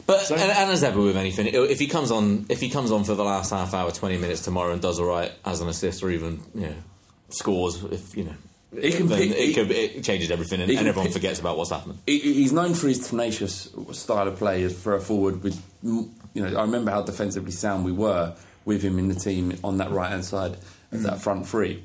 But 0.06 0.30
and, 0.30 0.40
and 0.40 0.70
as 0.70 0.84
ever 0.84 1.00
with 1.00 1.16
anything, 1.16 1.48
if 1.48 1.80
he 1.80 1.88
comes 1.88 2.12
on, 2.12 2.46
if 2.48 2.60
he 2.60 2.70
comes 2.70 2.92
on 2.92 3.02
for 3.02 3.16
the 3.16 3.24
last 3.24 3.50
half 3.50 3.74
hour, 3.74 3.90
twenty 3.90 4.18
minutes 4.18 4.42
tomorrow, 4.42 4.72
and 4.72 4.80
does 4.80 5.00
all 5.00 5.06
right 5.06 5.32
as 5.44 5.60
an 5.60 5.68
assist, 5.68 6.00
or 6.04 6.10
even 6.10 6.40
you 6.54 6.60
know 6.68 6.74
scores, 7.30 7.82
if 7.82 8.16
you 8.16 8.22
know, 8.22 8.34
It, 8.76 8.94
can 8.94 9.08
then 9.08 9.18
pick- 9.18 9.30
it, 9.32 9.36
he- 9.48 9.54
could, 9.54 9.70
it 9.72 10.04
changes 10.04 10.30
everything, 10.30 10.60
and, 10.60 10.70
he 10.70 10.76
and 10.76 10.86
everyone 10.86 11.06
pick- 11.08 11.14
forgets 11.14 11.40
about 11.40 11.56
what's 11.58 11.70
happening. 11.70 11.98
He, 12.06 12.20
he's 12.20 12.52
known 12.52 12.74
for 12.74 12.86
his 12.86 13.08
tenacious 13.08 13.68
style 13.92 14.28
of 14.28 14.36
play 14.36 14.62
as 14.62 14.78
for 14.80 14.94
a 14.94 15.00
forward. 15.00 15.42
With 15.42 15.60
you 15.82 16.12
know, 16.36 16.56
I 16.56 16.62
remember 16.62 16.92
how 16.92 17.02
defensively 17.02 17.50
sound 17.50 17.84
we 17.84 17.90
were 17.90 18.36
with 18.66 18.82
him 18.82 18.98
in 18.98 19.08
the 19.08 19.14
team 19.14 19.58
on 19.64 19.78
that 19.78 19.90
right 19.90 20.10
hand 20.10 20.26
side 20.26 20.58
of 20.92 21.02
that 21.04 21.22
front 21.22 21.48
three. 21.48 21.82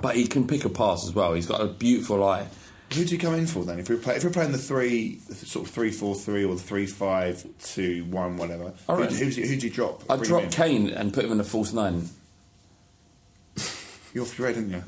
But 0.00 0.16
he 0.16 0.26
can 0.26 0.48
pick 0.48 0.64
a 0.64 0.68
pass 0.68 1.06
as 1.06 1.14
well. 1.14 1.34
He's 1.34 1.46
got 1.46 1.60
a 1.60 1.68
beautiful 1.68 2.24
eye. 2.24 2.48
Who 2.94 3.04
do 3.04 3.14
you 3.14 3.20
come 3.20 3.34
in 3.34 3.46
for 3.46 3.64
then? 3.64 3.78
If 3.78 3.88
we're, 3.88 3.96
play, 3.96 4.16
if 4.16 4.24
we're 4.24 4.30
playing 4.30 4.52
the 4.52 4.58
three, 4.58 5.20
sort 5.30 5.66
of 5.66 5.72
three 5.72 5.90
four 5.90 6.14
three 6.14 6.44
or 6.44 6.54
the 6.54 6.60
three 6.60 6.86
five 6.86 7.46
two 7.62 8.04
one, 8.06 8.36
whatever. 8.36 8.74
Who, 8.86 9.04
who's, 9.04 9.36
who 9.36 9.56
do 9.56 9.66
you 9.66 9.70
drop? 9.70 10.02
I'd 10.10 10.22
drop? 10.22 10.50
Kane 10.50 10.90
and 10.90 11.14
put 11.14 11.24
him 11.24 11.32
in 11.32 11.40
a 11.40 11.44
false 11.44 11.72
nine. 11.72 12.08
You're 14.12 14.24
off 14.24 14.38
your 14.38 14.48
head, 14.48 14.56
haven't 14.56 14.70
you? 14.72 14.82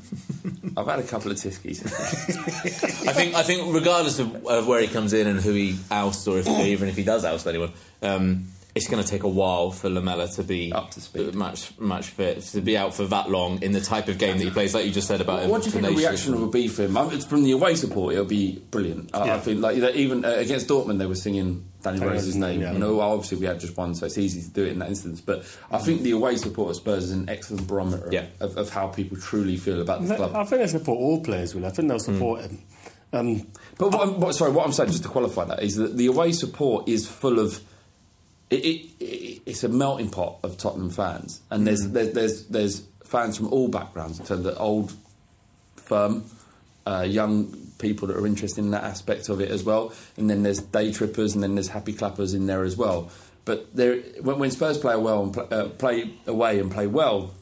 I've 0.77 0.85
had 0.85 0.99
a 0.99 1.03
couple 1.03 1.31
of 1.31 1.37
tiskies. 1.37 1.83
I 3.07 3.13
think 3.13 3.33
I 3.33 3.41
think 3.41 3.73
regardless 3.73 4.19
of, 4.19 4.45
of 4.45 4.67
where 4.67 4.81
he 4.81 4.87
comes 4.87 5.13
in 5.13 5.25
and 5.25 5.39
who 5.39 5.53
he 5.53 5.79
ousts, 5.89 6.27
or 6.27 6.37
if, 6.37 6.47
even 6.47 6.89
if 6.89 6.95
he 6.95 7.03
does 7.03 7.25
oust 7.25 7.47
anyone, 7.47 7.71
um, 8.03 8.49
it's 8.75 8.89
going 8.89 9.01
to 9.01 9.09
take 9.09 9.23
a 9.23 9.29
while 9.29 9.71
for 9.71 9.89
Lamela 9.89 10.27
to 10.27 10.43
be 10.43 10.73
Up 10.73 10.91
to 10.91 10.99
speed. 11.01 11.33
match 11.33 11.71
match 11.79 12.07
fit, 12.07 12.41
to 12.41 12.59
be 12.61 12.77
out 12.77 12.93
for 12.93 13.05
that 13.05 13.29
long 13.31 13.61
in 13.63 13.71
the 13.71 13.79
type 13.79 14.09
of 14.09 14.17
game 14.17 14.37
that 14.37 14.43
he 14.43 14.49
plays, 14.51 14.75
like 14.75 14.85
you 14.85 14.91
just 14.91 15.07
said 15.07 15.21
about. 15.21 15.47
what 15.47 15.61
do 15.61 15.67
you 15.67 15.71
think 15.71 15.83
the 15.83 15.89
tenacious- 15.91 16.09
reaction 16.27 16.41
will 16.41 16.49
be 16.51 16.67
for 16.67 16.83
him? 16.83 16.97
I 16.97 17.03
mean, 17.03 17.13
it's 17.13 17.25
from 17.25 17.43
the 17.43 17.51
away 17.51 17.75
support, 17.75 18.13
it'll 18.13 18.25
be 18.25 18.59
brilliant. 18.71 19.11
I, 19.15 19.35
I 19.35 19.39
think 19.39 19.61
like 19.61 19.77
even 19.77 20.25
uh, 20.25 20.29
against 20.31 20.67
Dortmund, 20.67 20.97
they 20.99 21.05
were 21.05 21.15
singing 21.15 21.65
Danny 21.83 21.99
Danny 21.99 22.11
Rose's 22.11 22.25
Rose's 22.27 22.35
name. 22.35 22.49
name, 22.59 22.61
yeah. 22.63 22.73
You 22.73 22.79
know, 22.79 22.99
obviously 22.99 23.37
we 23.37 23.45
had 23.45 23.59
just 23.61 23.77
one, 23.77 23.95
so 23.95 24.07
it's 24.07 24.17
easy 24.17 24.41
to 24.41 24.49
do 24.49 24.65
it 24.65 24.73
in 24.73 24.79
that 24.79 24.89
instance. 24.89 25.21
But 25.21 25.45
I 25.71 25.77
think 25.77 26.01
the 26.01 26.11
away 26.11 26.35
support 26.35 26.71
of 26.71 26.75
Spurs 26.75 27.05
is 27.05 27.11
an 27.11 27.29
excellent 27.29 27.67
barometer 27.67 28.09
Yeah. 28.11 28.25
of, 28.41 28.57
of 28.57 28.69
how 28.71 28.87
people 28.87 29.15
truly 29.17 29.55
feel 29.55 29.79
about 29.81 30.05
the 30.05 30.13
I 30.13 30.17
club. 30.17 30.35
I 30.35 30.43
think 30.43 30.61
they 30.61 30.67
support 30.67 30.99
all 30.99 31.21
players, 31.21 31.55
really. 31.55 31.67
I 31.67 31.69
think 31.71 31.87
they'll 31.87 31.99
support 31.99 32.41
him. 32.41 32.59
Um, 33.13 33.47
But 33.77 33.93
what, 33.93 34.01
I'm, 34.05 34.19
what, 34.19 34.35
sorry, 34.35 34.51
what 34.51 34.65
I'm 34.65 34.73
saying, 34.73 34.89
just 34.91 35.03
to 35.03 35.09
qualify 35.09 35.45
that, 35.45 35.63
is 35.63 35.75
that 35.77 35.95
the 35.95 36.07
away 36.07 36.33
support 36.33 36.89
is 36.89 37.07
full 37.07 37.39
of. 37.39 37.61
It, 38.55 38.65
it, 38.65 39.03
it, 39.03 39.41
it's 39.45 39.63
a 39.63 39.69
melting 39.69 40.09
pot 40.09 40.39
of 40.43 40.57
Tottenham 40.57 40.89
fans, 40.89 41.41
and 41.49 41.67
there's, 41.67 41.87
there's 41.89 42.13
there's 42.13 42.45
there's 42.47 42.83
fans 43.03 43.37
from 43.37 43.51
all 43.53 43.67
backgrounds, 43.67 44.19
in 44.19 44.25
terms 44.25 44.45
of 44.45 44.59
old, 44.59 44.93
firm, 45.75 46.23
uh, 46.85 47.05
young 47.07 47.55
people 47.77 48.07
that 48.07 48.17
are 48.17 48.25
interested 48.25 48.63
in 48.63 48.71
that 48.71 48.83
aspect 48.83 49.29
of 49.29 49.41
it 49.41 49.51
as 49.51 49.63
well, 49.63 49.93
and 50.17 50.29
then 50.29 50.43
there's 50.43 50.59
day 50.59 50.91
trippers, 50.91 51.33
and 51.35 51.43
then 51.43 51.55
there's 51.55 51.69
happy 51.69 51.93
clappers 51.93 52.33
in 52.33 52.45
there 52.47 52.63
as 52.63 52.77
well. 52.77 53.09
But 53.43 53.75
there, 53.75 53.97
when, 54.21 54.39
when 54.39 54.51
Spurs 54.51 54.77
play 54.77 54.95
well 54.95 55.23
and 55.23 55.33
play, 55.33 55.45
uh, 55.51 55.67
play 55.69 56.13
away 56.25 56.59
and 56.59 56.71
play 56.71 56.87
well, 56.87 57.33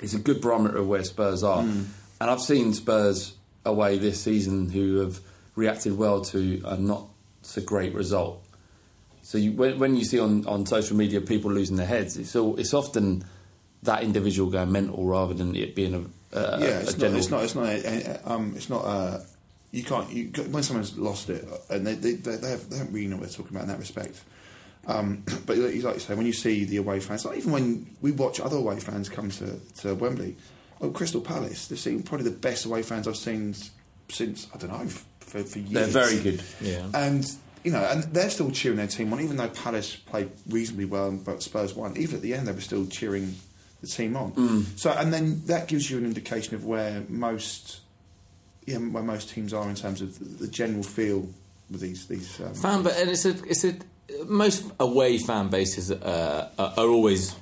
it's 0.00 0.14
a 0.14 0.18
good 0.18 0.40
barometer 0.40 0.78
of 0.78 0.88
where 0.88 1.04
Spurs 1.04 1.42
are. 1.42 1.62
And 2.20 2.30
I've 2.30 2.40
seen 2.40 2.72
Spurs 2.74 3.34
away 3.64 3.98
this 3.98 4.20
season 4.22 4.70
who 4.70 4.98
have 4.98 5.20
reacted 5.56 5.96
well 5.98 6.22
to 6.26 6.62
a 6.64 6.76
not 6.76 7.08
so 7.42 7.60
great 7.62 7.94
result. 7.94 8.44
So 9.30 9.38
you, 9.38 9.52
when, 9.52 9.78
when 9.78 9.94
you 9.94 10.04
see 10.04 10.18
on, 10.18 10.44
on 10.48 10.66
social 10.66 10.96
media 10.96 11.20
people 11.20 11.52
losing 11.52 11.76
their 11.76 11.86
heads, 11.86 12.16
it's 12.16 12.34
all, 12.34 12.56
it's 12.56 12.74
often 12.74 13.24
that 13.84 14.02
individual 14.02 14.50
going 14.50 14.72
mental 14.72 15.04
rather 15.04 15.34
than 15.34 15.54
it 15.54 15.76
being 15.76 15.94
a, 15.94 16.36
uh, 16.36 16.58
yeah, 16.60 16.80
a 16.80 16.84
not, 16.84 16.98
general. 16.98 17.16
it's 17.16 17.30
not. 17.30 17.44
It's 17.44 17.54
not. 17.54 17.66
A, 17.66 18.10
a- 18.10 18.28
um, 18.28 18.54
it's 18.56 18.68
not. 18.68 18.84
Uh, 18.84 19.20
you 19.70 19.84
can't. 19.84 20.10
You, 20.10 20.32
when 20.50 20.64
someone's 20.64 20.98
lost 20.98 21.30
it, 21.30 21.46
and 21.68 21.86
they 21.86 21.94
they, 21.94 22.14
they, 22.14 22.36
they, 22.38 22.50
have, 22.50 22.68
they 22.70 22.78
don't 22.78 22.90
really 22.90 23.06
know 23.06 23.18
what 23.18 23.28
they're 23.28 23.36
talking 23.36 23.52
about 23.52 23.62
in 23.62 23.68
that 23.68 23.78
respect. 23.78 24.20
Um, 24.88 25.22
but 25.46 25.56
like 25.56 25.76
you 25.76 25.98
say, 26.00 26.14
when 26.16 26.26
you 26.26 26.32
see 26.32 26.64
the 26.64 26.78
away 26.78 26.98
fans, 26.98 27.24
like 27.24 27.38
even 27.38 27.52
when 27.52 27.86
we 28.00 28.10
watch 28.10 28.40
other 28.40 28.56
away 28.56 28.80
fans 28.80 29.08
come 29.08 29.30
to, 29.30 29.60
to 29.82 29.94
Wembley, 29.94 30.34
oh, 30.80 30.90
Crystal 30.90 31.20
Palace, 31.20 31.68
they've 31.68 31.78
seen 31.78 32.02
probably 32.02 32.24
the 32.24 32.36
best 32.36 32.64
away 32.64 32.82
fans 32.82 33.06
I've 33.06 33.16
seen 33.16 33.54
since 34.08 34.48
I 34.52 34.56
don't 34.58 34.72
know 34.72 34.88
for, 35.20 35.44
for 35.44 35.58
years. 35.60 35.70
They're 35.70 36.04
very 36.04 36.18
good. 36.18 36.42
Yeah. 36.60 36.88
and 36.94 37.24
you 37.64 37.72
know, 37.72 37.80
and 37.80 38.04
they're 38.04 38.30
still 38.30 38.50
cheering 38.50 38.78
their 38.78 38.86
team 38.86 39.12
on, 39.12 39.20
even 39.20 39.36
though 39.36 39.48
Palace 39.48 39.96
played 39.96 40.30
reasonably 40.48 40.86
well, 40.86 41.12
but 41.12 41.42
Spurs 41.42 41.74
won. 41.74 41.96
Even 41.96 42.16
at 42.16 42.22
the 42.22 42.34
end, 42.34 42.46
they 42.46 42.52
were 42.52 42.60
still 42.60 42.86
cheering 42.86 43.36
the 43.80 43.86
team 43.86 44.16
on. 44.16 44.32
Mm. 44.32 44.78
So, 44.78 44.90
and 44.90 45.12
then 45.12 45.42
that 45.46 45.68
gives 45.68 45.90
you 45.90 45.98
an 45.98 46.04
indication 46.04 46.54
of 46.54 46.64
where 46.64 47.02
most, 47.08 47.80
yeah, 48.66 48.78
where 48.78 49.02
most 49.02 49.30
teams 49.30 49.52
are 49.52 49.68
in 49.68 49.74
terms 49.74 50.00
of 50.00 50.38
the, 50.38 50.48
general 50.48 50.82
feel 50.82 51.28
with 51.70 51.80
these 51.80 52.06
these. 52.06 52.40
Um, 52.40 52.54
fan, 52.54 52.82
but 52.82 52.96
and 52.96 53.10
it's 53.10 53.24
a 53.24 53.30
it's 53.44 53.64
a 53.64 53.76
most 54.26 54.70
away 54.80 55.18
fan 55.18 55.48
bases 55.48 55.90
uh, 55.90 56.50
are, 56.58 56.74
are 56.76 56.88
always 56.88 57.36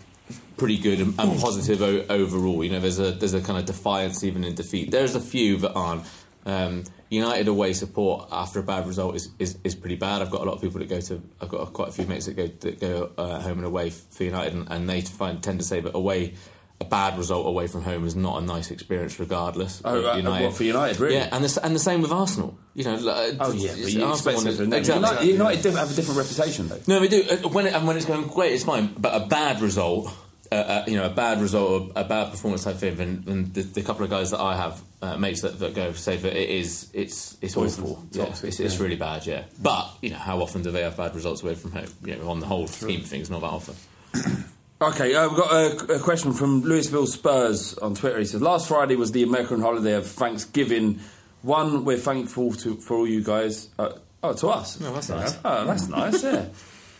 pretty 0.57 0.79
good 0.79 1.01
and, 1.01 1.19
and 1.19 1.41
positive 1.41 1.81
o- 1.83 2.05
overall. 2.09 2.63
You 2.65 2.73
know, 2.73 2.81
there's 2.81 2.99
a 2.99 3.13
there's 3.13 3.35
a 3.35 3.41
kind 3.41 3.59
of 3.59 3.65
defiance 3.65 4.25
even 4.25 4.45
in 4.45 4.55
defeat. 4.55 4.91
There's 4.91 5.15
a 5.15 5.21
few 5.21 5.59
that 5.59 5.73
aren't. 5.73 6.05
Um, 6.45 6.85
United 7.11 7.49
away 7.49 7.73
support 7.73 8.29
after 8.31 8.61
a 8.61 8.63
bad 8.63 8.87
result 8.87 9.17
is, 9.17 9.31
is, 9.39 9.57
is 9.65 9.75
pretty 9.75 9.97
bad. 9.97 10.21
I've 10.21 10.31
got 10.31 10.43
a 10.43 10.45
lot 10.45 10.55
of 10.57 10.61
people 10.61 10.79
that 10.81 10.89
go 10.89 11.01
to. 11.01 11.23
I've 11.41 11.49
got 11.49 11.73
quite 11.73 11.89
a 11.89 11.93
few 11.93 12.07
mates 12.07 12.27
that 12.27 12.37
go 12.37 12.47
that 12.47 12.81
go 12.81 13.11
uh, 13.17 13.41
home 13.41 13.59
and 13.59 13.67
away 13.67 13.91
for 13.91 14.25
United, 14.25 14.53
and, 14.53 14.71
and 14.71 14.89
they 14.89 15.01
find 15.01 15.43
tend 15.43 15.61
to 15.61 15.65
say 15.65 15.81
that 15.81 15.95
away. 15.95 16.35
A 16.81 16.85
bad 16.85 17.19
result 17.19 17.45
away 17.49 17.67
from 17.67 17.83
home 17.83 18.07
is 18.07 18.15
not 18.15 18.41
a 18.41 18.47
nice 18.47 18.71
experience, 18.71 19.19
regardless. 19.19 19.83
Oh, 19.85 19.99
of 19.99 20.05
right. 20.05 20.45
What, 20.45 20.55
for 20.55 20.63
United, 20.63 21.01
really? 21.01 21.17
Yeah, 21.17 21.29
and 21.33 21.45
the, 21.45 21.65
and 21.65 21.75
the 21.75 21.81
same 21.81 22.03
with 22.03 22.13
Arsenal. 22.13 22.57
You 22.75 22.85
know, 22.85 22.95
like, 22.95 23.35
Oh 23.41 23.51
yeah, 23.51 23.71
but 23.73 23.93
you 23.93 24.05
Arsenal 24.05 24.13
expect 24.13 24.39
something. 24.39 24.73
Exactly. 24.73 25.33
United, 25.33 25.65
United 25.65 25.75
have 25.75 25.91
a 25.91 25.95
different 25.95 26.19
reputation, 26.21 26.69
though. 26.69 26.79
No, 26.87 27.01
we 27.01 27.09
do. 27.09 27.25
Uh, 27.29 27.49
When 27.49 27.67
it, 27.67 27.75
and 27.75 27.85
when 27.85 27.97
it's 27.97 28.07
going 28.07 28.29
great, 28.29 28.53
it's 28.53 28.63
fine. 28.63 28.95
But 28.97 29.21
a 29.21 29.27
bad 29.27 29.61
result, 29.61 30.09
uh, 30.53 30.55
uh, 30.55 30.85
you 30.87 30.97
know, 30.97 31.07
a 31.07 31.11
bad 31.11 31.41
result, 31.41 31.69
or 31.97 32.01
a 32.01 32.05
bad 32.05 32.31
performance 32.31 32.63
type 32.63 32.77
thing, 32.77 33.01
and, 33.01 33.27
and 33.27 33.55
the, 33.55 33.63
the 33.63 33.83
couple 33.83 34.05
of 34.05 34.11
guys 34.11 34.31
that 34.31 34.39
I 34.41 34.55
have 34.55 34.81
uh, 35.01 35.17
mates 35.17 35.43
that, 35.43 35.59
that 35.61 35.75
go 35.75 35.93
say 35.93 36.17
that 36.17 36.37
it 36.37 36.49
is, 36.49 36.91
it's 36.93 37.37
it's 37.41 37.55
Poisonous, 37.55 37.91
awful. 37.91 38.07
Yeah, 38.13 38.25
toxic, 38.27 38.49
it's, 38.49 38.61
it's 38.61 38.77
yeah. 38.77 38.83
really 38.83 38.97
bad. 38.97 39.27
Yeah, 39.27 39.45
but 39.63 39.91
you 40.03 40.11
know, 40.11 40.17
how 40.17 40.41
often 40.41 40.63
do 40.63 40.71
they 40.71 40.83
have 40.83 40.97
bad 40.97 41.15
results 41.15 41.43
away 41.43 41.55
from 41.55 41.73
home? 41.73 41.89
You 42.05 42.17
know, 42.17 42.29
on 42.29 42.41
the 42.41 42.47
whole 42.47 42.67
scheme 42.67 43.01
of 43.01 43.07
things, 43.07 43.31
not 43.31 43.41
that 43.41 43.47
often. 43.47 43.77
Okay, 44.81 45.13
uh, 45.13 45.27
we've 45.27 45.37
got 45.37 45.53
a, 45.53 45.95
a 45.95 45.99
question 45.99 46.33
from 46.33 46.61
Louisville 46.61 47.09
Spurs 47.09 47.77
on 47.79 47.97
Twitter. 47.97 48.21
He 48.21 48.25
says, 48.25 48.41
Last 48.41 48.69
Friday 48.69 48.95
was 48.95 49.11
the 49.11 49.25
American 49.25 49.61
holiday 49.61 49.95
of 49.95 50.07
Thanksgiving. 50.07 51.01
One, 51.43 51.85
we're 51.85 51.99
thankful 51.99 52.53
to, 52.53 52.77
for 52.77 52.99
all 52.99 53.07
you 53.09 53.25
guys. 53.25 53.71
Uh, 53.77 53.95
oh, 54.23 54.35
to 54.35 54.49
us? 54.51 54.81
Oh, 54.81 54.95
that's 54.95 55.09
nice. 55.09 55.37
Oh, 55.45 55.65
that's 55.65 55.89
nice, 55.89 56.23
yeah. 56.23 56.47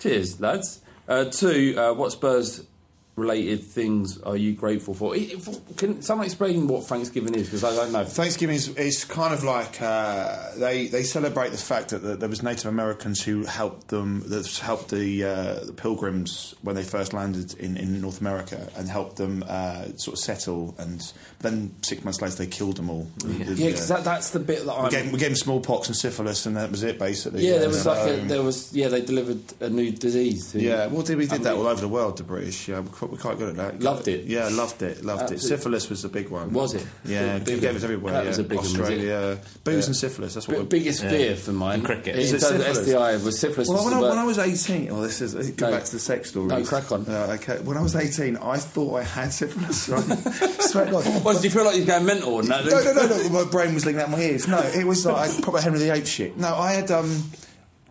Cheers, 0.01 0.41
lads. 0.41 0.81
Uh, 1.07 1.27
two, 1.27 1.77
uh, 1.79 1.95
what 1.95 2.11
Spurs 2.11 2.67
related 3.19 3.63
things 3.65 4.19
are 4.23 4.37
you 4.37 4.53
grateful 4.55 4.95
for? 4.95 5.15
I- 5.15 5.37
Can 5.77 6.01
someone 6.03 6.27
explain 6.27 6.67
what 6.69 6.85
Thanksgiving 6.85 7.35
is? 7.35 7.47
Because 7.49 7.65
I 7.65 7.75
don't 7.75 7.93
know. 7.93 8.05
Thanksgiving 8.05 8.57
is, 8.57 8.69
is 8.77 9.05
kind 9.05 9.35
of 9.35 9.45
like 9.45 9.81
uh, 9.83 10.51
they 10.57 10.87
they 10.87 11.03
celebrate 11.03 11.51
the 11.51 11.59
fact 11.59 11.91
that, 11.91 11.99
that 12.03 12.21
there 12.21 12.29
was 12.29 12.43
Native 12.43 12.67
Americans 12.67 13.23
who 13.23 13.45
helped 13.45 13.89
them 13.89 14.23
that 14.29 14.47
helped 14.59 14.91
the, 14.91 15.25
uh, 15.25 15.65
the 15.65 15.73
pilgrims 15.73 16.55
when 16.63 16.75
they 16.77 16.83
first 16.83 17.13
landed 17.13 17.55
in, 17.59 17.77
in 17.77 18.01
North 18.01 18.21
America 18.21 18.69
and 18.77 18.89
helped 18.89 19.17
them 19.17 19.45
uh, 19.49 19.85
sort 19.97 20.15
of 20.15 20.19
settle 20.19 20.75
and 20.79 21.13
then 21.41 21.75
six 21.83 22.05
months 22.05 22.21
later 22.23 22.37
they 22.37 22.47
killed 22.47 22.77
them 22.77 22.89
all. 22.91 23.07
The- 23.19 23.29
the- 23.29 23.55
Yeah, 23.55 23.67
because 23.71 23.89
that, 23.89 24.05
that's 24.05 24.31
the 24.31 24.41
bit 24.41 24.65
that 24.65 24.91
gave, 24.91 25.13
we 25.13 25.19
gave 25.19 25.29
them 25.31 25.37
smallpox 25.37 25.89
and 25.89 25.97
syphilis 25.97 26.47
and 26.47 26.57
that 26.57 26.71
was 26.71 26.83
it 26.83 26.99
basically. 26.99 27.47
yeah, 27.47 27.59
there 27.59 27.69
was 27.69 27.83
So, 27.83 27.93
like 27.93 28.09
a, 28.11 28.21
um, 28.23 28.29
there 28.29 28.43
was 28.43 28.73
yeah 28.75 28.89
they 28.89 29.01
delivered 29.01 29.41
a 29.61 29.69
new 29.69 29.91
disease. 29.91 30.53
To, 30.53 30.61
Yeah, 30.61 30.87
well, 30.87 31.03
we 31.03 31.27
did 31.27 31.43
that 31.43 31.55
all 31.55 31.67
over 31.67 31.81
the 31.81 31.89
world. 31.89 32.17
The 32.19 32.23
British, 32.25 32.69
yeah, 32.69 32.81
we're 33.11 33.17
quite, 33.19 33.39
we're 33.39 33.47
good 33.47 33.49
at 33.51 33.57
that. 33.57 33.81
Loved 33.83 34.09
it. 34.09 34.25
Yeah, 34.27 34.49
loved 34.51 34.83
it, 34.83 35.05
loved 35.05 35.31
it. 35.33 35.41
Syphilis 35.41 35.89
was 35.89 36.03
the 36.03 36.09
big 36.09 36.29
one. 36.29 36.53
Was 36.53 36.75
it? 36.75 36.87
Yeah, 37.05 37.39
Big 37.39 37.55
we 37.57 37.61
gave 37.61 37.71
one. 37.71 37.77
it 37.77 37.85
everywhere. 37.85 38.13
That 38.13 38.23
yeah. 38.25 38.29
was 38.29 38.39
a 38.39 38.43
big 38.45 38.59
one. 38.59 38.67
Australia, 38.67 39.39
booze 39.65 39.85
Yeah. 39.85 39.87
and 39.87 39.97
syphilis. 39.97 40.35
That's 40.35 40.47
what. 40.49 40.55
B- 40.55 40.59
we're- 40.59 40.69
biggest 40.69 41.01
fear 41.03 41.37
for 41.37 41.53
mine. 41.53 41.75
And 41.77 41.85
cricket. 41.85 42.15
In 42.15 42.21
Is 42.21 42.33
it 42.33 42.41
syphilis? 42.41 42.79
STI 42.87 43.17
was 43.25 43.39
syphilis. 43.39 43.69
Well, 43.69 43.79
was 43.79 43.87
when 43.93 44.01
the 44.01 44.07
I, 44.07 44.11
when 44.11 44.19
I 44.19 44.25
was 44.25 44.39
18, 44.39 44.87
well, 44.93 45.03
this 45.03 45.21
is 45.21 45.35
go 45.53 45.67
No. 45.71 45.77
back 45.77 45.85
to 45.85 45.93
the 45.93 45.99
sex 45.99 46.31
story. 46.31 46.47
No, 46.47 46.63
crack 46.65 46.91
on. 46.93 47.07
Uh, 47.07 47.37
okay, 47.41 47.59
when 47.61 47.77
I 47.77 47.83
was 47.83 47.97
18, 47.97 48.37
I 48.37 48.57
thought 48.59 48.95
I 49.01 49.03
had 49.05 49.33
syphilis. 49.33 49.89
Right? 49.89 50.03
Swear 50.61 50.85
to 50.87 50.91
God. 50.93 51.05
Well, 51.25 51.35
did 51.35 51.45
you 51.45 51.51
feel 51.51 51.65
like 51.65 51.75
you 51.77 51.83
were 51.83 51.87
going 51.87 52.07
mental? 52.07 52.35
or 52.35 52.43
No, 52.43 52.63
No, 52.65 52.83
no, 52.85 52.93
no, 52.93 53.07
no. 53.07 53.29
My 53.45 53.51
brain 53.51 53.75
was 53.75 53.85
linking 53.87 54.03
out 54.03 54.11
my 54.11 54.21
ears. 54.21 54.47
No, 54.49 54.59
it 54.61 54.85
was 54.85 55.05
like 55.07 55.43
proper 55.43 55.61
Henry 55.61 55.79
VIII 55.79 56.05
shit. 56.05 56.37
No, 56.37 56.55
I 56.55 56.73
had 56.73 56.91
um. 56.91 57.25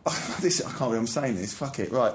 This 0.42 0.62
I 0.62 0.70
can't 0.70 0.80
believe 0.80 1.00
I'm 1.00 1.08
saying 1.08 1.36
this. 1.36 1.54
Fuck 1.54 1.80
it. 1.80 1.92
Right. 1.92 2.14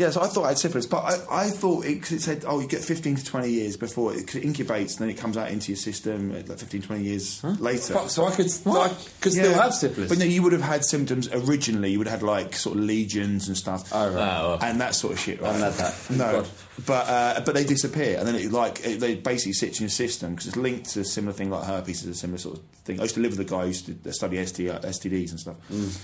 Yeah, 0.00 0.08
so 0.08 0.22
I 0.22 0.28
thought 0.28 0.44
I 0.44 0.48
had 0.48 0.58
syphilis, 0.58 0.86
but 0.86 1.04
I, 1.04 1.44
I 1.44 1.50
thought 1.50 1.84
it, 1.84 2.00
cause 2.00 2.12
it 2.12 2.22
said, 2.22 2.44
oh, 2.48 2.58
you 2.60 2.66
get 2.66 2.82
15 2.82 3.16
to 3.16 3.24
20 3.24 3.50
years 3.50 3.76
before 3.76 4.14
it, 4.14 4.26
'cause 4.26 4.36
it 4.36 4.44
incubates 4.44 4.92
and 4.98 5.00
then 5.00 5.10
it 5.10 5.18
comes 5.18 5.36
out 5.36 5.50
into 5.50 5.72
your 5.72 5.76
system 5.76 6.30
uh, 6.32 6.36
like 6.46 6.58
15, 6.58 6.80
20 6.80 7.02
years 7.04 7.44
later. 7.44 7.92
Fuck, 7.92 8.08
so 8.08 8.24
I 8.24 8.30
could, 8.30 8.46
I 8.66 8.88
could 9.20 9.32
still 9.32 9.52
have 9.52 9.74
syphilis. 9.74 10.08
But 10.08 10.16
no, 10.18 10.24
you 10.24 10.42
would 10.42 10.52
have 10.52 10.62
had 10.62 10.86
symptoms 10.86 11.28
originally. 11.32 11.92
You 11.92 11.98
would 11.98 12.06
have 12.08 12.20
had 12.20 12.26
like 12.26 12.54
sort 12.56 12.78
of 12.78 12.84
legions 12.84 13.48
and 13.48 13.56
stuff, 13.58 13.90
Oh, 13.92 14.06
right. 14.08 14.14
Oh, 14.16 14.48
well. 14.48 14.58
and 14.62 14.80
that 14.80 14.94
sort 14.94 15.12
of 15.12 15.20
shit. 15.20 15.42
Right? 15.42 15.50
I 15.50 15.58
haven't 15.58 15.78
had 15.78 15.92
that. 15.92 16.10
No, 16.16 16.32
God. 16.40 16.48
but 16.86 17.06
uh, 17.08 17.40
but 17.44 17.54
they 17.54 17.64
disappear, 17.64 18.16
and 18.18 18.26
then 18.26 18.36
it 18.36 18.50
like 18.50 18.80
it, 18.82 19.00
they 19.00 19.16
basically 19.16 19.52
sit 19.52 19.76
in 19.76 19.82
your 19.82 19.90
system 19.90 20.30
because 20.34 20.46
it's 20.48 20.56
linked 20.56 20.88
to 20.94 21.00
a 21.00 21.04
similar 21.04 21.34
thing 21.34 21.50
like 21.50 21.64
herpes 21.64 22.04
is 22.04 22.08
a 22.08 22.14
similar 22.14 22.38
sort 22.38 22.56
of 22.56 22.64
thing. 22.86 23.00
I 23.00 23.02
used 23.02 23.16
to 23.16 23.20
live 23.20 23.32
with 23.36 23.40
a 23.40 23.44
guy 23.50 23.60
who 23.62 23.66
used 23.68 24.02
to 24.04 24.12
study 24.14 24.42
ST, 24.46 24.66
STDs 24.70 25.30
and 25.32 25.40
stuff. 25.40 25.56
Mm. 25.70 26.00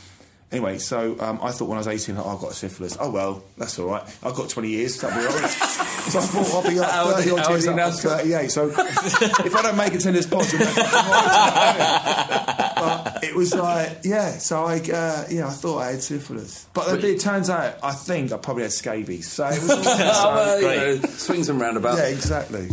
Anyway, 0.53 0.79
so 0.79 1.17
um, 1.19 1.41
I 1.43 1.51
thought 1.51 1.69
when 1.69 1.77
I 1.77 1.81
was 1.81 1.89
18, 1.89 2.17
oh, 2.19 2.29
I've 2.29 2.39
got 2.41 2.53
syphilis. 2.53 2.97
Oh, 3.01 3.11
well, 3.11 3.43
that's 3.59 3.77
all 3.81 3.87
right. 3.89 4.03
I've 4.23 4.35
got 4.37 4.49
20 4.49 4.69
years, 4.69 4.97
that'll 5.01 5.19
be 5.21 5.27
all 5.27 5.33
right. 5.41 5.51
so 5.51 6.19
I 6.21 6.23
thought 6.23 6.55
I'll 6.55 6.71
be 6.71 6.79
like 6.79 6.89
30 6.89 7.31
are- 7.31 7.39
odd 7.41 7.47
old 7.47 7.51
years 7.51 7.67
up, 7.67 7.75
now, 7.77 7.91
38. 7.91 8.51
So 8.53 8.69
if 8.69 9.57
I 9.57 9.63
don't 9.63 9.77
make 9.77 9.93
it 9.95 10.01
to 10.03 10.13
this 10.13 10.27
pod, 10.27 10.47
you'll 10.53 10.61
know 10.61 10.67
fucking 10.67 11.11
right. 11.11 12.73
But 12.77 13.25
it 13.25 13.35
was 13.35 13.55
like, 13.55 13.99
yeah, 14.05 14.39
so 14.39 14.65
I, 14.67 14.77
uh, 14.79 15.25
yeah, 15.31 15.49
I 15.49 15.51
thought 15.51 15.79
I 15.79 15.91
had 15.93 16.03
syphilis. 16.03 16.69
But 16.75 17.03
it 17.03 17.21
turns 17.21 17.51
out, 17.51 17.79
I 17.83 17.91
think 17.93 18.31
I 18.33 18.37
probably 18.37 18.63
had 18.63 18.73
scabies. 18.73 19.29
So 19.29 19.47
it 19.49 19.61
was 19.61 19.71
all 19.71 19.77
right. 19.85 19.97
Oh, 20.15 20.35
well, 20.35 20.61
you 20.61 21.01
know, 21.01 21.07
swings 21.09 21.49
and 21.49 21.61
roundabouts. 21.61 21.99
Yeah, 21.99 22.07
exactly. 22.07 22.69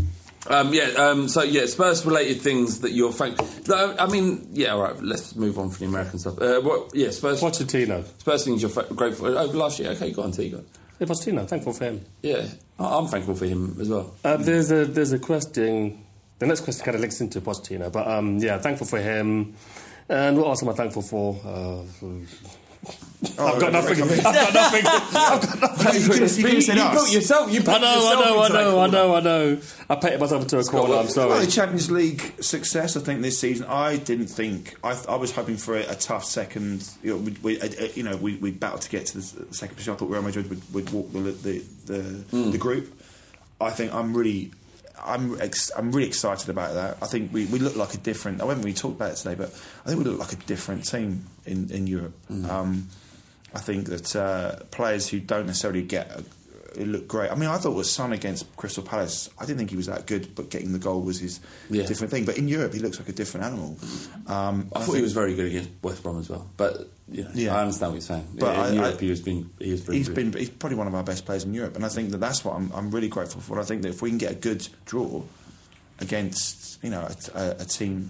Um, 0.50 0.74
yeah. 0.74 0.84
Um, 0.98 1.28
so 1.30 1.42
yeah, 1.44 1.66
Spurs 1.68 2.06
related 2.06 2.42
things 2.42 2.82
that 2.82 2.92
you're 2.92 3.12
thank. 3.14 3.38
No, 3.68 3.96
I 3.98 4.08
mean, 4.08 4.48
yeah. 4.52 4.70
All 4.74 4.82
right. 4.82 5.02
Let's 5.02 5.36
move 5.36 5.58
on 5.58 5.70
from 5.70 5.80
the 5.80 5.86
American 5.92 6.20
stuff. 6.20 6.40
Uh, 6.42 6.60
what? 6.62 6.94
Yeah, 6.94 7.12
Spurs. 7.12 7.40
Pochettino. 7.42 8.04
Spurs 8.20 8.44
things 8.46 8.62
you're 8.62 8.70
fa- 8.72 8.88
grateful. 8.94 9.38
Oh, 9.38 9.46
last 9.46 9.80
year. 9.80 9.92
Okay, 9.92 10.12
go 10.12 10.24
on. 10.24 10.32
T. 10.32 10.50
Go 10.50 10.58
on. 10.58 10.66
Yeah, 11.00 11.08
Pochettino, 11.08 11.48
thankful 11.48 11.74
for 11.74 11.86
him. 11.86 12.06
Yeah, 12.22 12.46
I- 12.78 12.98
I'm 12.98 13.08
thankful 13.08 13.36
for 13.36 13.46
him 13.46 13.78
as 13.80 13.90
well. 13.90 14.14
Uh, 14.24 14.38
there's 14.38 14.72
a 14.72 14.86
there's 14.86 15.12
a 15.14 15.20
question. 15.20 16.04
The 16.40 16.48
next 16.48 16.62
question 16.62 16.84
kind 16.84 16.96
of 16.96 17.02
links 17.02 17.22
into 17.22 17.40
Pochettino, 17.40 17.92
but 17.92 18.06
um, 18.08 18.38
yeah, 18.40 18.58
thankful 18.60 18.86
for 18.88 19.00
him. 19.00 19.56
And 20.10 20.38
what 20.38 20.48
else 20.48 20.62
am 20.62 20.70
I 20.70 20.74
thankful 20.74 21.02
for? 21.02 21.40
Uh, 21.46 22.06
I've 23.40 23.60
got 23.60 23.72
nothing. 23.72 24.02
I've 24.02 24.24
got 24.24 24.54
nothing. 24.54 24.86
I've 24.86 25.42
got 25.42 25.62
nothing. 25.62 26.02
You 26.02 26.08
could 26.10 26.22
have 26.24 26.38
You, 26.38 26.62
said 26.62 26.76
you 26.76 26.82
us. 26.84 26.94
built 26.94 27.12
yourself. 27.14 27.52
You 27.54 27.60
I 27.62 27.64
painted 27.64 27.82
know, 27.82 27.88
I 27.88 27.94
yourself 27.96 28.26
know, 28.26 28.40
I 28.40 28.46
into 28.46 28.54
that 28.54 28.64
know, 28.64 28.70
I 28.70 28.74
corner. 28.74 28.92
know, 28.92 29.16
I 29.16 29.20
know. 29.22 29.62
I 29.90 29.96
painted 29.96 30.20
myself 30.20 30.42
into 30.44 30.60
a 30.60 30.64
corner. 30.64 30.94
I'm 30.96 31.00
Well, 31.06 31.08
sorry. 31.10 31.46
the 31.46 31.52
Champions 31.52 31.90
League 31.92 32.44
success, 32.44 32.98
I 32.98 33.00
think, 33.00 33.22
this 33.22 33.40
season, 33.40 33.66
I 33.70 33.98
didn't 33.98 34.28
think. 34.28 34.76
I, 34.84 34.98
I 35.08 35.16
was 35.16 35.32
hoping 35.32 35.56
for 35.58 35.76
a, 35.78 35.84
a 35.92 35.96
tough 35.96 36.26
second. 36.26 36.90
You 37.02 37.12
know, 37.12 37.18
we, 37.18 37.32
we, 37.42 37.62
uh, 37.62 37.66
uh, 37.66 37.88
you 37.96 38.04
know, 38.04 38.18
we, 38.18 38.36
we 38.38 38.52
battled 38.52 38.82
to 38.82 38.90
get 38.90 39.06
to 39.08 39.14
the 39.20 39.24
s- 39.24 39.36
second 39.58 39.76
position. 39.76 39.94
I 39.94 39.98
thought 39.98 40.10
Real 40.10 40.22
Madrid 40.22 40.50
would, 40.50 40.74
would 40.74 40.90
walk 40.92 41.12
the 41.14 41.20
the, 41.20 41.64
the, 41.86 42.02
Hmm. 42.32 42.52
the 42.52 42.58
group. 42.58 42.94
I 43.62 43.70
think 43.70 43.94
I'm 43.94 44.14
really. 44.16 44.52
I'm 45.06 45.40
ex- 45.42 45.72
I'm 45.78 45.92
really 45.92 46.08
excited 46.08 46.50
about 46.50 46.74
that. 46.76 46.98
I 47.02 47.08
think 47.08 47.34
we, 47.34 47.46
we 47.48 47.60
look 47.60 47.76
like 47.76 47.94
a 47.94 47.98
different. 47.98 48.42
I 48.42 48.46
haven't 48.46 48.64
really 48.64 48.74
talked 48.74 48.96
about 48.96 49.12
it 49.12 49.16
today, 49.18 49.36
but 49.36 49.50
I 49.86 49.90
think 49.90 50.00
we 50.00 50.06
look 50.06 50.20
like 50.20 50.32
a 50.34 50.38
different 50.38 50.86
team 50.86 51.26
in 51.46 51.70
in 51.72 51.88
Europe. 51.88 52.14
Hmm. 52.28 52.46
Um, 52.50 52.88
I 53.54 53.60
think 53.60 53.88
that 53.88 54.16
uh, 54.16 54.64
players 54.72 55.08
who 55.10 55.20
don't 55.20 55.46
necessarily 55.46 55.84
get 55.84 56.10
a, 56.12 56.24
it 56.76 56.88
look 56.88 57.08
great. 57.08 57.30
I 57.32 57.36
mean, 57.36 57.50
I 57.50 57.58
thought 57.58 57.74
it 57.74 57.76
was 57.76 57.92
Son 57.92 58.14
against 58.14 58.56
Crystal 58.58 58.82
Palace. 58.82 59.30
I 59.40 59.46
didn't 59.46 59.60
think 59.60 59.70
he 59.70 59.76
was 59.76 59.86
that 59.86 60.08
good, 60.08 60.34
but 60.34 60.50
getting 60.50 60.74
the 60.74 60.80
goal 60.80 61.02
was 61.04 61.20
his 61.20 61.40
Yeah. 61.70 61.86
different 61.86 62.10
thing. 62.10 62.26
But 62.26 62.40
in 62.40 62.48
Europe, 62.48 62.74
he 62.74 62.80
looks 62.80 62.98
like 62.98 63.10
a 63.10 63.12
different 63.14 63.46
animal. 63.46 63.78
Um, 64.26 64.70
I 64.74 64.80
thought 64.80 64.86
think 64.86 64.96
he 64.98 65.02
was 65.04 65.14
very 65.14 65.36
good 65.36 65.46
against 65.46 65.70
West 65.84 66.02
Brom 66.02 66.18
as 66.20 66.30
well. 66.30 66.50
But 66.58 66.90
you 67.12 67.26
know, 67.26 67.30
Yeah. 67.36 67.56
I 67.56 67.62
understand 67.62 67.92
what 67.92 67.96
you're 67.98 68.02
saying. 68.08 68.28
But 68.40 68.56
in 68.56 68.60
I- 68.62 68.74
Europe, 68.74 68.96
I- 68.98 69.02
he 69.02 69.10
has 69.10 69.22
been 69.22 69.50
he 69.60 69.70
has 69.70 69.82
been 69.82 69.94
He's 69.96 70.08
good. 70.08 70.16
been 70.16 70.34
he's 70.34 70.50
probably 70.50 70.78
one 70.80 70.88
of 70.88 70.96
our 70.96 71.04
best 71.04 71.26
players 71.28 71.44
in 71.44 71.54
Europe, 71.54 71.76
and 71.76 71.86
I 71.86 71.90
think 71.90 72.10
that 72.10 72.18
that's 72.18 72.44
what 72.44 72.56
I'm, 72.56 72.72
I'm 72.74 72.90
really 72.90 73.08
grateful 73.10 73.40
for. 73.42 73.60
I 73.60 73.64
think 73.66 73.84
that 73.84 73.90
if 73.90 74.02
we 74.02 74.10
can 74.10 74.18
get 74.18 74.32
a 74.32 74.36
good 74.36 74.68
draw 74.86 75.22
against 76.00 76.84
you 76.84 76.90
know 76.90 77.02
a, 77.36 77.40
a, 77.40 77.50
a 77.60 77.66
team 77.66 78.10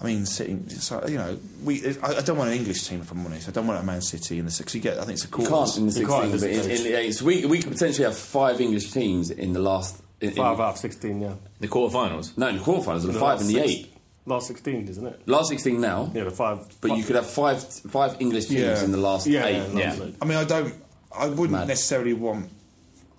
I 0.00 0.04
mean, 0.06 0.26
sitting, 0.26 0.68
so, 0.68 1.06
you 1.06 1.16
know, 1.18 1.38
we. 1.62 1.96
I, 2.02 2.16
I 2.16 2.20
don't 2.22 2.36
want 2.36 2.50
an 2.50 2.56
English 2.56 2.86
team 2.88 3.00
if 3.00 3.10
I'm 3.12 3.24
honest. 3.24 3.48
I 3.48 3.52
don't 3.52 3.66
want 3.66 3.80
a 3.80 3.86
Man 3.86 4.00
City 4.02 4.38
in 4.38 4.44
the 4.44 4.50
six. 4.50 4.74
You 4.74 4.80
get, 4.80 4.98
I 4.98 5.02
think 5.04 5.12
it's 5.12 5.24
a 5.24 5.28
You 5.28 5.46
quarters. 5.46 5.74
can't 5.74 5.76
in 5.78 5.86
the 5.88 6.00
You 6.00 6.06
can't 6.06 6.30
16, 6.30 6.32
at 6.32 6.32
this 6.32 6.42
but 6.42 6.90
in, 6.90 7.04
in 7.06 7.12
stage. 7.12 7.22
We, 7.22 7.46
we 7.46 7.58
could 7.60 7.72
potentially 7.72 8.04
have 8.04 8.18
five 8.18 8.60
English 8.60 8.90
teams 8.92 9.30
in 9.30 9.52
the 9.52 9.60
last. 9.60 10.02
In, 10.20 10.30
in- 10.30 10.36
Five 10.36 10.58
out 10.60 10.72
of 10.74 10.78
16, 10.78 11.20
yeah. 11.20 11.34
The 11.60 11.68
quarterfinals. 11.68 12.36
no, 12.38 12.48
in 12.48 12.56
the 12.58 12.62
quarterfinals, 12.62 13.00
and 13.04 13.08
the 13.10 13.12
The 13.12 13.18
five 13.20 13.38
last 13.38 13.40
and 13.42 13.50
the 13.50 13.54
six- 13.68 13.70
eight. 13.72 13.90
Last 14.26 14.46
16, 14.46 14.88
isn't 14.88 15.06
it? 15.06 15.28
Last 15.28 15.48
16 15.50 15.80
now, 15.80 16.10
Yeah, 16.14 16.24
the 16.24 16.30
five. 16.30 16.58
but 16.80 16.88
five, 16.90 16.98
you 16.98 17.04
could 17.04 17.16
have 17.16 17.26
five 17.28 17.62
five 17.62 18.16
English 18.20 18.46
teams 18.46 18.60
Yeah. 18.62 18.82
in 18.84 18.90
the 18.90 18.96
last 18.98 19.26
Yeah, 19.26 19.44
eight. 19.46 19.52
yeah, 19.74 19.78
Yeah. 19.78 19.90
lovely. 19.90 20.16
I 20.20 20.24
mean, 20.24 20.38
I 20.38 20.44
don't. 20.44 20.74
I 21.16 21.26
wouldn't 21.26 21.50
Mad. 21.50 21.68
necessarily 21.68 22.14
want. 22.14 22.48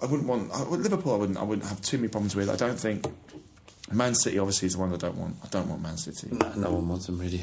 I 0.02 0.08
wouldn't 0.08 0.28
want 0.28 0.52
I, 0.52 0.64
Liverpool. 0.64 1.14
I 1.14 1.18
wouldn't. 1.18 1.38
I 1.38 1.44
wouldn't 1.44 1.68
have 1.68 1.80
too 1.82 1.98
many 2.00 2.08
problems 2.10 2.36
with. 2.36 2.50
I 2.50 2.56
don't 2.56 2.80
think. 2.80 3.06
Man 3.92 4.16
City 4.16 4.40
obviously 4.40 4.66
is 4.66 4.74
the 4.74 4.80
one 4.80 4.92
I 4.94 4.98
don't 4.98 5.16
want. 5.16 5.36
I 5.44 5.48
don't 5.50 5.70
want 5.70 5.82
Man 5.84 5.96
City. 5.98 6.30
No, 6.32 6.54
no 6.56 6.72
one 6.72 6.88
wants 6.88 7.06
them 7.06 7.20
really. 7.20 7.42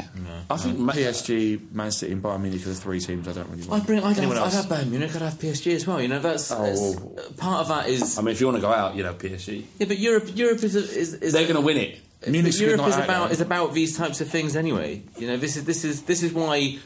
I 0.50 0.56
think 0.56 0.76
PSG, 0.78 1.72
Man 1.72 1.92
City, 1.92 2.12
and 2.12 2.22
Bayern 2.22 2.40
Munich 2.42 2.62
are 2.62 2.70
the 2.70 2.74
three 2.74 2.98
teams 2.98 3.28
I 3.28 3.32
don't 3.32 3.48
really 3.48 3.64
want. 3.66 3.82
I'd 3.82 3.86
bring. 3.86 4.02
I'd 4.02 4.18
Anyone 4.18 4.36
have, 4.36 4.46
I'd 4.46 4.52
have 4.54 4.64
Bayern 4.66 4.88
Munich. 4.90 5.14
I'd 5.14 5.22
have 5.22 5.34
PSG 5.34 5.72
as 5.74 5.86
well. 5.86 6.00
You 6.02 6.08
know, 6.08 6.18
that's, 6.18 6.50
oh, 6.50 6.56
that's- 6.62 6.96
Oh. 6.98 7.32
part 7.36 7.60
of 7.60 7.68
that 7.68 7.88
is. 7.88 8.18
I 8.18 8.22
mean, 8.22 8.32
if 8.32 8.40
you 8.40 8.46
want 8.48 8.56
to 8.56 8.62
go 8.62 8.72
out, 8.72 8.96
you 8.96 9.04
know, 9.04 9.14
PSG. 9.14 9.64
yeah, 9.78 9.86
but 9.86 9.98
Europe. 9.98 10.30
Europe 10.34 10.62
is. 10.64 10.74
Is, 10.74 11.14
is 11.14 11.32
They're 11.32 11.44
going 11.44 11.54
to 11.54 11.60
win 11.60 11.76
it. 11.76 11.98
Munich's 12.26 12.56
But 12.56 12.60
good 12.60 12.64
Europe 12.66 12.80
night 12.80 12.88
is 12.88 12.96
about 13.04 13.26
though. 13.28 13.32
is 13.32 13.40
about 13.40 13.74
these 13.74 13.96
types 13.96 14.20
of 14.20 14.28
things 14.28 14.56
anyway. 14.56 15.02
You 15.18 15.28
know, 15.28 15.36
this 15.36 15.56
is 15.56 15.64
this 15.64 15.84
is 15.84 16.02
this 16.02 16.22
is 16.24 16.32
why. 16.32 16.78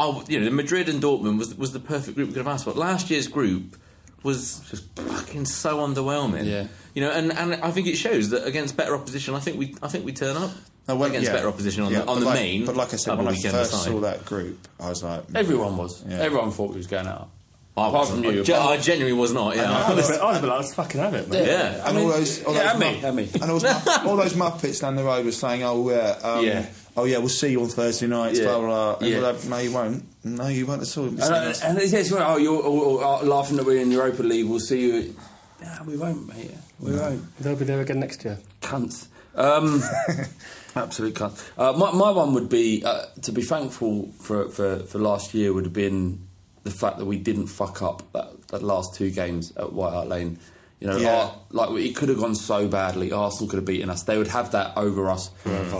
Oh, 0.00 0.24
you 0.28 0.40
know, 0.40 0.50
Madrid 0.50 0.88
and 0.88 1.00
Dortmund 1.00 1.38
was 1.38 1.54
was 1.54 1.72
the 1.72 1.78
perfect 1.80 2.16
group 2.16 2.28
we 2.28 2.34
could 2.34 2.44
have 2.44 2.52
asked 2.52 2.64
for. 2.64 2.72
Last 2.72 3.10
year's 3.10 3.28
group 3.28 3.76
was 4.24 4.60
just 4.70 4.84
fucking 4.98 5.44
so 5.44 5.78
underwhelming. 5.78 6.44
Yeah. 6.46 6.66
You 6.94 7.02
know, 7.02 7.10
and, 7.10 7.32
and 7.32 7.54
I 7.56 7.70
think 7.70 7.86
it 7.86 7.96
shows 7.96 8.30
that 8.30 8.46
against 8.46 8.76
better 8.76 8.94
opposition, 8.94 9.34
I 9.34 9.40
think 9.40 9.58
we 9.58 9.76
I 9.82 9.88
think 9.88 10.04
we 10.04 10.12
turn 10.12 10.36
up 10.36 10.50
No, 10.88 10.96
well, 10.96 11.08
against 11.08 11.26
yeah. 11.28 11.34
better 11.34 11.48
opposition 11.48 11.82
on 11.84 11.92
Yeah, 11.92 12.00
the 12.00 12.06
on 12.08 12.14
but 12.16 12.20
the 12.20 12.26
like- 12.26 12.34
main. 12.40 12.66
But 12.66 12.76
like 12.76 12.92
I 12.92 12.96
said, 12.96 13.16
when 13.18 13.28
I 13.28 13.34
first 13.34 13.72
aside. 13.72 13.84
saw 13.90 14.00
that 14.00 14.24
group, 14.24 14.58
I 14.80 14.88
was 14.88 15.02
like, 15.04 15.22
Everyone 15.34 15.76
was. 15.76 16.02
Yeah. 16.06 16.18
Everyone 16.18 16.50
thought 16.50 16.70
we 16.70 16.76
was 16.78 16.86
going 16.88 17.06
out. 17.06 17.28
I 17.76 17.88
Apart 17.88 17.92
wasn't. 18.10 18.24
from 18.24 18.34
you. 18.36 18.44
I, 18.54 18.58
I 18.74 18.76
genuinely 18.76 19.18
was 19.18 19.32
not. 19.32 19.56
Yeah. 19.56 19.68
I'd 19.72 19.98
have 19.98 20.08
been, 20.08 20.20
I'd 20.20 20.42
like, 20.44 20.58
let's 20.60 20.74
fucking 20.74 21.00
have 21.00 21.14
it, 21.14 21.28
man. 21.28 21.44
Yeah. 21.44 21.88
and 21.88 21.98
all 21.98 22.06
those, 22.08 22.44
all 22.44 22.54
yeah, 22.54 22.72
those 22.74 22.80
me, 22.80 23.00
mu- 23.02 23.12
me. 23.12 23.28
and 23.34 23.50
all 23.50 23.58
those, 23.58 23.84
mu- 23.84 23.92
all 24.10 24.16
those 24.16 24.34
muppets 24.34 24.80
down 24.80 24.94
the 24.94 25.02
road 25.02 25.24
were 25.24 25.32
saying, 25.32 25.64
"Oh, 25.64 25.90
yeah, 25.90 26.10
um, 26.22 26.44
Yeah. 26.44 26.66
oh 26.96 27.02
yeah, 27.04 27.18
we'll 27.18 27.28
see 27.28 27.50
you 27.50 27.60
on 27.62 27.68
Thursday 27.68 28.06
nights." 28.06 28.38
Yeah. 28.38 28.44
Blah 28.44 28.58
blah. 28.60 28.68
blah. 28.68 28.96
And 29.00 29.08
Yeah. 29.08 29.16
we're 29.20 29.32
like, 29.32 29.44
no, 29.46 29.58
you 29.58 29.72
won't. 29.72 30.04
No, 30.24 30.48
you 30.48 30.66
won't 30.66 30.82
at 30.82 30.96
all. 30.98 31.06
And, 31.06 31.20
uh, 31.22 31.52
and 31.62 31.78
it 31.78 31.90
says, 31.90 32.10
oh, 32.12 32.38
you're 32.38 32.62
all, 32.62 33.02
all, 33.02 33.22
laughing 33.24 33.58
that 33.58 33.66
we're 33.66 33.80
in 33.82 33.90
Europa 33.90 34.22
League. 34.22 34.46
We'll 34.46 34.58
see 34.58 34.80
you. 34.80 35.14
Nah, 35.62 35.84
we 35.84 35.98
won't, 35.98 36.26
mate. 36.26 36.50
We 36.80 36.96
won't. 36.96 37.36
They'll 37.38 37.56
be 37.56 37.66
there 37.66 37.80
again 37.82 38.00
next 38.00 38.24
year. 38.24 38.38
Cunts. 38.62 39.08
Um, 39.34 39.82
absolute 40.74 41.14
cunts. 41.14 41.46
Uh, 41.58 41.72
my, 41.74 41.92
my 41.92 42.10
one 42.10 42.32
would 42.34 42.48
be 42.48 42.82
uh, 42.84 43.06
to 43.22 43.32
be 43.32 43.42
thankful 43.42 44.10
for, 44.18 44.48
for, 44.48 44.78
for 44.80 44.98
last 44.98 45.34
year 45.34 45.52
would 45.52 45.64
have 45.64 45.72
been 45.74 46.26
the 46.62 46.70
fact 46.70 46.98
that 46.98 47.04
we 47.04 47.18
didn't 47.18 47.48
fuck 47.48 47.82
up 47.82 48.10
that, 48.12 48.48
that 48.48 48.62
last 48.62 48.94
two 48.94 49.10
games 49.10 49.52
at 49.56 49.72
White 49.72 49.92
Hart 49.92 50.08
Lane. 50.08 50.38
You 50.80 50.88
know, 50.88 50.96
Yeah. 50.96 51.16
Ar- 51.16 51.34
like 51.50 51.70
it 51.84 51.94
could 51.96 52.08
have 52.08 52.18
gone 52.18 52.34
so 52.34 52.66
badly. 52.66 53.12
Arsenal 53.12 53.48
could 53.50 53.56
have 53.58 53.64
beaten 53.66 53.90
us. 53.90 54.02
They 54.04 54.16
would 54.16 54.28
have 54.28 54.52
that 54.52 54.76
over 54.76 55.08
us 55.10 55.30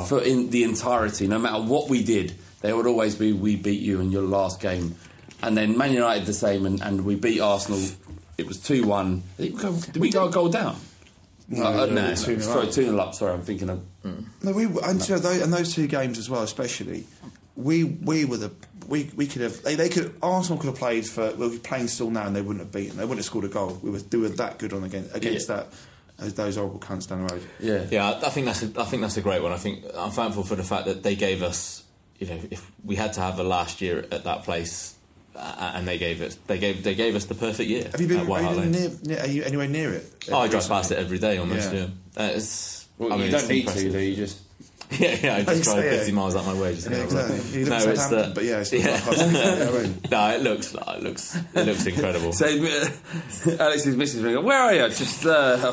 for 0.09 0.23
in 0.23 0.51
the 0.51 0.65
entirety. 0.65 1.27
No 1.27 1.39
matter 1.39 1.63
what 1.63 1.89
we 1.89 2.03
did, 2.05 2.35
there 2.65 2.75
would 2.75 2.87
always 2.87 3.15
be 3.15 3.33
we 3.35 3.57
beat 3.57 3.81
you 3.83 4.01
in 4.01 4.11
your 4.11 4.23
last 4.23 4.59
game. 4.59 4.95
And 5.43 5.55
then 5.57 5.77
Man 5.77 5.93
United 5.93 6.25
the 6.25 6.33
same, 6.33 6.65
and, 6.65 6.81
and 6.81 7.05
we 7.05 7.15
beat 7.15 7.39
Arsenal. 7.41 7.81
It 8.39 8.47
was 8.47 8.59
two 8.59 8.85
one. 8.87 9.23
Did 9.37 9.53
we 9.53 9.61
go, 9.61 9.73
did 9.77 9.97
we 9.99 10.11
go 10.11 10.27
a 10.29 10.31
goal 10.31 10.49
down? 10.49 10.77
No, 11.49 11.62
Uh, 11.67 11.69
uh, 11.83 11.87
no, 11.87 12.09
no, 12.09 12.15
two 12.15 12.37
nil 12.37 12.41
sorry, 12.41 12.67
up. 12.69 12.73
two 12.73 12.85
0 12.87 12.99
up. 12.99 13.15
Sorry, 13.15 13.35
I'm 13.35 13.43
thinking 13.43 13.69
of. 13.69 13.85
No, 14.43 14.53
we 14.53 14.65
and, 14.65 15.07
you 15.09 15.15
know, 15.15 15.21
those, 15.21 15.43
and 15.43 15.53
those 15.53 15.75
two 15.75 15.87
games 15.87 16.17
as 16.19 16.31
well, 16.31 16.43
especially. 16.43 17.07
We 17.55 17.85
we 17.85 18.25
were 18.25 18.39
the 18.39 18.51
we, 18.89 19.11
we 19.15 19.27
could 19.27 19.43
have 19.43 19.62
they, 19.62 19.75
they 19.75 19.89
could 19.91 20.15
Arsenal 20.23 20.59
could 20.59 20.69
have 20.69 20.79
played 20.79 21.07
for 21.07 21.33
well, 21.37 21.51
we're 21.51 21.59
playing 21.59 21.89
still 21.89 22.11
now 22.11 22.27
and 22.27 22.35
they 22.35 22.41
wouldn't 22.43 22.65
have 22.65 22.73
beaten 22.73 22.97
they 22.97 23.05
wouldn't 23.05 23.19
have 23.19 23.27
scored 23.27 23.45
a 23.45 23.49
goal. 23.49 23.79
We 23.83 23.91
were 23.91 23.99
they 24.01 24.17
were 24.19 24.31
that 24.31 24.59
good 24.59 24.73
on 24.73 24.83
against 24.85 25.15
against 25.15 25.49
Yeah. 25.51 25.57
that 25.57 25.67
those, 26.17 26.35
those 26.35 26.57
horrible 26.57 26.81
cunts 26.81 27.07
down 27.09 27.27
the 27.27 27.33
road. 27.35 27.43
Yeah, 27.61 27.87
Yeah, 27.91 28.11
I 28.11 28.27
I 28.27 28.31
think 28.31 28.47
that's 28.47 28.62
a, 28.65 28.73
I 28.81 28.85
think 28.85 29.03
that's 29.03 29.17
a 29.19 29.21
great 29.21 29.43
one. 29.43 29.53
I 29.53 29.57
think 29.59 29.85
I'm 29.97 30.11
thankful 30.11 30.43
for 30.45 30.57
the 30.57 30.65
fact 30.65 30.87
that 30.87 31.03
they 31.05 31.15
gave 31.15 31.43
us, 31.45 31.84
you 32.19 32.27
know, 32.27 32.39
if 32.51 32.71
we 32.85 32.97
had 32.97 33.12
to 33.15 33.21
have 33.21 33.39
a 33.39 33.43
last 33.43 33.81
year 33.81 34.05
at 34.12 34.25
that 34.25 34.45
place, 34.45 34.95
uh, 35.37 35.73
and 35.75 35.87
they 35.89 35.99
gave 35.99 36.21
us 36.23 36.37
they 36.47 36.59
gave 36.59 36.85
they 36.85 36.95
gave 36.95 37.15
us 37.17 37.25
the 37.25 37.35
perfect 37.35 37.69
year. 37.69 37.85
Have 37.91 38.01
you 38.01 38.07
been, 38.09 38.21
at 38.21 38.27
White 38.27 38.45
are 38.45 38.55
you 38.55 38.71
near, 38.71 38.91
near, 39.03 39.21
are 39.21 39.27
you 39.27 39.43
anywhere 39.43 39.69
near 39.69 39.93
it? 39.95 40.05
Oh, 40.31 40.39
I 40.39 40.49
drive 40.49 40.69
past 40.69 40.93
it 40.93 40.99
every 40.99 41.19
day 41.19 41.39
almost. 41.39 41.73
Yeah. 41.73 41.87
Yeah, 42.17 42.23
Uh, 42.25 42.31
it's. 42.35 42.87
Well, 42.99 43.12
I 43.12 43.17
mean, 43.17 43.25
you 43.27 43.31
don't 43.33 43.41
it's 43.41 43.49
need 43.49 43.59
impressive. 43.61 43.93
to, 43.93 43.99
do 43.99 44.05
you? 44.05 44.17
Just 44.17 44.41
Yeah, 45.01 45.17
yeah, 45.23 45.37
I 45.39 45.43
just 45.43 45.65
drive 45.65 45.77
say, 45.81 45.91
yeah. 45.91 45.97
50 45.99 46.12
miles 46.12 46.37
out 46.37 46.47
my 46.47 46.55
way. 46.61 46.75
Just 46.77 46.89
Yeah, 46.89 46.97
have 46.99 47.11
a 47.11 47.15
look. 47.15 47.31
exactly. 47.31 47.61
You 47.61 47.67
no, 47.67 47.77
it's 47.79 48.07
the, 48.07 48.33
but 48.35 48.45
yeah, 48.45 48.61
it's 48.61 48.73
not 48.73 48.85
yeah. 48.85 48.91
like 48.93 49.09
us. 49.09 49.33
Yeah, 49.33 49.77
right. 49.77 50.11
no, 50.11 50.31
it 50.37 50.43
looks 50.43 50.75
it 50.75 51.03
looks 51.03 51.37
it 51.55 51.67
looks 51.67 51.87
incredible. 51.87 52.33
So 52.33 52.47
uh, 52.47 53.57
Alex's 53.59 53.97
missus 53.97 54.23
ring. 54.23 54.45
Where 54.45 54.61
are 54.61 54.73
you? 54.75 54.89
Just 54.91 55.27
uh, 55.27 55.73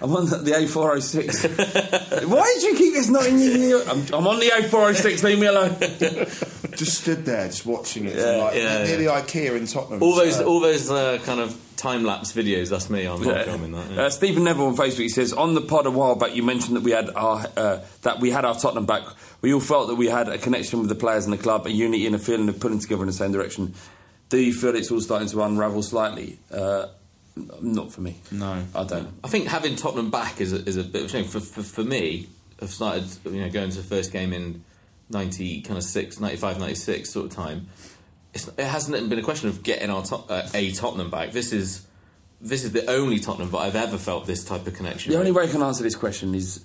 I'm 0.00 0.14
on 0.14 0.26
the, 0.26 0.36
the 0.38 0.50
A406. 0.52 2.26
Why 2.28 2.52
did 2.54 2.62
you 2.64 2.76
keep 2.76 2.92
this 2.94 3.08
not 3.08 3.26
in 3.26 3.38
your? 3.38 3.82
I'm, 3.88 4.00
I'm 4.12 4.26
on 4.26 4.38
the 4.40 4.46
A406. 4.50 5.22
Leave 5.22 5.38
me 5.38 5.46
alone. 5.46 5.70
just 6.76 7.00
stood 7.02 7.24
there, 7.24 7.46
just 7.46 7.64
watching 7.64 8.04
it, 8.06 8.16
Yeah, 8.16 8.36
like, 8.36 8.54
yeah, 8.56 8.84
near 8.84 8.86
yeah. 8.86 8.96
the 8.96 9.22
IKEA 9.22 9.56
in 9.56 9.66
Tottenham. 9.66 10.02
all 10.02 10.14
those 10.14 10.36
so- 10.36 10.46
all 10.46 10.60
those 10.60 10.90
uh, 10.90 11.18
kind 11.24 11.40
of 11.40 11.58
time 11.76 12.04
lapse 12.04 12.32
videos. 12.32 12.68
That's 12.70 12.90
me. 12.90 13.06
I'm 13.06 13.22
not 13.22 13.44
filming 13.46 13.72
that. 13.72 13.90
yeah. 13.90 14.02
Uh, 14.02 14.10
Stephen 14.10 14.44
Neville 14.44 14.66
on 14.66 14.76
Facebook 14.76 14.98
he 14.98 15.08
says 15.08 15.32
on 15.32 15.54
the 15.54 15.60
pod 15.62 15.86
a 15.86 15.90
while 15.90 16.14
back 16.14 16.34
you 16.34 16.42
mentioned 16.42 16.76
that 16.76 16.82
we 16.82 16.90
had 16.90 17.08
our 17.10 17.46
uh, 17.56 17.80
that 18.02 18.20
we 18.20 18.30
had 18.30 18.44
our 18.44 18.54
Tottenham 18.54 18.84
back. 18.86 19.02
We 19.40 19.54
all 19.54 19.60
felt 19.60 19.88
that 19.88 19.94
we 19.96 20.08
had 20.08 20.28
a 20.28 20.36
connection 20.38 20.80
with 20.80 20.88
the 20.90 20.94
players 20.94 21.24
and 21.24 21.32
the 21.32 21.38
club, 21.38 21.66
a 21.66 21.70
unity 21.70 22.06
and 22.06 22.14
a 22.14 22.18
feeling 22.18 22.48
of 22.50 22.60
pulling 22.60 22.80
together 22.80 23.02
in 23.02 23.06
the 23.06 23.12
same 23.14 23.32
direction. 23.32 23.74
Do 24.28 24.38
you 24.38 24.52
feel 24.52 24.74
it's 24.74 24.90
all 24.90 25.00
starting 25.00 25.28
to 25.28 25.42
unravel 25.42 25.82
slightly? 25.82 26.38
Uh, 26.52 26.82
n- 26.82 26.88
not 27.60 27.92
for 27.92 28.00
me. 28.00 28.16
No. 28.30 28.64
I 28.74 28.84
don't. 28.84 29.08
I 29.22 29.28
think 29.28 29.48
having 29.48 29.76
Tottenham 29.76 30.10
back 30.10 30.40
is 30.40 30.52
a, 30.52 30.56
is 30.66 30.76
a 30.76 30.84
bit 30.84 31.02
of 31.02 31.08
a 31.08 31.10
shame 31.10 31.24
for, 31.24 31.40
for, 31.40 31.62
for 31.62 31.84
me. 31.84 32.28
I've 32.60 32.70
started 32.70 33.04
you 33.24 33.42
know 33.42 33.50
going 33.50 33.70
to 33.70 33.76
the 33.76 33.82
first 33.82 34.12
game 34.12 34.32
in 34.32 34.64
90 35.10 35.60
kind 35.62 35.76
of 35.76 35.84
six 35.84 36.18
95 36.18 36.58
96 36.58 37.10
sort 37.10 37.26
of 37.26 37.32
time. 37.32 37.68
It's, 38.34 38.48
it 38.48 38.60
hasn't 38.64 39.08
been 39.08 39.18
a 39.18 39.22
question 39.22 39.48
of 39.48 39.62
getting 39.62 39.90
our 39.90 40.02
top, 40.04 40.30
uh, 40.30 40.48
a 40.54 40.72
Tottenham 40.72 41.10
back. 41.10 41.32
This 41.32 41.52
is 41.52 41.86
this 42.40 42.64
is 42.64 42.72
the 42.72 42.88
only 42.90 43.18
Tottenham 43.18 43.50
that 43.50 43.58
I've 43.58 43.76
ever 43.76 43.98
felt 43.98 44.26
this 44.26 44.44
type 44.44 44.66
of 44.66 44.74
connection. 44.74 45.12
The 45.12 45.18
only 45.18 45.32
way 45.32 45.44
I 45.44 45.46
can 45.46 45.62
answer 45.62 45.82
this 45.82 45.94
question 45.94 46.34
is 46.34 46.64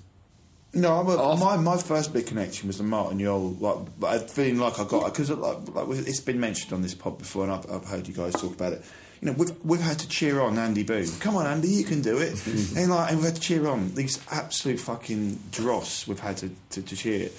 No, 0.73 0.99
I'm 0.99 1.07
a, 1.07 1.15
Off. 1.15 1.39
my 1.39 1.57
my 1.57 1.77
first 1.77 2.13
big 2.13 2.27
connection 2.27 2.67
was 2.67 2.77
the 2.77 2.83
Martin 2.83 3.19
Jol. 3.19 3.51
Like, 3.59 3.77
I 4.05 4.19
feeling 4.19 4.57
like 4.57 4.79
I 4.79 4.85
got 4.85 5.05
because 5.05 5.29
like, 5.29 5.75
like 5.75 5.87
it's 6.07 6.19
been 6.21 6.39
mentioned 6.39 6.71
on 6.73 6.81
this 6.81 6.93
pod 6.93 7.17
before, 7.17 7.43
and 7.43 7.51
I've, 7.51 7.69
I've 7.69 7.85
heard 7.85 8.07
you 8.07 8.13
guys 8.13 8.33
talk 8.33 8.53
about 8.53 8.73
it. 8.73 8.85
You 9.21 9.27
know, 9.27 9.33
we've 9.33 9.51
we've 9.63 9.81
had 9.81 9.99
to 9.99 10.07
cheer 10.07 10.41
on 10.41 10.57
Andy 10.57 10.83
Boone. 10.83 11.07
Come 11.19 11.35
on, 11.35 11.45
Andy, 11.45 11.67
you 11.67 11.83
can 11.83 12.01
do 12.01 12.17
it. 12.17 12.45
and 12.75 12.89
like, 12.89 13.09
and 13.11 13.17
we've 13.19 13.25
had 13.27 13.35
to 13.35 13.41
cheer 13.41 13.67
on 13.67 13.93
these 13.93 14.19
absolute 14.31 14.79
fucking 14.79 15.39
dross. 15.51 16.07
We've 16.07 16.19
had 16.19 16.37
to, 16.37 16.49
to, 16.71 16.81
to 16.81 16.95
cheer, 16.95 17.29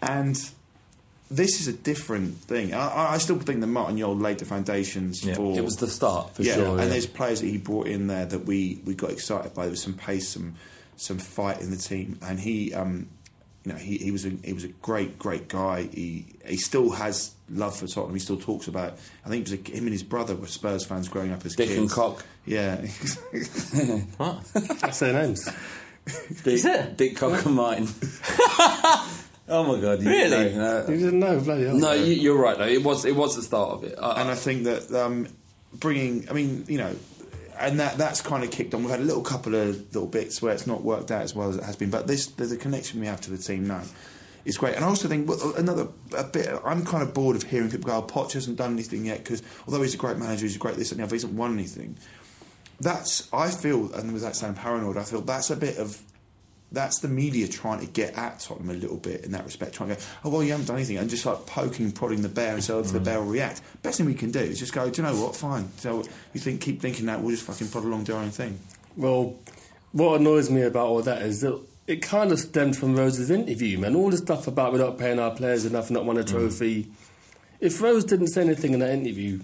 and 0.00 0.36
this 1.28 1.60
is 1.60 1.66
a 1.66 1.72
different 1.72 2.36
thing. 2.36 2.72
I- 2.72 2.88
I, 2.88 3.14
I 3.14 3.18
still 3.18 3.38
think 3.40 3.60
that 3.60 3.66
Martin 3.66 3.98
Jol 3.98 4.14
laid 4.16 4.38
the 4.38 4.44
foundations 4.44 5.24
Yeah. 5.24 5.34
for 5.34 5.58
it 5.58 5.64
was 5.64 5.76
the 5.76 5.88
start 5.88 6.36
for 6.36 6.42
yeah, 6.42 6.54
sure. 6.54 6.68
and 6.68 6.78
yeah. 6.82 6.86
there's 6.86 7.06
players 7.06 7.40
that 7.40 7.48
he 7.48 7.58
brought 7.58 7.88
in 7.88 8.06
there 8.06 8.26
that 8.26 8.44
we, 8.46 8.80
we 8.84 8.94
got 8.94 9.10
excited 9.10 9.52
by. 9.52 9.62
There 9.62 9.70
was 9.70 9.82
some 9.82 9.94
pace, 9.94 10.28
some 10.28 10.54
some 10.96 11.18
fight 11.18 11.60
in 11.60 11.70
the 11.72 11.76
team, 11.76 12.18
and 12.22 12.38
he, 12.40 12.72
um, 12.72 13.08
you 13.66 13.72
know, 13.72 13.78
he, 13.78 13.98
he 13.98 14.12
was 14.12 14.24
a 14.24 14.30
he 14.44 14.52
was 14.52 14.62
a 14.62 14.68
great 14.68 15.18
great 15.18 15.48
guy. 15.48 15.88
He 15.92 16.24
he 16.46 16.56
still 16.56 16.90
has 16.92 17.32
love 17.50 17.76
for 17.76 17.88
Tottenham. 17.88 18.14
He 18.14 18.20
still 18.20 18.38
talks 18.38 18.68
about. 18.68 18.96
I 19.24 19.28
think 19.28 19.48
it 19.48 19.50
was 19.50 19.60
a, 19.60 19.76
him 19.76 19.84
and 19.84 19.92
his 19.92 20.04
brother 20.04 20.36
were 20.36 20.46
Spurs 20.46 20.84
fans 20.84 21.08
growing 21.08 21.32
up 21.32 21.44
as 21.44 21.56
Dick 21.56 21.66
kids. 21.66 21.80
and 21.80 21.90
Cock. 21.90 22.24
Yeah, 22.44 22.76
What? 24.18 24.44
That's 24.54 25.00
their 25.00 25.14
names. 25.14 25.48
Dick, 26.44 26.64
it? 26.64 26.96
Dick 26.96 27.16
Cock 27.16 27.44
and 27.44 27.56
mine. 27.56 27.88
oh 29.48 29.64
my 29.66 29.80
god! 29.80 30.00
You, 30.00 30.10
Really? 30.10 30.54
No, 30.54 30.82
no. 30.82 30.88
You 30.88 30.96
didn't 30.98 31.18
know, 31.18 31.40
bloody 31.40 31.64
hell. 31.64 31.76
No, 31.76 31.92
you, 31.92 32.14
you're 32.14 32.38
right. 32.38 32.56
Though 32.56 32.68
it 32.68 32.84
was 32.84 33.04
it 33.04 33.16
was 33.16 33.34
the 33.34 33.42
start 33.42 33.72
of 33.72 33.82
it. 33.84 33.98
I, 34.00 34.20
and 34.20 34.30
I 34.30 34.36
think 34.36 34.62
that 34.62 34.92
um, 34.92 35.26
bringing, 35.74 36.30
I 36.30 36.34
mean, 36.34 36.66
you 36.68 36.78
know, 36.78 36.94
and 37.58 37.80
that 37.80 37.98
that's 37.98 38.20
kind 38.20 38.44
of 38.44 38.50
kicked 38.50 38.74
on. 38.74 38.82
We've 38.82 38.90
had 38.90 39.00
a 39.00 39.04
little 39.04 39.22
couple 39.22 39.54
of 39.54 39.76
little 39.94 40.08
bits 40.08 40.40
where 40.42 40.52
it's 40.52 40.66
not 40.66 40.82
worked 40.82 41.10
out 41.10 41.22
as 41.22 41.34
well 41.34 41.48
as 41.48 41.56
it 41.56 41.64
has 41.64 41.76
been, 41.76 41.90
but 41.90 42.06
this 42.06 42.26
the, 42.26 42.46
the 42.46 42.56
connection 42.56 43.00
we 43.00 43.06
have 43.06 43.20
to 43.22 43.30
the 43.30 43.38
team 43.38 43.66
now 43.66 43.82
is 44.44 44.56
great. 44.56 44.76
And 44.76 44.84
I 44.84 44.88
also 44.88 45.08
think 45.08 45.28
well, 45.28 45.54
another 45.56 45.88
a 46.16 46.24
bit. 46.24 46.48
I'm 46.64 46.84
kind 46.84 47.02
of 47.02 47.12
bored 47.14 47.36
of 47.36 47.42
hearing 47.44 47.70
people 47.70 47.86
go, 47.86 47.96
"Oh, 47.96 48.02
Poch 48.02 48.32
hasn't 48.32 48.56
done 48.56 48.72
anything 48.72 49.06
yet," 49.06 49.18
because 49.18 49.42
although 49.66 49.82
he's 49.82 49.94
a 49.94 49.98
great 49.98 50.16
manager, 50.16 50.42
he's 50.42 50.56
a 50.56 50.58
great 50.58 50.76
this 50.76 50.92
and 50.92 51.00
the 51.00 51.04
other, 51.04 51.14
he 51.14 51.16
hasn't 51.16 51.34
won 51.34 51.52
anything. 51.54 51.96
That's 52.80 53.32
I 53.32 53.50
feel, 53.50 53.92
and 53.94 54.12
without 54.12 54.36
sounding 54.36 54.62
paranoid, 54.62 54.96
I 54.96 55.04
feel 55.04 55.20
that's 55.20 55.50
a 55.50 55.56
bit 55.56 55.78
of 55.78 56.00
that's 56.72 56.98
the 56.98 57.08
media 57.08 57.46
trying 57.46 57.80
to 57.80 57.86
get 57.86 58.14
at 58.14 58.40
Tottenham 58.40 58.70
a 58.70 58.78
little 58.78 58.96
bit 58.96 59.24
in 59.24 59.32
that 59.32 59.44
respect, 59.44 59.74
trying 59.74 59.90
to 59.90 59.94
go, 59.94 60.00
oh 60.24 60.30
well, 60.30 60.42
you 60.42 60.50
haven't 60.50 60.66
done 60.66 60.76
anything, 60.76 60.98
and 60.98 61.08
just 61.08 61.24
like 61.24 61.46
poking, 61.46 61.86
and 61.86 61.94
prodding 61.94 62.22
the 62.22 62.28
bear, 62.28 62.54
and 62.54 62.64
so 62.64 62.80
if 62.80 62.92
the 62.92 62.98
mm. 62.98 63.04
bear 63.04 63.20
will 63.20 63.30
react. 63.30 63.62
Best 63.82 63.98
thing 63.98 64.06
we 64.06 64.14
can 64.14 64.30
do 64.30 64.40
is 64.40 64.58
just 64.58 64.72
go, 64.72 64.90
do 64.90 65.00
you 65.00 65.08
know 65.08 65.14
what? 65.14 65.36
Fine. 65.36 65.70
So 65.76 66.04
you 66.34 66.40
think, 66.40 66.60
keep 66.60 66.80
thinking 66.80 67.06
that 67.06 67.20
we'll 67.20 67.30
just 67.30 67.44
fucking 67.44 67.68
prod 67.68 67.84
along, 67.84 68.04
do 68.04 68.14
our 68.14 68.22
own 68.22 68.30
thing. 68.30 68.58
Well, 68.96 69.36
what 69.92 70.20
annoys 70.20 70.50
me 70.50 70.62
about 70.62 70.88
all 70.88 71.02
that 71.02 71.22
is 71.22 71.40
that 71.42 71.60
it 71.86 72.02
kind 72.02 72.32
of 72.32 72.40
stemmed 72.40 72.76
from 72.76 72.96
Rose's 72.96 73.30
interview, 73.30 73.78
man. 73.78 73.94
All 73.94 74.10
the 74.10 74.16
stuff 74.16 74.48
about 74.48 74.72
we're 74.72 74.78
not 74.78 74.98
paying 74.98 75.18
our 75.18 75.30
players 75.30 75.64
enough, 75.64 75.90
not 75.90 76.04
won 76.04 76.18
a 76.18 76.24
mm. 76.24 76.28
trophy. 76.28 76.88
If 77.60 77.80
Rose 77.80 78.04
didn't 78.04 78.28
say 78.28 78.42
anything 78.42 78.74
in 78.74 78.80
that 78.80 78.90
interview, 78.90 79.40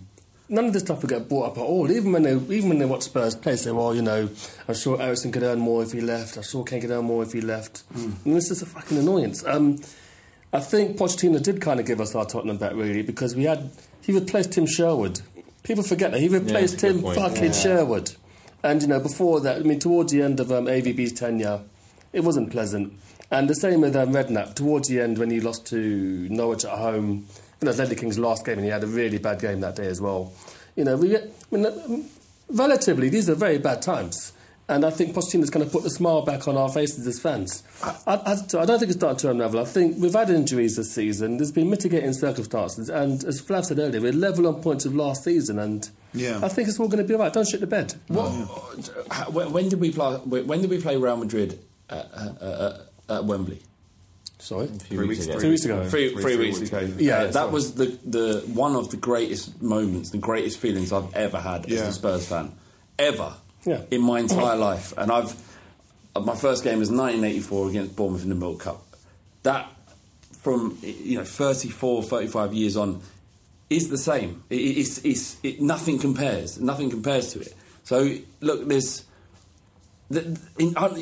none 0.48 0.66
of 0.66 0.72
this 0.72 0.82
stuff 0.82 1.02
would 1.02 1.10
get 1.10 1.28
brought 1.28 1.52
up 1.52 1.58
at 1.58 1.64
all. 1.64 1.90
Even 1.90 2.12
when 2.12 2.22
they, 2.22 2.34
even 2.54 2.68
when 2.68 2.78
they 2.78 2.84
watch 2.84 3.02
Spurs 3.02 3.34
play, 3.34 3.56
say, 3.56 3.70
well, 3.70 3.94
you 3.94 4.02
know, 4.02 4.28
I'm 4.68 4.74
sure 4.74 5.00
Eriksen 5.00 5.32
could 5.32 5.42
earn 5.42 5.58
more 5.58 5.82
if 5.82 5.92
he 5.92 6.00
left. 6.00 6.36
I'm 6.36 6.42
sure 6.42 6.64
Kane 6.64 6.80
could 6.80 6.90
earn 6.90 7.04
more 7.04 7.22
if 7.22 7.32
he 7.32 7.40
left. 7.40 7.82
And 7.94 8.36
this 8.36 8.50
is 8.50 8.62
a 8.62 8.66
fucking 8.66 8.98
annoyance. 8.98 9.44
Um, 9.46 9.80
I 10.52 10.60
think 10.60 10.98
Pochettino 10.98 11.42
did 11.42 11.60
kind 11.60 11.80
of 11.80 11.86
give 11.86 12.00
us 12.00 12.14
our 12.14 12.26
Tottenham 12.26 12.58
back, 12.58 12.74
really, 12.74 13.02
because 13.02 13.34
we 13.34 13.44
had 13.44 13.70
he 14.02 14.12
replaced 14.12 14.52
Tim 14.52 14.66
Sherwood. 14.66 15.20
People 15.62 15.82
forget 15.82 16.10
that 16.10 16.20
he 16.20 16.28
replaced 16.28 16.80
good 16.80 17.02
Tim 17.02 17.14
fucking 17.14 17.52
Sherwood. 17.52 18.12
And 18.62 18.82
you 18.82 18.88
know, 18.88 19.00
before 19.00 19.40
that, 19.40 19.56
I 19.56 19.60
mean, 19.60 19.78
towards 19.78 20.12
the 20.12 20.22
end 20.22 20.40
of 20.40 20.52
um, 20.52 20.66
AVB's 20.66 21.12
tenure, 21.12 21.62
it 22.12 22.20
wasn't 22.20 22.50
pleasant. 22.50 22.92
And 23.30 23.48
the 23.48 23.54
same 23.54 23.80
with 23.80 23.96
um, 23.96 24.12
Redknapp. 24.12 24.54
Towards 24.54 24.88
the 24.88 25.00
end, 25.00 25.16
when 25.18 25.30
he 25.30 25.40
lost 25.40 25.66
to 25.68 26.28
Norwich 26.28 26.64
at 26.64 26.78
home, 26.78 27.26
you 27.62 27.66
know, 27.66 27.72
it 27.72 27.78
Ledley 27.78 27.96
King's 27.96 28.18
last 28.18 28.44
game, 28.44 28.58
and 28.58 28.64
he 28.64 28.70
had 28.70 28.82
a 28.84 28.86
really 28.88 29.18
bad 29.18 29.40
game 29.40 29.60
that 29.60 29.76
day 29.76 29.86
as 29.86 30.00
well. 30.00 30.32
You 30.76 30.84
know, 30.84 30.96
we 30.96 31.16
I 31.16 31.20
mean, 31.50 32.08
relatively, 32.48 33.08
these 33.08 33.30
are 33.30 33.34
very 33.34 33.58
bad 33.58 33.82
times. 33.82 34.32
And 34.68 34.86
I 34.86 34.90
think 34.90 35.14
Pochettino's 35.14 35.50
going 35.50 35.66
to 35.66 35.70
put 35.70 35.82
the 35.82 35.90
smile 35.90 36.22
back 36.22 36.48
on 36.48 36.56
our 36.56 36.68
faces 36.68 37.06
as 37.06 37.18
fans. 37.20 37.62
I, 37.82 37.98
I, 38.06 38.32
I 38.32 38.64
don't 38.64 38.78
think 38.78 38.84
it's 38.90 38.94
starting 38.94 39.18
to 39.18 39.30
unravel. 39.30 39.60
I 39.60 39.64
think 39.64 39.98
we've 39.98 40.12
had 40.14 40.30
injuries 40.30 40.76
this 40.76 40.92
season. 40.94 41.36
There's 41.36 41.52
been 41.52 41.68
mitigating 41.68 42.12
circumstances. 42.14 42.88
And 42.88 43.22
as 43.24 43.42
Flav 43.42 43.64
said 43.66 43.78
earlier, 43.80 44.00
we're 44.00 44.12
level 44.12 44.46
on 44.46 44.62
points 44.62 44.86
of 44.86 44.94
last 44.94 45.24
season. 45.24 45.58
And 45.58 45.90
Yeah. 46.14 46.40
I 46.42 46.48
think 46.48 46.68
it's 46.68 46.78
all 46.80 46.86
going 46.88 47.02
to 47.02 47.04
be 47.04 47.12
all 47.12 47.20
right. 47.20 47.32
Don't 47.32 47.46
shit 47.46 47.60
the 47.60 47.66
bed. 47.66 47.94
What, 48.06 48.30
how- 49.10 49.30
when, 49.30 49.52
when 49.52 49.68
did 49.68 49.80
we 49.80 49.90
play? 49.90 50.14
When 50.24 50.60
did 50.62 50.70
we 50.70 50.80
play 50.80 50.96
Real 50.96 51.16
Madrid 51.16 51.58
at, 51.90 52.06
uh, 52.14 52.32
uh, 52.40 52.78
at 53.10 53.24
Wembley? 53.24 53.62
Sorry? 54.42 54.66
Three 54.66 55.06
weeks 55.06 55.24
ago. 55.26 55.38
Two 55.38 55.50
weeks 55.50 55.64
ago. 55.64 55.88
Three, 55.88 56.14
three 56.16 56.36
weeks 56.36 56.60
ago. 56.60 56.80
Yeah, 56.98 57.18
Uh, 57.18 57.24
that 57.26 57.32
sorry. 57.34 57.52
was 57.52 57.74
the, 57.74 57.86
the 58.04 58.42
one 58.52 58.74
of 58.74 58.90
the 58.90 58.96
greatest 58.96 59.62
moments, 59.62 60.10
the 60.10 60.18
greatest 60.18 60.58
feelings 60.58 60.92
I've 60.92 61.14
ever 61.14 61.38
had 61.38 61.68
Yeah. 61.68 61.82
as 61.82 61.88
a 61.88 61.92
Spurs 61.92 62.26
fan, 62.26 62.50
ever 62.98 63.34
Yeah. 63.64 63.82
in 63.92 64.02
my 64.02 64.18
entire 64.18 64.56
life. 64.56 64.92
And 64.96 65.12
I've 65.12 65.34
my 66.20 66.34
first 66.34 66.62
game 66.64 66.78
was 66.80 66.90
1984 66.90 67.68
against 67.70 67.96
Bournemouth 67.96 68.22
in 68.24 68.28
the 68.30 68.34
Milk 68.34 68.60
Cup. 68.60 68.82
That 69.44 69.70
from 70.42 70.76
you 70.82 71.18
know 71.18 71.24
34, 71.24 72.02
35 72.02 72.52
years 72.52 72.76
on 72.76 73.00
is 73.70 73.88
the 73.90 73.96
same. 73.96 74.42
It, 74.50 74.56
it- 74.56 74.78
it's, 74.80 74.98
it's, 75.04 75.36
it, 75.44 75.62
nothing 75.62 75.98
compares. 76.00 76.60
Nothing 76.60 76.90
compares 76.90 77.32
to 77.34 77.40
it. 77.40 77.54
So 77.84 78.16
look, 78.40 78.66
there's. 78.68 79.04
In, 80.14 80.76
uh, 80.76 80.94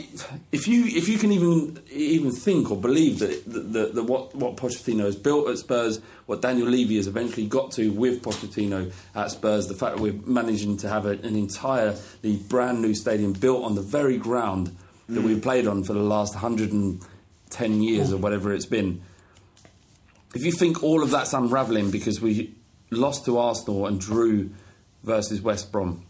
if 0.53 0.69
you 0.69 0.85
if 0.85 1.09
you 1.09 1.19
can 1.19 1.33
even 1.33 1.83
even 1.91 2.31
think 2.31 2.71
or 2.71 2.77
believe 2.77 3.19
that, 3.19 3.45
that, 3.47 3.95
that, 3.95 4.05
what 4.05 4.35
what 4.37 4.57
Pochettino 4.57 5.05
has 5.05 5.17
built 5.17 5.49
at 5.49 5.59
Spurs, 5.59 6.01
what 6.27 6.41
Daniel 6.43 6.69
Levy 6.69 6.97
has 6.97 7.09
eventually 7.09 7.47
got 7.47 7.73
to 7.73 7.91
with 7.91 8.23
Pochettino 8.23 8.93
at 9.17 9.31
Spurs, 9.33 9.67
the 9.67 9.75
fact 9.75 9.97
that 9.97 10.03
we're 10.03 10.21
managing 10.25 10.77
to 10.79 10.89
have 10.89 11.07
a, 11.07 11.11
an 11.11 11.35
entirely 11.35 12.37
brand 12.49 12.83
new 12.83 12.95
stadium 12.95 13.33
built 13.33 13.65
on 13.65 13.75
the 13.75 13.83
very 13.83 14.17
ground 14.17 14.77
that 15.09 15.23
we've 15.23 15.43
played 15.43 15.67
on 15.67 15.83
for 15.83 15.93
the 15.93 15.99
last 15.99 16.35
110 16.35 17.83
years 17.83 18.13
or 18.13 18.17
whatever 18.17 18.53
it's 18.53 18.67
been. 18.67 19.03
If 20.35 20.45
you 20.45 20.53
think 20.53 20.85
all 20.85 21.03
of 21.03 21.11
that's 21.11 21.33
unravelling 21.33 21.91
because 21.91 22.21
we 22.21 22.55
lost 22.91 23.25
to 23.25 23.39
Arsenal 23.39 23.87
and 23.87 24.01
drew 24.01 24.51
versus 25.03 25.41
West 25.41 25.73
Brom, 25.73 26.07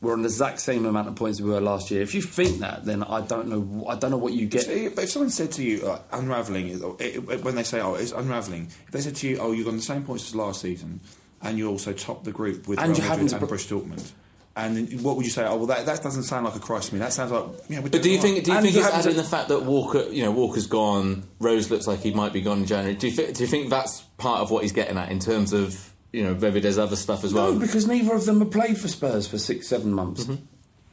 we're 0.00 0.12
on 0.12 0.22
the 0.22 0.28
exact 0.28 0.60
same 0.60 0.84
amount 0.84 1.08
of 1.08 1.14
points 1.16 1.40
we 1.40 1.48
were 1.50 1.60
last 1.60 1.90
year. 1.90 2.02
If 2.02 2.14
you 2.14 2.20
think 2.22 2.58
that, 2.60 2.84
then 2.84 3.02
I 3.02 3.22
don't 3.22 3.48
know. 3.48 3.86
I 3.88 3.96
don't 3.96 4.10
know 4.10 4.18
what 4.18 4.34
you 4.34 4.46
get. 4.46 4.66
But 4.94 5.04
if 5.04 5.10
someone 5.10 5.30
said 5.30 5.52
to 5.52 5.62
you, 5.64 5.86
uh, 5.88 6.00
unravelling, 6.12 6.68
is- 6.68 6.82
or 6.82 6.96
it, 7.00 7.16
it- 7.16 7.42
when 7.44 7.54
they 7.54 7.62
say, 7.62 7.80
oh, 7.80 7.94
it's 7.94 8.12
unravelling, 8.12 8.68
if 8.86 8.90
they 8.92 9.00
said 9.00 9.16
to 9.16 9.28
you, 9.28 9.38
oh, 9.38 9.52
you're 9.52 9.68
on 9.68 9.76
the 9.76 9.82
same 9.82 10.04
points 10.04 10.28
as 10.28 10.34
last 10.34 10.60
season, 10.60 11.00
and 11.42 11.56
you 11.58 11.68
also 11.68 11.92
top 11.92 12.24
the 12.24 12.32
group 12.32 12.68
with 12.68 12.78
And 12.78 12.88
Real 12.88 12.98
you 12.98 13.02
Madrid 13.04 13.18
haven't 13.30 13.32
and 13.32 13.40
put- 13.48 13.58
Borussia 13.58 13.80
Dortmund, 13.80 14.12
and 14.54 14.76
then 14.76 15.02
what 15.02 15.16
would 15.16 15.24
you 15.26 15.30
say? 15.30 15.44
Oh, 15.46 15.56
well, 15.56 15.66
that, 15.66 15.86
that 15.86 16.02
doesn't 16.02 16.22
sound 16.24 16.44
like 16.46 16.56
a 16.56 16.60
crisis 16.60 16.88
to 16.90 16.94
me. 16.94 16.98
That 17.00 17.12
sounds 17.12 17.30
like, 17.32 17.44
yeah, 17.68 17.80
we're 17.80 17.88
But 17.90 18.02
do 18.02 18.10
you 18.10 18.20
doing 18.20 18.34
think? 18.34 18.44
Do 18.44 18.50
you 18.52 18.56
all 18.58 18.62
right. 18.62 18.72
think 18.72 18.76
And 18.76 18.86
it's 18.86 18.94
adding 19.06 19.14
said- 19.16 19.24
the 19.24 19.28
fact 19.28 19.48
that 19.48 19.62
Walker, 19.64 20.02
you 20.10 20.22
know, 20.24 20.30
Walker's 20.30 20.66
gone, 20.66 21.24
Rose 21.40 21.70
looks 21.70 21.86
like 21.86 22.00
he 22.00 22.12
might 22.12 22.32
be 22.34 22.40
gone 22.42 22.58
in 22.60 22.66
January. 22.66 22.94
Do 22.96 23.06
you 23.08 23.12
think? 23.14 23.34
Do 23.36 23.42
you 23.44 23.48
think 23.48 23.70
that's 23.70 24.00
part 24.18 24.40
of 24.40 24.50
what 24.50 24.62
he's 24.62 24.72
getting 24.72 24.98
at 24.98 25.10
in 25.10 25.18
terms 25.20 25.52
of 25.54 25.92
you 26.12 26.24
know 26.24 26.34
maybe 26.34 26.60
there's 26.60 26.78
other 26.78 26.96
stuff 26.96 27.24
as 27.24 27.34
well? 27.34 27.52
No, 27.52 27.58
because 27.58 27.86
neither 27.86 28.14
of 28.14 28.24
them 28.26 28.40
have 28.40 28.50
played 28.50 28.78
for 28.78 28.88
Spurs 28.88 29.26
for 29.26 29.38
six, 29.38 29.68
seven 29.68 29.92
months. 29.92 30.28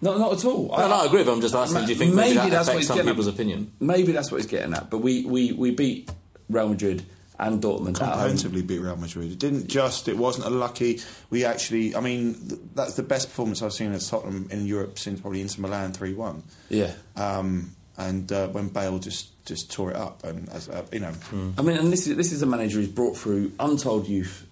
No, 0.01 0.17
not 0.17 0.33
at 0.33 0.43
all. 0.43 0.67
No, 0.67 0.87
no, 0.89 0.95
I 0.95 1.05
agree 1.05 1.19
with 1.19 1.29
him. 1.29 1.35
I'm 1.35 1.41
just 1.41 1.55
asking, 1.55 1.85
do 1.85 1.93
you 1.93 1.95
think 1.97 2.13
maybe 2.13 2.35
that 2.35 2.49
that's 2.49 2.67
what 2.67 2.75
affects 2.75 2.87
some 2.87 3.05
people's 3.05 3.27
at. 3.27 3.35
opinion? 3.35 3.71
Maybe 3.79 4.11
that's 4.11 4.31
what 4.31 4.41
he's 4.41 4.49
getting 4.51 4.73
at. 4.73 4.89
But 4.89 4.97
we, 4.97 5.23
we, 5.25 5.53
we 5.53 5.71
beat 5.71 6.11
Real 6.49 6.67
Madrid 6.67 7.05
and 7.39 7.61
Dortmund 7.61 7.97
comprehensively 7.97 8.63
beat 8.63 8.79
Real 8.79 8.97
Madrid. 8.97 9.31
It 9.31 9.39
didn't 9.39 9.67
just. 9.67 10.09
It 10.09 10.17
wasn't 10.17 10.47
a 10.47 10.49
lucky. 10.49 10.99
We 11.29 11.45
actually. 11.45 11.95
I 11.95 12.01
mean, 12.01 12.35
th- 12.35 12.61
that's 12.75 12.95
the 12.95 13.03
best 13.03 13.29
performance 13.29 13.61
I've 13.61 13.73
seen 13.73 13.93
at 13.93 14.01
Tottenham 14.01 14.49
in 14.51 14.67
Europe 14.67 14.99
since 14.99 15.21
probably 15.21 15.39
Inter 15.39 15.61
Milan 15.61 15.93
three 15.93 16.13
one. 16.13 16.43
Yeah. 16.69 16.91
Um, 17.15 17.75
and 17.97 18.31
uh, 18.31 18.47
when 18.49 18.69
Bale 18.69 18.99
just 18.99 19.45
just 19.45 19.71
tore 19.71 19.91
it 19.91 19.95
up, 19.95 20.23
and 20.23 20.49
as 20.49 20.67
uh, 20.67 20.85
you 20.91 20.99
know, 20.99 21.13
I 21.57 21.61
mean, 21.61 21.77
and 21.77 21.93
this 21.93 22.07
is 22.07 22.15
this 22.17 22.31
is 22.31 22.41
a 22.41 22.45
manager 22.45 22.79
who's 22.79 22.87
brought 22.89 23.15
through 23.15 23.51
untold 23.59 24.07
youth 24.07 24.45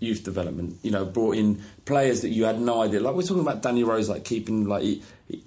youth 0.00 0.24
development. 0.24 0.76
You 0.82 0.90
know, 0.90 1.04
brought 1.04 1.36
in 1.36 1.62
players 1.84 2.20
that 2.22 2.28
you 2.30 2.44
had 2.44 2.60
no 2.60 2.82
idea. 2.82 3.00
Like 3.00 3.14
we're 3.14 3.22
talking 3.22 3.42
about 3.42 3.62
Danny 3.62 3.84
Rose, 3.84 4.08
like 4.08 4.24
keeping 4.24 4.66
like 4.66 4.82
he, 4.82 5.02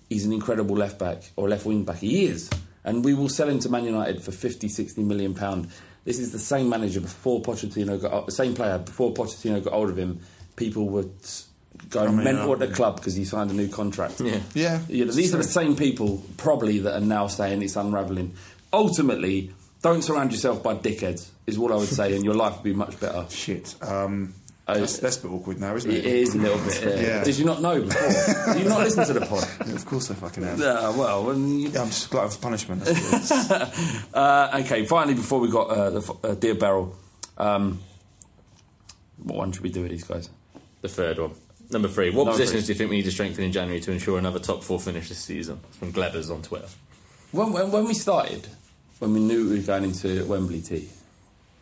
he's 0.09 0.25
an 0.25 0.33
incredible 0.33 0.75
left 0.75 0.97
back 0.99 1.31
or 1.35 1.47
left 1.47 1.65
wing 1.65 1.83
back. 1.83 1.97
He 1.97 2.25
is, 2.25 2.49
and 2.83 3.03
we 3.05 3.13
will 3.13 3.29
sell 3.29 3.47
him 3.49 3.59
to 3.59 3.69
Man 3.69 3.85
United 3.85 4.21
for 4.23 4.31
50, 4.31 4.67
60 4.67 5.03
million 5.03 5.33
pound. 5.35 5.69
This 6.05 6.19
is 6.19 6.31
the 6.31 6.39
same 6.39 6.69
manager 6.69 7.01
before 7.01 7.41
Pochettino 7.41 8.01
got 8.01 8.25
the 8.27 8.31
same 8.31 8.53
player 8.55 8.77
before 8.77 9.13
Pochettino 9.13 9.63
got 9.63 9.73
hold 9.73 9.89
of 9.89 9.97
him. 9.97 10.19
People 10.55 10.87
were 10.87 11.05
s- 11.21 11.47
going 11.89 12.07
I 12.07 12.11
mean, 12.11 12.23
mental 12.23 12.49
uh, 12.49 12.53
at 12.53 12.59
the 12.59 12.67
club 12.69 12.95
because 12.95 13.13
he 13.15 13.25
signed 13.25 13.51
a 13.51 13.53
new 13.53 13.67
contract. 13.67 14.21
Yeah. 14.21 14.39
Yeah, 14.55 14.79
You 14.87 15.05
know, 15.05 15.11
these 15.11 15.33
are 15.35 15.37
the 15.37 15.43
same 15.43 15.75
people 15.75 16.23
probably 16.37 16.79
that 16.79 16.95
are 16.95 17.05
now 17.05 17.27
saying 17.27 17.61
it's 17.61 17.75
unravelling. 17.75 18.33
Ultimately, 18.71 19.51
don't 19.81 20.01
surround 20.03 20.31
yourself 20.31 20.61
by 20.63 20.75
dickheads. 20.75 21.29
Is 21.45 21.57
what 21.57 21.71
I 21.71 21.75
would 21.75 21.87
say, 21.87 22.13
and 22.15 22.23
your 22.25 22.33
life 22.33 22.55
would 22.55 22.63
be 22.63 22.73
much 22.73 22.99
better. 22.99 23.25
shit. 23.29 23.75
Um, 23.81 24.33
Oh, 24.69 24.77
that's, 24.77 24.97
that's 24.99 25.15
a 25.15 25.21
bit 25.21 25.31
awkward 25.31 25.61
now, 25.61 25.77
isn't 25.77 25.89
It 25.89 25.99
it? 25.99 26.05
is 26.05 26.35
a 26.35 26.39
little 26.39 26.57
bit. 26.57 26.83
Yeah. 26.83 27.01
Yeah. 27.19 27.23
Did 27.23 27.37
you 27.37 27.45
not 27.45 27.61
know 27.61 27.81
before? 27.83 28.53
Did 28.53 28.63
you 28.63 28.67
not 28.67 28.81
listen 28.81 29.05
to 29.05 29.13
the 29.13 29.25
pod? 29.25 29.47
Yeah, 29.65 29.75
of 29.75 29.85
course, 29.85 30.11
I 30.11 30.15
fucking 30.15 30.43
have. 30.43 30.59
Yeah, 30.59 30.89
well, 30.89 31.23
when 31.23 31.57
you, 31.57 31.69
Yeah, 31.69 31.83
I'm 31.83 31.87
just 31.87 32.09
glad 32.09 32.33
for 32.33 32.39
punishment. 32.39 32.83
That's 32.83 33.29
what 33.31 33.61
it 33.61 33.69
is. 33.79 34.05
uh, 34.13 34.59
okay. 34.65 34.83
Finally, 34.85 35.13
before 35.13 35.39
we 35.39 35.49
got 35.49 35.69
uh, 35.69 35.89
the 35.91 35.99
f- 35.99 36.17
uh, 36.21 36.35
dear 36.35 36.53
Beryl, 36.55 36.93
um, 37.37 37.79
what 39.23 39.37
one 39.37 39.51
should 39.53 39.63
we 39.63 39.69
do 39.69 39.83
with 39.83 39.91
these 39.91 40.03
guys? 40.03 40.29
The 40.81 40.89
third 40.89 41.17
one. 41.19 41.31
Number 41.69 41.87
three. 41.87 42.09
What 42.09 42.25
Number 42.25 42.31
positions 42.33 42.63
three. 42.63 42.67
do 42.67 42.73
you 42.73 42.77
think 42.77 42.89
we 42.89 42.97
need 42.97 43.05
to 43.05 43.11
strengthen 43.11 43.45
in 43.45 43.53
January 43.53 43.79
to 43.79 43.91
ensure 43.93 44.19
another 44.19 44.39
top 44.39 44.63
four 44.63 44.81
finish 44.81 45.07
this 45.07 45.19
season? 45.19 45.61
From 45.71 45.93
Glebers 45.93 46.29
on 46.29 46.41
Twitter. 46.41 46.67
When, 47.31 47.53
when, 47.53 47.71
when 47.71 47.85
we 47.85 47.93
started, 47.93 48.47
when 48.99 49.13
we 49.13 49.19
knew 49.19 49.49
we 49.49 49.59
were 49.59 49.65
going 49.65 49.85
into 49.85 50.25
Wembley 50.25 50.61
T, 50.61 50.89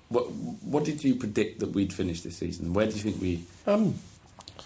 what 0.10 0.30
what 0.32 0.84
did 0.84 1.04
you 1.04 1.16
predict 1.16 1.60
that 1.60 1.72
we'd 1.72 1.94
finish 1.94 2.22
this 2.22 2.38
season? 2.38 2.74
Where 2.74 2.86
do 2.86 2.94
you 2.94 3.02
think 3.02 3.22
we? 3.22 3.44
Um, 3.68 3.96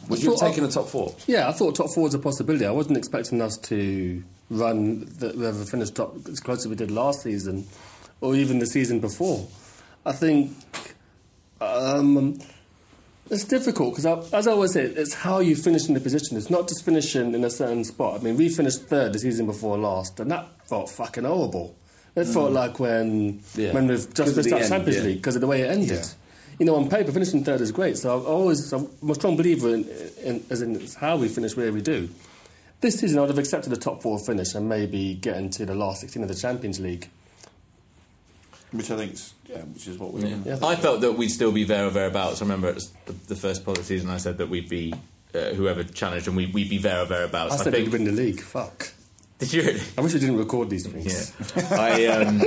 Would 0.08 0.20
I 0.20 0.24
you 0.24 0.32
have 0.32 0.40
taken 0.40 0.64
a 0.64 0.72
top 0.72 0.88
four? 0.88 1.16
Yeah, 1.28 1.48
I 1.48 1.52
thought 1.52 1.76
top 1.76 1.90
four 1.94 2.04
was 2.04 2.14
a 2.14 2.20
possibility. 2.20 2.66
I 2.66 2.72
wasn't 2.72 2.98
expecting 2.98 3.42
us 3.42 3.58
to 3.58 4.24
run 4.50 5.06
the, 5.18 5.30
whoever 5.30 5.64
finished 5.66 5.96
top 5.96 6.16
as 6.28 6.40
close 6.40 6.60
as 6.60 6.68
we 6.68 6.76
did 6.76 6.92
last 6.92 7.24
season, 7.24 7.68
or 8.22 8.36
even 8.36 8.60
the 8.60 8.68
season 8.68 9.00
before. 9.00 9.48
I 10.06 10.12
think 10.12 10.56
um, 11.62 12.40
it's 13.30 13.44
difficult 13.44 13.96
because, 13.96 14.34
as 14.34 14.48
I 14.48 14.52
always 14.52 14.74
say, 14.74 14.84
it's 14.84 15.14
how 15.14 15.40
you 15.40 15.56
finish 15.56 15.88
in 15.88 15.94
the 15.94 16.00
position. 16.00 16.38
It's 16.38 16.50
not 16.50 16.68
just 16.68 16.84
finishing 16.84 17.34
in 17.34 17.44
a 17.44 17.50
certain 17.50 17.84
spot. 17.84 18.20
I 18.20 18.24
mean, 18.24 18.38
we 18.38 18.50
finished 18.50 18.84
third 18.84 19.14
the 19.14 19.20
season 19.20 19.46
before 19.46 19.78
last, 19.78 20.20
and 20.20 20.32
that 20.32 20.48
felt 20.68 20.90
fucking 20.90 21.24
horrible. 21.24 21.76
It 22.16 22.26
felt 22.26 22.52
like 22.52 22.80
when 22.80 23.34
Mm. 23.40 23.58
Yeah. 23.58 23.74
when 23.74 23.88
we've 23.88 24.14
just 24.14 24.36
missed 24.36 24.52
out 24.52 24.62
end, 24.62 24.70
Champions 24.70 24.98
yeah. 24.98 25.04
League 25.04 25.18
because 25.18 25.36
of 25.36 25.42
the 25.42 25.48
way 25.48 25.62
it 25.62 25.70
ended. 25.72 25.90
Yeah. 25.92 26.06
You 26.60 26.66
know, 26.66 26.76
on 26.76 26.90
paper, 26.90 27.12
finishing 27.12 27.44
third 27.44 27.62
is 27.62 27.72
great. 27.72 27.98
So 27.98 28.18
I've 28.18 28.26
always, 28.26 28.74
I'm 28.74 28.90
a 29.10 29.16
strong 29.16 29.38
believer 29.38 29.74
in, 29.74 29.88
in 30.24 30.44
as 30.50 30.62
in 30.62 30.76
it's 30.76 30.96
how 30.96 31.16
we 31.18 31.30
finish 31.30 31.56
where 31.56 31.72
we 31.72 31.82
do. 31.82 32.10
This 32.82 33.00
season, 33.00 33.18
I 33.18 33.22
would 33.22 33.30
have 33.30 33.38
accepted 33.40 33.72
a 33.74 33.78
top 33.78 34.02
four 34.02 34.20
finish 34.20 34.56
and 34.56 34.68
maybe 34.68 35.14
get 35.14 35.38
into 35.38 35.66
the 35.66 35.76
last 35.76 36.02
16 36.02 36.24
of 36.24 36.28
the 36.30 36.36
Champions 36.36 36.80
League. 36.80 37.10
which 38.72 38.92
I 38.92 38.98
think's 38.98 39.34
yeah, 39.48 39.62
which 39.62 39.88
is 39.88 39.98
what 39.98 40.14
we. 40.14 40.28
Yeah. 40.28 40.60
I 40.62 40.76
felt 40.76 41.02
that 41.02 41.14
we'd 41.14 41.30
still 41.30 41.52
be 41.52 41.64
there 41.64 41.88
or 41.88 41.90
thereabouts. 41.92 42.42
I 42.42 42.46
remember 42.46 42.70
it 42.70 42.76
was 42.76 42.92
the, 43.06 43.14
the 43.14 43.36
first 43.36 43.66
part 43.66 43.78
of 43.78 43.84
the 43.84 43.88
season 43.88 44.10
I 44.10 44.18
said 44.18 44.38
that 44.38 44.50
we'd 44.50 44.70
be 44.70 44.94
uh, 45.34 45.50
whoever 45.56 45.84
challenged 45.84 46.28
and 46.28 46.36
we'd, 46.38 46.54
we'd 46.54 46.70
be 46.70 46.78
there 46.78 47.02
or 47.02 47.06
thereabouts. 47.06 47.54
I 47.54 47.64
said 47.64 47.74
think, 47.74 47.86
we'd 47.86 47.94
win 47.94 48.04
the 48.04 48.12
league. 48.12 48.42
Fuck. 48.42 48.92
Did 49.40 49.54
you 49.54 49.62
really? 49.64 49.82
I 49.98 50.02
wish 50.02 50.14
we 50.14 50.20
didn't 50.20 50.38
record 50.38 50.70
these 50.70 50.86
things. 50.86 51.34
Yeah, 51.56 51.68
I 51.72 52.06
um, 52.08 52.42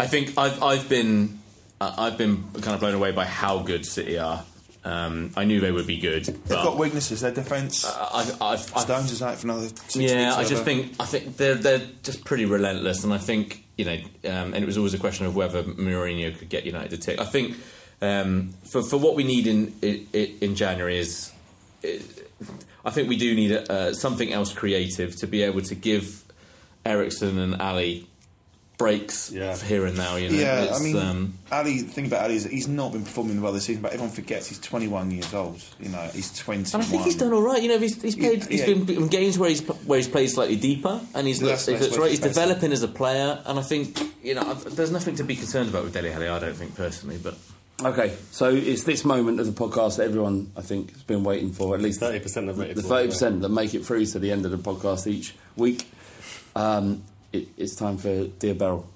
I 0.00 0.06
think 0.06 0.36
I've 0.36 0.62
I've 0.62 0.88
been 0.88 1.38
uh, 1.80 1.94
I've 1.98 2.18
been 2.18 2.42
kind 2.52 2.74
of 2.74 2.80
blown 2.80 2.94
away 2.94 3.12
by 3.12 3.24
how 3.24 3.60
good 3.60 3.86
City 3.86 4.18
are 4.18 4.44
Um, 4.84 5.30
I 5.36 5.44
knew 5.44 5.60
they 5.60 5.70
would 5.70 5.86
be 5.86 5.98
good. 5.98 6.24
They've 6.24 6.48
got 6.48 6.76
weaknesses. 6.76 7.20
Their 7.20 7.30
defence. 7.30 7.84
I, 7.84 8.36
I, 8.40 8.52
I, 8.52 8.56
Stones 8.56 9.12
is 9.12 9.22
out 9.22 9.36
for 9.36 9.46
another. 9.46 9.68
Six 9.68 9.96
yeah, 9.96 10.36
weeks, 10.36 10.36
I 10.38 10.44
just 10.50 10.64
think 10.64 10.94
I 10.98 11.04
think 11.04 11.36
they're 11.36 11.54
they're 11.54 11.86
just 12.02 12.24
pretty 12.24 12.46
relentless, 12.46 13.04
and 13.04 13.12
I 13.12 13.18
think 13.18 13.64
you 13.76 13.84
know, 13.84 13.94
um, 14.24 14.54
and 14.54 14.56
it 14.56 14.66
was 14.66 14.76
always 14.76 14.94
a 14.94 14.98
question 14.98 15.26
of 15.26 15.36
whether 15.36 15.62
Mourinho 15.62 16.36
could 16.36 16.48
get 16.48 16.66
United 16.66 16.90
to 16.90 16.98
tick. 16.98 17.20
I 17.20 17.24
think 17.24 17.56
um, 18.00 18.54
for 18.64 18.82
for 18.82 18.96
what 18.96 19.14
we 19.14 19.22
need 19.22 19.46
in 19.46 19.72
in, 19.82 20.06
in 20.40 20.56
January 20.56 20.98
is, 20.98 21.32
I 22.84 22.90
think 22.90 23.08
we 23.08 23.16
do 23.16 23.34
need 23.34 23.52
uh, 23.52 23.92
something 23.94 24.32
else 24.32 24.52
creative 24.52 25.16
to 25.16 25.26
be 25.26 25.42
able 25.42 25.62
to 25.62 25.74
give 25.74 26.24
Eriksen 26.84 27.38
and 27.38 27.60
Alli 27.60 28.06
breaks 28.78 29.30
Yeah. 29.30 29.56
here 29.56 29.86
and 29.86 29.96
now. 29.96 30.16
You 30.16 30.30
know, 30.30 30.38
Yeah, 30.38 30.62
It's, 30.62 30.80
I 30.80 30.82
mean, 30.82 30.96
um, 30.96 31.34
Alli. 31.52 31.82
The 31.82 31.88
thing 31.92 32.06
about 32.06 32.22
Alli 32.24 32.34
is 32.36 32.42
that 32.44 32.52
he's 32.52 32.66
not 32.66 32.90
been 32.92 33.04
performing 33.04 33.40
well 33.40 33.52
this 33.52 33.64
season, 33.66 33.82
but 33.82 33.92
everyone 33.92 34.12
forgets 34.12 34.48
he's 34.48 34.58
21 34.58 35.12
years 35.12 35.32
old. 35.32 35.62
You 35.78 35.90
know, 35.90 36.00
he's 36.12 36.36
21. 36.36 36.70
And 36.74 36.82
I 36.82 36.86
think 36.86 37.04
he's 37.04 37.14
done 37.14 37.32
all 37.32 37.42
right. 37.42 37.62
You 37.62 37.68
know, 37.68 37.78
he's, 37.78 38.00
he's 38.02 38.16
played. 38.16 38.44
He's 38.46 38.60
Yeah. 38.66 38.74
been 38.74 38.88
in 38.90 39.06
games 39.08 39.38
where 39.38 39.50
he's 39.50 39.60
where 39.86 39.98
he's 39.98 40.08
played 40.08 40.30
slightly 40.30 40.56
deeper, 40.56 41.00
and 41.14 41.26
he's 41.28 41.38
That's 41.38 41.66
looked, 41.66 41.66
the 41.66 41.72
he's 41.72 41.80
best 41.80 41.90
looked 41.90 42.00
way 42.00 42.04
right. 42.06 42.10
He's 42.10 42.20
developing 42.20 42.72
as 42.72 42.82
a 42.82 42.88
player, 42.88 43.40
and 43.46 43.58
I 43.58 43.62
think 43.62 44.00
you 44.24 44.34
know 44.34 44.54
there's 44.54 44.90
nothing 44.90 45.14
to 45.16 45.22
be 45.24 45.36
concerned 45.36 45.68
about 45.68 45.84
with 45.84 45.92
Dele 45.92 46.10
Alli. 46.12 46.26
I 46.28 46.38
don't 46.40 46.56
think 46.56 46.74
personally, 46.74 47.18
but 47.22 47.36
Okay, 47.84 48.16
so 48.30 48.48
it's 48.48 48.84
this 48.84 49.04
moment 49.04 49.40
of 49.40 49.46
the 49.46 49.52
podcast 49.52 49.96
that 49.96 50.04
everyone, 50.04 50.52
I 50.56 50.60
think, 50.60 50.92
has 50.92 51.02
been 51.02 51.24
waiting 51.24 51.52
for. 51.52 51.74
At 51.74 51.80
least 51.80 52.00
30% 52.00 52.46
have 52.46 52.56
waited 52.56 52.76
The 52.76 52.82
thirty 52.82 53.08
percent 53.08 53.40
that 53.42 53.48
make 53.48 53.74
it 53.74 53.84
through 53.84 54.06
to 54.06 54.20
the 54.20 54.30
end 54.30 54.44
of 54.44 54.52
the 54.52 54.58
podcast 54.58 55.08
each 55.08 55.34
week. 55.56 55.90
Um, 56.54 57.02
it, 57.32 57.48
it's 57.56 57.74
time 57.74 57.96
for 57.96 58.26
Dear 58.26 58.54
Beryl. 58.54 58.88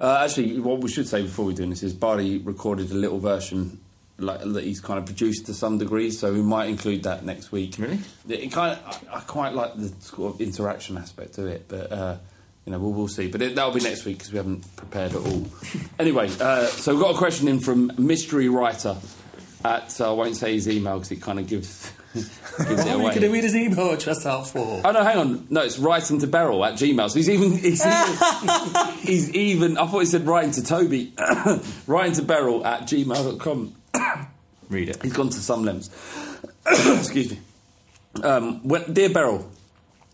Uh, 0.00 0.20
actually, 0.24 0.60
what 0.60 0.80
we 0.80 0.88
should 0.88 1.08
say 1.08 1.22
before 1.22 1.44
we 1.44 1.54
do 1.54 1.66
this 1.66 1.82
is 1.82 1.92
Barty 1.92 2.38
recorded 2.38 2.90
a 2.92 2.94
little 2.94 3.18
version 3.18 3.80
like, 4.18 4.40
that 4.40 4.62
he's 4.62 4.80
kind 4.80 4.98
of 4.98 5.06
produced 5.06 5.46
to 5.46 5.54
some 5.54 5.78
degree, 5.78 6.12
so 6.12 6.32
we 6.32 6.42
might 6.42 6.68
include 6.68 7.02
that 7.02 7.24
next 7.24 7.50
week. 7.50 7.74
Really? 7.78 7.98
It 8.28 8.52
kind 8.52 8.78
of, 8.78 9.08
I, 9.10 9.16
I 9.16 9.20
quite 9.20 9.54
like 9.54 9.74
the 9.74 9.88
sort 10.00 10.34
of 10.34 10.40
interaction 10.40 10.96
aspect 10.98 11.38
of 11.38 11.46
it, 11.46 11.66
but 11.66 11.90
uh, 11.90 12.16
you 12.66 12.72
know 12.72 12.78
we'll, 12.78 12.92
we'll 12.92 13.08
see. 13.08 13.28
But 13.28 13.42
it, 13.42 13.54
that'll 13.54 13.72
be 13.72 13.80
next 13.80 14.04
week 14.04 14.18
because 14.18 14.32
we 14.32 14.38
haven't 14.38 14.76
prepared 14.76 15.12
at 15.12 15.18
all. 15.18 15.46
anyway, 15.98 16.30
uh, 16.40 16.66
so 16.66 16.92
we've 16.94 17.02
got 17.02 17.14
a 17.14 17.18
question 17.18 17.48
in 17.48 17.60
from 17.60 17.92
mystery 17.98 18.48
writer. 18.48 18.96
At 19.64 19.98
uh, 19.98 20.10
I 20.10 20.14
won't 20.14 20.36
say 20.36 20.52
his 20.52 20.68
email 20.68 20.96
because 20.96 21.12
it 21.12 21.22
kind 21.22 21.38
of 21.38 21.46
gives 21.46 21.90
gives 22.14 22.38
it 22.58 22.68
What 22.68 22.88
are 22.88 22.96
you 22.96 22.98
going 22.98 23.20
to 23.20 23.28
read 23.30 23.44
his 23.44 23.56
email 23.56 23.92
address 23.92 24.26
out 24.26 24.46
for? 24.46 24.82
Oh 24.84 24.92
no, 24.92 25.02
hang 25.02 25.18
on. 25.18 25.46
No, 25.50 25.62
it's 25.62 25.78
writing 25.78 26.18
to 26.20 26.26
Beryl 26.26 26.64
at 26.64 26.74
Gmail. 26.74 27.10
So 27.10 27.16
he's 27.16 27.30
even 27.30 27.52
he's 27.52 27.84
even, 27.84 28.98
he's 28.98 29.30
even 29.34 29.78
I 29.78 29.86
thought 29.86 30.00
he 30.00 30.06
said 30.06 30.26
writing 30.26 30.52
to 30.52 30.62
Toby. 30.62 31.14
writing 31.86 32.12
to 32.14 32.22
Beryl 32.22 32.64
at 32.66 32.82
gmail.com. 32.82 33.74
read 34.68 34.90
it. 34.90 35.02
He's 35.02 35.12
gone 35.12 35.30
to 35.30 35.40
some 35.40 35.64
limbs. 35.64 35.90
Excuse 36.66 37.30
me. 37.30 37.40
Um, 38.22 38.66
when, 38.68 38.92
dear 38.92 39.08
Beryl, 39.08 39.50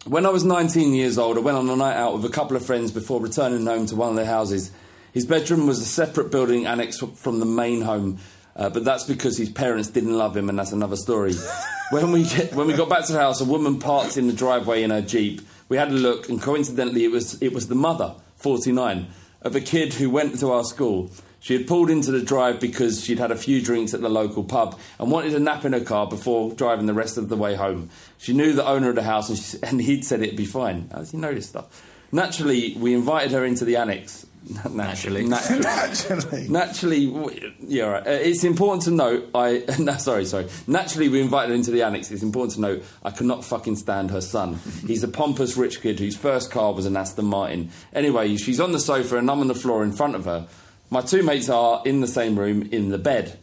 when 0.07 0.25
I 0.25 0.31
was 0.31 0.45
19 0.45 0.95
years 0.95 1.19
old, 1.19 1.37
I 1.37 1.41
went 1.41 1.59
on 1.59 1.69
a 1.69 1.77
night 1.77 1.97
out 1.97 2.15
with 2.15 2.25
a 2.25 2.31
couple 2.31 2.57
of 2.57 2.65
friends 2.65 2.91
before 2.91 3.21
returning 3.21 3.67
home 3.67 3.87
to 3.87 3.97
one 3.97 4.11
of 4.11 4.17
their 4.17 4.25
houses. 4.25 4.71
His 5.13 5.27
bedroom 5.27 5.67
was 5.67 5.81
a 5.81 5.85
separate 5.85 6.31
building 6.31 6.67
annex 6.67 6.99
from 6.99 7.41
the 7.41 7.47
main 7.47 7.83
home, 7.83 8.19
uh, 8.57 8.71
but 8.71 8.85
that's 8.85 9.05
because 9.05 9.37
his 9.37 9.51
parents 9.51 9.91
didn't 9.91 10.17
love 10.17 10.37
him, 10.37 10.49
and 10.49 10.59
that's 10.59 10.73
another 10.73 10.97
story. 10.97 11.35
when 11.91 12.13
we 12.13 12.25
get, 12.25 12.55
when 12.55 12.67
we 12.67 12.75
got 12.75 12.89
back 12.89 13.05
to 13.07 13.13
the 13.13 13.19
house, 13.19 13.41
a 13.41 13.45
woman 13.45 13.79
parked 13.79 14.17
in 14.17 14.27
the 14.27 14.33
driveway 14.33 14.83
in 14.83 14.91
her 14.91 15.03
jeep. 15.03 15.43
We 15.69 15.77
had 15.77 15.89
a 15.89 15.93
look, 15.93 16.29
and 16.29 16.41
coincidentally, 16.41 17.05
it 17.05 17.11
was 17.11 17.41
it 17.43 17.53
was 17.53 17.69
the 17.69 17.75
mother, 17.75 18.15
49, 18.37 19.07
of 19.43 19.55
a 19.55 19.61
kid 19.61 19.95
who 19.95 20.09
went 20.09 20.39
to 20.41 20.51
our 20.51 20.65
school. 20.65 21.11
She 21.41 21.57
had 21.57 21.67
pulled 21.67 21.91
into 21.91 22.13
the 22.13 22.21
drive 22.21 22.61
because 22.61 23.03
she'd 23.03 23.19
had 23.19 23.31
a 23.31 23.37
few 23.37 23.63
drinks 23.63 23.95
at 23.95 24.03
the 24.03 24.11
local 24.11 24.45
pub 24.45 24.79
and 24.99 25.11
wanted 25.11 25.35
a 25.35 25.41
nap 25.41 25.65
in 25.65 25.73
her 25.73 25.81
car 25.81 26.07
before 26.07 26.53
driving 26.53 26.87
the 26.87 26.95
rest 26.95 27.17
of 27.17 27.31
the 27.31 27.37
way 27.37 27.55
home. 27.55 27.91
She 28.19 28.35
knew 28.35 28.53
the 28.53 28.67
owner 28.67 28.91
of 28.91 28.95
the 28.95 29.03
house 29.03 29.31
and, 29.31 29.39
she, 29.39 29.59
and 29.63 29.81
he'd 29.81 30.05
said 30.05 30.23
it'd 30.23 30.37
be 30.37 30.45
fine. 30.45 30.91
As 30.93 31.13
you 31.13 31.19
know 31.19 31.35
this 31.35 31.49
stuff. 31.49 31.87
Naturally, 32.13 32.75
we 32.77 32.93
invited 32.93 33.33
her 33.33 33.45
into 33.45 33.65
the 33.65 33.77
annex. 33.77 34.27
Naturally. 34.71 35.27
Naturally. 35.27 35.67
Actually, 35.67 36.49
Naturally, 36.49 37.45
yeah, 37.61 37.85
right. 37.85 38.07
Uh, 38.07 38.11
it's 38.11 38.43
important 38.43 38.83
to 38.85 38.91
note. 38.91 39.31
I 39.35 39.65
no, 39.79 39.97
sorry, 39.99 40.25
sorry. 40.25 40.49
Naturally, 40.67 41.09
we 41.09 41.21
invited 41.21 41.51
her 41.51 41.55
into 41.55 41.71
the 41.71 41.83
annex. 41.83 42.11
It's 42.11 42.23
important 42.23 42.55
to 42.55 42.61
note. 42.61 42.85
I 43.05 43.11
could 43.11 43.27
not 43.27 43.45
fucking 43.45 43.77
stand 43.77 44.11
her 44.11 44.21
son. 44.21 44.59
He's 44.87 45.03
a 45.05 45.09
pompous 45.09 45.57
rich 45.57 45.83
kid 45.83 45.99
whose 46.01 46.17
first 46.17 46.51
car 46.51 46.73
was 46.73 46.87
an 46.87 46.97
Aston 46.97 47.27
Martin. 47.27 47.71
Anyway, 47.93 48.37
she's 48.37 48.61
on 48.61 48.73
the 48.73 48.81
sofa 48.81 49.19
and 49.19 49.31
I'm 49.31 49.41
on 49.41 49.49
the 49.49 49.55
floor 49.55 49.85
in 49.85 49.93
front 49.93 50.15
of 50.15 50.25
her. 50.25 50.49
My 50.91 51.01
two 51.03 51.23
mates 51.23 51.49
are 51.49 51.83
in 51.85 52.01
the 52.01 52.09
same 52.09 52.37
room 52.37 52.69
in 52.73 52.89
the 52.89 52.99
bed. 52.99 53.39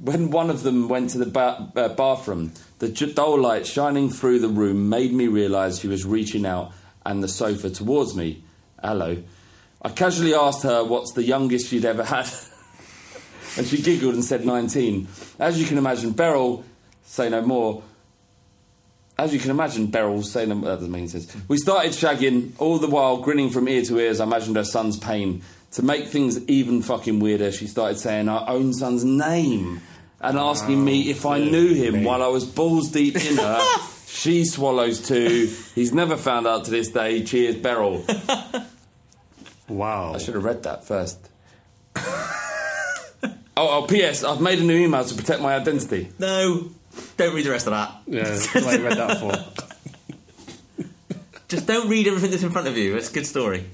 When 0.00 0.30
one 0.30 0.48
of 0.48 0.62
them 0.62 0.88
went 0.88 1.10
to 1.10 1.18
the 1.18 1.26
ba- 1.26 1.70
uh, 1.76 1.88
bathroom, 1.88 2.52
the 2.78 2.88
dull 2.88 3.38
light 3.38 3.66
shining 3.66 4.08
through 4.08 4.38
the 4.38 4.48
room 4.48 4.88
made 4.88 5.12
me 5.12 5.26
realise 5.26 5.80
she 5.80 5.88
was 5.88 6.06
reaching 6.06 6.46
out 6.46 6.72
and 7.04 7.22
the 7.22 7.28
sofa 7.28 7.68
towards 7.68 8.14
me. 8.14 8.42
Hello. 8.82 9.22
I 9.82 9.88
casually 9.90 10.34
asked 10.34 10.62
her 10.62 10.82
what's 10.82 11.12
the 11.12 11.24
youngest 11.24 11.68
she'd 11.68 11.84
ever 11.84 12.04
had. 12.04 12.28
and 13.56 13.66
she 13.66 13.82
giggled 13.82 14.14
and 14.14 14.24
said 14.24 14.46
19. 14.46 15.08
As 15.38 15.60
you 15.60 15.66
can 15.66 15.78
imagine, 15.78 16.12
Beryl, 16.12 16.64
say 17.04 17.28
no 17.28 17.42
more. 17.42 17.82
As 19.18 19.34
you 19.34 19.40
can 19.40 19.50
imagine, 19.50 19.88
Beryl, 19.88 20.22
say 20.22 20.46
no 20.46 20.54
more. 20.54 20.76
That 20.76 20.88
doesn't. 20.88 21.48
We 21.48 21.58
started 21.58 21.90
shagging, 21.90 22.52
all 22.58 22.78
the 22.78 22.86
while 22.86 23.18
grinning 23.18 23.50
from 23.50 23.68
ear 23.68 23.82
to 23.82 23.98
ear 23.98 24.10
as 24.10 24.20
I 24.20 24.24
imagined 24.24 24.56
her 24.56 24.64
son's 24.64 24.96
pain. 24.96 25.42
To 25.72 25.82
make 25.82 26.08
things 26.08 26.38
even 26.48 26.82
fucking 26.82 27.20
weirder, 27.20 27.52
she 27.52 27.66
started 27.66 27.98
saying 27.98 28.28
our 28.28 28.48
own 28.48 28.72
son's 28.72 29.04
name 29.04 29.80
and 30.20 30.38
asking 30.38 30.82
me 30.84 31.10
if 31.10 31.26
I 31.26 31.38
knew 31.38 31.74
him 31.74 32.04
while 32.04 32.22
I 32.22 32.28
was 32.28 32.44
balls 32.44 32.90
deep 32.90 33.16
in 33.16 33.36
her. 33.36 33.60
she 34.06 34.44
swallows 34.44 35.06
too. 35.06 35.52
He's 35.74 35.92
never 35.92 36.16
found 36.16 36.46
out 36.46 36.64
to 36.64 36.70
this 36.70 36.88
day. 36.88 37.22
Cheers, 37.22 37.56
Beryl. 37.56 38.04
Wow. 39.68 40.14
I 40.14 40.18
should 40.18 40.34
have 40.34 40.44
read 40.44 40.62
that 40.62 40.84
first. 40.84 41.18
oh, 41.96 42.22
oh, 43.56 43.86
P.S. 43.88 44.24
I've 44.24 44.40
made 44.40 44.58
a 44.58 44.64
new 44.64 44.76
email 44.76 45.04
to 45.04 45.14
protect 45.14 45.42
my 45.42 45.54
identity. 45.54 46.08
No, 46.18 46.70
don't 47.16 47.34
read 47.34 47.44
the 47.44 47.50
rest 47.50 47.66
of 47.66 47.72
that. 47.72 47.92
Yeah, 48.06 48.62
what 48.62 48.74
I 48.74 48.82
read 48.82 48.96
that 48.96 49.18
for. 49.18 50.84
Just 51.48 51.66
don't 51.66 51.88
read 51.88 52.06
everything 52.06 52.30
that's 52.30 52.42
in 52.42 52.50
front 52.50 52.68
of 52.68 52.76
you. 52.76 52.96
It's 52.96 53.10
a 53.10 53.12
good 53.12 53.26
story. 53.26 53.64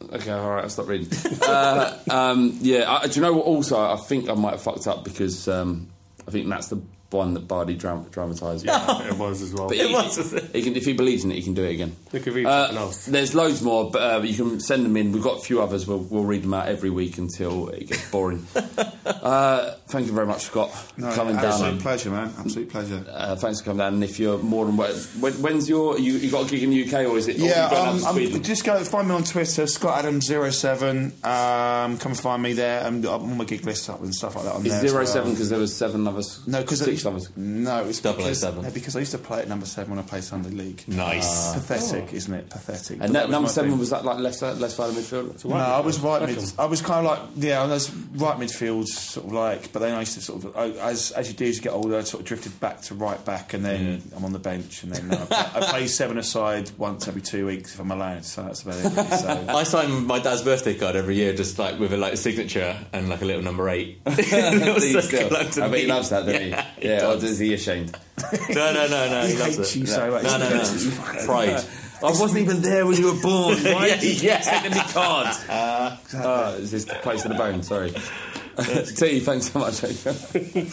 Okay, 0.00 0.30
all 0.30 0.50
right, 0.50 0.62
I'll 0.62 0.70
stop 0.70 0.88
reading. 0.88 1.08
uh, 1.42 1.98
um, 2.10 2.56
yeah, 2.60 2.90
I, 2.90 3.06
do 3.06 3.14
you 3.14 3.26
know 3.26 3.32
what? 3.32 3.46
Also, 3.46 3.78
I 3.78 3.96
think 3.96 4.28
I 4.28 4.34
might 4.34 4.52
have 4.52 4.62
fucked 4.62 4.86
up 4.86 5.04
because 5.04 5.48
um, 5.48 5.88
I 6.26 6.30
think 6.30 6.48
that's 6.48 6.68
the 6.68 6.80
one 7.10 7.32
that 7.34 7.48
Bardi 7.48 7.74
dram- 7.74 8.04
dramatised. 8.10 8.66
Yeah, 8.66 9.06
it 9.08 9.14
was 9.16 9.40
as 9.42 9.54
well. 9.54 9.68
But 9.68 9.78
It 9.78 9.86
he, 9.88 9.94
was, 9.94 10.16
was 10.18 10.32
he 10.52 10.62
can, 10.62 10.76
if 10.76 10.84
he 10.84 10.92
believes 10.92 11.24
in 11.24 11.32
it, 11.32 11.36
he 11.36 11.42
can 11.42 11.54
do 11.54 11.64
it 11.64 11.70
again. 11.72 11.96
We 12.12 12.20
could 12.20 12.34
read 12.34 12.46
Uh, 12.46 12.66
something 12.66 12.82
else. 12.82 13.06
there's 13.06 13.34
loads 13.34 13.62
more, 13.62 13.90
but 13.90 14.02
uh, 14.02 14.22
you 14.22 14.34
can 14.34 14.60
send 14.60 14.84
them 14.84 14.96
in. 14.96 15.12
We've 15.12 15.22
got 15.22 15.38
a 15.38 15.40
few 15.40 15.62
others. 15.62 15.86
We'll, 15.86 16.00
we'll 16.00 16.24
read 16.24 16.42
them 16.42 16.52
out 16.54 16.68
every 16.68 16.90
week 16.90 17.16
until 17.18 17.68
it 17.70 17.86
gets 17.88 18.10
boring. 18.10 18.46
uh, 19.06 19.74
thank 19.88 20.06
you 20.06 20.12
very 20.12 20.26
much, 20.26 20.42
Scott, 20.42 20.70
no, 20.96 21.10
for 21.10 21.16
coming 21.16 21.36
down. 21.36 21.44
absolute 21.46 21.80
pleasure, 21.80 22.10
man. 22.10 22.32
Absolute 22.38 22.68
pleasure. 22.70 23.04
Uh, 23.10 23.36
thanks 23.36 23.60
for 23.60 23.66
coming 23.66 23.78
down. 23.78 23.94
And 23.94 24.04
if 24.04 24.18
you're 24.18 24.38
more 24.38 24.66
than 24.66 24.76
wel- 24.76 24.94
when, 25.20 25.32
when's 25.42 25.68
your 25.68 25.98
you, 25.98 26.14
you 26.14 26.30
got 26.30 26.46
a 26.46 26.50
gig 26.50 26.62
in 26.62 26.70
the 26.70 26.84
UK 26.86 27.06
or 27.10 27.16
is 27.18 27.28
it? 27.28 27.36
Yeah, 27.36 27.64
you 27.64 27.70
going 27.70 27.88
out 27.88 27.94
um, 28.06 28.16
to 28.18 28.34
I'm, 28.34 28.42
just 28.42 28.64
go 28.64 28.82
find 28.84 29.08
me 29.08 29.14
on 29.14 29.24
Twitter, 29.24 29.66
Scott 29.66 29.98
Adams 30.04 30.26
07 30.26 31.12
Um, 31.24 31.98
come 31.98 32.14
find 32.14 32.42
me 32.42 32.52
there. 32.52 32.84
I'm, 32.84 32.96
I'm 33.06 33.22
on 33.30 33.36
my 33.38 33.44
gig 33.44 33.64
list 33.64 33.88
up 33.90 34.02
and 34.02 34.14
stuff 34.14 34.36
like 34.36 34.44
that. 34.44 34.54
On 34.54 34.64
Is 34.66 34.72
there 34.72 34.84
as 34.84 34.90
zero 34.90 35.02
well. 35.04 35.06
seven 35.06 35.30
because 35.32 35.50
there 35.50 35.58
was 35.58 35.74
seven 35.76 36.06
of 36.06 36.16
us? 36.16 36.46
No, 36.46 36.60
because 36.60 36.80
six 36.98 37.04
of 37.06 37.16
us. 37.16 37.36
No, 37.36 37.84
it's 37.84 38.00
007. 38.00 38.16
because, 38.16 38.42
no, 38.62 38.70
because 38.70 38.96
I 38.96 38.98
used 39.00 39.12
to 39.12 39.18
play 39.18 39.40
at 39.40 39.48
number 39.48 39.66
seven 39.66 39.90
when 39.90 39.98
I 39.98 40.02
played 40.02 40.24
Sunday 40.24 40.50
League. 40.50 40.84
Nice. 40.88 41.54
Pathetic, 41.54 42.12
isn't 42.12 42.32
it? 42.34 42.50
Pathetic. 42.50 42.98
And 43.00 43.10
that 43.10 43.12
that, 43.12 43.22
was 43.26 43.30
number 43.32 43.46
my 43.46 43.52
seven 43.52 43.70
thing. 43.70 43.78
was 43.80 43.90
that 43.90 44.04
like 44.04 44.18
left 44.18 44.42
left 44.42 44.72
side 44.74 44.90
of 44.90 44.94
midfield. 44.96 45.44
No, 45.44 45.54
I 45.56 45.80
was 45.80 46.00
right 46.00 46.22
mid. 46.26 46.52
I 46.58 46.64
was 46.66 46.82
kind 46.82 47.06
of 47.06 47.12
like 47.12 47.20
yeah, 47.36 47.62
I 47.62 47.66
was 47.66 47.90
right 47.94 48.36
midfield, 48.38 48.86
sort 48.86 49.26
of 49.26 49.32
like. 49.32 49.72
But 49.72 49.80
then 49.80 49.94
I 49.94 50.00
used 50.00 50.14
to 50.14 50.20
sort 50.20 50.44
of 50.44 50.56
I, 50.56 50.68
as 50.88 51.10
as 51.12 51.28
you 51.28 51.34
do 51.34 51.46
as 51.46 51.56
you 51.56 51.62
get 51.62 51.72
older, 51.72 51.96
I 51.98 52.02
sort 52.02 52.20
of 52.22 52.26
drifted 52.26 52.58
back 52.60 52.82
to 52.82 52.94
right 52.94 53.22
back, 53.24 53.54
and 53.54 53.64
then 53.64 54.02
I'm 54.16 54.24
on 54.24 54.32
the 54.32 54.38
bench, 54.38 54.82
and 54.82 54.92
then 54.92 55.10
uh, 55.10 55.22
I, 55.22 55.26
play, 55.26 55.62
I 55.62 55.70
play 55.70 55.86
seven 55.86 56.18
aside 56.18 56.70
once 56.78 57.08
every 57.08 57.22
two 57.22 57.46
weeks 57.46 57.74
if 57.74 57.80
I'm 57.80 57.90
allowed. 57.90 58.24
So 58.24 58.42
that's 58.42 58.62
about 58.62 58.76
it. 58.78 58.84
Really. 58.84 59.08
So 59.18 59.44
I 59.48 59.62
sign 59.64 60.06
my 60.06 60.18
dad's 60.18 60.42
birthday 60.42 60.74
card 60.74 60.96
every 60.96 61.16
year, 61.16 61.34
just 61.34 61.58
like 61.58 61.78
with 61.78 61.92
a 61.92 61.96
like 61.96 62.16
signature 62.16 62.76
and 62.92 63.08
like 63.08 63.22
a 63.22 63.24
little 63.24 63.42
number 63.42 63.68
eight. 63.68 64.00
Little 64.06 64.74
he 64.80 64.92
circle 64.92 65.02
still? 65.02 65.36
underneath. 65.36 65.58
I 65.58 65.68
bet 65.68 65.80
he 65.80 65.86
loves 65.86 66.10
that, 66.10 66.26
doesn't 66.26 66.48
Yeah, 66.48 66.66
he? 66.80 66.87
Yeah, 66.88 67.00
does. 67.00 67.22
or 67.24 67.26
is 67.26 67.38
he 67.38 67.54
ashamed? 67.54 67.96
No, 68.50 68.72
no, 68.72 68.86
no, 68.88 69.10
no. 69.10 69.22
He, 69.26 69.32
he 69.34 69.38
loves 69.38 69.56
hates 69.56 69.76
it. 69.76 69.78
you 69.80 69.86
so 69.86 70.10
much. 70.10 70.22
No, 70.24 70.38
no, 70.38 70.48
no. 70.50 71.24
Pride. 71.24 71.64
I 72.00 72.10
wasn't 72.10 72.38
even 72.38 72.60
there 72.62 72.84
when 72.86 72.96
you 72.96 73.12
were 73.14 73.20
born. 73.20 73.56
Why 73.62 73.86
Yeah, 73.88 73.96
did 73.96 74.22
you 74.22 74.28
yeah. 74.28 74.40
send 74.40 74.74
me 74.74 74.80
cards? 74.92 75.48
Uh, 75.48 76.56
is 76.60 76.70
this 76.70 76.84
close 76.84 77.22
to 77.22 77.28
the 77.28 77.34
bone? 77.34 77.62
Sorry. 77.62 77.90
T, 78.96 79.20
thanks 79.20 79.50
so 79.52 79.58
much. 79.60 79.82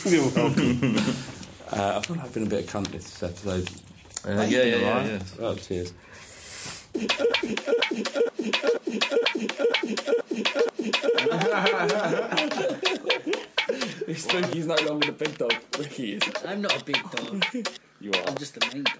You're 0.05 0.21
welcome. 0.31 0.97
Uh, 1.71 1.97
I 1.97 2.01
feel 2.05 2.15
like 2.15 2.25
I've 2.25 2.33
been 2.33 2.43
a 2.43 2.49
bit 2.49 2.65
of 2.65 2.69
cunt 2.83 2.91
this 2.91 3.21
episode. 3.23 3.69
Uh, 4.27 4.41
yeah, 4.49 4.63
yeah, 4.63 4.75
yeah, 4.75 5.05
yeah. 5.05 5.19
Oh, 5.39 5.55
cheers. 5.55 5.93
Spooky's 14.07 14.67
no 14.67 14.75
longer 14.87 15.07
the 15.07 15.13
big 15.13 15.37
dog. 15.37 15.53
Ricky 15.79 16.13
is. 16.13 16.21
I'm 16.45 16.61
not 16.61 16.79
a 16.79 16.85
big 16.85 17.01
dog. 17.11 17.43
You 17.99 18.11
are. 18.11 18.23
I'm 18.27 18.35
just 18.37 18.53
the 18.53 18.59
main 18.71 18.83
dog. 18.83 18.99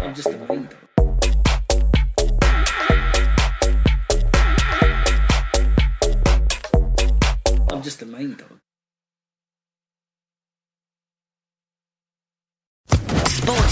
I'm 0.00 0.14
just 0.14 0.30
the 0.30 0.36
main 0.48 0.64
dog. 0.66 0.76
I'm 7.70 7.82
just 7.82 8.00
the 8.00 8.06
main 8.06 8.34
dog. 8.34 8.58
Sports 13.26 13.71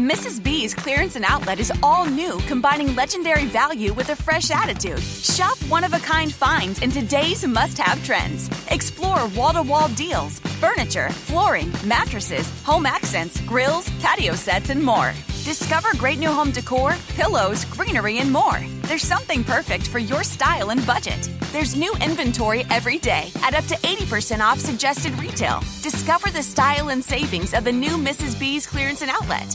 Mrs. 0.00 0.42
B's 0.42 0.72
clearance 0.72 1.16
and 1.16 1.26
outlet 1.26 1.60
is 1.60 1.70
all 1.82 2.06
new, 2.06 2.38
combining 2.46 2.94
legendary 2.94 3.44
value 3.44 3.92
with 3.92 4.08
a 4.08 4.16
fresh 4.16 4.50
attitude. 4.50 4.98
Shop 4.98 5.58
one 5.68 5.84
of 5.84 5.92
a 5.92 5.98
kind 5.98 6.32
finds 6.32 6.80
in 6.80 6.90
today's 6.90 7.46
must 7.46 7.76
have 7.76 8.02
trends. 8.02 8.48
Explore 8.70 9.28
wall 9.36 9.52
to 9.52 9.62
wall 9.62 9.88
deals, 9.90 10.38
furniture, 10.58 11.10
flooring, 11.10 11.70
mattresses, 11.84 12.48
home 12.62 12.86
accents, 12.86 13.42
grills, 13.42 13.90
patio 14.00 14.34
sets, 14.34 14.70
and 14.70 14.82
more. 14.82 15.12
Discover 15.44 15.90
great 15.98 16.18
new 16.18 16.30
home 16.30 16.50
decor, 16.50 16.96
pillows, 17.08 17.66
greenery, 17.66 18.20
and 18.20 18.32
more. 18.32 18.58
There's 18.82 19.02
something 19.02 19.44
perfect 19.44 19.86
for 19.88 19.98
your 19.98 20.24
style 20.24 20.70
and 20.70 20.84
budget. 20.86 21.28
There's 21.52 21.76
new 21.76 21.94
inventory 21.96 22.64
every 22.70 22.96
day 22.96 23.30
at 23.42 23.52
up 23.52 23.64
to 23.66 23.74
80% 23.76 24.40
off 24.40 24.60
suggested 24.60 25.18
retail. 25.18 25.60
Discover 25.82 26.30
the 26.30 26.42
style 26.42 26.88
and 26.88 27.04
savings 27.04 27.52
of 27.52 27.64
the 27.64 27.72
new 27.72 27.98
Mrs. 27.98 28.40
B's 28.40 28.66
clearance 28.66 29.02
and 29.02 29.10
outlet. 29.10 29.54